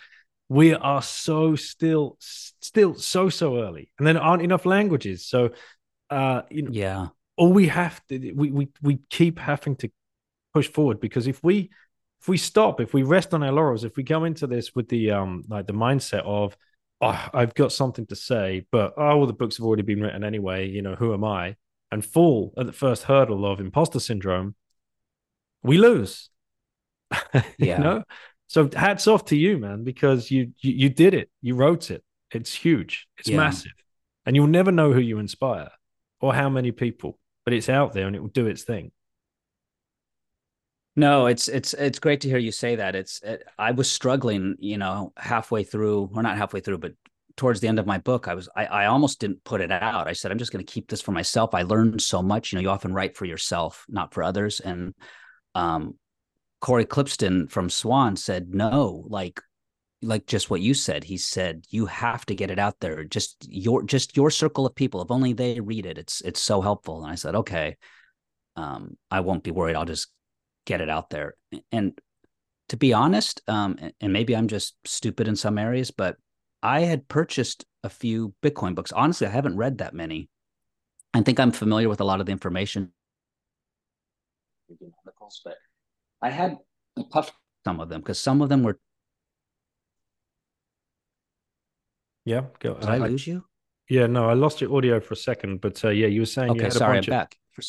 We 0.48 0.74
are 0.74 1.02
so 1.02 1.54
still, 1.56 2.16
still 2.20 2.94
so 2.94 3.28
so 3.28 3.58
early, 3.58 3.90
and 3.98 4.06
there 4.06 4.20
aren't 4.20 4.42
enough 4.42 4.64
languages. 4.64 5.26
So 5.26 5.50
uh, 6.10 6.42
you 6.50 6.62
know, 6.62 6.70
yeah. 6.72 7.08
All 7.36 7.52
we 7.52 7.68
have 7.68 8.04
to, 8.08 8.32
we 8.32 8.50
we 8.50 8.68
we 8.82 8.98
keep 9.10 9.38
having 9.38 9.76
to 9.76 9.90
push 10.52 10.68
forward 10.68 11.00
because 11.00 11.26
if 11.26 11.42
we 11.44 11.70
if 12.20 12.28
we 12.28 12.36
stop, 12.36 12.80
if 12.80 12.92
we 12.92 13.02
rest 13.02 13.32
on 13.32 13.42
our 13.42 13.52
laurels, 13.52 13.84
if 13.84 13.96
we 13.96 14.02
go 14.02 14.24
into 14.24 14.46
this 14.46 14.74
with 14.74 14.88
the 14.88 15.12
um 15.12 15.44
like 15.48 15.66
the 15.66 15.72
mindset 15.72 16.22
of 16.24 16.56
oh, 17.00 17.28
I've 17.32 17.54
got 17.54 17.72
something 17.72 18.06
to 18.06 18.16
say, 18.16 18.66
but 18.72 18.94
oh, 18.96 19.18
well, 19.18 19.26
the 19.26 19.32
books 19.32 19.58
have 19.58 19.66
already 19.66 19.82
been 19.82 20.00
written 20.00 20.24
anyway. 20.24 20.68
You 20.68 20.82
know, 20.82 20.94
who 20.94 21.14
am 21.14 21.24
I? 21.24 21.56
And 21.90 22.04
fall 22.04 22.52
at 22.58 22.66
the 22.66 22.72
first 22.72 23.04
hurdle 23.04 23.46
of 23.46 23.60
imposter 23.60 24.00
syndrome, 24.00 24.54
we 25.62 25.78
lose. 25.78 26.28
yeah. 27.34 27.42
you 27.58 27.78
know. 27.78 28.02
So 28.48 28.68
hats 28.74 29.06
off 29.06 29.26
to 29.26 29.36
you, 29.36 29.58
man, 29.58 29.84
because 29.84 30.30
you, 30.30 30.52
you 30.60 30.72
you 30.72 30.88
did 30.88 31.14
it. 31.14 31.30
You 31.40 31.54
wrote 31.54 31.90
it. 31.90 32.02
It's 32.32 32.52
huge. 32.52 33.06
It's 33.18 33.28
yeah. 33.28 33.36
massive, 33.36 33.72
and 34.26 34.34
you'll 34.34 34.48
never 34.48 34.72
know 34.72 34.92
who 34.92 35.00
you 35.00 35.18
inspire 35.18 35.70
or 36.20 36.34
how 36.34 36.48
many 36.48 36.72
people, 36.72 37.18
but 37.44 37.54
it's 37.54 37.68
out 37.68 37.92
there 37.92 38.06
and 38.06 38.16
it 38.16 38.20
will 38.20 38.28
do 38.28 38.46
its 38.46 38.62
thing. 38.62 38.92
No, 40.96 41.26
it's 41.26 41.46
it's 41.46 41.74
it's 41.74 42.00
great 42.00 42.22
to 42.22 42.28
hear 42.28 42.38
you 42.38 42.50
say 42.50 42.76
that. 42.76 42.96
It's 42.96 43.22
it, 43.22 43.44
I 43.56 43.70
was 43.70 43.88
struggling, 43.88 44.56
you 44.58 44.78
know, 44.78 45.12
halfway 45.16 45.62
through, 45.62 46.10
or 46.12 46.22
not 46.22 46.36
halfway 46.36 46.58
through, 46.58 46.78
but 46.78 46.92
towards 47.36 47.60
the 47.60 47.68
end 47.68 47.78
of 47.78 47.86
my 47.86 47.98
book, 47.98 48.26
I 48.26 48.34
was 48.34 48.48
I, 48.56 48.66
I 48.66 48.86
almost 48.86 49.20
didn't 49.20 49.44
put 49.44 49.60
it 49.60 49.70
out. 49.70 50.08
I 50.08 50.12
said 50.12 50.32
I'm 50.32 50.38
just 50.38 50.52
going 50.52 50.64
to 50.64 50.72
keep 50.72 50.88
this 50.88 51.00
for 51.00 51.12
myself. 51.12 51.54
I 51.54 51.62
learned 51.62 52.02
so 52.02 52.20
much. 52.20 52.52
You 52.52 52.56
know, 52.56 52.62
you 52.62 52.70
often 52.70 52.92
write 52.92 53.16
for 53.16 53.26
yourself, 53.26 53.86
not 53.88 54.12
for 54.12 54.24
others. 54.24 54.58
And 54.58 54.92
um, 55.54 55.94
Cory 56.60 56.84
Klippsten 56.84 57.48
from 57.48 57.70
Swan 57.70 58.16
said 58.16 58.52
no, 58.52 59.04
like 59.08 59.40
like 60.02 60.26
just 60.26 60.50
what 60.50 60.60
you 60.60 60.74
said. 60.74 61.04
He 61.04 61.16
said 61.16 61.64
you 61.70 61.86
have 61.86 62.24
to 62.26 62.34
get 62.34 62.50
it 62.50 62.58
out 62.58 62.80
there. 62.80 63.04
Just 63.04 63.46
your 63.48 63.82
just 63.82 64.16
your 64.16 64.30
circle 64.30 64.66
of 64.66 64.74
people. 64.74 65.02
If 65.02 65.10
only 65.10 65.32
they 65.32 65.60
read 65.60 65.86
it, 65.86 65.98
it's 65.98 66.20
it's 66.22 66.42
so 66.42 66.60
helpful. 66.60 67.02
And 67.02 67.10
I 67.10 67.16
said 67.16 67.34
okay. 67.34 67.76
Um, 68.56 68.96
I 69.10 69.20
won't 69.20 69.44
be 69.44 69.52
worried. 69.52 69.76
I'll 69.76 69.84
just 69.84 70.08
get 70.66 70.80
it 70.80 70.90
out 70.90 71.10
there. 71.10 71.34
And 71.70 71.98
to 72.68 72.76
be 72.76 72.92
honest, 72.92 73.40
um, 73.48 73.78
and 74.00 74.12
maybe 74.12 74.36
I'm 74.36 74.48
just 74.48 74.74
stupid 74.84 75.28
in 75.28 75.36
some 75.36 75.58
areas, 75.58 75.90
but 75.90 76.16
I 76.62 76.80
had 76.80 77.08
purchased 77.08 77.64
a 77.84 77.88
few 77.88 78.34
Bitcoin 78.42 78.74
books. 78.74 78.92
Honestly, 78.92 79.26
I 79.26 79.30
haven't 79.30 79.56
read 79.56 79.78
that 79.78 79.94
many. 79.94 80.28
I 81.14 81.22
think 81.22 81.40
I'm 81.40 81.52
familiar 81.52 81.88
with 81.88 82.00
a 82.00 82.04
lot 82.04 82.20
of 82.20 82.26
the 82.26 82.32
information. 82.32 82.92
But 85.44 85.56
I 86.20 86.30
had 86.30 86.56
puffed 87.10 87.32
some 87.64 87.80
of 87.80 87.88
them 87.88 88.00
because 88.00 88.18
some 88.18 88.42
of 88.42 88.48
them 88.48 88.62
were. 88.62 88.78
Yeah, 92.28 92.42
go. 92.58 92.74
Did 92.74 92.90
I, 92.90 92.96
I 92.96 92.98
lose 92.98 93.26
you? 93.26 93.42
Yeah, 93.88 94.06
no, 94.06 94.28
I 94.28 94.34
lost 94.34 94.60
your 94.60 94.76
audio 94.76 95.00
for 95.00 95.14
a 95.14 95.16
second, 95.16 95.62
but 95.62 95.82
uh, 95.82 95.88
yeah, 95.88 96.08
you 96.08 96.20
were 96.20 96.26
saying. 96.26 96.50
Okay, 96.50 96.68
sorry, 96.68 96.98
I'm 96.98 97.04
of... 97.04 97.06
back. 97.06 97.38
For, 97.52 97.62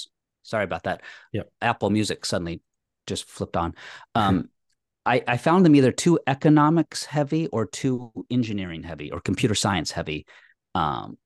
sorry 0.44 0.66
about 0.66 0.84
that. 0.84 1.02
Yeah, 1.32 1.44
Apple 1.62 1.90
Music 1.90 2.26
suddenly 2.26 2.62
just 3.08 3.30
flipped 3.30 3.56
on. 3.56 3.74
Um, 4.16 4.50
I, 5.06 5.24
I 5.26 5.38
found 5.38 5.66
them 5.66 5.78
either 5.78 5.94
too 5.94 6.20
economics 6.28 7.06
heavy 7.06 7.48
or 7.48 7.68
too 7.68 8.12
engineering 8.30 8.84
heavy 8.84 9.14
or 9.14 9.22
computer 9.22 9.56
science 9.56 9.92
heavy. 9.92 10.26
Um, 10.76 11.18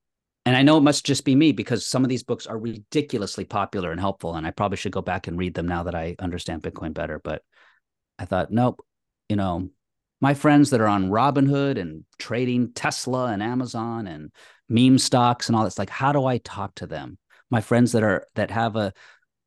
and 0.46 0.56
I 0.56 0.62
know 0.62 0.78
it 0.78 0.82
must 0.82 1.04
just 1.04 1.26
be 1.26 1.34
me 1.34 1.54
because 1.54 1.88
some 1.88 2.04
of 2.04 2.10
these 2.10 2.22
books 2.22 2.46
are 2.46 2.58
ridiculously 2.58 3.46
popular 3.46 3.92
and 3.92 4.00
helpful, 4.00 4.36
and 4.36 4.46
I 4.46 4.52
probably 4.52 4.78
should 4.78 4.92
go 4.92 5.02
back 5.02 5.26
and 5.26 5.40
read 5.40 5.56
them 5.56 5.68
now 5.68 5.84
that 5.84 5.96
I 5.96 6.16
understand 6.20 6.62
Bitcoin 6.62 6.94
better. 6.94 7.18
But 7.18 7.42
I 8.20 8.26
thought, 8.26 8.52
nope, 8.52 8.86
you 9.28 9.38
know, 9.38 9.70
my 10.24 10.34
friends 10.34 10.70
that 10.70 10.80
are 10.80 10.88
on 10.88 11.10
Robinhood 11.10 11.78
and 11.78 12.06
trading 12.18 12.72
Tesla 12.72 13.26
and 13.26 13.44
Amazon 13.44 14.08
and 14.08 14.32
meme 14.70 14.98
stocks 14.98 15.50
and 15.50 15.56
all 15.56 15.64
that's 15.64 15.78
like, 15.78 15.90
how 15.90 16.14
do 16.14 16.26
I 16.26 16.38
talk 16.38 16.74
to 16.76 16.88
them? 16.88 17.18
My 17.52 17.60
friends 17.60 17.92
that 17.92 18.04
are 18.04 18.26
that 18.36 18.50
have 18.50 18.78
a 18.78 18.94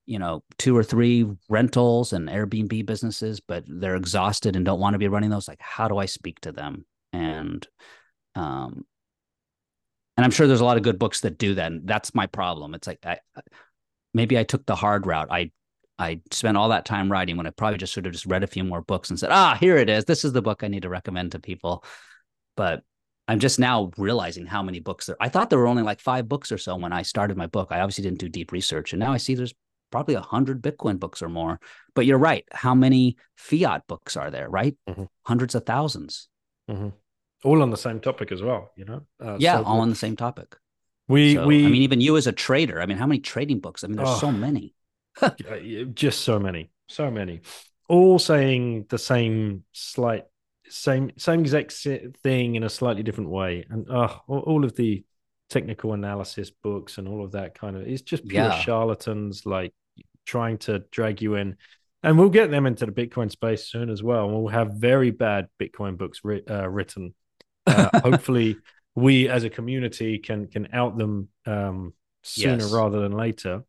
you 0.05 0.19
know 0.19 0.45
two 0.59 0.77
or 0.77 0.85
three 0.85 1.27
rentals 1.49 2.13
and 2.13 2.29
airbnb 2.29 2.87
businesses 2.87 3.41
but 3.41 3.65
they're 3.67 3.97
exhausted 3.97 4.55
and 4.55 4.65
don't 4.65 4.79
want 4.79 4.95
to 4.95 5.01
be 5.01 5.09
running 5.09 5.31
those 5.31 5.49
like 5.49 5.61
how 5.61 5.89
do 5.89 5.97
i 5.97 6.07
speak 6.07 6.39
to 6.41 6.53
them? 6.53 6.85
And 7.13 7.67
um 8.35 8.85
and 10.17 10.25
i'm 10.25 10.31
sure 10.31 10.47
there's 10.47 10.61
a 10.61 10.65
lot 10.65 10.77
of 10.77 10.83
good 10.83 10.99
books 10.99 11.23
that 11.23 11.39
do 11.39 11.55
that 11.55 11.73
and 11.73 11.89
that's 11.89 12.15
my 12.15 12.27
problem. 12.27 12.75
It's 12.75 12.87
like 12.87 13.05
i 13.07 13.19
maybe 14.13 14.39
i 14.39 14.45
took 14.45 14.67
the 14.67 14.77
hard 14.77 15.07
route. 15.07 15.29
I 15.31 15.53
i 15.99 16.21
spent 16.31 16.57
all 16.57 16.69
that 16.69 16.85
time 16.85 17.11
writing 17.11 17.37
when 17.37 17.47
i 17.47 17.51
probably 17.51 17.79
just 17.79 17.93
should 17.93 18.05
have 18.05 18.15
just 18.15 18.27
read 18.27 18.43
a 18.43 18.49
few 18.49 18.65
more 18.65 18.83
books 18.83 19.11
and 19.11 19.19
said 19.19 19.31
ah 19.31 19.57
here 19.59 19.77
it 19.77 19.89
is 19.89 20.05
this 20.05 20.25
is 20.25 20.33
the 20.33 20.43
book 20.43 20.63
i 20.63 20.69
need 20.69 20.83
to 20.83 20.89
recommend 20.89 21.33
to 21.33 21.39
people 21.39 21.85
but 22.57 22.83
i'm 23.29 23.41
just 23.41 23.59
now 23.59 23.91
realizing 23.97 24.47
how 24.47 24.63
many 24.63 24.81
books 24.81 25.07
there 25.07 25.17
i 25.21 25.29
thought 25.29 25.51
there 25.51 25.59
were 25.59 25.67
only 25.67 25.83
like 25.83 26.01
five 26.01 26.29
books 26.29 26.53
or 26.53 26.59
so 26.59 26.77
when 26.77 26.93
i 26.93 27.03
started 27.03 27.37
my 27.37 27.47
book 27.47 27.69
i 27.71 27.81
obviously 27.81 28.03
didn't 28.03 28.21
do 28.21 28.29
deep 28.29 28.53
research 28.53 28.93
and 28.93 29.01
now 29.01 29.13
i 29.13 29.17
see 29.17 29.35
there's 29.35 29.55
probably 29.91 30.15
a 30.15 30.21
hundred 30.21 30.63
Bitcoin 30.63 30.99
books 30.99 31.23
or 31.23 31.29
more. 31.29 31.61
But 31.95 32.07
you're 32.07 32.19
right. 32.19 32.45
How 32.53 32.75
many 32.75 33.17
fiat 33.37 33.87
books 33.87 34.17
are 34.17 34.31
there? 34.31 34.49
Right, 34.49 34.77
mm-hmm. 34.89 35.05
hundreds 35.25 35.55
of 35.55 35.65
1000s 35.65 36.27
mm-hmm. 36.71 36.89
All 37.45 37.63
on 37.63 37.71
the 37.71 37.77
same 37.77 38.01
topic 38.01 38.33
as 38.33 38.43
well. 38.43 38.73
You 38.77 38.85
know. 38.85 39.07
Uh, 39.23 39.37
yeah, 39.39 39.59
so 39.59 39.65
all 39.65 39.81
on 39.81 39.91
the 39.91 39.97
same 39.97 40.17
topic. 40.17 40.57
We 41.09 41.35
so, 41.35 41.47
we. 41.47 41.65
I 41.65 41.69
mean, 41.69 41.83
even 41.83 42.01
you 42.01 42.17
as 42.17 42.27
a 42.27 42.33
trader. 42.33 42.81
I 42.81 42.87
mean, 42.87 42.99
how 42.99 43.07
many 43.07 43.21
trading 43.21 43.61
books? 43.61 43.85
I 43.85 43.87
mean, 43.87 43.97
there's 43.97 44.09
oh, 44.09 44.19
so 44.19 44.33
many. 44.33 44.75
just 45.95 46.21
so 46.23 46.39
many, 46.39 46.71
so 46.89 47.11
many, 47.11 47.41
all 47.89 48.19
saying 48.19 48.87
the 48.89 48.99
same 48.99 49.65
slight, 49.73 50.25
same 50.69 51.13
same 51.17 51.41
exact 51.41 51.73
thing 52.23 52.55
in 52.55 52.63
a 52.63 52.69
slightly 52.69 53.03
different 53.03 53.31
way, 53.31 53.65
and 53.71 53.89
uh, 53.91 54.19
all 54.27 54.65
of 54.65 54.77
the 54.77 55.05
technical 55.49 55.93
analysis 55.93 56.51
books 56.51 56.99
and 56.99 57.07
all 57.07 57.25
of 57.25 57.33
that 57.33 57.55
kind 57.55 57.77
of 57.77 57.87
it's 57.87 58.03
just 58.03 58.27
pure 58.27 58.45
yeah. 58.45 58.59
charlatans 58.61 59.47
like 59.47 59.73
trying 60.25 60.59
to 60.59 60.81
drag 60.91 61.23
you 61.23 61.37
in. 61.37 61.57
And 62.03 62.19
we'll 62.19 62.29
get 62.29 62.51
them 62.51 62.67
into 62.67 62.87
the 62.87 62.93
bitcoin 62.93 63.31
space 63.31 63.65
soon 63.65 63.91
as 63.91 64.03
well 64.03 64.29
we'll 64.29 64.49
have 64.49 64.75
very 64.75 65.11
bad 65.11 65.49
bitcoin 65.61 65.97
books 65.97 66.21
ri- 66.25 66.47
uh, 66.49 66.69
written. 66.69 67.15
Uh, 67.67 68.01
hopefully 68.01 68.57
we 68.95 69.29
as 69.29 69.45
a 69.45 69.51
community 69.51 70.19
can 70.19 70.47
can 70.47 70.69
out 70.73 70.99
them 70.99 71.29
um, 71.47 71.95
sooner 72.23 72.59
yes. 72.65 72.73
rather 72.73 73.01
than 73.01 73.13
later 73.13 73.63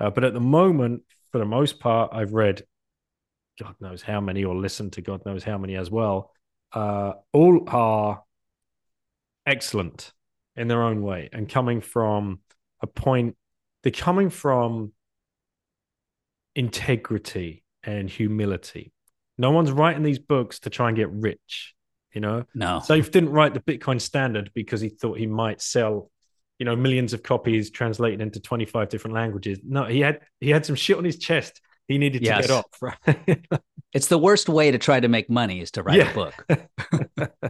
uh, 0.00 0.10
but 0.10 0.24
at 0.24 0.34
the 0.34 0.40
moment 0.40 1.02
for 1.30 1.38
the 1.38 1.44
most 1.44 1.78
part 1.78 2.10
i've 2.12 2.32
read 2.32 2.62
god 3.60 3.74
knows 3.80 4.02
how 4.02 4.20
many 4.20 4.44
or 4.44 4.56
listened 4.56 4.92
to 4.92 5.02
god 5.02 5.24
knows 5.24 5.44
how 5.44 5.58
many 5.58 5.76
as 5.76 5.90
well. 5.90 6.32
Uh, 6.72 7.12
all 7.32 7.64
are 7.68 8.22
excellent 9.44 10.12
in 10.56 10.68
their 10.68 10.82
own 10.82 11.02
way 11.02 11.28
and 11.32 11.48
coming 11.48 11.80
from 11.80 12.38
a 12.80 12.86
point 12.86 13.36
they're 13.82 13.90
coming 13.90 14.30
from 14.30 14.92
integrity 16.54 17.64
and 17.82 18.08
humility. 18.10 18.92
No 19.38 19.50
one's 19.50 19.72
writing 19.72 20.02
these 20.02 20.18
books 20.18 20.60
to 20.60 20.70
try 20.70 20.88
and 20.88 20.96
get 20.96 21.10
rich 21.10 21.74
you 22.12 22.20
know? 22.20 22.44
No. 22.54 22.80
Saif 22.82 23.10
didn't 23.10 23.30
write 23.30 23.54
the 23.54 23.60
bitcoin 23.60 24.00
standard 24.00 24.50
because 24.54 24.80
he 24.80 24.88
thought 24.88 25.18
he 25.18 25.26
might 25.26 25.60
sell 25.60 26.10
you 26.60 26.64
know 26.66 26.76
millions 26.76 27.12
of 27.12 27.24
copies 27.24 27.70
translated 27.70 28.20
into 28.20 28.38
25 28.38 28.88
different 28.88 29.14
languages 29.14 29.58
no 29.64 29.86
he 29.86 29.98
had 30.00 30.20
he 30.40 30.50
had 30.50 30.64
some 30.64 30.76
shit 30.76 30.96
on 30.96 31.04
his 31.04 31.18
chest 31.18 31.60
he 31.88 31.98
needed 31.98 32.22
yes. 32.22 32.42
to 32.42 32.48
get 32.48 32.56
off 32.56 32.82
right 32.82 33.40
it's 33.92 34.06
the 34.06 34.18
worst 34.18 34.48
way 34.48 34.70
to 34.70 34.78
try 34.78 35.00
to 35.00 35.08
make 35.08 35.28
money 35.28 35.60
is 35.60 35.72
to 35.72 35.82
write 35.82 35.96
yeah. 35.98 36.10
a 36.10 36.14
book 36.14 36.46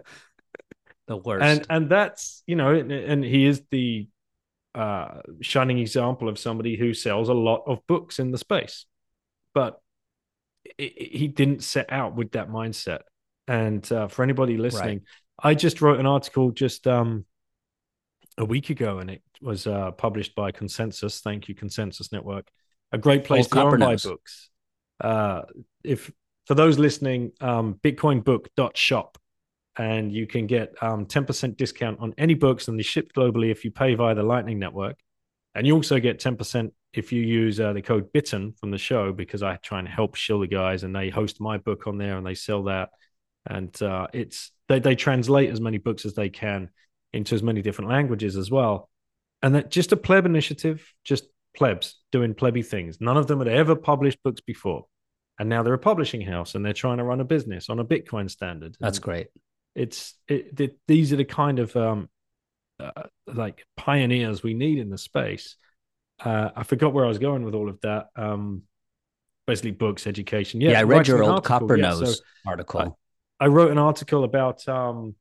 the 1.11 1.17
worst. 1.17 1.45
And 1.45 1.67
and 1.69 1.91
that's 1.91 2.43
you 2.47 2.57
know, 2.57 2.73
and, 2.73 2.91
and 2.91 3.23
he 3.23 3.45
is 3.45 3.63
the 3.71 4.09
uh, 4.75 5.21
shining 5.43 5.79
example 5.79 6.29
of 6.29 6.39
somebody 6.39 6.77
who 6.77 6.95
sells 6.95 7.29
a 7.29 7.35
lot 7.35 7.65
of 7.67 7.85
books 7.87 8.21
in 8.21 8.31
the 8.31 8.39
space, 8.39 8.87
but 9.53 9.81
it, 10.65 10.93
it, 10.97 11.17
he 11.17 11.29
didn't 11.29 11.65
set 11.65 11.93
out 11.93 12.15
with 12.15 12.33
that 12.33 12.49
mindset. 12.49 13.01
And 13.49 13.91
uh, 13.91 14.07
for 14.07 14.23
anybody 14.23 14.57
listening, 14.57 14.99
right. 15.43 15.51
I 15.51 15.55
just 15.55 15.83
wrote 15.83 15.99
an 15.99 16.07
article 16.07 16.53
just 16.53 16.87
um, 16.87 17.25
a 18.41 18.45
week 18.45 18.71
ago, 18.71 18.99
and 18.99 19.11
it 19.11 19.23
was 19.43 19.67
uh, 19.67 19.91
published 19.93 20.35
by 20.35 20.51
Konsensus. 20.51 21.21
Thank 21.21 21.49
you, 21.49 21.55
Konsensus 21.55 22.11
Network. 22.11 22.49
A 22.91 22.99
great 22.99 23.25
place 23.25 23.47
Old 23.55 23.73
to 23.73 23.79
buy 23.79 23.97
books. 23.97 24.51
Uh, 25.01 25.43
if 25.85 26.11
for 26.47 26.55
those 26.55 26.79
listening, 26.79 27.33
um, 27.41 27.79
bitcoinbook.shop 27.85 29.19
and 29.77 30.13
you 30.13 30.27
can 30.27 30.47
get 30.47 30.75
um, 30.83 31.07
10% 31.07 31.57
discount 31.57 32.01
on 32.01 32.13
any 32.19 32.35
books 32.35 32.67
and 32.67 32.79
they 32.79 32.83
ship 32.83 33.13
globally 33.17 33.51
if 33.51 33.65
you 33.65 33.71
pay 33.71 33.95
via 33.95 34.15
the 34.15 34.23
Lightning 34.23 34.59
Network. 34.59 34.99
And 35.55 35.67
you 35.67 35.75
also 35.75 36.01
get 36.01 36.19
10% 36.19 36.71
if 36.93 37.13
you 37.13 37.23
use 37.23 37.61
uh, 37.61 37.73
the 37.73 37.83
code 37.83 38.13
BITTEN 38.13 38.55
from 38.59 38.73
the 38.73 38.79
show 38.79 39.13
because 39.13 39.43
I 39.43 39.57
try 39.57 39.79
and 39.79 39.87
help 39.87 40.17
shill 40.17 40.41
the 40.41 40.49
guys 40.49 40.83
and 40.83 40.95
they 40.95 41.09
host 41.09 41.41
my 41.41 41.59
book 41.59 41.87
on 41.87 41.99
there 41.99 42.17
and 42.17 42.27
they 42.27 42.35
sell 42.35 42.65
that. 42.65 42.91
And 43.47 43.81
uh, 43.81 44.09
it's 44.13 44.51
they, 44.69 44.81
they 44.81 44.97
translate 44.97 45.51
as 45.51 45.61
many 45.61 45.79
books 45.79 46.05
as 46.05 46.15
they 46.15 46.31
can 46.31 46.71
into 47.13 47.35
as 47.35 47.43
many 47.43 47.63
different 47.63 47.91
languages 47.91 48.37
as 48.37 48.51
well. 48.51 48.89
And 49.43 49.55
that 49.55 49.71
just 49.71 49.93
a 49.93 49.97
pleb 49.97 50.27
initiative, 50.27 50.93
just 51.05 51.25
plebs 51.57 51.97
doing 52.13 52.35
plebby 52.35 52.63
things. 52.63 53.01
None 53.01 53.17
of 53.17 53.27
them 53.27 53.39
had 53.39 53.49
ever 53.49 53.75
published 53.75 54.23
books 54.23 54.41
before. 54.41 54.87
And 55.39 55.49
now 55.49 55.63
they're 55.63 55.75
a 55.75 55.79
publishing 55.79 56.21
house 56.21 56.55
and 56.55 56.65
they're 56.65 56.73
trying 56.73 56.99
to 56.99 57.05
run 57.05 57.21
a 57.21 57.25
business 57.25 57.71
on 57.71 57.79
a 57.79 57.85
Bitcoin 57.85 58.31
standard. 58.31 58.77
That's 58.79 58.99
great 58.99 59.29
it's 59.75 60.15
it, 60.29 60.61
it, 60.61 60.79
these 60.89 61.13
are 61.13 61.17
the 61.17 61.25
kind 61.25 61.59
of 61.59 61.75
um 61.77 62.09
uh, 62.79 63.05
like 63.27 63.65
pioneers 63.77 64.43
we 64.43 64.55
need 64.55 64.79
in 64.79 64.91
the 64.91 64.99
space. 64.99 65.57
Uh, 66.23 66.51
I 66.57 66.63
forgot 66.65 66.93
where 66.93 67.05
I 67.05 67.09
was 67.09 67.19
going 67.19 67.45
with 67.45 67.55
all 67.55 67.69
of 67.69 67.79
that. 67.83 68.09
Um, 68.17 68.63
basically, 69.47 69.73
books, 69.73 70.07
education. 70.07 70.61
Yeah, 70.61 70.71
yeah 70.71 70.81
I 70.81 70.83
read 70.85 71.07
your 71.07 71.23
old. 71.23 71.45
Copper 71.45 71.77
yeah, 71.77 71.91
Nose 71.91 72.19
so 72.19 72.25
article. 72.47 72.99
I, 73.39 73.45
I, 73.45 73.49
wrote 73.49 73.71
an 73.71 73.79
article 73.79 74.25
about. 74.25 74.67
Um, 74.69 75.15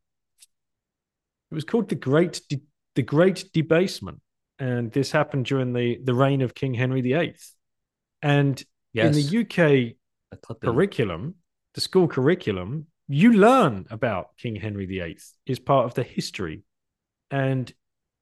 it 1.51 1.55
was 1.55 1.63
called 1.63 1.89
the 1.89 1.95
Great 1.95 2.41
De- 2.49 2.61
the 2.95 3.01
Great 3.01 3.51
Debasement, 3.53 4.21
and 4.57 4.91
this 4.91 5.11
happened 5.11 5.45
during 5.45 5.73
the 5.73 5.99
the 6.03 6.13
reign 6.13 6.41
of 6.41 6.53
King 6.53 6.73
Henry 6.73 7.01
VIII. 7.01 7.35
And 8.21 8.61
yes. 8.93 9.15
in 9.15 9.23
the 9.23 9.39
UK 9.39 10.59
curriculum, 10.61 11.35
the 11.73 11.81
school 11.81 12.07
curriculum, 12.07 12.87
you 13.07 13.33
learn 13.33 13.87
about 13.89 14.37
King 14.37 14.55
Henry 14.55 14.85
VIII 14.85 15.17
is 15.45 15.59
part 15.59 15.85
of 15.85 15.93
the 15.93 16.03
history. 16.03 16.63
And 17.31 17.71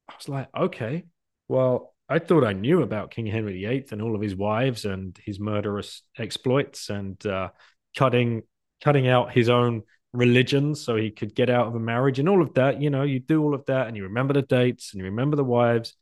I 0.09 0.13
was 0.15 0.29
like, 0.29 0.47
okay, 0.55 1.05
well, 1.47 1.93
I 2.09 2.19
thought 2.19 2.45
I 2.45 2.53
knew 2.53 2.81
about 2.81 3.11
King 3.11 3.25
Henry 3.25 3.65
VIII 3.65 3.87
and 3.91 4.01
all 4.01 4.15
of 4.15 4.21
his 4.21 4.35
wives 4.35 4.85
and 4.85 5.17
his 5.25 5.39
murderous 5.39 6.03
exploits 6.17 6.89
and 6.89 7.23
uh, 7.25 7.49
cutting 7.97 8.43
cutting 8.81 9.07
out 9.07 9.33
his 9.33 9.49
own 9.49 9.81
religion 10.13 10.75
so 10.75 10.95
he 10.95 11.11
could 11.11 11.35
get 11.35 11.49
out 11.49 11.67
of 11.67 11.75
a 11.75 11.79
marriage 11.79 12.19
and 12.19 12.29
all 12.29 12.41
of 12.41 12.53
that. 12.55 12.81
You 12.81 12.89
know, 12.89 13.03
you 13.03 13.19
do 13.19 13.43
all 13.43 13.53
of 13.53 13.65
that 13.65 13.87
and 13.87 13.95
you 13.95 14.03
remember 14.03 14.33
the 14.33 14.41
dates 14.41 14.93
and 14.93 14.99
you 14.99 15.05
remember 15.05 15.35
the 15.35 15.43
wives. 15.43 15.95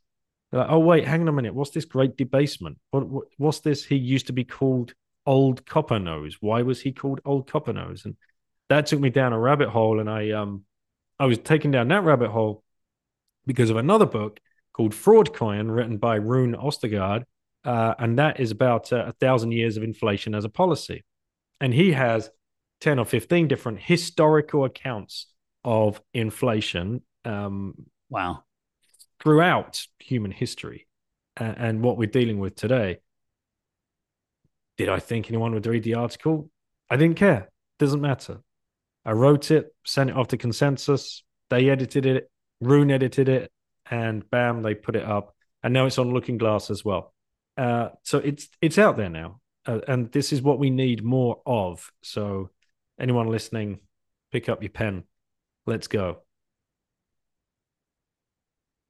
Like, 0.52 0.68
oh 0.70 0.80
wait, 0.80 1.06
hang 1.06 1.22
on 1.22 1.28
a 1.28 1.34
minute. 1.34 1.54
What's 1.54 1.72
this 1.72 1.86
great 1.86 2.16
debasement? 2.16 2.78
What, 2.92 3.08
what 3.08 3.26
what's 3.38 3.60
this? 3.60 3.84
He 3.84 3.96
used 3.96 4.28
to 4.28 4.34
be 4.34 4.46
called 4.46 4.94
Old 5.26 5.66
Copper 5.66 6.00
Nose. 6.00 6.38
Why 6.40 6.62
was 6.62 6.82
he 6.82 6.92
called 6.92 7.20
Old 7.26 7.50
Copper 7.50 7.74
Nose? 7.74 8.06
And 8.06 8.16
that 8.70 8.86
took 8.86 9.00
me 9.00 9.10
down 9.10 9.34
a 9.34 9.40
rabbit 9.40 9.70
hole, 9.70 10.00
and 10.00 10.10
I 10.10 10.32
um 10.32 10.64
I 11.20 11.26
was 11.26 11.40
taken 11.40 11.72
down 11.72 11.88
that 11.90 12.04
rabbit 12.04 12.30
hole 12.30 12.64
because 13.46 13.70
of 13.70 13.78
another 13.78 14.06
book 14.06 14.40
called 14.74 14.94
Fraud 14.94 15.34
Coin, 15.34 15.68
written 15.68 15.98
by 15.98 16.16
Rune 16.16 16.56
Ostergaard, 16.56 17.24
uh, 17.64 17.96
and 17.98 18.20
that 18.20 18.40
is 18.40 18.52
about 18.52 18.92
uh, 18.92 19.06
a 19.08 19.12
thousand 19.14 19.52
years 19.52 19.78
of 19.78 19.84
inflation 19.84 20.36
as 20.36 20.46
a 20.46 20.50
policy. 20.50 21.04
And 21.60 21.74
he 21.74 21.94
has 21.94 22.30
10 22.82 23.00
or 23.00 23.06
15 23.06 23.48
different 23.48 23.80
historical 23.80 24.66
accounts 24.66 25.28
of 25.64 26.02
inflation. 26.14 27.02
Um, 27.24 27.74
wow. 28.10 28.44
Throughout 29.22 29.82
human 30.00 30.32
history 30.32 30.88
and, 31.38 31.58
and 31.58 31.82
what 31.82 31.98
we're 31.98 32.08
dealing 32.08 32.40
with 32.40 32.56
today. 32.56 33.00
Did 34.78 34.90
I 34.90 35.00
think 35.00 35.30
anyone 35.30 35.54
would 35.54 35.66
read 35.66 35.84
the 35.84 35.96
article? 35.96 36.50
I 36.90 36.98
didn't 36.98 37.18
care. 37.18 37.50
Doesn't 37.80 38.02
matter. 38.02 38.42
I 39.06 39.12
wrote 39.12 39.52
it, 39.52 39.74
sent 39.86 40.10
it 40.10 40.16
off 40.16 40.30
to 40.30 40.38
Konsensus. 40.38 41.22
They 41.50 41.70
edited 41.70 42.06
it. 42.06 42.30
Rune 42.62 42.92
edited 42.92 43.30
it, 43.30 43.52
and 43.90 44.30
bam, 44.30 44.62
they 44.62 44.74
put 44.74 44.96
it 44.96 45.04
up. 45.04 45.36
And 45.64 45.74
now 45.74 45.86
it's 45.86 45.98
on 45.98 46.14
Looking 46.14 46.38
Glass 46.38 46.70
as 46.70 46.86
well. 46.86 47.14
Uh, 47.58 47.90
so 48.04 48.20
it's 48.20 48.50
it's 48.62 48.78
out 48.78 48.98
there 48.98 49.10
now, 49.10 49.40
uh, 49.66 49.80
and 49.88 50.12
this 50.12 50.34
is 50.34 50.42
what 50.42 50.60
we 50.60 50.70
need 50.70 51.04
more 51.04 51.42
of. 51.46 51.92
So 52.04 52.50
anyone 53.00 53.28
listening, 53.28 53.80
pick 54.32 54.50
up 54.50 54.62
your 54.64 54.72
pen. 54.72 55.04
Let's 55.66 55.88
go. 55.88 56.20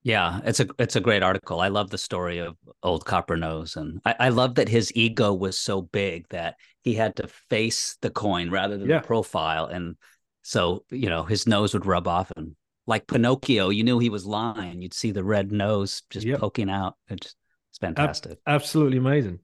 Yeah, 0.04 0.40
it's 0.44 0.60
a 0.60 0.68
it's 0.78 0.96
a 0.96 1.02
great 1.02 1.24
article. 1.24 1.60
I 1.60 1.70
love 1.70 1.90
the 1.90 1.98
story 1.98 2.38
of 2.38 2.56
old 2.84 3.06
Copper 3.06 3.38
Nose, 3.38 3.76
and 3.76 4.02
I, 4.06 4.16
I 4.20 4.30
love 4.30 4.56
that 4.56 4.70
his 4.70 4.92
ego 4.96 5.34
was 5.34 5.58
so 5.58 5.82
big 5.82 6.28
that 6.30 6.58
he 6.84 6.94
had 6.94 7.16
to 7.16 7.28
face 7.50 7.98
the 8.02 8.12
coin 8.12 8.52
rather 8.52 8.78
than 8.78 8.88
Yeah. 8.88 9.00
the 9.00 9.08
profile, 9.08 9.66
and 9.66 9.96
so 10.44 10.84
you 10.92 11.10
know 11.10 11.24
his 11.24 11.48
nose 11.48 11.74
would 11.74 11.88
rub 11.88 12.08
off, 12.08 12.32
and 12.38 12.56
like 12.86 13.08
Pinocchio, 13.08 13.70
you 13.70 13.84
knew 13.84 13.98
he 13.98 14.12
was 14.12 14.28
lying. 14.28 14.80
You'd 14.84 14.94
see 14.94 15.10
the 15.10 15.24
red 15.24 15.52
nose 15.52 16.04
just 16.12 16.28
Yep. 16.28 16.40
poking 16.40 16.70
out. 16.70 16.94
It's 17.08 17.34
it's 17.72 17.80
fantastic. 17.80 18.38
Absolutely 18.46 19.00
amazing. 19.00 19.40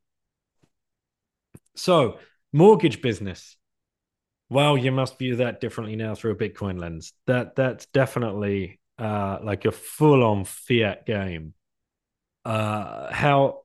So, 1.76 2.20
mortgage 2.54 3.02
business. 3.02 3.58
Well, 4.52 4.78
you 4.78 4.92
must 4.92 5.18
view 5.18 5.38
that 5.38 5.62
differently 5.62 5.96
now 5.96 6.14
through 6.14 6.32
a 6.32 6.36
Bitcoin 6.36 6.78
lens. 6.78 7.14
That 7.26 7.56
that's 7.56 7.86
definitely 7.88 8.82
uh, 9.00 9.40
like 9.42 9.64
a 9.64 9.72
full-on 9.72 10.44
fiat 10.44 11.06
game. 11.06 11.54
Uh, 12.44 13.14
how? 13.14 13.62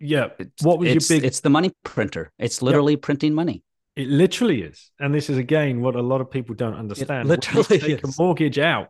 Yeah. 0.00 0.28
It's, 0.38 0.64
What 0.64 0.78
was 0.78 0.88
your 0.88 1.02
big- 1.06 1.26
It's 1.26 1.40
the 1.40 1.50
money 1.50 1.70
printer. 1.84 2.32
It's 2.38 2.62
literally 2.62 2.96
printing 2.96 3.34
money. 3.34 3.62
It 3.94 4.08
literally 4.08 4.62
is, 4.62 4.90
and 4.98 5.14
this 5.14 5.28
is 5.28 5.36
again 5.36 5.82
what 5.82 5.96
a 5.96 6.00
lot 6.00 6.22
of 6.22 6.30
people 6.30 6.54
don't 6.54 6.76
understand. 6.76 7.28
You 7.28 7.34
literally 7.34 7.78
take 7.78 7.82
is. 8.02 8.18
a 8.18 8.22
mortgage 8.22 8.58
out 8.58 8.88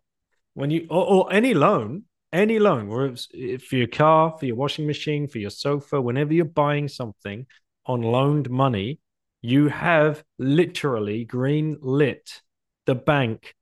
when 0.55 0.71
you 0.71 0.87
or, 0.91 1.05
or 1.05 1.33
any 1.33 1.55
loan, 1.55 2.05
any 2.33 2.61
loan, 2.61 2.87
where 2.87 3.07
it's 3.07 3.27
for 3.67 3.75
your 3.75 3.89
car, 3.89 4.37
for 4.39 4.47
your 4.47 4.55
washing 4.55 4.87
machine, 4.87 5.27
for 5.27 5.39
your 5.39 5.51
sofa, 5.51 6.01
whenever 6.01 6.33
you're 6.33 6.45
buying 6.45 6.87
something 6.87 7.47
on 7.85 8.03
loaned 8.03 8.49
money, 8.49 9.01
you 9.43 9.69
have 9.69 10.23
literally 10.39 11.25
green 11.25 11.79
lit 11.83 12.41
the 12.87 12.95
bank 12.95 13.55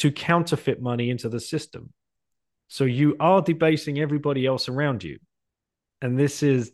to 0.00 0.10
counterfeit 0.10 0.82
money 0.82 1.10
into 1.10 1.28
the 1.28 1.40
system. 1.40 1.92
So 2.68 2.84
you 2.84 3.16
are 3.20 3.40
debasing 3.40 3.98
everybody 4.00 4.46
else 4.46 4.68
around 4.68 5.04
you, 5.04 5.18
and 6.02 6.18
this 6.18 6.42
is, 6.42 6.72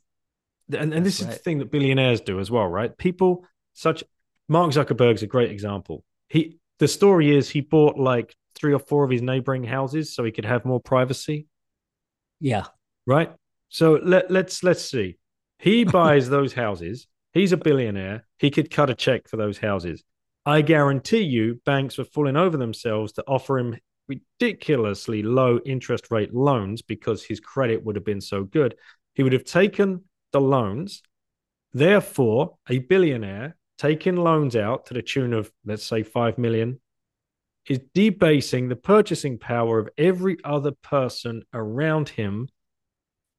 and, 0.73 0.95
and 0.95 1.05
this 1.05 1.19
That's 1.19 1.33
is 1.33 1.39
the 1.39 1.43
thing 1.43 1.59
that 1.59 1.71
billionaires 1.71 2.21
do 2.21 2.41
as 2.41 2.51
well, 2.51 2.67
right? 2.67 2.97
People 2.97 3.47
such 3.75 4.03
Mark 4.49 4.73
Zuckerberg's 4.73 5.23
a 5.23 5.27
great 5.27 5.51
example. 5.51 6.05
He 6.29 6.59
the 6.79 6.89
story 6.89 7.37
is 7.37 7.51
he 7.51 7.61
bought 7.61 7.99
like 7.99 8.35
three 8.55 8.73
or 8.73 8.79
four 8.79 9.05
of 9.05 9.11
his 9.11 9.23
neighboring 9.23 9.65
houses 9.65 10.15
so 10.15 10.25
he 10.25 10.33
could 10.33 10.45
have 10.45 10.65
more 10.65 10.81
privacy, 10.81 11.47
Yeah, 12.41 12.67
right? 13.07 13.33
So 13.69 14.01
let 14.03 14.31
let's 14.31 14.63
let's 14.63 14.85
see. 14.85 15.19
He 15.59 15.85
buys 15.99 16.29
those 16.29 16.53
houses. 16.53 17.07
He's 17.33 17.53
a 17.53 17.57
billionaire. 17.57 18.27
He 18.39 18.51
could 18.51 18.71
cut 18.71 18.91
a 18.91 18.95
check 18.95 19.29
for 19.29 19.37
those 19.37 19.59
houses. 19.59 20.03
I 20.45 20.63
guarantee 20.63 21.23
you, 21.23 21.61
banks 21.65 21.99
were 21.99 22.05
falling 22.05 22.37
over 22.37 22.57
themselves 22.57 23.13
to 23.13 23.25
offer 23.29 23.59
him 23.59 23.77
ridiculously 24.09 25.23
low 25.23 25.61
interest 25.65 26.11
rate 26.11 26.35
loans 26.35 26.83
because 26.83 27.23
his 27.23 27.39
credit 27.39 27.85
would 27.85 27.95
have 27.95 28.05
been 28.05 28.21
so 28.21 28.43
good. 28.43 28.75
He 29.15 29.23
would 29.23 29.33
have 29.33 29.45
taken 29.45 30.05
the 30.33 30.41
loans. 30.41 31.03
Therefore, 31.73 32.57
a 32.69 32.79
billionaire 32.79 33.57
taking 33.79 34.17
loans 34.17 34.57
out 34.57 34.87
to 34.87 34.95
the 34.95 35.03
tune 35.03 35.33
of, 35.33 35.53
let's 35.65 35.85
say, 35.85 36.03
5 36.03 36.39
million 36.39 36.81
is 37.69 37.81
debasing 37.95 38.69
the 38.69 38.77
purchasing 38.77 39.39
power 39.39 39.79
of 39.79 39.89
every 39.97 40.39
other 40.43 40.73
person 40.73 41.43
around 41.55 42.09
him 42.09 42.49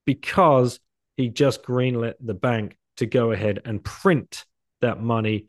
because 0.06 0.80
he 1.18 1.30
just 1.30 1.64
greenlit 1.64 2.14
the 2.22 2.34
bank 2.34 2.78
to 3.02 3.08
go 3.08 3.32
ahead 3.32 3.60
and 3.66 3.84
print 3.84 4.46
that 4.82 5.02
money, 5.02 5.48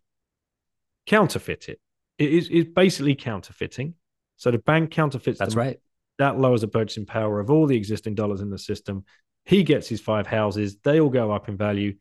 counterfeit 1.06 1.68
it. 1.68 1.80
It 2.18 2.32
is 2.32 2.48
it's 2.50 2.70
basically 2.70 3.14
counterfeiting. 3.14 3.94
So 4.36 4.50
the 4.50 4.58
bank 4.58 4.90
counterfeits 4.90 5.38
that's 5.38 5.54
right. 5.54 5.78
that 6.18 6.38
lowers 6.38 6.62
the 6.62 6.68
purchasing 6.68 7.04
power 7.06 7.40
of 7.40 7.50
all 7.50 7.66
the 7.66 7.76
existing 7.76 8.14
dollars 8.14 8.40
in 8.40 8.48
the 8.48 8.58
system. 8.58 9.04
He 9.44 9.64
gets 9.64 9.86
his 9.86 10.00
five 10.00 10.26
houses, 10.26 10.78
they 10.82 10.98
all 10.98 11.10
go 11.10 11.30
up 11.30 11.48
in 11.48 11.56
value. 11.56 11.94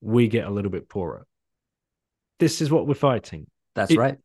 We 0.00 0.28
get 0.28 0.46
a 0.46 0.50
little 0.50 0.70
bit 0.70 0.88
poorer. 0.88 1.26
This 2.38 2.60
is 2.60 2.70
what 2.70 2.86
we're 2.86 2.94
fighting. 2.94 3.46
That's 3.74 3.90
It- 3.90 3.98
right. 3.98 4.18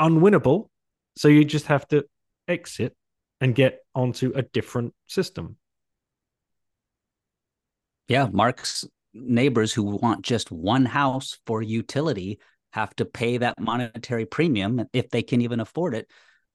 Unwinnable. 0.00 0.68
So 1.16 1.28
you 1.28 1.44
just 1.44 1.66
have 1.66 1.86
to 1.88 2.04
exit 2.46 2.94
and 3.40 3.54
get 3.54 3.80
onto 3.94 4.32
a 4.34 4.42
different 4.42 4.94
system. 5.06 5.56
Yeah, 8.08 8.28
Mark's 8.32 8.86
neighbors 9.20 9.72
who 9.72 9.84
want 9.84 10.22
just 10.22 10.50
one 10.50 10.84
house 10.84 11.38
for 11.46 11.62
utility 11.62 12.38
have 12.72 12.94
to 12.96 13.04
pay 13.04 13.38
that 13.38 13.58
monetary 13.60 14.26
premium 14.26 14.84
if 14.92 15.08
they 15.10 15.22
can 15.22 15.40
even 15.40 15.60
afford 15.60 15.94
it 15.94 16.10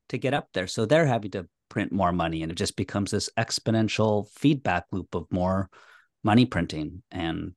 to 0.09 0.17
get 0.17 0.33
up 0.33 0.47
there. 0.53 0.67
So 0.67 0.85
they're 0.85 1.05
having 1.05 1.31
to 1.31 1.47
print 1.69 1.91
more 1.91 2.11
money 2.11 2.43
and 2.43 2.51
it 2.51 2.55
just 2.55 2.75
becomes 2.75 3.11
this 3.11 3.29
exponential 3.37 4.27
feedback 4.29 4.85
loop 4.91 5.15
of 5.15 5.25
more 5.31 5.69
money 6.23 6.45
printing 6.45 7.01
and 7.11 7.53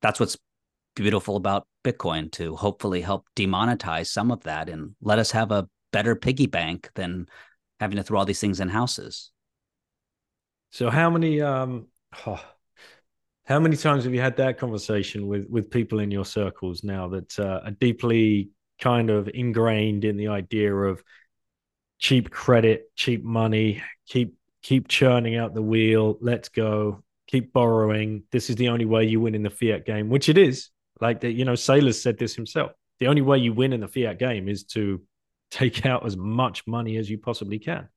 that's 0.00 0.20
what's 0.20 0.38
beautiful 0.94 1.36
about 1.36 1.66
Bitcoin 1.84 2.30
to 2.32 2.56
hopefully 2.56 3.00
help 3.00 3.26
demonetize 3.36 4.06
some 4.06 4.30
of 4.30 4.42
that 4.44 4.68
and 4.68 4.94
let 5.00 5.18
us 5.18 5.30
have 5.32 5.50
a 5.50 5.68
better 5.92 6.14
piggy 6.14 6.46
bank 6.46 6.90
than 6.94 7.26
having 7.80 7.96
to 7.96 8.02
throw 8.02 8.18
all 8.18 8.24
these 8.24 8.40
things 8.40 8.60
in 8.60 8.68
houses. 8.68 9.30
So 10.70 10.90
how 10.90 11.10
many 11.10 11.40
um 11.40 11.88
oh, 12.26 12.42
how 13.46 13.60
many 13.60 13.76
times 13.76 14.04
have 14.04 14.12
you 14.12 14.20
had 14.20 14.36
that 14.36 14.58
conversation 14.58 15.26
with 15.28 15.46
with 15.48 15.70
people 15.70 16.00
in 16.00 16.10
your 16.10 16.24
circles 16.24 16.84
now 16.84 17.08
that 17.08 17.38
uh, 17.38 17.60
are 17.64 17.70
deeply 17.70 18.50
kind 18.80 19.08
of 19.08 19.28
ingrained 19.32 20.04
in 20.04 20.16
the 20.16 20.28
idea 20.28 20.74
of 20.74 21.02
cheap 21.98 22.30
credit, 22.30 22.94
cheap 22.94 23.24
money, 23.24 23.82
keep 24.06 24.34
keep 24.62 24.88
churning 24.88 25.36
out 25.36 25.54
the 25.54 25.62
wheel, 25.62 26.18
let's 26.20 26.48
go, 26.48 27.02
keep 27.28 27.52
borrowing. 27.52 28.24
This 28.32 28.50
is 28.50 28.56
the 28.56 28.68
only 28.68 28.84
way 28.84 29.04
you 29.04 29.20
win 29.20 29.34
in 29.34 29.44
the 29.44 29.50
fiat 29.50 29.86
game, 29.86 30.08
which 30.08 30.28
it 30.28 30.36
is. 30.36 30.70
Like 31.00 31.20
that, 31.20 31.32
you 31.32 31.44
know, 31.44 31.52
Saylor's 31.52 32.02
said 32.02 32.18
this 32.18 32.34
himself. 32.34 32.72
The 32.98 33.06
only 33.06 33.22
way 33.22 33.38
you 33.38 33.52
win 33.52 33.72
in 33.72 33.80
the 33.80 33.88
fiat 33.88 34.18
game 34.18 34.48
is 34.48 34.64
to 34.64 35.02
take 35.50 35.86
out 35.86 36.04
as 36.04 36.16
much 36.16 36.66
money 36.66 36.96
as 36.96 37.08
you 37.08 37.18
possibly 37.18 37.58
can. 37.58 37.88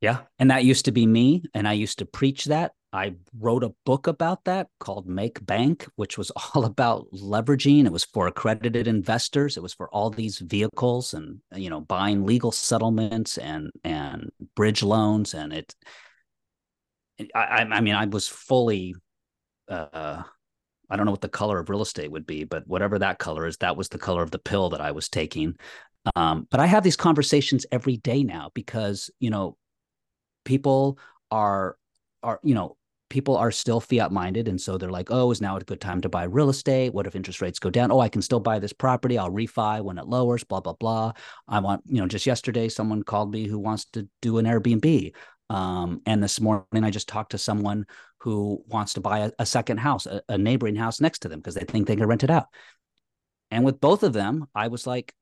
Yeah. 0.00 0.20
And 0.38 0.50
that 0.50 0.64
used 0.64 0.84
to 0.84 0.92
be 0.92 1.06
me. 1.06 1.42
And 1.52 1.66
I 1.66 1.72
used 1.72 1.98
to 1.98 2.06
preach 2.06 2.46
that. 2.46 2.72
I 2.92 3.14
wrote 3.38 3.62
a 3.62 3.74
book 3.84 4.06
about 4.08 4.44
that 4.44 4.68
called 4.80 5.06
Make 5.06 5.44
Bank, 5.44 5.86
which 5.96 6.18
was 6.18 6.30
all 6.54 6.64
about 6.64 7.06
leveraging. 7.12 7.86
It 7.86 7.92
was 7.92 8.04
for 8.04 8.26
accredited 8.26 8.88
investors. 8.88 9.56
It 9.56 9.62
was 9.62 9.74
for 9.74 9.88
all 9.90 10.10
these 10.10 10.38
vehicles 10.38 11.14
and 11.14 11.40
you 11.54 11.70
know 11.70 11.80
buying 11.80 12.24
legal 12.24 12.52
settlements 12.52 13.38
and 13.38 13.70
and 13.84 14.30
bridge 14.56 14.82
loans. 14.82 15.34
And 15.34 15.52
it, 15.52 15.74
I, 17.34 17.66
I 17.70 17.80
mean, 17.80 17.94
I 17.94 18.06
was 18.06 18.26
fully, 18.26 18.94
uh, 19.68 20.22
I 20.88 20.96
don't 20.96 21.04
know 21.04 21.12
what 21.12 21.20
the 21.20 21.28
color 21.28 21.58
of 21.58 21.68
real 21.68 21.82
estate 21.82 22.10
would 22.10 22.26
be, 22.26 22.44
but 22.44 22.66
whatever 22.66 22.98
that 22.98 23.18
color 23.18 23.46
is, 23.46 23.58
that 23.58 23.76
was 23.76 23.88
the 23.90 23.98
color 23.98 24.22
of 24.22 24.30
the 24.30 24.38
pill 24.38 24.70
that 24.70 24.80
I 24.80 24.92
was 24.92 25.08
taking. 25.08 25.56
Um, 26.16 26.48
but 26.50 26.60
I 26.60 26.66
have 26.66 26.82
these 26.82 26.96
conversations 26.96 27.66
every 27.70 27.98
day 27.98 28.24
now 28.24 28.50
because 28.54 29.10
you 29.20 29.30
know 29.30 29.56
people 30.44 30.98
are 31.30 31.76
are 32.22 32.40
you 32.42 32.54
know 32.54 32.76
people 33.10 33.36
are 33.36 33.50
still 33.50 33.80
fiat 33.80 34.10
minded. 34.10 34.48
And 34.48 34.58
so 34.58 34.78
they're 34.78 34.90
like, 34.90 35.10
oh, 35.10 35.30
is 35.30 35.40
now 35.40 35.56
a 35.56 35.60
good 35.60 35.80
time 35.80 36.00
to 36.00 36.08
buy 36.08 36.24
real 36.24 36.48
estate? 36.48 36.94
What 36.94 37.06
if 37.06 37.14
interest 37.14 37.42
rates 37.42 37.58
go 37.58 37.68
down? 37.68 37.92
Oh, 37.92 38.00
I 38.00 38.08
can 38.08 38.22
still 38.22 38.40
buy 38.40 38.58
this 38.58 38.72
property. 38.72 39.18
I'll 39.18 39.30
refi 39.30 39.82
when 39.82 39.98
it 39.98 40.06
lowers, 40.06 40.44
blah, 40.44 40.60
blah, 40.60 40.72
blah. 40.72 41.12
I 41.46 41.58
want, 41.58 41.82
you 41.86 42.00
know, 42.00 42.06
just 42.06 42.24
yesterday, 42.24 42.68
someone 42.68 43.02
called 43.02 43.30
me 43.30 43.46
who 43.46 43.58
wants 43.58 43.84
to 43.92 44.08
do 44.22 44.38
an 44.38 44.46
Airbnb. 44.46 45.12
Um, 45.50 46.00
and 46.06 46.22
this 46.22 46.40
morning, 46.40 46.84
I 46.84 46.90
just 46.90 47.08
talked 47.08 47.32
to 47.32 47.38
someone 47.38 47.84
who 48.18 48.62
wants 48.68 48.94
to 48.94 49.00
buy 49.00 49.18
a, 49.18 49.32
a 49.40 49.46
second 49.46 49.78
house, 49.78 50.06
a, 50.06 50.22
a 50.28 50.38
neighboring 50.38 50.76
house 50.76 51.00
next 51.00 51.20
to 51.20 51.28
them 51.28 51.40
because 51.40 51.56
they 51.56 51.64
think 51.64 51.88
they 51.88 51.96
can 51.96 52.06
rent 52.06 52.24
it 52.24 52.30
out. 52.30 52.46
And 53.50 53.64
with 53.64 53.80
both 53.80 54.04
of 54.04 54.12
them, 54.12 54.46
I 54.54 54.68
was 54.68 54.86
like, 54.86 55.12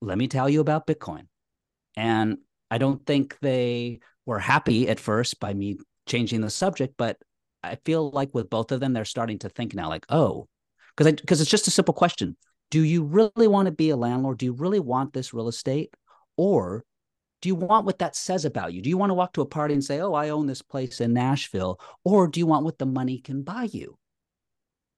let 0.00 0.16
me 0.16 0.28
tell 0.28 0.48
you 0.48 0.60
about 0.60 0.86
Bitcoin. 0.86 1.26
And 1.96 2.38
I 2.70 2.78
don't 2.78 3.04
think 3.04 3.36
they 3.40 4.00
were 4.24 4.38
happy 4.38 4.88
at 4.88 5.00
first 5.00 5.40
by 5.40 5.52
me 5.52 5.78
changing 6.10 6.40
the 6.40 6.50
subject, 6.50 6.94
but 6.98 7.16
I 7.62 7.76
feel 7.84 8.10
like 8.10 8.34
with 8.34 8.50
both 8.50 8.72
of 8.72 8.80
them, 8.80 8.92
they're 8.92 9.04
starting 9.04 9.38
to 9.40 9.48
think 9.48 9.74
now, 9.74 9.88
like, 9.88 10.06
oh, 10.08 10.48
because 10.96 11.12
because 11.12 11.40
it's 11.40 11.50
just 11.50 11.68
a 11.68 11.70
simple 11.70 11.94
question: 11.94 12.36
Do 12.70 12.82
you 12.82 13.04
really 13.04 13.48
want 13.48 13.66
to 13.66 13.72
be 13.72 13.90
a 13.90 13.96
landlord? 13.96 14.38
Do 14.38 14.46
you 14.46 14.52
really 14.52 14.80
want 14.80 15.12
this 15.12 15.32
real 15.32 15.48
estate, 15.48 15.94
or 16.36 16.84
do 17.40 17.48
you 17.48 17.54
want 17.54 17.86
what 17.86 17.98
that 18.00 18.16
says 18.16 18.44
about 18.44 18.72
you? 18.72 18.82
Do 18.82 18.90
you 18.90 18.98
want 18.98 19.10
to 19.10 19.14
walk 19.14 19.32
to 19.34 19.42
a 19.42 19.46
party 19.46 19.74
and 19.74 19.84
say, 19.84 20.00
"Oh, 20.00 20.14
I 20.14 20.30
own 20.30 20.46
this 20.46 20.62
place 20.62 21.00
in 21.00 21.12
Nashville," 21.12 21.80
or 22.04 22.28
do 22.28 22.40
you 22.40 22.46
want 22.46 22.64
what 22.64 22.78
the 22.78 22.86
money 22.86 23.18
can 23.18 23.42
buy 23.42 23.64
you? 23.64 23.98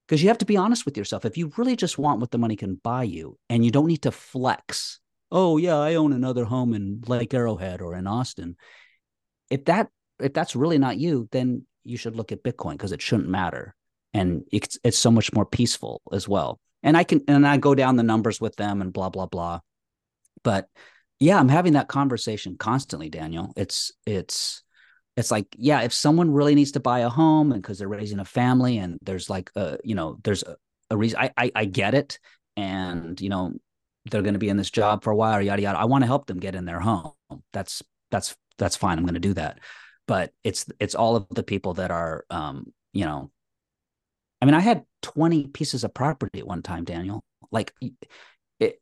Because 0.06 0.22
you 0.22 0.28
have 0.28 0.38
to 0.38 0.44
be 0.44 0.56
honest 0.56 0.84
with 0.84 0.96
yourself. 0.96 1.24
If 1.24 1.36
you 1.36 1.52
really 1.56 1.76
just 1.76 1.98
want 1.98 2.20
what 2.20 2.30
the 2.30 2.38
money 2.38 2.56
can 2.56 2.76
buy 2.76 3.04
you, 3.04 3.38
and 3.48 3.64
you 3.64 3.70
don't 3.70 3.86
need 3.86 4.02
to 4.02 4.12
flex, 4.12 5.00
oh 5.30 5.56
yeah, 5.56 5.78
I 5.78 5.94
own 5.94 6.12
another 6.12 6.44
home 6.44 6.74
in 6.74 7.02
Lake 7.06 7.34
Arrowhead 7.34 7.80
or 7.80 7.94
in 7.94 8.06
Austin. 8.06 8.56
If 9.50 9.66
that 9.66 9.88
if 10.20 10.32
that's 10.32 10.56
really 10.56 10.78
not 10.78 10.98
you, 10.98 11.28
then 11.32 11.66
you 11.84 11.96
should 11.96 12.16
look 12.16 12.32
at 12.32 12.42
Bitcoin 12.42 12.72
because 12.72 12.92
it 12.92 13.02
shouldn't 13.02 13.28
matter. 13.28 13.74
And 14.14 14.44
it's 14.52 14.78
it's 14.84 14.98
so 14.98 15.10
much 15.10 15.32
more 15.32 15.46
peaceful 15.46 16.02
as 16.12 16.28
well. 16.28 16.60
And 16.82 16.96
I 16.96 17.04
can 17.04 17.22
and 17.28 17.46
I 17.46 17.56
go 17.56 17.74
down 17.74 17.96
the 17.96 18.02
numbers 18.02 18.40
with 18.40 18.56
them 18.56 18.80
and 18.80 18.92
blah 18.92 19.08
blah 19.08 19.26
blah. 19.26 19.60
But 20.44 20.68
yeah, 21.18 21.38
I'm 21.38 21.48
having 21.48 21.74
that 21.74 21.88
conversation 21.88 22.56
constantly, 22.56 23.08
Daniel. 23.08 23.52
It's 23.56 23.92
it's 24.06 24.62
it's 25.16 25.30
like 25.30 25.46
yeah, 25.56 25.82
if 25.82 25.92
someone 25.92 26.30
really 26.30 26.54
needs 26.54 26.72
to 26.72 26.80
buy 26.80 27.00
a 27.00 27.08
home 27.08 27.52
and 27.52 27.62
because 27.62 27.78
they're 27.78 27.88
raising 27.88 28.18
a 28.18 28.24
family 28.24 28.78
and 28.78 28.98
there's 29.02 29.30
like 29.30 29.50
a 29.56 29.78
you 29.84 29.94
know 29.94 30.18
there's 30.24 30.42
a, 30.42 30.56
a 30.90 30.96
reason 30.96 31.18
I, 31.20 31.30
I 31.36 31.52
I 31.54 31.64
get 31.64 31.94
it 31.94 32.18
and 32.56 33.18
you 33.20 33.30
know 33.30 33.52
they're 34.10 34.22
going 34.22 34.34
to 34.34 34.40
be 34.40 34.48
in 34.48 34.56
this 34.56 34.70
job 34.70 35.04
for 35.04 35.10
a 35.10 35.16
while 35.16 35.40
yada 35.40 35.62
yada. 35.62 35.78
I 35.78 35.86
want 35.86 36.02
to 36.02 36.06
help 36.06 36.26
them 36.26 36.38
get 36.38 36.54
in 36.54 36.66
their 36.66 36.80
home. 36.80 37.12
That's 37.52 37.82
that's 38.10 38.36
that's 38.58 38.76
fine. 38.76 38.98
I'm 38.98 39.04
going 39.04 39.14
to 39.14 39.20
do 39.20 39.34
that 39.34 39.58
but 40.06 40.32
it's 40.44 40.66
it's 40.80 40.94
all 40.94 41.16
of 41.16 41.26
the 41.30 41.42
people 41.42 41.74
that 41.74 41.90
are 41.90 42.24
um 42.30 42.72
you 42.92 43.04
know 43.04 43.30
i 44.40 44.44
mean 44.44 44.54
i 44.54 44.60
had 44.60 44.84
20 45.02 45.48
pieces 45.48 45.84
of 45.84 45.92
property 45.92 46.38
at 46.38 46.46
one 46.46 46.62
time 46.62 46.84
daniel. 46.84 47.22
Like 47.50 47.74
it 48.60 48.80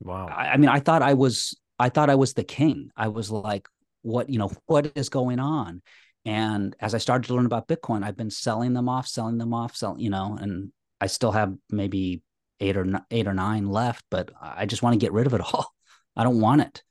wow. 0.00 0.26
I, 0.26 0.50
I 0.50 0.56
mean 0.56 0.68
i 0.68 0.80
thought 0.80 1.02
i 1.02 1.14
was 1.14 1.56
i 1.78 1.88
thought 1.88 2.10
i 2.10 2.16
was 2.16 2.34
the 2.34 2.44
king. 2.44 2.90
I 2.96 3.08
was 3.08 3.30
like 3.30 3.68
what 4.02 4.28
you 4.28 4.38
know 4.38 4.50
what 4.66 4.92
is 4.94 5.08
going 5.08 5.40
on? 5.40 5.82
And 6.26 6.76
as 6.80 6.94
i 6.94 6.98
started 6.98 7.28
to 7.28 7.34
learn 7.34 7.46
about 7.46 7.68
bitcoin 7.68 8.04
i've 8.04 8.16
been 8.16 8.30
selling 8.30 8.74
them 8.74 8.90
off 8.90 9.06
selling 9.08 9.38
them 9.38 9.54
off 9.54 9.74
selling 9.74 10.00
you 10.00 10.10
know 10.10 10.36
and 10.38 10.70
i 11.00 11.06
still 11.06 11.32
have 11.32 11.54
maybe 11.70 12.22
eight 12.60 12.76
or 12.76 12.86
eight 13.10 13.26
or 13.26 13.32
nine 13.32 13.70
left 13.70 14.04
but 14.10 14.30
i 14.38 14.66
just 14.66 14.82
want 14.82 14.92
to 14.92 14.98
get 14.98 15.12
rid 15.12 15.26
of 15.26 15.32
it 15.32 15.40
all. 15.54 15.72
I 16.14 16.24
don't 16.24 16.40
want 16.40 16.60
it. 16.60 16.82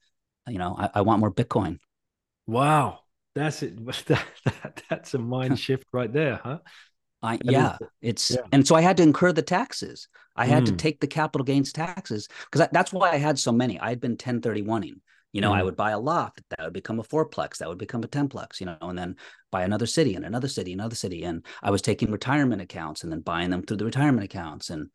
You 0.47 0.57
know 0.57 0.75
i, 0.79 0.89
I 0.95 1.01
want 1.01 1.19
more 1.19 1.31
bitcoin. 1.31 1.77
Wow 2.47 3.01
that's 3.35 3.63
it. 3.63 3.79
That, 4.07 4.25
that, 4.45 4.83
that's 4.89 5.13
a 5.13 5.19
mind 5.19 5.59
shift 5.59 5.85
right 5.91 6.11
there, 6.11 6.39
huh? 6.43 6.59
I, 7.21 7.37
yeah, 7.43 7.77
it's 8.01 8.31
yeah. 8.31 8.41
and 8.51 8.65
so 8.65 8.75
I 8.75 8.81
had 8.81 8.97
to 8.97 9.03
incur 9.03 9.33
the 9.33 9.41
taxes. 9.41 10.07
I 10.35 10.45
had 10.45 10.63
mm. 10.63 10.67
to 10.67 10.71
take 10.73 11.01
the 11.01 11.07
capital 11.07 11.43
gains 11.43 11.73
taxes 11.73 12.29
because 12.49 12.67
that's 12.71 12.93
why 12.93 13.11
I 13.11 13.17
had 13.17 13.37
so 13.37 13.51
many. 13.51 13.77
I 13.79 13.89
had 13.89 13.99
been 13.99 14.15
1031ing. 14.15 15.01
You 15.31 15.41
know, 15.41 15.51
mm. 15.51 15.55
I 15.57 15.63
would 15.63 15.75
buy 15.75 15.91
a 15.91 15.99
loft 15.99 16.41
that 16.49 16.63
would 16.63 16.73
become 16.73 16.99
a 16.99 17.03
fourplex, 17.03 17.57
that 17.57 17.67
would 17.67 17.77
become 17.77 18.03
a 18.03 18.07
tenplex, 18.07 18.59
you 18.59 18.65
know, 18.65 18.77
and 18.81 18.97
then 18.97 19.15
buy 19.51 19.63
another 19.63 19.85
city 19.85 20.15
and 20.15 20.25
another 20.25 20.47
city, 20.47 20.73
another 20.73 20.95
city. 20.95 21.23
And 21.23 21.45
I 21.61 21.69
was 21.69 21.81
taking 21.81 22.09
retirement 22.09 22.61
accounts 22.61 23.03
and 23.03 23.11
then 23.11 23.19
buying 23.19 23.49
them 23.49 23.61
through 23.61 23.77
the 23.77 23.85
retirement 23.85 24.23
accounts. 24.23 24.69
And 24.69 24.89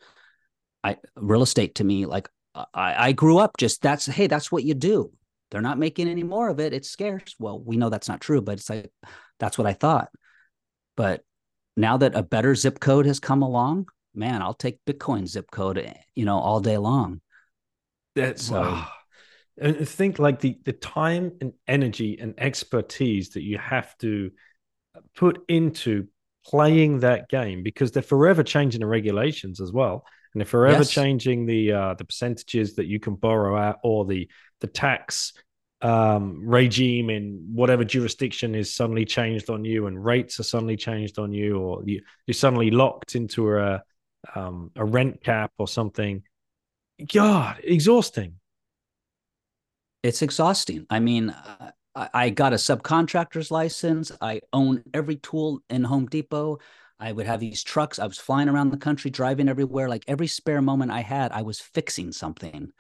I 0.83 0.97
real 1.15 1.43
estate 1.43 1.77
to 1.77 1.85
me, 1.85 2.07
like 2.07 2.29
I, 2.55 3.09
I 3.09 3.13
grew 3.13 3.39
up 3.39 3.59
just 3.59 3.83
that's 3.83 4.07
hey, 4.07 4.27
that's 4.27 4.51
what 4.51 4.65
you 4.65 4.75
do 4.75 5.13
they're 5.51 5.61
not 5.61 5.79
making 5.79 6.09
any 6.09 6.23
more 6.23 6.49
of 6.49 6.61
it. 6.61 6.73
It's 6.73 6.91
scarce. 6.91 7.35
Well, 7.39 7.61
we 7.61 7.77
know 7.77 7.91
that's 7.91 8.09
not 8.09 8.21
true, 8.21 8.41
but 8.41 8.59
it's 8.59 8.71
like 8.71 8.91
that's 9.39 9.59
what 9.59 9.67
I 9.67 9.73
thought. 9.73 10.09
But 10.97 11.23
now 11.77 11.97
that 11.99 12.15
a 12.15 12.23
better 12.23 12.55
zip 12.55 12.81
code 12.81 13.07
has 13.07 13.21
come 13.21 13.43
along, 13.43 13.89
man, 14.15 14.43
I'll 14.43 14.55
take 14.55 14.85
Bitcoin 14.85 15.27
zip 15.27 15.51
code, 15.51 15.79
eh, 15.79 15.95
you 16.15 16.25
know, 16.25 16.39
all 16.39 16.61
day 16.61 16.79
long. 16.79 17.21
That's 18.15 18.45
so, 18.47 18.61
wow. 18.61 18.89
And 19.57 19.89
think 19.89 20.19
like 20.19 20.41
the 20.41 20.59
the 20.65 20.73
time 20.73 21.33
and 21.41 21.53
energy 21.69 22.19
and 22.21 22.35
expertise 22.39 23.31
that 23.31 23.43
you 23.43 23.59
have 23.59 23.97
to 23.99 24.31
put 25.17 25.45
into 25.49 26.09
playing 26.45 27.01
that 27.01 27.29
game 27.29 27.63
because 27.63 27.91
they're 27.91 28.03
forever 28.03 28.43
changing 28.43 28.81
the 28.81 28.87
regulations 28.87 29.61
as 29.61 29.73
well 29.73 30.05
and 30.35 30.41
they're 30.41 30.47
forever 30.47 30.79
yes. 30.79 30.91
changing 30.91 31.47
the 31.47 31.73
uh 31.73 31.95
the 31.95 32.05
percentages 32.05 32.75
that 32.75 32.87
you 32.87 33.01
can 33.01 33.15
borrow 33.15 33.57
at 33.57 33.77
or 33.83 34.05
the 34.05 34.29
the 34.65 34.73
tax 34.73 35.35
um, 35.83 36.41
regime 36.49 37.11
in 37.11 37.51
whatever 37.53 37.85
jurisdiction 37.85 38.55
is 38.55 38.75
suddenly 38.75 39.05
changed 39.05 39.51
on 39.51 39.63
you, 39.63 39.87
and 39.87 40.03
rates 40.03 40.41
are 40.41 40.45
suddenly 40.45 40.77
changed 40.77 41.19
on 41.19 41.33
you, 41.33 41.59
or 41.59 41.83
you, 41.85 42.01
you're 42.27 42.33
suddenly 42.33 42.71
locked 42.71 43.15
into 43.15 43.55
a 43.59 43.83
um, 44.35 44.71
a 44.75 44.85
rent 44.85 45.23
cap 45.23 45.53
or 45.59 45.69
something. 45.69 46.23
God, 47.13 47.61
exhausting. 47.63 48.37
It's 50.03 50.23
exhausting. 50.23 50.87
I 50.89 51.01
mean, 51.01 51.35
I, 51.95 52.09
I 52.15 52.31
got 52.31 52.55
a 52.55 52.57
subcontractor's 52.57 53.51
license. 53.51 54.11
I 54.23 54.41
own 54.55 54.83
every 54.95 55.17
tool 55.17 55.61
in 55.69 55.85
Home 55.85 56.07
Depot. 56.07 56.59
I 56.99 57.13
would 57.13 57.27
have 57.27 57.41
these 57.41 57.63
trucks. 57.63 57.99
I 57.99 58.07
was 58.07 58.17
flying 58.17 58.49
around 58.49 58.71
the 58.71 58.79
country, 58.79 59.11
driving 59.11 59.51
everywhere. 59.51 59.91
Like 59.91 60.05
every 60.09 60.29
spare 60.29 60.63
moment 60.63 60.93
I 60.93 61.01
had, 61.01 61.33
I 61.33 61.43
was 61.43 61.61
fixing 61.61 62.13
something. 62.13 62.73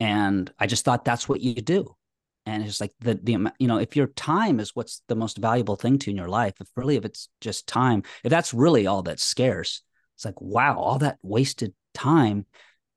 And 0.00 0.52
I 0.58 0.66
just 0.66 0.84
thought 0.84 1.04
that's 1.04 1.28
what 1.28 1.40
you 1.40 1.54
do. 1.54 1.96
And 2.44 2.62
it's 2.62 2.80
like 2.80 2.92
the 3.00 3.14
the 3.14 3.52
you 3.58 3.66
know 3.66 3.78
if 3.78 3.96
your 3.96 4.06
time 4.06 4.60
is 4.60 4.76
what's 4.76 5.02
the 5.08 5.16
most 5.16 5.38
valuable 5.38 5.74
thing 5.74 5.98
to 5.98 6.10
in 6.10 6.16
your 6.16 6.28
life, 6.28 6.54
if 6.60 6.68
really 6.76 6.96
if 6.96 7.04
it's 7.04 7.28
just 7.40 7.66
time, 7.66 8.04
if 8.22 8.30
that's 8.30 8.54
really 8.54 8.86
all 8.86 9.02
that's 9.02 9.24
scarce, 9.24 9.82
it's 10.14 10.24
like 10.24 10.40
wow, 10.40 10.78
all 10.78 10.98
that 10.98 11.18
wasted 11.22 11.74
time 11.92 12.46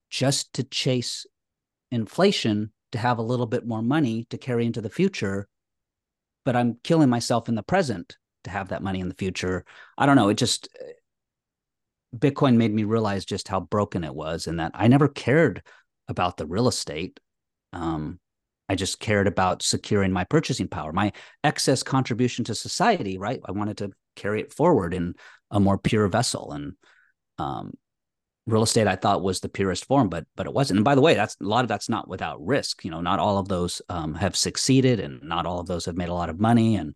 just 0.09 0.53
to 0.53 0.63
chase 0.63 1.25
inflation 1.91 2.71
to 2.91 2.97
have 2.99 3.17
a 3.17 3.23
little 3.23 3.45
bit 3.45 3.65
more 3.65 3.81
money 3.81 4.25
to 4.29 4.37
carry 4.37 4.65
into 4.65 4.81
the 4.81 4.89
future, 4.89 5.47
but 6.45 6.55
I'm 6.55 6.77
killing 6.83 7.09
myself 7.09 7.49
in 7.49 7.55
the 7.55 7.63
present 7.63 8.17
to 8.43 8.49
have 8.49 8.69
that 8.69 8.83
money 8.83 8.99
in 8.99 9.09
the 9.09 9.15
future. 9.15 9.65
I 9.97 10.05
don't 10.05 10.15
know. 10.15 10.29
It 10.29 10.37
just 10.37 10.69
eh, 10.79 10.93
Bitcoin 12.15 12.55
made 12.55 12.73
me 12.73 12.83
realize 12.83 13.25
just 13.25 13.47
how 13.47 13.59
broken 13.59 14.03
it 14.03 14.15
was, 14.15 14.47
and 14.47 14.59
that 14.59 14.71
I 14.73 14.87
never 14.87 15.07
cared 15.07 15.61
about 16.09 16.35
the 16.35 16.45
real 16.45 16.67
estate. 16.67 17.19
Um, 17.71 18.19
I 18.67 18.75
just 18.75 18.99
cared 18.99 19.27
about 19.27 19.63
securing 19.63 20.11
my 20.11 20.25
purchasing 20.25 20.67
power, 20.67 20.91
my 20.91 21.13
excess 21.43 21.81
contribution 21.81 22.43
to 22.45 22.55
society, 22.55 23.17
right? 23.17 23.39
I 23.45 23.51
wanted 23.51 23.77
to 23.77 23.91
carry 24.15 24.41
it 24.41 24.53
forward 24.53 24.93
in 24.93 25.15
a 25.49 25.59
more 25.59 25.77
pure 25.77 26.07
vessel. 26.07 26.51
And 26.51 26.73
um, 27.37 27.73
real 28.45 28.63
estate 28.63 28.87
I 28.87 28.95
thought 28.95 29.23
was 29.23 29.39
the 29.39 29.49
purest 29.49 29.85
form, 29.85 30.09
but 30.09 30.25
but 30.35 30.45
it 30.45 30.53
wasn't. 30.53 30.79
And 30.79 30.85
by 30.85 30.95
the 30.95 31.01
way, 31.01 31.13
that's 31.13 31.37
a 31.41 31.45
lot 31.45 31.63
of 31.63 31.69
that's 31.69 31.89
not 31.89 32.07
without 32.07 32.45
risk. 32.45 32.83
You 32.83 32.91
know, 32.91 33.01
not 33.01 33.19
all 33.19 33.37
of 33.37 33.47
those 33.47 33.81
um, 33.89 34.13
have 34.15 34.35
succeeded, 34.35 34.99
and 34.99 35.23
not 35.23 35.45
all 35.45 35.59
of 35.59 35.67
those 35.67 35.85
have 35.85 35.97
made 35.97 36.09
a 36.09 36.13
lot 36.13 36.29
of 36.29 36.39
money. 36.39 36.75
And 36.75 36.95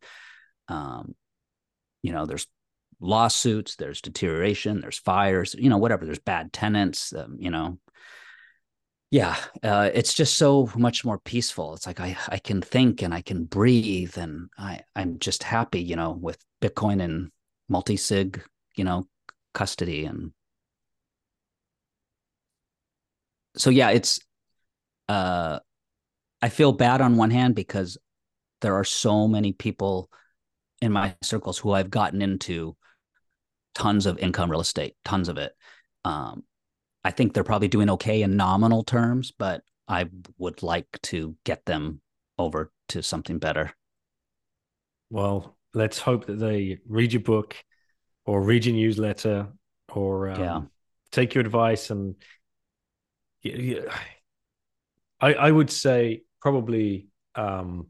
um, 0.68 1.16
you 2.02 2.12
know, 2.12 2.26
there's 2.26 2.48
lawsuits, 3.00 3.76
there's 3.76 4.02
deterioration, 4.02 4.82
there's 4.82 5.00
fires, 5.00 5.56
you 5.58 5.70
know, 5.70 5.78
whatever. 5.78 6.06
There's 6.06 6.20
bad 6.20 6.54
tenants, 6.54 7.14
um, 7.14 7.38
you 7.40 7.50
know, 7.50 7.80
yeah 9.14 9.38
uh, 9.62 9.92
it's 9.94 10.12
just 10.12 10.38
so 10.40 10.68
much 10.76 11.06
more 11.06 11.20
peaceful. 11.20 11.76
It's 11.76 11.86
like 11.86 12.00
i 12.00 12.18
i 12.30 12.40
can 12.40 12.62
think 12.64 13.04
and 13.04 13.14
i 13.14 13.22
can 13.22 13.46
breathe 13.46 14.18
and 14.18 14.50
i 14.58 14.80
i'm 14.96 15.20
just 15.20 15.44
happy 15.44 15.80
you 15.82 15.96
know 15.96 16.18
with 16.20 16.44
bitcoin 16.62 17.00
and 17.00 17.30
multi-sig 17.70 18.42
you 18.76 18.84
know 18.84 19.06
custody 19.54 20.06
and 20.06 20.32
so 23.56 23.70
yeah 23.70 23.92
it's 23.92 24.20
uh 25.10 25.60
i 26.42 26.50
feel 26.50 26.72
bad 26.72 27.00
on 27.00 27.16
one 27.16 27.30
hand 27.30 27.54
because 27.54 28.00
there 28.62 28.74
are 28.74 28.84
so 28.84 29.28
many 29.28 29.54
people 29.54 30.10
in 30.82 30.92
my 30.92 31.16
circles 31.22 31.60
who 31.60 31.72
i've 31.72 31.92
gotten 31.92 32.20
into 32.24 32.76
tons 33.76 34.08
of 34.08 34.18
income 34.18 34.50
real 34.50 34.62
estate 34.62 34.96
tons 35.06 35.30
of 35.30 35.38
it 35.38 35.52
um 36.04 36.44
I 37.04 37.12
think 37.12 37.34
they're 37.34 37.44
probably 37.44 37.68
doing 37.68 37.90
okay 37.92 38.22
in 38.22 38.38
nominal 38.38 38.84
terms, 38.84 39.32
but 39.38 39.64
I 39.88 40.08
would 40.38 40.64
like 40.64 40.88
to 41.04 41.36
get 41.44 41.66
them 41.66 42.02
over 42.38 42.72
to 42.90 43.04
something 43.04 43.40
better. 43.40 43.74
Well, 45.10 45.58
let's 45.74 46.00
hope 46.00 46.26
that 46.28 46.40
they 46.40 46.80
read 46.88 47.14
your 47.14 47.22
book 47.22 47.56
or 48.26 48.42
read 48.42 48.66
your 48.66 48.76
newsletter 48.76 49.48
or 49.94 50.30
um, 50.30 50.40
Yeah. 50.40 50.62
take 51.12 51.34
your 51.36 51.44
advice 51.46 51.90
and. 51.90 52.16
I, 53.46 55.34
I 55.34 55.52
would 55.52 55.70
say 55.70 56.24
probably 56.42 57.08
um, 57.36 57.88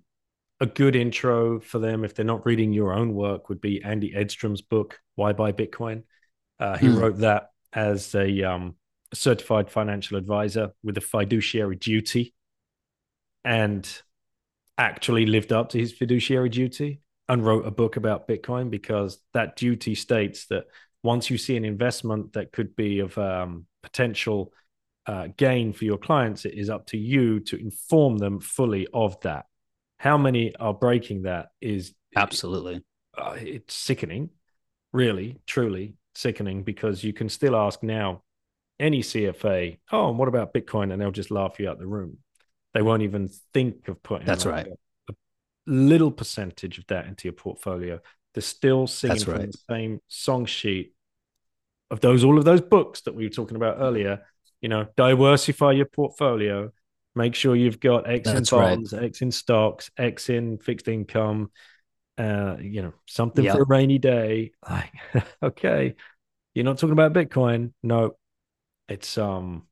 a 0.59 0.66
good 0.66 0.95
intro 0.95 1.59
for 1.59 1.80
them 1.80 2.03
if 2.03 2.16
they're 2.16 2.26
not 2.26 2.45
reading 2.45 2.74
your 2.74 2.93
own 2.93 3.14
work 3.14 3.49
would 3.49 3.61
be 3.61 3.84
Andy 3.84 4.14
Edstrom's 4.16 4.61
book 4.61 4.99
Why 5.16 5.34
Buy 5.34 5.51
Bitcoin. 5.51 6.03
Uh, 6.59 6.78
he 6.78 6.88
Hmm. 6.88 6.95
wrote 6.95 7.20
that 7.20 7.49
as 7.74 8.14
a 8.16 8.43
um, 8.43 8.76
certified 9.14 9.70
financial 9.70 10.18
advisor 10.18 10.72
with 10.84 10.97
a 10.97 11.01
fiduciary 11.01 11.76
duty 11.76 12.34
and 13.45 14.01
actually 14.78 15.26
lived 15.26 15.51
up 15.51 15.70
to 15.70 15.78
his 15.78 15.91
fiduciary 15.91 16.49
duty 16.49 17.01
and 17.30 17.45
wrote 17.45 17.66
a 17.66 17.72
book 17.72 17.95
about 17.95 18.28
Bitcoin 18.28 18.70
because 18.70 19.20
that 19.34 19.55
duty 19.55 19.95
states 19.95 20.47
that 20.47 20.66
once 21.03 21.30
you 21.30 21.38
see 21.38 21.55
an 21.55 21.66
investment 21.66 22.34
that 22.34 22.51
could 22.51 22.76
be 22.76 22.99
of 22.99 23.18
um, 23.18 23.66
potential 23.82 24.53
uh, 25.05 25.28
gain 25.38 25.74
for 25.74 25.86
your 25.86 25.97
clients, 25.97 26.45
it 26.45 26.53
is 26.53 26.70
up 26.70 26.88
to 26.88 26.97
you 26.97 27.39
to 27.41 27.57
inform 27.57 28.18
them 28.18 28.39
fully 28.39 28.88
of 28.93 29.20
that. 29.22 29.45
How 29.97 30.18
many 30.18 30.55
are 30.55 30.74
breaking 30.74 31.24
that 31.24 31.47
is 31.61 31.93
Absolutely. 32.16 32.82
uh, 33.18 33.36
it's 33.38 33.74
sickening, 33.74 34.30
really, 34.91 35.39
truly 35.45 35.95
sickening 36.16 36.64
because 36.64 37.03
you 37.03 37.14
can 37.14 37.30
still 37.30 37.55
ask 37.55 37.84
now 37.84 38.22
any 38.84 39.01
CFA, 39.01 39.77
oh, 39.91 40.09
and 40.09 40.17
what 40.19 40.27
about 40.27 40.53
Bitcoin? 40.53 40.91
And 40.91 41.01
they'll 41.01 41.11
just 41.11 41.31
laugh 41.31 41.59
you 41.59 41.69
out 41.69 41.79
the 41.79 41.88
room. 41.88 42.17
They 42.73 42.81
won't 42.81 43.03
even 43.03 43.29
think 43.53 43.88
of 43.88 44.03
putting 44.03 44.27
That's 44.27 44.45
right. 44.45 44.67
a, 44.67 45.13
little 45.65 46.11
percentage 46.11 46.77
of 46.77 46.86
that 46.88 47.05
into 47.05 47.25
your 47.25 47.34
portfolio. 47.34 47.99
They're 48.34 48.41
still 48.41 48.86
singing 48.86 49.13
That's 49.13 49.23
from 49.23 49.34
right. 49.36 49.51
the 49.51 49.57
same 49.69 49.99
song 50.09 50.45
sheet 50.45 50.93
of 51.89 52.01
those 52.01 52.23
all 52.25 52.38
of 52.38 52.43
those 52.43 52.59
books 52.59 53.01
that 53.01 53.15
we 53.15 53.23
were 53.23 53.29
talking 53.29 53.55
about 53.55 53.77
earlier. 53.79 54.25
You 54.61 54.69
know, 54.69 54.88
diversify 54.97 55.71
your 55.71 55.86
portfolio. 55.86 56.71
Make 57.15 57.36
sure 57.36 57.55
you've 57.55 57.79
got 57.79 58.09
X 58.09 58.29
That's 58.29 58.51
in 58.51 58.57
right. 58.57 58.75
bonds, 58.75 58.93
X 58.93 59.21
in 59.21 59.31
stocks, 59.31 59.89
X 59.97 60.29
in 60.29 60.57
fixed 60.57 60.88
income, 60.88 61.51
uh, 62.17 62.57
you 62.59 62.81
know, 62.81 62.93
something 63.07 63.45
Yep. 63.45 63.55
for 63.55 63.61
a 63.61 63.65
rainy 63.65 63.99
day. 63.99 64.51
Like, 64.69 64.91
okay, 65.43 65.95
you're 66.55 66.65
not 66.65 66.77
talking 66.79 66.93
about 66.93 67.13
Bitcoin. 67.13 67.71
No, 67.84 68.15
it's 68.88 69.17
um, 69.17 69.67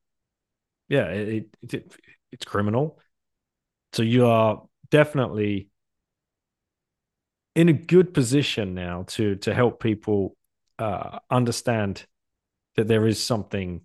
yeah, 0.90 1.06
it, 1.06 1.48
it, 1.62 1.74
it 1.74 1.96
it's 2.32 2.46
criminal. 2.46 3.00
So 3.94 4.04
you 4.04 4.28
are 4.28 4.64
definitely 4.90 5.70
in 7.56 7.70
a 7.70 7.74
good 7.74 8.14
position 8.14 8.74
now 8.74 9.04
to 9.08 9.36
to 9.38 9.54
help 9.54 9.82
people 9.82 10.36
uh, 10.80 11.20
understand 11.30 12.06
that 12.76 12.88
there 12.88 13.06
is 13.06 13.22
something 13.22 13.82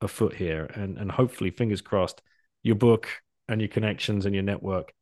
afoot 0.00 0.34
here, 0.34 0.64
and 0.74 0.98
and 0.98 1.10
hopefully, 1.10 1.50
fingers 1.50 1.80
crossed, 1.80 2.22
your 2.62 2.76
book 2.76 3.08
and 3.48 3.60
your 3.60 3.68
connections 3.68 4.24
and 4.24 4.34
your 4.34 4.44
network 4.44 4.92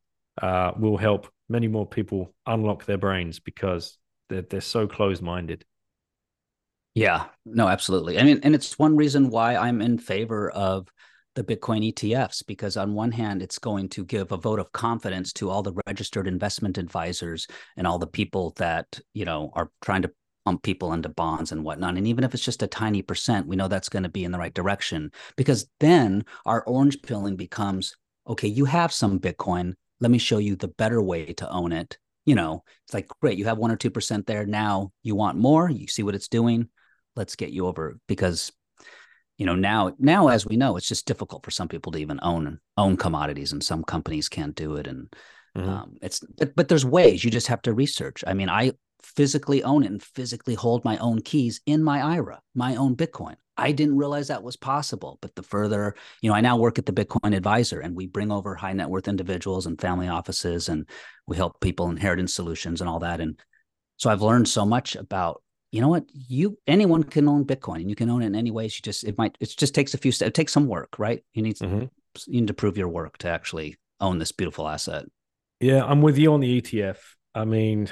uh, 0.43 0.73
will 0.77 0.97
help 0.97 1.29
many 1.49 1.69
more 1.69 1.87
people 1.87 2.35
unlock 2.47 2.85
their 2.85 2.99
brains 2.99 3.39
because 3.39 3.99
they're 4.29 4.43
they're 4.43 4.61
so 4.61 4.87
closed 4.87 5.23
minded. 5.23 5.65
Yeah, 6.95 7.27
no, 7.45 7.69
absolutely. 7.69 8.19
I 8.19 8.25
mean, 8.25 8.41
and 8.43 8.55
it's 8.55 8.79
one 8.79 8.97
reason 8.97 9.31
why 9.31 9.55
I'm 9.57 9.81
in 9.81 9.99
favor 9.99 10.51
of 10.51 10.89
the 11.37 11.45
Bitcoin 11.45 11.93
ETFs, 11.93 12.45
because 12.45 12.77
on 12.77 12.95
one 12.95 13.13
hand, 13.13 13.43
it's 13.43 13.59
going 13.59 13.89
to 13.91 14.05
give 14.05 14.33
a 14.33 14.37
vote 14.37 14.59
of 14.59 14.73
confidence 14.73 15.33
to 15.35 15.49
all 15.49 15.63
the 15.63 15.79
registered 15.87 16.27
investment 16.27 16.79
advisors 16.79 17.47
and 17.77 17.87
all 17.87 17.99
the 18.01 18.09
people 18.09 18.53
that, 18.57 18.99
you 19.15 19.25
know, 19.25 19.51
are 19.55 19.71
trying 19.83 20.03
to 20.03 20.11
pump 20.45 20.63
people 20.65 20.93
into 20.93 21.09
bonds 21.09 21.53
and 21.53 21.63
whatnot. 21.63 21.97
And 21.97 22.09
even 22.09 22.25
if 22.25 22.35
it's 22.35 22.45
just 22.45 22.63
a 22.63 22.67
tiny 22.67 23.03
percent, 23.03 23.47
we 23.47 23.55
know 23.55 23.69
that's 23.69 23.89
going 23.89 24.03
to 24.03 24.09
be 24.09 24.25
in 24.25 24.33
the 24.33 24.39
right 24.39 24.53
direction 24.53 25.13
because 25.37 25.69
then 25.79 26.25
our 26.45 26.65
orange 26.65 27.01
pilling 27.03 27.37
becomes 27.37 27.97
okay, 28.27 28.49
you 28.49 28.65
have 28.65 28.93
some 28.93 29.19
Bitcoin. 29.19 29.75
Let 30.01 30.11
me 30.11 30.19
show 30.19 30.39
you 30.39 30.55
the 30.55 30.69
better 30.69 31.03
way 31.03 31.33
to 31.35 31.51
own 31.51 31.73
it. 31.73 31.99
You 32.27 32.35
know, 32.35 32.63
it's 32.87 32.95
like, 32.95 33.09
great, 33.21 33.39
you 33.39 33.47
have 33.47 33.59
one 33.59 33.71
or 33.73 33.77
2% 33.77 34.27
there. 34.27 34.47
Now 34.47 34.93
you 35.03 35.17
want 35.17 35.39
more. 35.39 35.69
You 35.69 35.89
see 35.89 36.03
what 36.03 36.15
it's 36.15 36.29
doing 36.29 36.69
let's 37.17 37.37
get 37.37 37.51
you 37.51 37.67
over 37.67 37.99
because 38.09 38.53
you 39.39 39.47
know 39.47 39.55
now 39.55 39.95
now 39.99 40.29
as 40.29 40.47
we 40.47 40.57
know 40.57 40.77
it's 40.77 40.89
just 40.89 41.07
difficult 41.07 41.45
for 41.45 41.51
some 41.51 41.69
people 41.69 41.93
to 41.93 41.99
even 41.99 42.21
own 42.23 42.59
own 42.77 42.97
commodities 42.97 43.53
and 43.53 43.65
some 43.65 43.83
companies 43.83 44.29
can't 44.29 44.55
do 44.55 44.77
it 44.77 44.87
and 44.87 45.13
Mhm. 45.57 45.69
um, 45.69 45.97
it's 46.01 46.21
but, 46.39 46.55
but 46.55 46.69
there's 46.69 46.85
ways 46.85 47.25
you 47.25 47.31
just 47.31 47.49
have 47.49 47.63
to 47.63 47.75
research 47.75 48.23
i 48.27 48.35
mean 48.35 48.49
i 48.49 48.71
physically 49.03 49.65
own 49.65 49.83
it 49.83 49.91
and 49.91 50.03
physically 50.03 50.55
hold 50.55 50.85
my 50.85 50.97
own 50.99 51.21
keys 51.23 51.61
in 51.67 51.83
my 51.83 52.01
ira 52.01 52.41
my 52.55 52.77
own 52.77 52.95
bitcoin 52.95 53.35
i 53.57 53.73
didn't 53.73 53.97
realize 53.97 54.29
that 54.29 54.45
was 54.45 54.57
possible 54.57 55.19
but 55.23 55.35
the 55.35 55.43
further 55.43 55.97
you 56.23 56.31
know 56.31 56.37
i 56.37 56.41
now 56.41 56.57
work 56.57 56.79
at 56.79 56.87
the 56.87 56.93
bitcoin 56.93 57.35
advisor 57.35 57.81
and 57.81 57.97
we 57.97 58.07
bring 58.07 58.31
over 58.31 58.55
high 58.55 58.73
net 58.75 58.89
worth 58.89 59.09
individuals 59.09 59.67
and 59.67 59.81
family 59.81 60.07
offices 60.07 60.69
and 60.69 60.89
we 61.27 61.37
help 61.37 61.61
people 61.61 61.91
inheritance 61.91 62.33
solutions 62.33 62.81
and 62.81 62.89
all 62.89 63.01
that 63.01 63.21
and 63.21 63.41
so 63.97 64.09
i've 64.11 64.23
learned 64.23 64.47
so 64.47 64.65
much 64.65 64.95
about 64.95 65.43
you 65.73 65.81
know 65.81 65.89
what 65.89 66.05
you 66.13 66.59
anyone 66.67 67.03
can 67.05 67.29
own 67.29 67.45
bitcoin 67.45 67.77
and 67.81 67.89
you 67.91 67.97
can 67.97 68.11
own 68.11 68.23
it 68.23 68.27
in 68.27 68.35
any 68.35 68.51
ways 68.51 68.77
you 68.77 68.83
just 68.83 69.05
it 69.05 69.17
might 69.19 69.37
it 69.41 69.55
just 69.57 69.75
takes 69.75 69.95
a 69.95 69.99
few 69.99 70.11
steps 70.13 70.29
it 70.29 70.35
takes 70.35 70.53
some 70.53 70.67
work 70.67 70.99
right 70.99 71.23
you 71.33 71.43
need 71.43 71.57
Mhm. 71.57 71.89
you 72.27 72.41
need 72.41 72.49
to 72.49 72.55
prove 72.55 72.77
your 72.77 72.89
work 72.89 73.19
to 73.19 73.29
actually 73.29 73.77
own 74.01 74.19
this 74.19 74.33
beautiful 74.33 74.67
asset 74.69 75.05
Yeah, 75.61 75.85
I'm 75.85 76.01
with 76.03 76.17
you 76.19 76.33
on 76.33 76.41
the 76.41 76.61
ETF. 76.61 76.99
I 77.35 77.45
mean, 77.45 77.89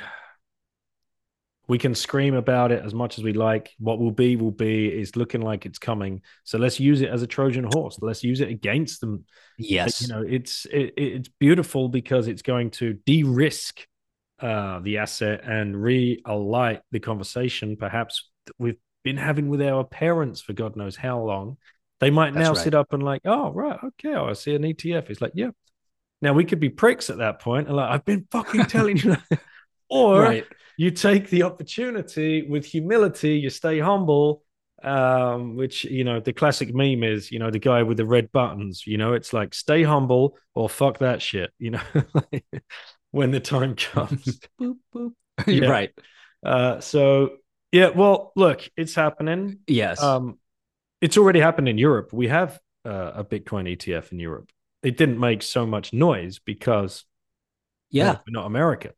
we 1.69 1.77
can 1.79 1.95
scream 1.95 2.35
about 2.35 2.73
it 2.73 2.83
as 2.83 2.95
much 2.95 3.19
as 3.19 3.25
we 3.25 3.35
like. 3.35 3.71
What 3.79 3.99
will 3.99 4.11
be, 4.11 4.37
will 4.37 4.51
be. 4.51 4.89
It's 4.89 5.17
looking 5.17 5.43
like 5.43 5.67
it's 5.67 5.79
coming. 5.79 6.23
So 6.45 6.57
let's 6.57 6.81
use 6.81 7.03
it 7.03 7.11
as 7.11 7.21
a 7.23 7.27
Trojan 7.27 7.67
horse. 7.75 7.99
Let's 8.01 8.25
use 8.25 8.41
it 8.41 8.49
against 8.49 9.03
them. 9.03 9.27
yes 9.59 10.01
You 10.01 10.09
know, 10.09 10.23
it's 10.27 10.65
it, 10.73 10.95
it's 10.97 11.29
beautiful 11.39 11.91
because 11.91 12.27
it's 12.27 12.41
going 12.43 12.71
to 12.81 12.95
de-risk 13.05 13.87
uh, 14.41 14.81
the 14.81 14.99
asset 14.99 15.43
and 15.45 15.81
re-alight 15.81 16.81
the 16.91 17.01
conversation, 17.01 17.77
perhaps 17.77 18.31
we've 18.59 18.77
been 19.05 19.17
having 19.17 19.49
with 19.49 19.63
our 19.63 19.85
parents 19.85 20.41
for 20.41 20.53
God 20.53 20.77
knows 20.77 20.97
how 20.97 21.21
long. 21.21 21.57
They 22.01 22.11
might 22.11 22.35
That's 22.35 22.45
now 22.45 22.53
right. 22.53 22.65
sit 22.65 22.75
up 22.75 22.93
and 22.93 23.03
like, 23.03 23.23
oh 23.25 23.53
right, 23.53 23.79
okay, 23.83 24.15
I 24.15 24.33
see 24.35 24.55
an 24.55 24.63
ETF. 24.63 25.11
It's 25.11 25.21
like, 25.21 25.33
yeah. 25.35 25.51
Now 26.21 26.33
we 26.33 26.45
could 26.45 26.61
be 26.61 26.69
pricks 26.69 27.11
at 27.11 27.19
that 27.19 27.41
point, 27.41 27.69
and 27.69 27.77
like 27.77 27.91
I've 27.91 28.05
been 28.05 28.27
fucking 28.31 28.67
telling 28.67 28.97
you. 28.97 29.17
or 29.91 30.43
you 30.77 30.91
take 30.91 31.29
the 31.31 31.45
opportunity 31.45 32.43
with 32.43 32.65
humility, 32.65 33.39
you 33.39 33.51
stay 33.51 33.79
humble. 33.79 34.43
Um, 34.81 35.57
which 35.57 35.83
you 35.85 36.05
know, 36.05 36.21
the 36.21 36.33
classic 36.33 36.73
meme 36.73 37.03
is, 37.03 37.33
you 37.33 37.41
know, 37.41 37.51
the 37.51 37.59
guy 37.59 37.83
with 37.83 37.97
the 37.97 38.07
red 38.07 38.31
buttons. 38.31 38.87
You 38.87 38.97
know, 38.97 39.15
it's 39.15 39.33
like 39.33 39.53
stay 39.53 39.83
humble 39.83 40.39
or 40.55 40.69
fuck 40.69 40.99
that 40.99 41.21
shit. 41.21 41.51
You 41.59 41.73
know, 41.73 41.81
when 43.11 43.31
the 43.31 43.41
time 43.41 43.75
comes. 43.77 44.41
boop, 44.61 44.77
boop. 44.95 45.13
Yeah. 45.47 45.69
right 45.69 45.91
Uh, 46.45 46.81
so 46.81 47.37
yeah, 47.71 47.91
well, 47.91 48.33
look, 48.35 48.69
it's 48.77 48.95
happening. 48.95 49.59
yes 49.67 50.03
Um, 50.03 50.39
it's 51.01 51.17
already 51.17 51.41
happened 51.41 51.69
in 51.69 51.79
Europe. 51.79 52.13
We 52.13 52.29
have 52.29 52.59
uh, 52.85 53.13
a 53.17 53.25
Bitcoin 53.25 53.71
ETF 53.77 54.11
in 54.13 54.19
Europe. 54.19 54.51
It 54.83 54.97
didn't 54.97 55.19
make 55.19 55.43
so 55.43 55.67
much 55.67 55.93
noise 55.93 56.39
because 56.39 57.05
yeah 57.91 58.05
well, 58.05 58.23
we're 58.27 58.41
not 58.41 58.47
America. 58.47 58.93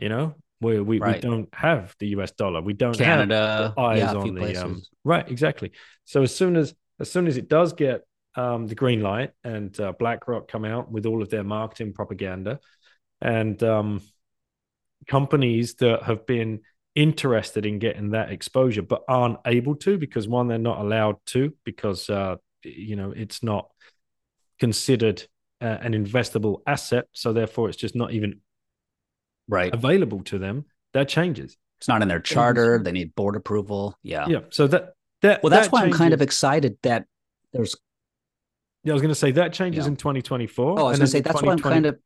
You 0.00 0.08
know, 0.08 0.34
we 0.60 0.80
we, 0.80 1.00
we 1.00 1.18
don't 1.18 1.48
have 1.54 1.94
the 1.98 2.08
US 2.08 2.32
dollar. 2.32 2.60
We 2.62 2.72
don't 2.72 2.96
canada 2.96 3.74
have 3.76 3.78
eyes 3.78 3.98
yeah 3.98 4.14
on 4.14 4.34
the 4.34 4.56
um, 4.56 4.82
right. 5.04 5.28
Exactly. 5.28 5.72
So 6.04 6.22
as 6.22 6.34
soon 6.34 6.56
as 6.56 6.74
as 7.00 7.10
soon 7.10 7.26
as 7.26 7.36
it 7.36 7.48
does 7.48 7.72
get 7.72 8.02
um, 8.36 8.66
the 8.66 8.74
green 8.74 9.00
light 9.00 9.30
and 9.42 9.78
uh, 9.78 9.92
BlackRock 9.92 10.48
come 10.48 10.64
out 10.64 10.90
with 10.90 11.06
all 11.06 11.22
of 11.22 11.30
their 11.30 11.44
marketing 11.44 11.92
propaganda 11.92 12.60
and 13.20 13.62
um, 13.62 14.00
companies 15.06 15.74
that 15.76 16.02
have 16.02 16.26
been 16.26 16.60
interested 16.94 17.66
in 17.66 17.78
getting 17.80 18.10
that 18.10 18.30
exposure 18.30 18.82
but 18.82 19.02
aren't 19.08 19.38
able 19.46 19.74
to 19.74 19.98
because 19.98 20.28
one 20.28 20.46
they're 20.46 20.58
not 20.58 20.78
allowed 20.78 21.16
to 21.26 21.52
because 21.64 22.08
uh, 22.08 22.36
you 22.62 22.94
know 22.94 23.10
it's 23.10 23.42
not 23.42 23.68
considered 24.60 25.26
uh, 25.60 25.78
an 25.80 25.92
investable 25.92 26.60
asset 26.66 27.06
so 27.12 27.32
therefore 27.32 27.68
it's 27.68 27.78
just 27.78 27.96
not 27.96 28.12
even 28.12 28.40
right. 29.48 29.74
available 29.74 30.22
to 30.24 30.38
them. 30.38 30.66
That 30.92 31.08
changes. 31.08 31.56
It's 31.78 31.88
not 31.88 32.02
in 32.02 32.08
their 32.08 32.20
charter. 32.20 32.78
They 32.78 32.92
need 32.92 33.16
board 33.16 33.34
approval. 33.34 33.98
Yeah. 34.02 34.26
Yeah. 34.28 34.38
So 34.50 34.68
that 34.68 34.94
that 35.24 35.42
well 35.42 35.50
that's 35.50 35.66
that 35.66 35.72
why 35.72 35.82
i'm 35.82 35.92
kind 35.92 36.14
of 36.14 36.22
excited 36.22 36.76
that 36.82 37.06
there's 37.52 37.74
yeah 38.84 38.92
i 38.92 38.94
was 38.94 39.02
going 39.02 39.10
to 39.10 39.14
say 39.14 39.32
that 39.32 39.52
changes 39.52 39.84
Yeah. 39.84 39.88
in 39.88 39.96
2024 39.96 40.64
oh 40.64 40.72
i 40.76 40.82
was 40.82 40.92
and 40.92 41.00
gonna 41.00 41.06
say 41.08 41.20
that's 41.20 41.42
why 41.42 41.52
i'm 41.52 41.58
kind 41.58 41.86
of 41.86 41.98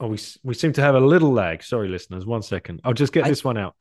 oh 0.00 0.08
we, 0.08 0.18
we 0.42 0.54
seem 0.54 0.72
to 0.72 0.82
have 0.82 0.94
a 0.94 1.00
little 1.00 1.32
lag 1.32 1.62
sorry 1.62 1.88
listeners 1.88 2.26
one 2.26 2.42
second 2.42 2.80
i'll 2.84 2.92
just 2.92 3.12
get 3.12 3.24
I- 3.24 3.28
this 3.28 3.42
one 3.44 3.56
out 3.56 3.74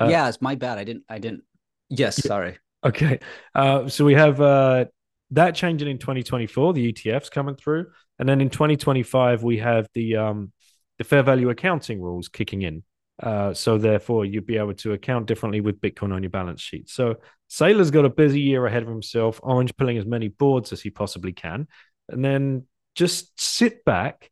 Uh, 0.00 0.08
yeah 0.10 0.28
it's 0.28 0.40
my 0.40 0.54
bad 0.54 0.78
i 0.78 0.84
didn't 0.84 1.04
i 1.08 1.18
didn't 1.18 1.42
yes 1.88 2.20
Yeah. 2.24 2.28
sorry 2.28 2.58
Okay. 2.82 3.18
Uh, 3.54 3.88
so 3.88 4.06
we 4.06 4.14
have 4.14 4.40
uh, 4.40 4.86
that 5.32 5.54
changing 5.54 5.86
in 5.86 5.98
2024, 5.98 6.72
the 6.72 6.90
ETFs 6.90 7.30
coming 7.30 7.54
through. 7.54 7.88
And 8.18 8.26
then 8.26 8.40
in 8.40 8.48
2025, 8.48 9.42
we 9.42 9.58
have 9.58 9.86
the 9.92 10.16
um, 10.16 10.50
the 10.96 11.04
fair 11.04 11.22
value 11.22 11.50
accounting 11.50 12.00
rules 12.00 12.28
kicking 12.28 12.62
in. 12.62 12.82
Uh, 13.22 13.52
so 13.52 13.76
therefore, 13.76 14.24
you'd 14.24 14.46
be 14.46 14.56
able 14.56 14.72
to 14.76 14.94
account 14.94 15.26
differently 15.26 15.60
with 15.60 15.78
Bitcoin 15.82 16.14
on 16.14 16.22
your 16.22 16.30
balance 16.30 16.62
sheet. 16.62 16.88
So 16.88 17.16
Saylor's 17.50 17.90
got 17.90 18.06
a 18.06 18.08
busy 18.08 18.40
year 18.40 18.64
ahead 18.64 18.82
of 18.82 18.88
himself, 18.88 19.40
orange 19.42 19.76
pulling 19.76 19.98
as 19.98 20.06
many 20.06 20.28
boards 20.28 20.72
as 20.72 20.80
he 20.80 20.88
possibly 20.88 21.34
can, 21.34 21.68
and 22.08 22.24
then 22.24 22.64
just 22.94 23.38
sit 23.38 23.84
back, 23.84 24.29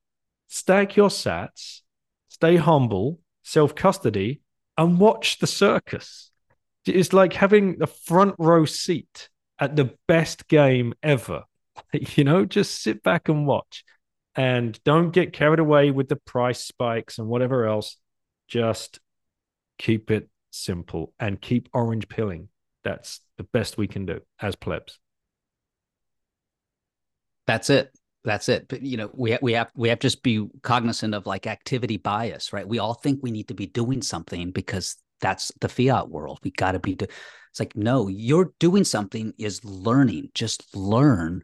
stack 0.49 0.97
your 0.97 1.09
sats, 1.09 1.83
stay 2.29 2.57
humble, 2.57 3.21
self 3.45 3.75
custody, 3.75 4.41
and 4.77 4.99
watch 4.99 5.39
the 5.39 5.47
circus. 5.47 6.31
It's 6.87 7.13
like 7.13 7.35
having 7.35 7.83
a 7.83 7.87
front 7.87 8.35
row 8.39 8.65
seat 8.65 9.29
at 9.59 9.77
the 9.77 9.95
best 10.09 10.49
game 10.49 10.95
ever. 11.03 11.45
You 11.93 12.25
know, 12.25 12.45
just 12.45 12.83
sit 12.83 13.05
back 13.05 13.29
and 13.29 13.47
watch 13.47 13.85
and 14.35 14.79
don't 14.83 15.11
get 15.11 15.33
carried 15.33 15.61
away 15.61 15.93
with 15.93 16.09
the 16.09 16.17
price 16.17 16.59
spikes 16.59 17.19
and 17.19 17.29
whatever 17.29 17.67
else. 17.67 17.97
Just 18.49 18.99
keep 19.79 20.11
it 20.11 20.29
simple 20.51 21.13
and 21.21 21.41
keep 21.41 21.69
orange 21.73 22.09
pilling. 22.09 22.49
That's 22.83 23.21
the 23.37 23.45
best 23.45 23.79
we 23.79 23.87
can 23.87 24.07
do 24.07 24.21
as 24.41 24.57
plebs. 24.57 24.99
That's 27.47 27.71
it. 27.71 27.93
That's 28.29 28.51
it. 28.51 28.69
But 28.69 28.83
you 28.83 28.99
know, 28.99 29.11
we 29.15 29.39
we 29.41 29.55
have 29.55 29.71
we 29.75 29.89
have 29.89 30.01
to 30.01 30.07
just 30.07 30.23
be 30.23 30.47
cognizant 30.63 31.15
of 31.15 31.25
like 31.25 31.47
activity 31.47 31.97
bias, 31.97 32.53
right? 32.53 32.69
We 32.69 32.79
all 32.79 32.93
think 32.93 33.21
we 33.23 33.31
need 33.31 33.49
to 33.49 33.55
be 33.55 33.65
doing 33.65 34.03
something 34.03 34.51
because 34.51 34.97
that's 35.23 35.51
the 35.63 35.69
fiat 35.71 36.11
world. 36.11 36.39
We 36.43 36.51
got 36.51 36.73
to 36.73 36.79
be. 36.79 36.95
Do- 36.95 37.07
it's 37.07 37.59
like 37.59 37.75
no, 37.75 38.09
you're 38.09 38.53
doing 38.61 38.85
something 38.85 39.33
is 39.39 39.65
learning. 39.65 40.29
Just 40.35 40.77
learn, 40.77 41.43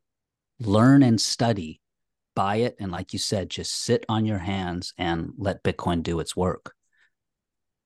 learn 0.61 1.03
and 1.03 1.19
study. 1.19 1.81
Buy 2.37 2.57
it, 2.57 2.77
and 2.79 2.93
like 2.93 3.15
you 3.15 3.19
said, 3.19 3.49
just 3.49 3.73
sit 3.83 4.05
on 4.11 4.27
your 4.27 4.39
hands 4.39 4.93
and 4.99 5.31
let 5.39 5.65
Bitcoin 5.65 6.03
do 6.03 6.21
its 6.21 6.37
work. 6.37 6.75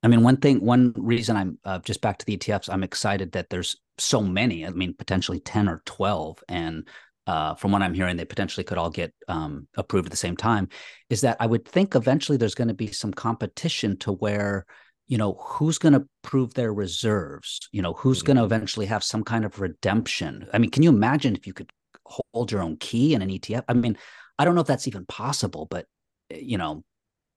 I 0.03 0.09
mean, 0.09 0.24
one 0.24 0.38
thing, 0.38 0.64
one 0.64 0.92
reason 0.96 1.36
I'm 1.36 1.59
uh, 1.64 1.78
just 1.78 2.01
back 2.01 2.18
to 2.18 2.26
the 2.26 2.36
ETFs. 2.36 2.68
I'm 2.68 2.82
excited 2.82 3.30
that 3.32 3.49
there's 3.49 3.76
so 3.96 4.22
many. 4.22 4.66
I 4.66 4.70
mean, 4.70 4.94
potentially 4.94 5.38
ten 5.38 5.68
or 5.68 5.82
twelve, 5.84 6.42
and 6.49 6.88
uh, 7.29 7.55
from 7.55 7.72
what 7.72 7.83
I'm 7.83 7.93
hearing, 7.93 8.16
they 8.16 8.24
potentially 8.24 8.64
could 8.64 8.79
all 8.79 8.89
get 8.89 9.12
um, 9.29 9.68
approved 9.76 10.07
at 10.07 10.11
the 10.11 10.16
same 10.16 10.37
time. 10.37 10.70
Is 11.11 11.20
that 11.20 11.37
I 11.39 11.47
would 11.47 11.68
think 11.68 11.95
eventually 11.95 12.39
there's 12.39 12.55
going 12.55 12.68
to 12.68 12.74
be 12.74 12.91
some 12.91 13.12
competition 13.12 13.99
to 13.99 14.12
where, 14.12 14.64
you 15.09 15.18
know, 15.18 15.35
who's 15.35 15.76
going 15.76 15.93
to 15.93 16.09
prove 16.22 16.55
their 16.55 16.72
reserves? 16.72 17.68
You 17.70 17.83
know, 17.83 17.93
who's 17.93 18.20
mm-hmm. 18.20 18.29
going 18.29 18.37
to 18.39 18.45
eventually 18.45 18.87
have 18.87 19.05
some 19.05 19.24
kind 19.24 19.45
of 19.45 19.61
redemption? 19.61 20.49
I 20.55 20.59
mean, 20.59 20.70
can 20.70 20.83
you 20.83 20.89
imagine 20.89 21.37
if 21.37 21.47
you 21.47 21.53
could 21.53 21.70
hold 22.07 22.51
your 22.51 22.62
own 22.62 22.79
key 22.79 23.12
in 23.12 23.20
an 23.20 23.29
ETF? 23.29 23.64
I 23.68 23.74
mean, 23.74 23.99
I 24.39 24.47
don't 24.47 24.55
know 24.55 24.62
if 24.62 24.66
that's 24.66 24.89
even 24.89 25.05
possible, 25.05 25.66
but 25.70 25.85
eh, 26.31 26.39
you 26.41 26.57
know, 26.57 26.83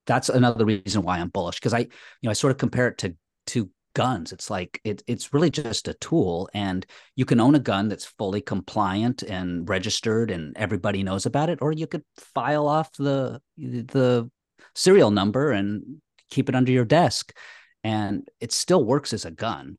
that's 0.07 0.29
another 0.29 0.63
reason 0.63 1.01
why 1.01 1.19
I'm 1.19 1.27
bullish 1.27 1.59
because 1.59 1.73
I, 1.73 1.79
you 1.79 1.89
know, 2.23 2.29
I 2.29 2.33
sort 2.33 2.51
of 2.51 2.57
compare 2.57 2.87
it 2.87 2.97
to 2.99 3.15
to 3.47 3.69
guns. 3.93 4.31
It's 4.31 4.49
like 4.49 4.79
it, 4.83 5.03
it's 5.07 5.33
really 5.33 5.49
just 5.49 5.87
a 5.87 5.93
tool, 5.95 6.49
and 6.53 6.85
you 7.15 7.25
can 7.25 7.39
own 7.39 7.55
a 7.55 7.59
gun 7.59 7.87
that's 7.87 8.05
fully 8.05 8.41
compliant 8.41 9.23
and 9.23 9.67
registered, 9.67 10.31
and 10.31 10.55
everybody 10.57 11.03
knows 11.03 11.25
about 11.25 11.49
it, 11.49 11.59
or 11.61 11.71
you 11.71 11.87
could 11.87 12.03
file 12.17 12.67
off 12.67 12.91
the 12.97 13.41
the 13.57 14.29
serial 14.75 15.11
number 15.11 15.51
and 15.51 16.01
keep 16.29 16.49
it 16.49 16.55
under 16.55 16.71
your 16.71 16.85
desk, 16.85 17.35
and 17.83 18.27
it 18.39 18.51
still 18.51 18.83
works 18.83 19.13
as 19.13 19.25
a 19.25 19.31
gun. 19.31 19.77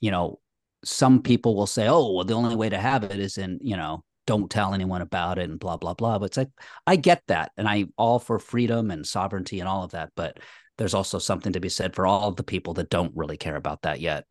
You 0.00 0.10
know, 0.10 0.40
some 0.84 1.22
people 1.22 1.56
will 1.56 1.66
say, 1.66 1.88
"Oh, 1.88 2.12
well, 2.12 2.24
the 2.24 2.34
only 2.34 2.56
way 2.56 2.68
to 2.68 2.78
have 2.78 3.04
it 3.04 3.18
is 3.18 3.38
in 3.38 3.58
you 3.62 3.76
know." 3.76 4.02
Don't 4.26 4.50
tell 4.50 4.74
anyone 4.74 5.02
about 5.02 5.38
it 5.38 5.48
and 5.48 5.56
blah 5.60 5.76
blah 5.76 5.94
blah. 5.94 6.18
But 6.18 6.24
it's 6.24 6.36
like 6.36 6.50
I 6.84 6.96
get 6.96 7.22
that, 7.28 7.52
and 7.56 7.68
I 7.68 7.86
all 7.96 8.18
for 8.18 8.40
freedom 8.40 8.90
and 8.90 9.06
sovereignty 9.06 9.60
and 9.60 9.68
all 9.68 9.84
of 9.84 9.92
that. 9.92 10.10
But 10.16 10.38
there's 10.78 10.94
also 10.94 11.18
something 11.18 11.52
to 11.52 11.60
be 11.60 11.68
said 11.68 11.94
for 11.94 12.06
all 12.06 12.32
the 12.32 12.42
people 12.42 12.74
that 12.74 12.90
don't 12.90 13.12
really 13.14 13.36
care 13.36 13.56
about 13.56 13.82
that 13.82 14.00
yet. 14.00 14.24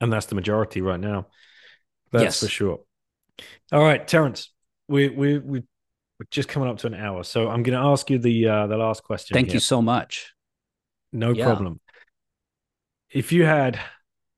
And 0.00 0.12
that's 0.12 0.26
the 0.26 0.34
majority 0.34 0.80
right 0.80 1.00
now. 1.00 1.28
That's 2.12 2.24
yes. 2.24 2.40
for 2.40 2.48
sure. 2.48 2.80
All 3.72 3.82
right, 3.82 4.06
Terence, 4.06 4.52
we 4.88 5.08
we 5.08 5.38
we 5.38 5.60
we're 6.18 6.26
just 6.30 6.48
coming 6.48 6.68
up 6.68 6.78
to 6.78 6.86
an 6.86 6.94
hour, 6.94 7.24
so 7.24 7.48
I'm 7.48 7.62
going 7.62 7.78
to 7.78 7.84
ask 7.84 8.08
you 8.10 8.18
the 8.18 8.48
uh, 8.48 8.66
the 8.66 8.76
last 8.76 9.02
question. 9.02 9.34
Thank 9.34 9.48
here. 9.48 9.54
you 9.54 9.60
so 9.60 9.82
much. 9.82 10.32
No 11.12 11.32
yeah. 11.32 11.44
problem. 11.44 11.80
If 13.10 13.32
you 13.32 13.44
had 13.44 13.78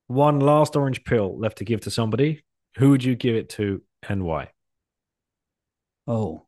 one 0.07 0.41
last 0.41 0.77
orange 0.77 1.05
pill 1.05 1.39
left 1.39 1.59
to 1.59 1.65
give 1.65 1.83
to 1.83 1.91
somebody, 1.91 2.45
who 2.77 2.91
would 2.91 3.05
you 3.05 3.15
give 3.15 3.37
it 3.37 3.49
to 3.51 3.83
and 4.09 4.25
why? 4.25 4.51
Oh, 6.07 6.47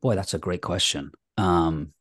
boy, 0.00 0.14
that's 0.14 0.34
a 0.34 0.38
great 0.38 0.62
question. 0.62 1.12
Um, 1.38 1.92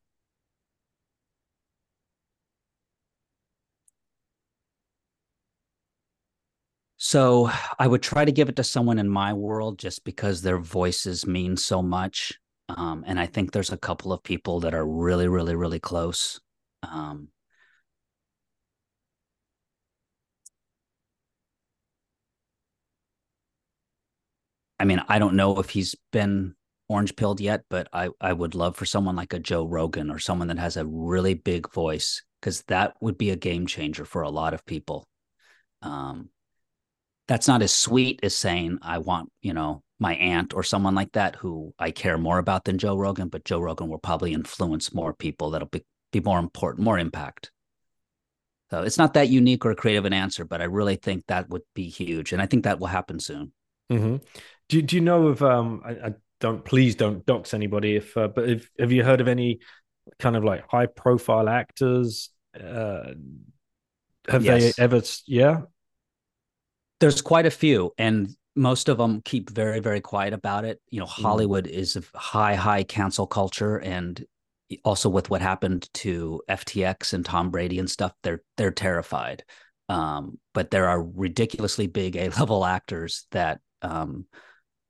So 7.03 7.49
I 7.79 7.87
would 7.87 8.03
try 8.03 8.25
to 8.25 8.31
give 8.31 8.47
it 8.47 8.57
to 8.57 8.63
someone 8.63 8.99
in 8.99 9.09
my 9.09 9.33
world 9.33 9.79
just 9.79 10.03
because 10.03 10.43
their 10.43 10.59
voices 10.59 11.25
mean 11.25 11.57
so 11.57 11.81
much. 11.81 12.31
Um, 12.69 13.03
and 13.07 13.19
I 13.19 13.25
think 13.25 13.51
there's 13.51 13.71
a 13.71 13.77
couple 13.77 14.13
of 14.13 14.21
people 14.21 14.59
that 14.59 14.75
are 14.75 14.85
really, 14.85 15.27
really, 15.27 15.55
really 15.55 15.79
close. 15.79 16.39
Um, 16.83 17.29
I 24.79 24.85
mean, 24.85 25.01
I 25.07 25.17
don't 25.17 25.35
know 25.35 25.59
if 25.59 25.71
he's 25.71 25.95
been 26.11 26.53
orange 26.87 27.15
pilled 27.15 27.41
yet, 27.41 27.63
but 27.67 27.87
I, 27.91 28.09
I 28.21 28.31
would 28.31 28.53
love 28.53 28.75
for 28.75 28.85
someone 28.85 29.15
like 29.15 29.33
a 29.33 29.39
Joe 29.39 29.65
Rogan 29.65 30.11
or 30.11 30.19
someone 30.19 30.49
that 30.49 30.59
has 30.59 30.77
a 30.77 30.85
really 30.85 31.33
big 31.33 31.71
voice 31.73 32.21
because 32.39 32.61
that 32.67 32.93
would 33.01 33.17
be 33.17 33.31
a 33.31 33.35
game 33.35 33.65
changer 33.65 34.05
for 34.05 34.21
a 34.21 34.29
lot 34.29 34.53
of 34.53 34.67
people. 34.67 35.07
Um, 35.81 36.29
that's 37.27 37.47
not 37.47 37.61
as 37.61 37.73
sweet 37.73 38.19
as 38.23 38.35
saying 38.35 38.79
I 38.81 38.97
want, 38.97 39.31
you 39.41 39.53
know, 39.53 39.83
my 39.99 40.15
aunt 40.15 40.53
or 40.53 40.63
someone 40.63 40.95
like 40.95 41.11
that 41.11 41.35
who 41.35 41.73
I 41.77 41.91
care 41.91 42.17
more 42.17 42.39
about 42.39 42.65
than 42.65 42.79
Joe 42.79 42.97
Rogan, 42.97 43.29
but 43.29 43.45
Joe 43.45 43.59
Rogan 43.59 43.87
will 43.87 43.99
probably 43.99 44.33
influence 44.33 44.93
more 44.93 45.13
people 45.13 45.51
that'll 45.51 45.67
be, 45.67 45.85
be 46.11 46.19
more 46.19 46.39
important, 46.39 46.83
more 46.83 46.97
impact. 46.97 47.51
So 48.71 48.81
it's 48.81 48.97
not 48.97 49.13
that 49.13 49.29
unique 49.29 49.65
or 49.65 49.75
creative 49.75 50.05
an 50.05 50.13
answer, 50.13 50.43
but 50.43 50.61
I 50.61 50.63
really 50.63 50.95
think 50.95 51.25
that 51.27 51.49
would 51.49 51.61
be 51.75 51.89
huge. 51.89 52.33
And 52.33 52.41
I 52.41 52.47
think 52.47 52.63
that 52.63 52.79
will 52.79 52.87
happen 52.87 53.19
soon. 53.19 53.51
Mm-hmm. 53.91 54.15
Do, 54.69 54.81
do 54.81 54.95
you 54.95 55.01
know 55.01 55.27
of, 55.27 55.43
um, 55.43 55.81
I, 55.85 55.91
I 55.91 56.13
don't, 56.39 56.65
please 56.65 56.95
don't 56.95 57.25
dox 57.25 57.53
anybody 57.53 57.97
if, 57.97 58.17
uh, 58.17 58.29
but 58.29 58.49
if, 58.49 58.69
have 58.79 58.91
you 58.91 59.03
heard 59.03 59.21
of 59.21 59.27
any 59.27 59.59
kind 60.17 60.35
of 60.35 60.43
like 60.43 60.63
high 60.67 60.87
profile 60.87 61.47
actors? 61.47 62.29
Uh, 62.59 63.11
have 64.27 64.43
yes. 64.43 64.75
they 64.75 64.83
ever, 64.83 65.01
yeah? 65.27 65.61
There's 67.01 67.21
quite 67.21 67.45
a 67.45 67.51
few, 67.51 67.91
and 67.97 68.33
most 68.55 68.87
of 68.87 68.97
them 68.97 69.21
keep 69.25 69.49
very, 69.49 69.79
very 69.79 69.99
quiet 69.99 70.33
about 70.33 70.63
it. 70.65 70.79
You 70.89 70.99
know, 70.99 71.05
mm. 71.05 71.21
Hollywood 71.21 71.65
mm. 71.65 71.71
is 71.71 71.97
a 71.97 72.03
high, 72.17 72.55
high 72.55 72.83
cancel 72.83 73.27
culture, 73.27 73.77
and 73.77 74.23
also 74.85 75.09
with 75.09 75.29
what 75.29 75.41
happened 75.41 75.89
to 75.95 76.41
FTX 76.49 77.13
and 77.13 77.25
Tom 77.25 77.49
Brady 77.49 77.79
and 77.79 77.89
stuff, 77.89 78.13
they're 78.23 78.41
they're 78.55 78.71
terrified. 78.71 79.43
Um, 79.89 80.39
but 80.53 80.71
there 80.71 80.87
are 80.87 81.03
ridiculously 81.03 81.87
big 81.87 82.15
A 82.15 82.29
level 82.39 82.63
actors 82.63 83.25
that 83.31 83.59
um, 83.81 84.25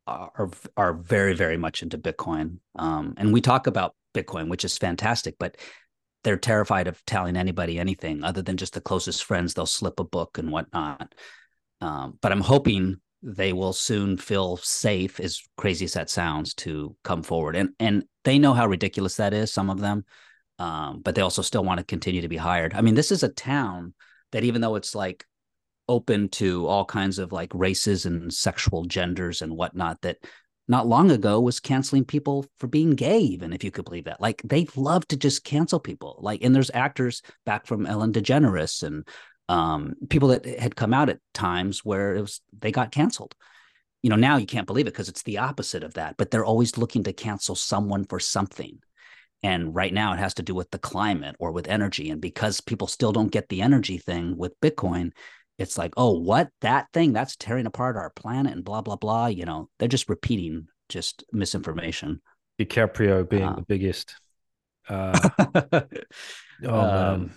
are 0.05 0.51
are 0.77 0.93
very, 0.93 1.33
very 1.33 1.57
much 1.57 1.81
into 1.81 1.97
Bitcoin. 1.97 2.57
Um, 2.75 3.13
and 3.17 3.33
we 3.33 3.41
talk 3.41 3.67
about 3.67 3.95
Bitcoin, 4.13 4.49
which 4.49 4.65
is 4.65 4.77
fantastic, 4.77 5.35
but 5.39 5.57
they're 6.23 6.37
terrified 6.37 6.87
of 6.87 7.03
telling 7.05 7.35
anybody 7.35 7.79
anything 7.79 8.23
other 8.23 8.41
than 8.41 8.57
just 8.57 8.73
the 8.73 8.81
closest 8.81 9.23
friends. 9.23 9.53
They'll 9.53 9.65
slip 9.65 9.99
a 9.99 10.03
book 10.03 10.37
and 10.37 10.51
whatnot. 10.51 11.15
Um, 11.81 12.17
but 12.21 12.31
I'm 12.31 12.41
hoping 12.41 12.97
they 13.23 13.53
will 13.53 13.73
soon 13.73 14.17
feel 14.17 14.57
safe, 14.57 15.19
as 15.19 15.41
crazy 15.57 15.85
as 15.85 15.93
that 15.93 16.09
sounds, 16.09 16.53
to 16.55 16.95
come 17.03 17.23
forward. 17.23 17.55
And 17.55 17.69
and 17.79 18.03
they 18.23 18.39
know 18.39 18.53
how 18.53 18.67
ridiculous 18.67 19.17
that 19.17 19.33
is, 19.33 19.51
some 19.51 19.69
of 19.69 19.79
them. 19.79 20.05
Um, 20.59 21.01
but 21.01 21.15
they 21.15 21.21
also 21.21 21.41
still 21.41 21.63
want 21.63 21.79
to 21.79 21.83
continue 21.83 22.21
to 22.21 22.27
be 22.27 22.37
hired. 22.37 22.73
I 22.73 22.81
mean, 22.81 22.93
this 22.93 23.11
is 23.11 23.23
a 23.23 23.29
town 23.29 23.93
that 24.31 24.43
even 24.43 24.61
though 24.61 24.75
it's 24.75 24.93
like 24.93 25.25
open 25.87 26.29
to 26.29 26.67
all 26.67 26.85
kinds 26.85 27.19
of 27.19 27.31
like 27.31 27.51
races 27.53 28.05
and 28.05 28.31
sexual 28.31 28.85
genders 28.85 29.41
and 29.41 29.57
whatnot, 29.57 30.01
that 30.01 30.17
not 30.67 30.87
long 30.87 31.11
ago 31.11 31.41
was 31.41 31.59
canceling 31.59 32.05
people 32.05 32.45
for 32.59 32.67
being 32.67 32.91
gay, 32.91 33.19
even 33.19 33.53
if 33.53 33.63
you 33.63 33.71
could 33.71 33.85
believe 33.85 34.05
that. 34.05 34.21
Like 34.21 34.41
they 34.43 34.67
love 34.75 35.07
to 35.07 35.17
just 35.17 35.43
cancel 35.43 35.79
people. 35.79 36.19
Like, 36.21 36.43
and 36.43 36.55
there's 36.55 36.71
actors 36.73 37.21
back 37.45 37.65
from 37.65 37.85
Ellen 37.85 38.13
DeGeneres 38.13 38.83
and 38.83 39.07
um, 39.51 39.95
people 40.09 40.29
that 40.29 40.45
had 40.45 40.77
come 40.77 40.93
out 40.93 41.09
at 41.09 41.19
times 41.33 41.83
where 41.83 42.15
it 42.15 42.21
was 42.21 42.39
they 42.57 42.71
got 42.71 42.91
canceled. 42.91 43.35
You 44.01 44.09
know, 44.09 44.15
now 44.15 44.37
you 44.37 44.45
can't 44.45 44.65
believe 44.65 44.87
it 44.87 44.93
because 44.93 45.09
it's 45.09 45.23
the 45.23 45.39
opposite 45.39 45.83
of 45.83 45.95
that. 45.95 46.15
But 46.17 46.31
they're 46.31 46.45
always 46.45 46.77
looking 46.77 47.03
to 47.03 47.13
cancel 47.13 47.55
someone 47.55 48.05
for 48.05 48.17
something. 48.17 48.79
And 49.43 49.75
right 49.75 49.93
now 49.93 50.13
it 50.13 50.19
has 50.19 50.35
to 50.35 50.43
do 50.43 50.55
with 50.55 50.71
the 50.71 50.79
climate 50.79 51.35
or 51.37 51.51
with 51.51 51.67
energy. 51.67 52.11
And 52.11 52.21
because 52.21 52.61
people 52.61 52.87
still 52.87 53.11
don't 53.11 53.31
get 53.31 53.49
the 53.49 53.61
energy 53.61 53.97
thing 53.97 54.37
with 54.37 54.59
Bitcoin, 54.61 55.11
it's 55.57 55.77
like, 55.77 55.93
oh, 55.97 56.17
what? 56.17 56.49
That 56.61 56.87
thing 56.93 57.11
that's 57.11 57.35
tearing 57.35 57.65
apart 57.65 57.97
our 57.97 58.11
planet 58.11 58.53
and 58.53 58.63
blah, 58.63 58.81
blah, 58.81 58.95
blah. 58.95 59.27
You 59.27 59.43
know, 59.43 59.69
they're 59.79 59.89
just 59.89 60.07
repeating 60.07 60.67
just 60.87 61.25
misinformation. 61.33 62.21
DiCaprio 62.57 63.29
being 63.29 63.43
uh, 63.43 63.55
the 63.55 63.63
biggest. 63.63 64.15
Uh, 64.87 65.29
oh, 66.63 66.79
um, 66.79 67.31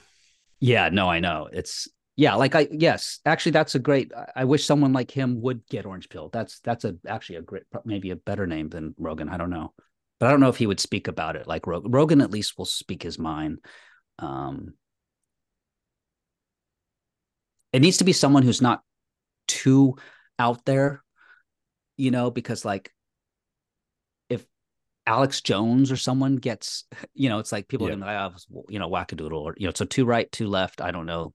Yeah, 0.61 0.91
no, 0.91 1.11
I 1.11 1.19
know. 1.19 1.49
It's 1.53 1.89
yeah, 2.17 2.35
like 2.35 2.55
I 2.55 2.69
yes, 2.71 3.21
actually 3.27 3.53
that's 3.53 3.75
a 3.75 3.81
great 3.81 4.13
I 4.37 4.45
wish 4.45 4.65
someone 4.65 4.93
like 4.93 5.11
him 5.11 5.41
would 5.43 5.67
get 5.69 5.87
orange 5.87 6.09
pill. 6.09 6.29
That's 6.33 6.61
that's 6.61 6.85
a 6.85 6.97
actually 7.09 7.37
a 7.37 7.43
great 7.43 7.65
maybe 7.85 8.11
a 8.11 8.17
better 8.17 8.47
name 8.47 8.69
than 8.69 8.95
Rogan. 8.99 9.29
I 9.29 9.37
don't 9.37 9.51
know. 9.51 9.73
But 10.21 10.27
I 10.27 10.31
don't 10.31 10.41
know 10.41 10.49
if 10.49 10.57
he 10.57 10.67
would 10.67 10.81
speak 10.81 11.09
about 11.09 11.37
it 11.37 11.47
like 11.49 11.67
Rogan. 11.67 11.91
Rogan 11.91 12.21
at 12.21 12.31
least 12.31 12.57
will 12.57 12.67
speak 12.67 13.03
his 13.03 13.19
mind. 13.19 13.59
Um 14.19 14.75
it 17.73 17.81
needs 17.81 17.99
to 17.99 18.05
be 18.05 18.13
someone 18.13 18.43
who's 18.43 18.63
not 18.63 18.83
too 19.49 19.97
out 20.39 20.65
there, 20.65 21.03
you 21.97 22.11
know, 22.11 22.31
because 22.31 22.65
like 22.65 22.93
if 24.29 24.45
Alex 25.07 25.41
Jones 25.41 25.93
or 25.93 25.97
someone 25.97 26.37
gets, 26.37 26.85
you 27.15 27.29
know, 27.29 27.39
it's 27.39 27.53
like 27.53 27.69
people 27.69 27.87
Yeah. 27.87 27.93
are 27.95 27.97
gonna 27.97 28.07
be 28.07 28.13
like, 28.13 28.33
oh, 28.55 28.65
you 28.69 28.79
know, 28.79 28.91
wackadoodle 28.91 29.41
or 29.41 29.55
you 29.59 29.67
know, 29.67 29.73
so 29.75 29.85
two 29.85 30.05
right, 30.05 30.31
two 30.31 30.49
left. 30.49 30.81
I 30.81 30.91
don't 30.91 31.07
know. 31.07 31.35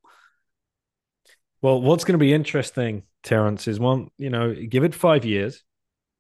Well, 1.62 1.82
what's 1.82 2.06
going 2.06 2.18
to 2.18 2.24
be 2.24 2.34
interesting, 2.34 3.04
Terence, 3.24 3.68
is 3.68 3.80
one, 3.80 4.10
you 4.18 4.30
know, 4.30 4.54
give 4.54 4.84
it 4.84 4.96
five 4.96 5.26
years 5.26 5.64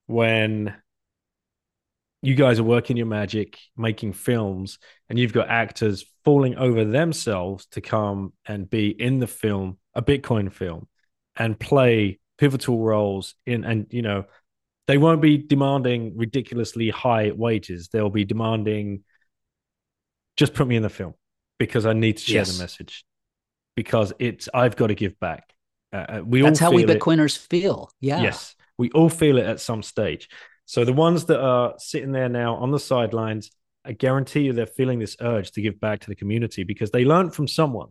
when 0.07 0.75
you 2.21 2.35
guys 2.35 2.59
are 2.59 2.63
working 2.63 2.97
your 2.97 3.05
magic, 3.05 3.57
making 3.77 4.13
films, 4.13 4.79
and 5.07 5.17
you've 5.17 5.31
got 5.31 5.47
actors 5.47 6.03
falling 6.25 6.57
over 6.57 6.83
themselves 6.83 7.65
to 7.67 7.79
come 7.79 8.33
and 8.45 8.69
be 8.69 8.89
in 8.89 9.19
the 9.19 9.27
film, 9.27 9.77
a 9.93 10.01
Bitcoin 10.01 10.51
film, 10.51 10.87
and 11.37 11.57
play 11.57 12.19
pivotal 12.37 12.79
roles 12.79 13.35
in, 13.45 13.63
and, 13.63 13.87
you 13.91 14.01
know, 14.01 14.25
they 14.87 14.97
won't 14.97 15.21
be 15.21 15.37
demanding 15.37 16.17
ridiculously 16.17 16.89
high 16.89 17.31
wages. 17.31 17.87
They'll 17.87 18.09
be 18.09 18.25
demanding, 18.25 19.05
just 20.35 20.53
put 20.53 20.67
me 20.67 20.75
in 20.75 20.83
the 20.83 20.89
film 20.89 21.13
because 21.59 21.85
I 21.85 21.93
need 21.93 22.17
to 22.17 22.23
share 22.23 22.35
Yes. 22.35 22.57
the 22.57 22.63
message 22.63 23.05
because 23.79 24.11
it's 24.19 24.49
I've 24.53 24.75
got 24.75 24.87
to 24.87 24.95
give 25.03 25.17
back. 25.21 25.43
Uh, 25.93 26.05
Uh, 26.13 26.21
we 26.25 26.41
That's 26.41 26.59
how 26.59 26.71
we 26.71 26.81
feel 26.81 26.89
it. 26.89 26.99
Bitcoiners 26.99 27.37
feel. 27.37 27.77
Yeah. 28.01 28.21
Yes, 28.21 28.55
we 28.77 28.89
all 28.91 29.07
feel 29.09 29.37
it 29.37 29.45
at 29.45 29.61
some 29.61 29.81
stage. 29.83 30.27
So 30.65 30.83
the 30.83 30.97
ones 31.07 31.25
that 31.29 31.39
are 31.39 31.75
sitting 31.77 32.11
there 32.11 32.27
now 32.27 32.55
on 32.63 32.71
the 32.71 32.79
sidelines, 32.79 33.49
I 33.85 33.93
guarantee 33.93 34.41
you 34.41 34.51
they're 34.53 34.65
feeling 34.81 34.99
this 34.99 35.15
urge 35.21 35.51
to 35.51 35.61
give 35.61 35.79
back 35.79 36.01
to 36.01 36.07
the 36.11 36.15
community 36.21 36.63
because 36.65 36.91
they 36.91 37.05
learned 37.05 37.33
from 37.33 37.47
someone. 37.47 37.89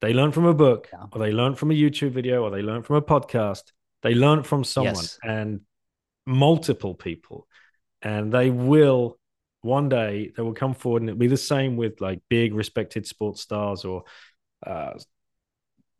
They 0.00 0.12
learned 0.12 0.34
from 0.34 0.46
a 0.46 0.54
book, 0.54 0.88
Yeah. 0.92 1.06
or 1.12 1.18
they 1.20 1.32
learned 1.32 1.58
from 1.58 1.70
a 1.70 1.74
YouTube 1.74 2.10
video, 2.10 2.42
or 2.42 2.50
they 2.50 2.62
learned 2.62 2.86
from 2.86 2.96
a 2.96 3.02
podcast. 3.02 3.64
They 4.02 4.14
learned 4.14 4.46
from 4.46 4.64
someone 4.64 4.94
Yes. 4.94 5.18
and 5.22 5.60
multiple 6.26 6.94
people, 6.94 7.46
and 8.02 8.32
they 8.32 8.50
will 8.50 9.17
one 9.62 9.88
day 9.88 10.32
they 10.36 10.42
will 10.42 10.54
come 10.54 10.74
forward, 10.74 11.02
and 11.02 11.10
it'll 11.10 11.18
be 11.18 11.26
the 11.26 11.36
same 11.36 11.76
with 11.76 12.00
like 12.00 12.20
big 12.28 12.54
respected 12.54 13.06
sports 13.06 13.42
stars 13.42 13.84
or 13.84 14.04
uh, 14.66 14.92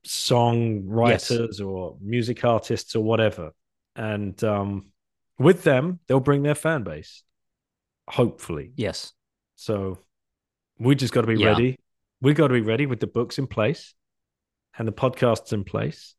song 0.04 0.86
writers 0.86 1.61
or 1.61 1.96
music 2.00 2.44
artists 2.44 2.94
or 2.94 3.02
whatever. 3.02 3.52
And 3.96 4.42
um, 4.44 4.86
with 5.38 5.64
them, 5.64 6.00
they'll 6.06 6.20
bring 6.20 6.42
their 6.42 6.54
fan 6.54 6.82
base, 6.84 7.24
hopefully. 8.09 8.72
Yes. 8.76 9.12
So 9.56 9.98
we 10.78 10.94
just 10.94 11.12
got 11.12 11.22
to 11.22 11.26
be 11.26 11.36
Yeah. 11.36 11.48
ready. 11.48 11.76
We 12.20 12.34
got 12.34 12.48
to 12.48 12.54
be 12.54 12.61
ready 12.61 12.86
with 12.86 13.00
the 13.00 13.06
books 13.06 13.38
in 13.38 13.46
place 13.46 13.94
and 14.76 14.86
the 14.86 14.92
podcasts 14.92 15.52
in 15.52 15.64
place 15.64 16.14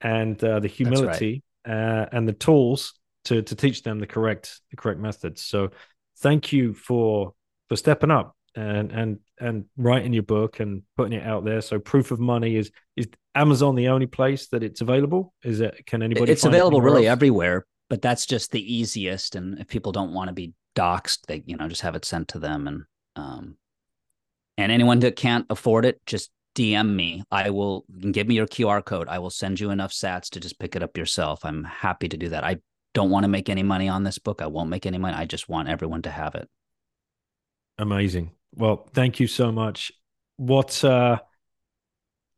and 0.00 0.42
uh, 0.44 0.60
the 0.60 0.68
humility 0.68 1.42
uh, 1.66 2.06
and 2.12 2.28
the 2.28 2.32
tools 2.32 2.94
to 3.24 3.40
to 3.42 3.54
teach 3.54 3.82
them 3.82 3.98
the 3.98 4.06
correct 4.06 4.60
the 4.70 4.76
correct 4.76 5.00
methods. 5.00 5.42
So 5.42 5.70
thank 6.22 6.52
you 6.52 6.72
for 6.74 7.34
for 7.68 7.76
stepping 7.76 8.10
up 8.10 8.36
and 8.54 8.92
and 8.92 9.18
and 9.38 9.64
writing 9.76 10.12
your 10.12 10.22
book 10.22 10.60
and 10.60 10.82
putting 10.96 11.18
it 11.18 11.26
out 11.26 11.44
there. 11.44 11.60
So 11.60 11.78
proof 11.78 12.10
of 12.10 12.20
money 12.20 12.56
is 12.56 12.70
is 12.96 13.08
Amazon 13.34 13.74
the 13.74 13.88
only 13.88 14.06
place 14.06 14.48
that 14.48 14.62
it's 14.62 14.80
available? 14.80 15.34
Is 15.42 15.60
it 15.60 15.84
can 15.86 16.02
anybody? 16.02 16.32
it's 16.32 16.42
find 16.42 16.54
it 16.54 16.58
available 16.58 16.78
anywhere 16.78 16.94
really 16.94 17.06
else? 17.08 17.12
everywhere, 17.12 17.66
but 17.90 18.02
that's 18.02 18.26
just 18.26 18.52
the 18.52 18.74
easiest. 18.74 19.34
And 19.34 19.58
if 19.58 19.68
people 19.68 19.92
don't 19.92 20.12
want 20.12 20.28
to 20.28 20.34
be 20.34 20.52
doxxed, 20.76 21.26
they 21.26 21.42
you 21.46 21.56
know 21.56 21.68
just 21.68 21.82
have 21.82 21.96
it 21.96 22.04
sent 22.04 22.28
to 22.28 22.38
them. 22.38 22.68
And 22.68 22.84
um, 23.16 23.56
and 24.58 24.70
anyone 24.70 25.00
that 25.00 25.16
can't 25.16 25.46
afford 25.50 25.84
it, 25.84 26.00
just 26.06 26.30
DM 26.54 26.94
me. 26.94 27.24
I 27.30 27.50
will 27.50 27.84
give 28.10 28.28
me 28.28 28.34
your 28.34 28.46
QR 28.46 28.84
code. 28.84 29.08
I 29.08 29.18
will 29.18 29.30
send 29.30 29.58
you 29.58 29.70
enough 29.70 29.92
Sats 29.92 30.28
to 30.30 30.40
just 30.40 30.58
pick 30.58 30.76
it 30.76 30.82
up 30.82 30.96
yourself. 30.96 31.44
I'm 31.44 31.64
happy 31.64 32.08
to 32.08 32.16
do 32.16 32.28
that. 32.28 32.44
I 32.44 32.58
don't 32.94 33.10
want 33.10 33.24
to 33.24 33.28
make 33.28 33.48
any 33.48 33.62
money 33.62 33.88
on 33.88 34.04
this 34.04 34.18
book. 34.18 34.42
I 34.42 34.46
won't 34.46 34.70
make 34.70 34.86
any 34.86 34.98
money. 34.98 35.16
I 35.16 35.24
just 35.24 35.48
want 35.48 35.68
everyone 35.68 36.02
to 36.02 36.10
have 36.10 36.34
it. 36.34 36.48
Amazing. 37.78 38.32
Well, 38.54 38.88
thank 38.92 39.18
you 39.18 39.26
so 39.26 39.50
much. 39.50 39.92
What 40.36 40.84
uh 40.84 41.20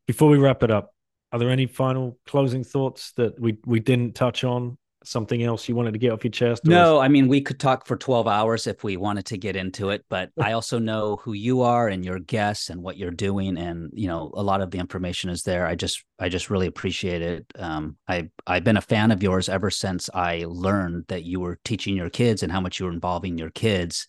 before 0.07 0.29
we 0.29 0.37
wrap 0.37 0.63
it 0.63 0.71
up, 0.71 0.93
are 1.31 1.39
there 1.39 1.49
any 1.49 1.65
final 1.65 2.19
closing 2.25 2.63
thoughts 2.63 3.11
that 3.13 3.39
we 3.39 3.57
we 3.65 3.79
didn't 3.79 4.15
touch 4.15 4.43
on? 4.43 4.77
Something 5.05 5.43
else 5.43 5.69
you 5.69 5.75
wanted 5.75 5.93
to 5.93 5.99
get 5.99 6.11
off 6.11 6.23
your 6.23 6.31
chest? 6.31 6.63
is- 6.63 6.69
No, 6.69 6.99
I 6.99 7.07
mean, 7.07 7.27
we 7.27 7.41
could 7.41 7.59
talk 7.59 7.85
for 7.85 7.95
12 7.95 8.27
hours 8.27 8.67
if 8.67 8.83
we 8.83 8.97
wanted 8.97 9.25
to 9.27 9.37
get 9.37 9.55
into 9.55 9.89
it, 9.89 10.03
but 10.09 10.31
I 10.39 10.53
also 10.53 10.79
know 10.79 11.17
who 11.17 11.33
you 11.33 11.61
are 11.61 11.87
and 11.87 12.03
your 12.03 12.19
guests 12.19 12.69
and 12.69 12.81
what 12.81 12.97
you're 12.97 13.11
doing. 13.11 13.57
And, 13.57 13.91
you 13.93 14.07
know, 14.07 14.31
a 14.33 14.41
lot 14.43 14.61
of 14.61 14.71
the 14.71 14.79
information 14.79 15.29
is 15.29 15.43
there. 15.43 15.65
I 15.67 15.75
just, 15.75 16.03
I 16.19 16.29
just 16.29 16.49
really 16.49 16.67
appreciate 16.67 17.21
it. 17.21 17.45
Um, 17.57 17.97
I, 18.07 18.29
I've 18.47 18.63
been 18.63 18.77
a 18.77 18.81
fan 18.81 19.11
of 19.11 19.21
yours 19.23 19.47
ever 19.49 19.69
since 19.69 20.09
I 20.13 20.45
learned 20.47 21.05
that 21.09 21.23
you 21.23 21.39
were 21.39 21.59
teaching 21.63 21.95
your 21.95 22.09
kids 22.09 22.43
and 22.43 22.51
how 22.51 22.61
much 22.61 22.79
you 22.79 22.87
were 22.87 22.91
involving 22.91 23.37
your 23.37 23.51
kids. 23.51 24.07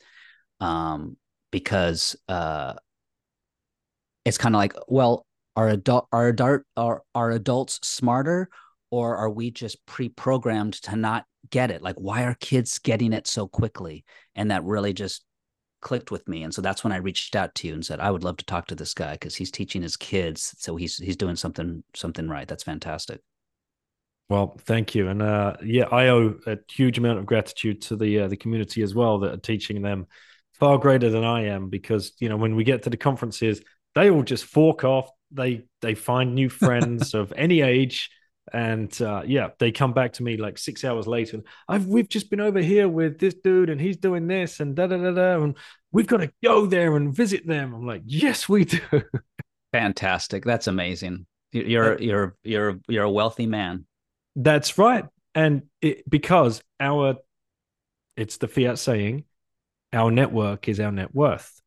Um, 0.61 1.17
because, 1.53 2.17
uh, 2.29 2.75
it's 4.25 4.39
kind 4.39 4.55
of 4.55 4.59
like, 4.59 4.75
well, 4.89 5.25
are 5.55 5.69
adult, 5.69 6.09
are 6.13 6.29
adult, 6.29 6.63
are, 6.77 7.03
are 7.15 7.31
adults 7.31 7.79
smarter 7.83 8.49
or 8.91 9.17
are 9.17 9.31
we 9.31 9.51
just 9.51 9.85
pre-programmed 9.87 10.75
to 10.75 10.97
not 10.97 11.25
get 11.51 11.71
it? 11.71 11.83
Like 11.83 11.97
why 11.97 12.25
are 12.25 12.37
kids 12.41 12.79
getting 12.79 13.13
it 13.13 13.27
so 13.27 13.47
quickly? 13.47 14.05
And 14.35 14.51
that 14.51 14.65
really 14.65 14.93
just 14.93 15.25
clicked 15.81 16.11
with 16.11 16.27
me. 16.27 16.43
And 16.43 16.53
so 16.53 16.63
that's 16.63 16.83
when 16.83 16.93
i 16.93 16.97
reached 16.97 17.37
out 17.37 17.55
to 17.57 17.69
you 17.69 17.75
and 17.75 17.85
said 17.85 18.01
i 18.01 18.11
would 18.11 18.25
love 18.25 18.39
to 18.39 18.45
talk 18.45 18.67
to 18.69 18.75
this 18.75 18.95
guy 18.95 19.13
because 19.13 19.37
he's 19.37 19.51
teaching 19.51 19.83
his 19.83 19.97
kids 19.97 20.55
so 20.59 20.75
he's 20.77 20.97
he's 20.97 21.17
doing 21.17 21.37
something 21.37 21.85
something 21.95 22.29
right. 22.29 22.49
That's 22.49 22.65
fantastic. 22.65 23.21
Well, 24.29 24.57
thank 24.65 24.97
you, 24.97 25.09
and 25.09 25.23
uh, 25.23 25.57
yeah, 25.65 25.85
I 25.85 26.09
owe 26.09 26.35
a 26.47 26.59
huge 26.69 26.99
amount 26.99 27.21
of 27.21 27.27
gratitude 27.27 27.83
to 27.83 27.97
the 27.97 28.21
uh, 28.21 28.29
the 28.29 28.37
community 28.37 28.83
as 28.83 28.93
well 28.93 29.21
that 29.21 29.33
are 29.33 29.37
teaching 29.37 29.83
them 29.83 30.07
far 30.55 30.79
greater 30.79 31.11
than 31.11 31.23
I 31.23 31.47
am 31.47 31.69
because 31.69 32.13
you 32.19 32.29
know 32.29 32.37
when 32.37 32.57
we 32.57 32.65
get 32.65 32.83
to 32.85 32.91
the 32.91 32.97
conferences, 32.97 33.63
they 33.95 34.11
all 34.11 34.25
just 34.25 34.45
fork 34.45 34.83
off. 34.83 35.09
They 35.31 35.63
they 35.81 35.95
find 35.95 36.35
new 36.35 36.49
friends 36.49 37.15
of 37.15 37.33
any 37.37 37.61
age, 37.61 38.11
and 38.53 39.01
uh, 39.03 39.23
yeah, 39.27 39.51
they 39.59 39.73
come 39.73 39.93
back 39.93 40.15
to 40.15 40.23
me 40.23 40.37
like 40.37 40.59
six 40.59 40.85
hours 40.85 41.07
later. 41.07 41.43
I've 41.69 41.87
we've 41.87 42.09
just 42.09 42.31
been 42.31 42.41
over 42.41 42.61
here 42.61 42.89
with 42.89 43.19
this 43.19 43.35
dude, 43.35 43.71
and 43.71 43.81
he's 43.81 43.97
doing 43.97 44.27
this, 44.27 44.61
and 44.61 44.75
da 44.77 44.87
da 44.87 44.97
da 44.99 45.11
da, 45.13 45.43
and 45.43 45.57
we've 45.93 46.07
got 46.07 46.19
to 46.19 46.33
go 46.45 46.67
there 46.67 46.97
and 46.97 47.15
visit 47.15 47.47
them. 47.47 47.75
I'm 47.75 47.87
like, 47.87 48.03
yes, 48.07 48.49
we 48.49 48.65
do. 48.65 48.81
fantastic 49.73 50.45
that's 50.45 50.69
amazing 50.69 51.27
You- 51.53 51.65
you're 51.65 52.01
you're 52.01 52.37
you're 52.45 52.81
you're 52.89 53.05
a 53.05 53.11
wealthy 53.11 53.47
man 53.47 53.85
That's 54.37 54.79
right. 54.79 55.05
And 55.35 55.65
it, 55.83 56.09
because 56.09 56.63
our, 56.81 57.17
it's 58.17 58.39
the 58.39 58.49
fiat 58.49 58.79
saying, 58.79 59.25
our 59.93 60.11
network 60.11 60.67
is 60.69 60.81
our 60.81 60.91
net 60.93 61.15
worth. 61.15 61.61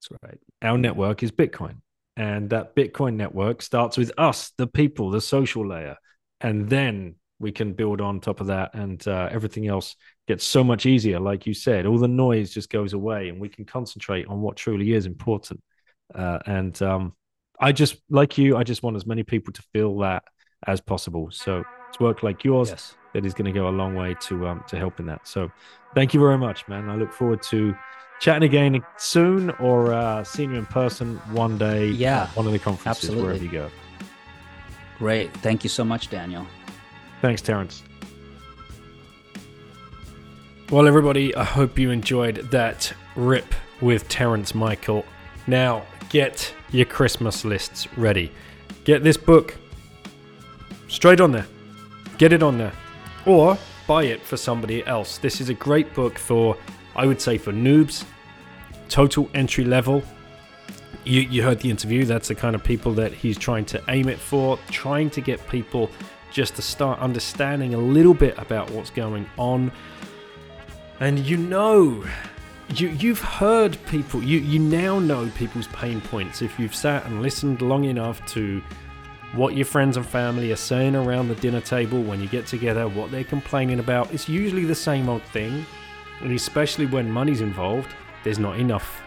that's 0.00 0.22
right 0.22 0.38
Our 0.62 0.78
network 0.78 1.22
is 1.22 1.30
Bitcoin. 1.30 1.76
And 2.16 2.50
that 2.50 2.74
Bitcoin 2.74 3.14
network 3.14 3.60
starts 3.62 3.96
with 3.96 4.10
us, 4.16 4.52
the 4.56 4.66
people, 4.66 5.10
the 5.10 5.20
social 5.20 5.66
layer. 5.66 5.96
And 6.40 6.68
then 6.68 7.16
we 7.38 7.52
can 7.52 7.74
build 7.74 8.00
on 8.00 8.20
top 8.20 8.40
of 8.40 8.46
that. 8.46 8.74
And 8.74 9.06
uh, 9.06 9.28
everything 9.30 9.66
else 9.66 9.96
gets 10.26 10.44
so 10.44 10.64
much 10.64 10.86
easier. 10.86 11.20
Like 11.20 11.46
you 11.46 11.54
said, 11.54 11.84
all 11.86 11.98
the 11.98 12.08
noise 12.08 12.52
just 12.52 12.70
goes 12.70 12.94
away 12.94 13.28
and 13.28 13.40
we 13.40 13.48
can 13.48 13.64
concentrate 13.64 14.26
on 14.28 14.40
what 14.40 14.56
truly 14.56 14.92
is 14.92 15.04
important. 15.06 15.60
Uh, 16.14 16.38
and 16.46 16.80
um, 16.82 17.12
I 17.60 17.72
just, 17.72 17.96
like 18.08 18.38
you, 18.38 18.56
I 18.56 18.62
just 18.62 18.82
want 18.82 18.96
as 18.96 19.06
many 19.06 19.22
people 19.22 19.52
to 19.52 19.62
feel 19.74 19.98
that 19.98 20.24
as 20.66 20.80
possible. 20.80 21.28
So 21.30 21.64
it's 21.88 22.00
work 22.00 22.22
like 22.22 22.44
yours 22.44 22.70
yes 22.70 22.96
that 23.16 23.24
is 23.24 23.32
going 23.32 23.46
to 23.46 23.58
go 23.58 23.68
a 23.68 23.70
long 23.70 23.94
way 23.94 24.14
to 24.20 24.46
um 24.46 24.62
to 24.68 24.76
helping 24.76 25.06
that. 25.06 25.26
So 25.26 25.50
thank 25.94 26.12
you 26.12 26.20
very 26.20 26.36
much, 26.36 26.68
man. 26.68 26.90
I 26.90 26.96
look 26.96 27.14
forward 27.14 27.40
to 27.44 27.74
chatting 28.20 28.48
again 28.48 28.84
soon 28.96 29.50
or 29.50 29.92
uh, 29.92 30.24
seeing 30.24 30.52
you 30.52 30.58
in 30.58 30.66
person 30.66 31.16
one 31.32 31.58
day. 31.58 31.88
Yeah, 31.88 32.24
at 32.24 32.36
one 32.36 32.46
of 32.46 32.52
the 32.52 32.58
conferences 32.58 33.04
absolutely. 33.04 33.24
wherever 33.24 33.44
you 33.44 33.50
go. 33.50 33.70
great 34.98 35.32
thank 35.38 35.62
you 35.62 35.70
so 35.70 35.84
much 35.84 36.08
daniel 36.08 36.46
Thanks, 37.22 37.40
Terence. 37.40 37.82
Well, 40.70 40.86
everybody, 40.86 41.34
I 41.34 41.44
hope 41.44 41.78
you 41.78 41.90
enjoyed 41.90 42.36
that 42.50 42.92
rip 43.14 43.54
with 43.80 44.08
Terence 44.08 44.54
Michael. 44.54 45.04
Now, 45.46 45.84
get 46.08 46.52
your 46.72 46.86
Christmas 46.86 47.44
lists 47.44 47.88
ready. 47.96 48.32
Get 48.84 49.02
this 49.02 49.16
book 49.16 49.56
straight 50.88 51.20
on 51.20 51.32
there. 51.32 51.46
Get 52.18 52.32
it 52.32 52.42
on 52.42 52.58
there. 52.58 52.72
Or 53.24 53.56
buy 53.86 54.04
it 54.04 54.22
for 54.22 54.36
somebody 54.36 54.84
else. 54.86 55.18
This 55.18 55.40
is 55.40 55.48
a 55.48 55.54
great 55.54 55.94
book 55.94 56.18
for, 56.18 56.56
I 56.96 57.06
would 57.06 57.20
say, 57.20 57.38
for 57.38 57.52
noobs, 57.52 58.04
total 58.88 59.30
entry 59.34 59.64
level. 59.64 60.02
You, 61.04 61.20
you 61.20 61.42
heard 61.42 61.60
the 61.60 61.70
interview. 61.70 62.04
That's 62.04 62.28
the 62.28 62.34
kind 62.34 62.56
of 62.56 62.64
people 62.64 62.92
that 62.94 63.12
he's 63.12 63.38
trying 63.38 63.64
to 63.66 63.82
aim 63.88 64.08
it 64.08 64.18
for, 64.18 64.58
trying 64.70 65.10
to 65.10 65.20
get 65.20 65.46
people 65.48 65.90
just 66.32 66.56
to 66.56 66.62
start 66.62 66.98
understanding 66.98 67.74
a 67.74 67.78
little 67.78 68.14
bit 68.14 68.36
about 68.38 68.70
what's 68.70 68.90
going 68.90 69.26
on. 69.38 69.70
And 70.98 71.18
you 71.20 71.36
know, 71.36 72.04
you 72.74 72.88
you've 72.88 73.20
heard 73.20 73.78
people. 73.86 74.22
You 74.22 74.38
you 74.38 74.58
now 74.58 74.98
know 74.98 75.30
people's 75.36 75.68
pain 75.68 76.00
points 76.00 76.42
if 76.42 76.58
you've 76.58 76.74
sat 76.74 77.06
and 77.06 77.22
listened 77.22 77.62
long 77.62 77.84
enough 77.84 78.24
to 78.28 78.62
what 79.34 79.54
your 79.54 79.66
friends 79.66 79.96
and 79.96 80.06
family 80.06 80.52
are 80.52 80.56
saying 80.56 80.96
around 80.96 81.28
the 81.28 81.34
dinner 81.36 81.60
table 81.60 82.02
when 82.02 82.20
you 82.20 82.28
get 82.28 82.46
together, 82.46 82.88
what 82.88 83.10
they're 83.10 83.24
complaining 83.24 83.80
about. 83.80 84.12
It's 84.12 84.28
usually 84.28 84.64
the 84.64 84.74
same 84.74 85.08
old 85.08 85.22
thing, 85.24 85.66
and 86.20 86.32
especially 86.32 86.86
when 86.86 87.10
money's 87.10 87.40
involved, 87.40 87.94
there's 88.24 88.38
not 88.38 88.58
enough. 88.58 89.00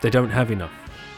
They 0.00 0.10
don't 0.10 0.30
have 0.30 0.50
enough. 0.50 0.72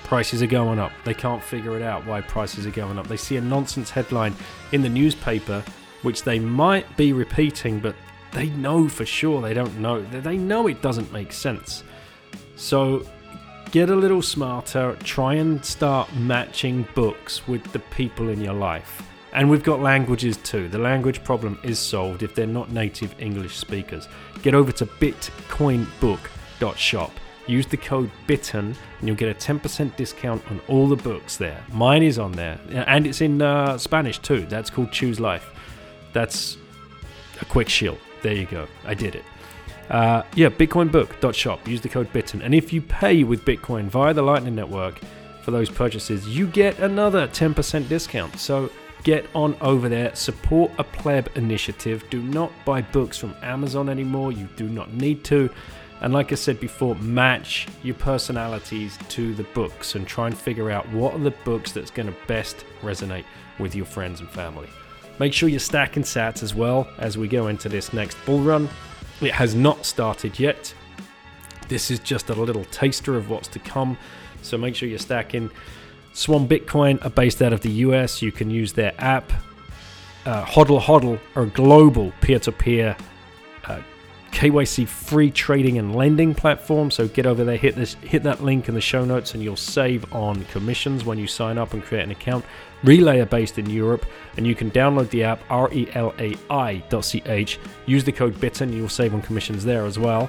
Prices 0.04 0.42
are 0.42 0.46
going 0.46 0.78
up. 0.78 0.92
They 1.04 1.14
can't 1.14 1.42
figure 1.42 1.76
it 1.76 1.82
out 1.82 2.06
why 2.06 2.20
prices 2.20 2.66
are 2.66 2.70
going 2.70 2.98
up. 2.98 3.06
They 3.06 3.16
see 3.16 3.36
a 3.36 3.40
nonsense 3.40 3.90
headline 3.90 4.34
in 4.72 4.82
the 4.82 4.88
newspaper, 4.88 5.64
which 6.02 6.22
they 6.22 6.38
might 6.38 6.96
be 6.96 7.12
repeating, 7.12 7.80
but 7.80 7.96
they 8.32 8.50
know 8.50 8.88
for 8.88 9.06
sure 9.06 9.40
they 9.40 9.54
don't 9.54 9.78
know. 9.78 10.02
They 10.02 10.36
know 10.36 10.66
it 10.66 10.82
doesn't 10.82 11.12
make 11.12 11.32
sense. 11.32 11.84
So 12.56 13.06
get 13.70 13.88
a 13.88 13.96
little 13.96 14.22
smarter. 14.22 14.96
Try 15.02 15.34
and 15.34 15.64
start 15.64 16.14
matching 16.16 16.86
books 16.94 17.48
with 17.48 17.64
the 17.72 17.78
people 17.78 18.28
in 18.28 18.40
your 18.40 18.54
life. 18.54 19.02
And 19.34 19.50
we've 19.50 19.64
got 19.64 19.80
languages 19.80 20.38
too. 20.38 20.68
The 20.68 20.78
language 20.78 21.22
problem 21.24 21.58
is 21.62 21.78
solved 21.78 22.22
if 22.22 22.34
they're 22.34 22.46
not 22.46 22.70
native 22.70 23.14
English 23.20 23.56
speakers. 23.56 24.08
Get 24.42 24.54
over 24.54 24.72
to 24.72 24.86
bitcoinbook.shop 24.86 27.10
Use 27.46 27.66
the 27.66 27.76
code 27.76 28.10
BITTEN 28.26 28.74
and 28.98 29.08
you'll 29.08 29.16
get 29.16 29.28
a 29.28 29.34
10% 29.34 29.96
discount 29.96 30.42
on 30.50 30.60
all 30.66 30.88
the 30.88 30.96
books 30.96 31.36
there. 31.36 31.62
Mine 31.72 32.02
is 32.02 32.18
on 32.18 32.32
there 32.32 32.58
and 32.70 33.06
it's 33.06 33.20
in 33.20 33.42
uh, 33.42 33.76
Spanish 33.76 34.18
too. 34.18 34.46
That's 34.46 34.70
called 34.70 34.92
Choose 34.92 35.20
Life. 35.20 35.50
That's 36.14 36.56
a 37.42 37.44
quick 37.44 37.68
shield. 37.68 37.98
There 38.22 38.32
you 38.32 38.46
go. 38.46 38.66
I 38.86 38.94
did 38.94 39.14
it. 39.14 39.24
Uh, 39.90 40.22
yeah, 40.34 40.48
bitcoinbook.shop. 40.48 41.68
Use 41.68 41.82
the 41.82 41.90
code 41.90 42.10
BITTEN. 42.14 42.40
And 42.40 42.54
if 42.54 42.72
you 42.72 42.80
pay 42.80 43.24
with 43.24 43.44
Bitcoin 43.44 43.88
via 43.88 44.14
the 44.14 44.22
Lightning 44.22 44.54
Network 44.54 44.98
for 45.42 45.50
those 45.50 45.68
purchases, 45.68 46.26
you 46.26 46.46
get 46.46 46.78
another 46.78 47.28
10% 47.28 47.88
discount. 47.88 48.38
So 48.38 48.70
get 49.04 49.26
on 49.34 49.56
over 49.60 49.88
there, 49.88 50.14
support 50.16 50.72
a 50.78 50.84
pleb 50.84 51.28
initiative. 51.36 52.04
Do 52.10 52.20
not 52.22 52.50
buy 52.64 52.82
books 52.82 53.16
from 53.16 53.34
Amazon 53.42 53.88
anymore. 53.88 54.32
You 54.32 54.48
do 54.56 54.68
not 54.68 54.92
need 54.92 55.22
to. 55.24 55.48
And 56.00 56.12
like 56.12 56.32
I 56.32 56.34
said 56.34 56.58
before, 56.58 56.96
match 56.96 57.68
your 57.82 57.94
personalities 57.94 58.98
to 59.10 59.34
the 59.34 59.44
books 59.54 59.94
and 59.94 60.06
try 60.06 60.26
and 60.26 60.36
figure 60.36 60.70
out 60.70 60.90
what 60.90 61.14
are 61.14 61.18
the 61.18 61.30
books 61.44 61.72
that's 61.72 61.90
going 61.90 62.08
to 62.08 62.16
best 62.26 62.64
resonate 62.82 63.24
with 63.58 63.74
your 63.74 63.86
friends 63.86 64.20
and 64.20 64.28
family. 64.28 64.68
Make 65.18 65.32
sure 65.32 65.48
you're 65.48 65.60
stacking 65.60 66.02
sats 66.02 66.42
as 66.42 66.54
well 66.54 66.88
as 66.98 67.16
we 67.16 67.28
go 67.28 67.46
into 67.46 67.68
this 67.68 67.92
next 67.92 68.16
bull 68.26 68.40
run. 68.40 68.68
It 69.20 69.32
has 69.32 69.54
not 69.54 69.86
started 69.86 70.40
yet. 70.40 70.74
This 71.68 71.90
is 71.90 72.00
just 72.00 72.30
a 72.30 72.34
little 72.34 72.64
taster 72.66 73.16
of 73.16 73.30
what's 73.30 73.48
to 73.48 73.58
come. 73.58 73.96
So 74.42 74.58
make 74.58 74.74
sure 74.74 74.88
you're 74.88 74.98
stacking. 74.98 75.50
Swan 76.14 76.48
Bitcoin 76.48 77.04
are 77.04 77.10
based 77.10 77.42
out 77.42 77.52
of 77.52 77.60
the 77.60 77.70
US. 77.70 78.22
You 78.22 78.32
can 78.32 78.48
use 78.48 78.72
their 78.72 78.94
app. 78.98 79.30
Uh, 80.24 80.44
Hodl 80.44 80.80
Hodl 80.80 81.20
are 81.36 81.44
global 81.46 82.12
peer 82.22 82.38
to 82.38 82.52
peer 82.52 82.96
KYC 84.34 84.88
free 84.88 85.30
trading 85.30 85.78
and 85.78 85.94
lending 85.94 86.34
platform. 86.34 86.90
So 86.90 87.06
get 87.06 87.24
over 87.24 87.44
there, 87.44 87.56
hit 87.56 87.76
this, 87.76 87.94
hit 87.94 88.24
that 88.24 88.42
link 88.42 88.68
in 88.68 88.74
the 88.74 88.80
show 88.80 89.04
notes, 89.04 89.32
and 89.32 89.42
you'll 89.42 89.56
save 89.56 90.12
on 90.12 90.44
commissions 90.46 91.04
when 91.04 91.18
you 91.18 91.28
sign 91.28 91.56
up 91.56 91.72
and 91.72 91.82
create 91.82 92.02
an 92.02 92.10
account. 92.10 92.44
Relai 92.82 93.22
are 93.22 93.26
based 93.26 93.58
in 93.58 93.70
Europe, 93.70 94.04
and 94.36 94.44
you 94.44 94.56
can 94.56 94.72
download 94.72 95.08
the 95.10 95.22
app 95.22 95.40
R 95.48 95.72
E 95.72 95.88
L 95.94 96.12
A 96.18 96.36
I.ch. 96.50 97.58
Use 97.86 98.04
the 98.04 98.12
code 98.12 98.38
BITTEN, 98.40 98.72
you'll 98.72 98.88
save 98.88 99.14
on 99.14 99.22
commissions 99.22 99.64
there 99.64 99.86
as 99.86 100.00
well. 100.00 100.28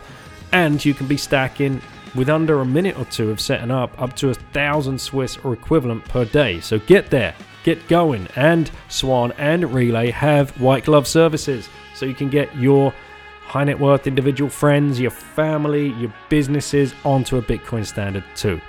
And 0.52 0.84
you 0.86 0.94
can 0.94 1.08
be 1.08 1.18
stacking 1.18 1.82
with 2.16 2.30
under 2.30 2.62
a 2.62 2.66
minute 2.66 2.98
or 2.98 3.06
two 3.06 3.30
of 3.30 3.42
setting 3.42 3.72
up 3.72 4.00
up 4.02 4.16
to 4.16 4.30
a 4.30 4.34
thousand 4.34 5.00
Swiss 5.00 5.38
or 5.38 5.54
equivalent 5.54 6.06
per 6.06 6.26
day. 6.26 6.60
So 6.60 6.80
get 6.80 7.10
there, 7.10 7.36
get 7.64 7.88
going. 7.88 8.28
And 8.36 8.72
Swan 8.90 9.34
and 9.34 9.64
Relai 9.64 10.12
have 10.12 10.60
white 10.60 10.86
glove 10.86 11.08
services, 11.08 11.70
so 11.94 12.06
you 12.06 12.16
can 12.16 12.30
get 12.30 12.56
your 12.56 12.94
high 13.42 13.64
net 13.64 13.80
worth 13.80 14.08
individual 14.08 14.50
friends, 14.50 15.00
your 15.00 15.12
family, 15.12 15.90
your 15.94 16.14
businesses 16.30 16.94
onto 17.04 17.38
a 17.38 17.42
Bitcoin 17.42 17.86
standard 17.86 18.24
too. 18.36 18.60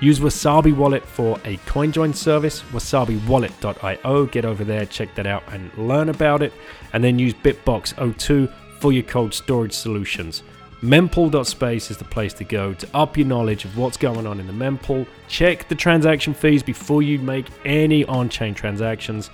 Use 0.00 0.18
Wasabi 0.18 0.74
Wallet 0.74 1.06
for 1.06 1.36
a 1.44 1.58
CoinJoin 1.58 2.12
service, 2.12 2.62
wasabiwallet.io. 2.72 4.26
Get 4.26 4.44
over 4.44 4.64
there, 4.64 4.84
check 4.84 5.14
that 5.14 5.28
out, 5.28 5.44
and 5.52 5.72
learn 5.78 6.08
about 6.08 6.42
it. 6.42 6.52
And 6.92 7.04
then 7.04 7.20
use 7.20 7.34
Bitbox02 7.34 8.52
for 8.80 8.92
your 8.92 9.04
cold 9.04 9.32
storage 9.32 9.72
solutions. 9.72 10.42
Mempool.space 10.82 11.92
is 11.92 11.96
the 11.96 12.04
place 12.04 12.34
to 12.34 12.44
go 12.44 12.74
to 12.74 12.88
up 12.92 13.16
your 13.16 13.26
knowledge 13.26 13.64
of 13.64 13.78
what's 13.78 13.96
going 13.96 14.26
on 14.26 14.40
in 14.40 14.48
the 14.48 14.52
mempool. 14.52 15.06
Check 15.28 15.68
the 15.68 15.76
transaction 15.76 16.34
fees 16.34 16.62
before 16.62 17.02
you 17.02 17.20
make 17.20 17.46
any 17.64 18.04
on 18.06 18.28
chain 18.28 18.52
transactions. 18.52 19.30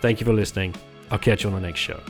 Thank 0.00 0.18
you 0.20 0.26
for 0.26 0.32
listening. 0.32 0.74
I'll 1.10 1.18
catch 1.18 1.44
you 1.44 1.50
on 1.50 1.54
the 1.54 1.60
next 1.60 1.80
show. 1.80 2.00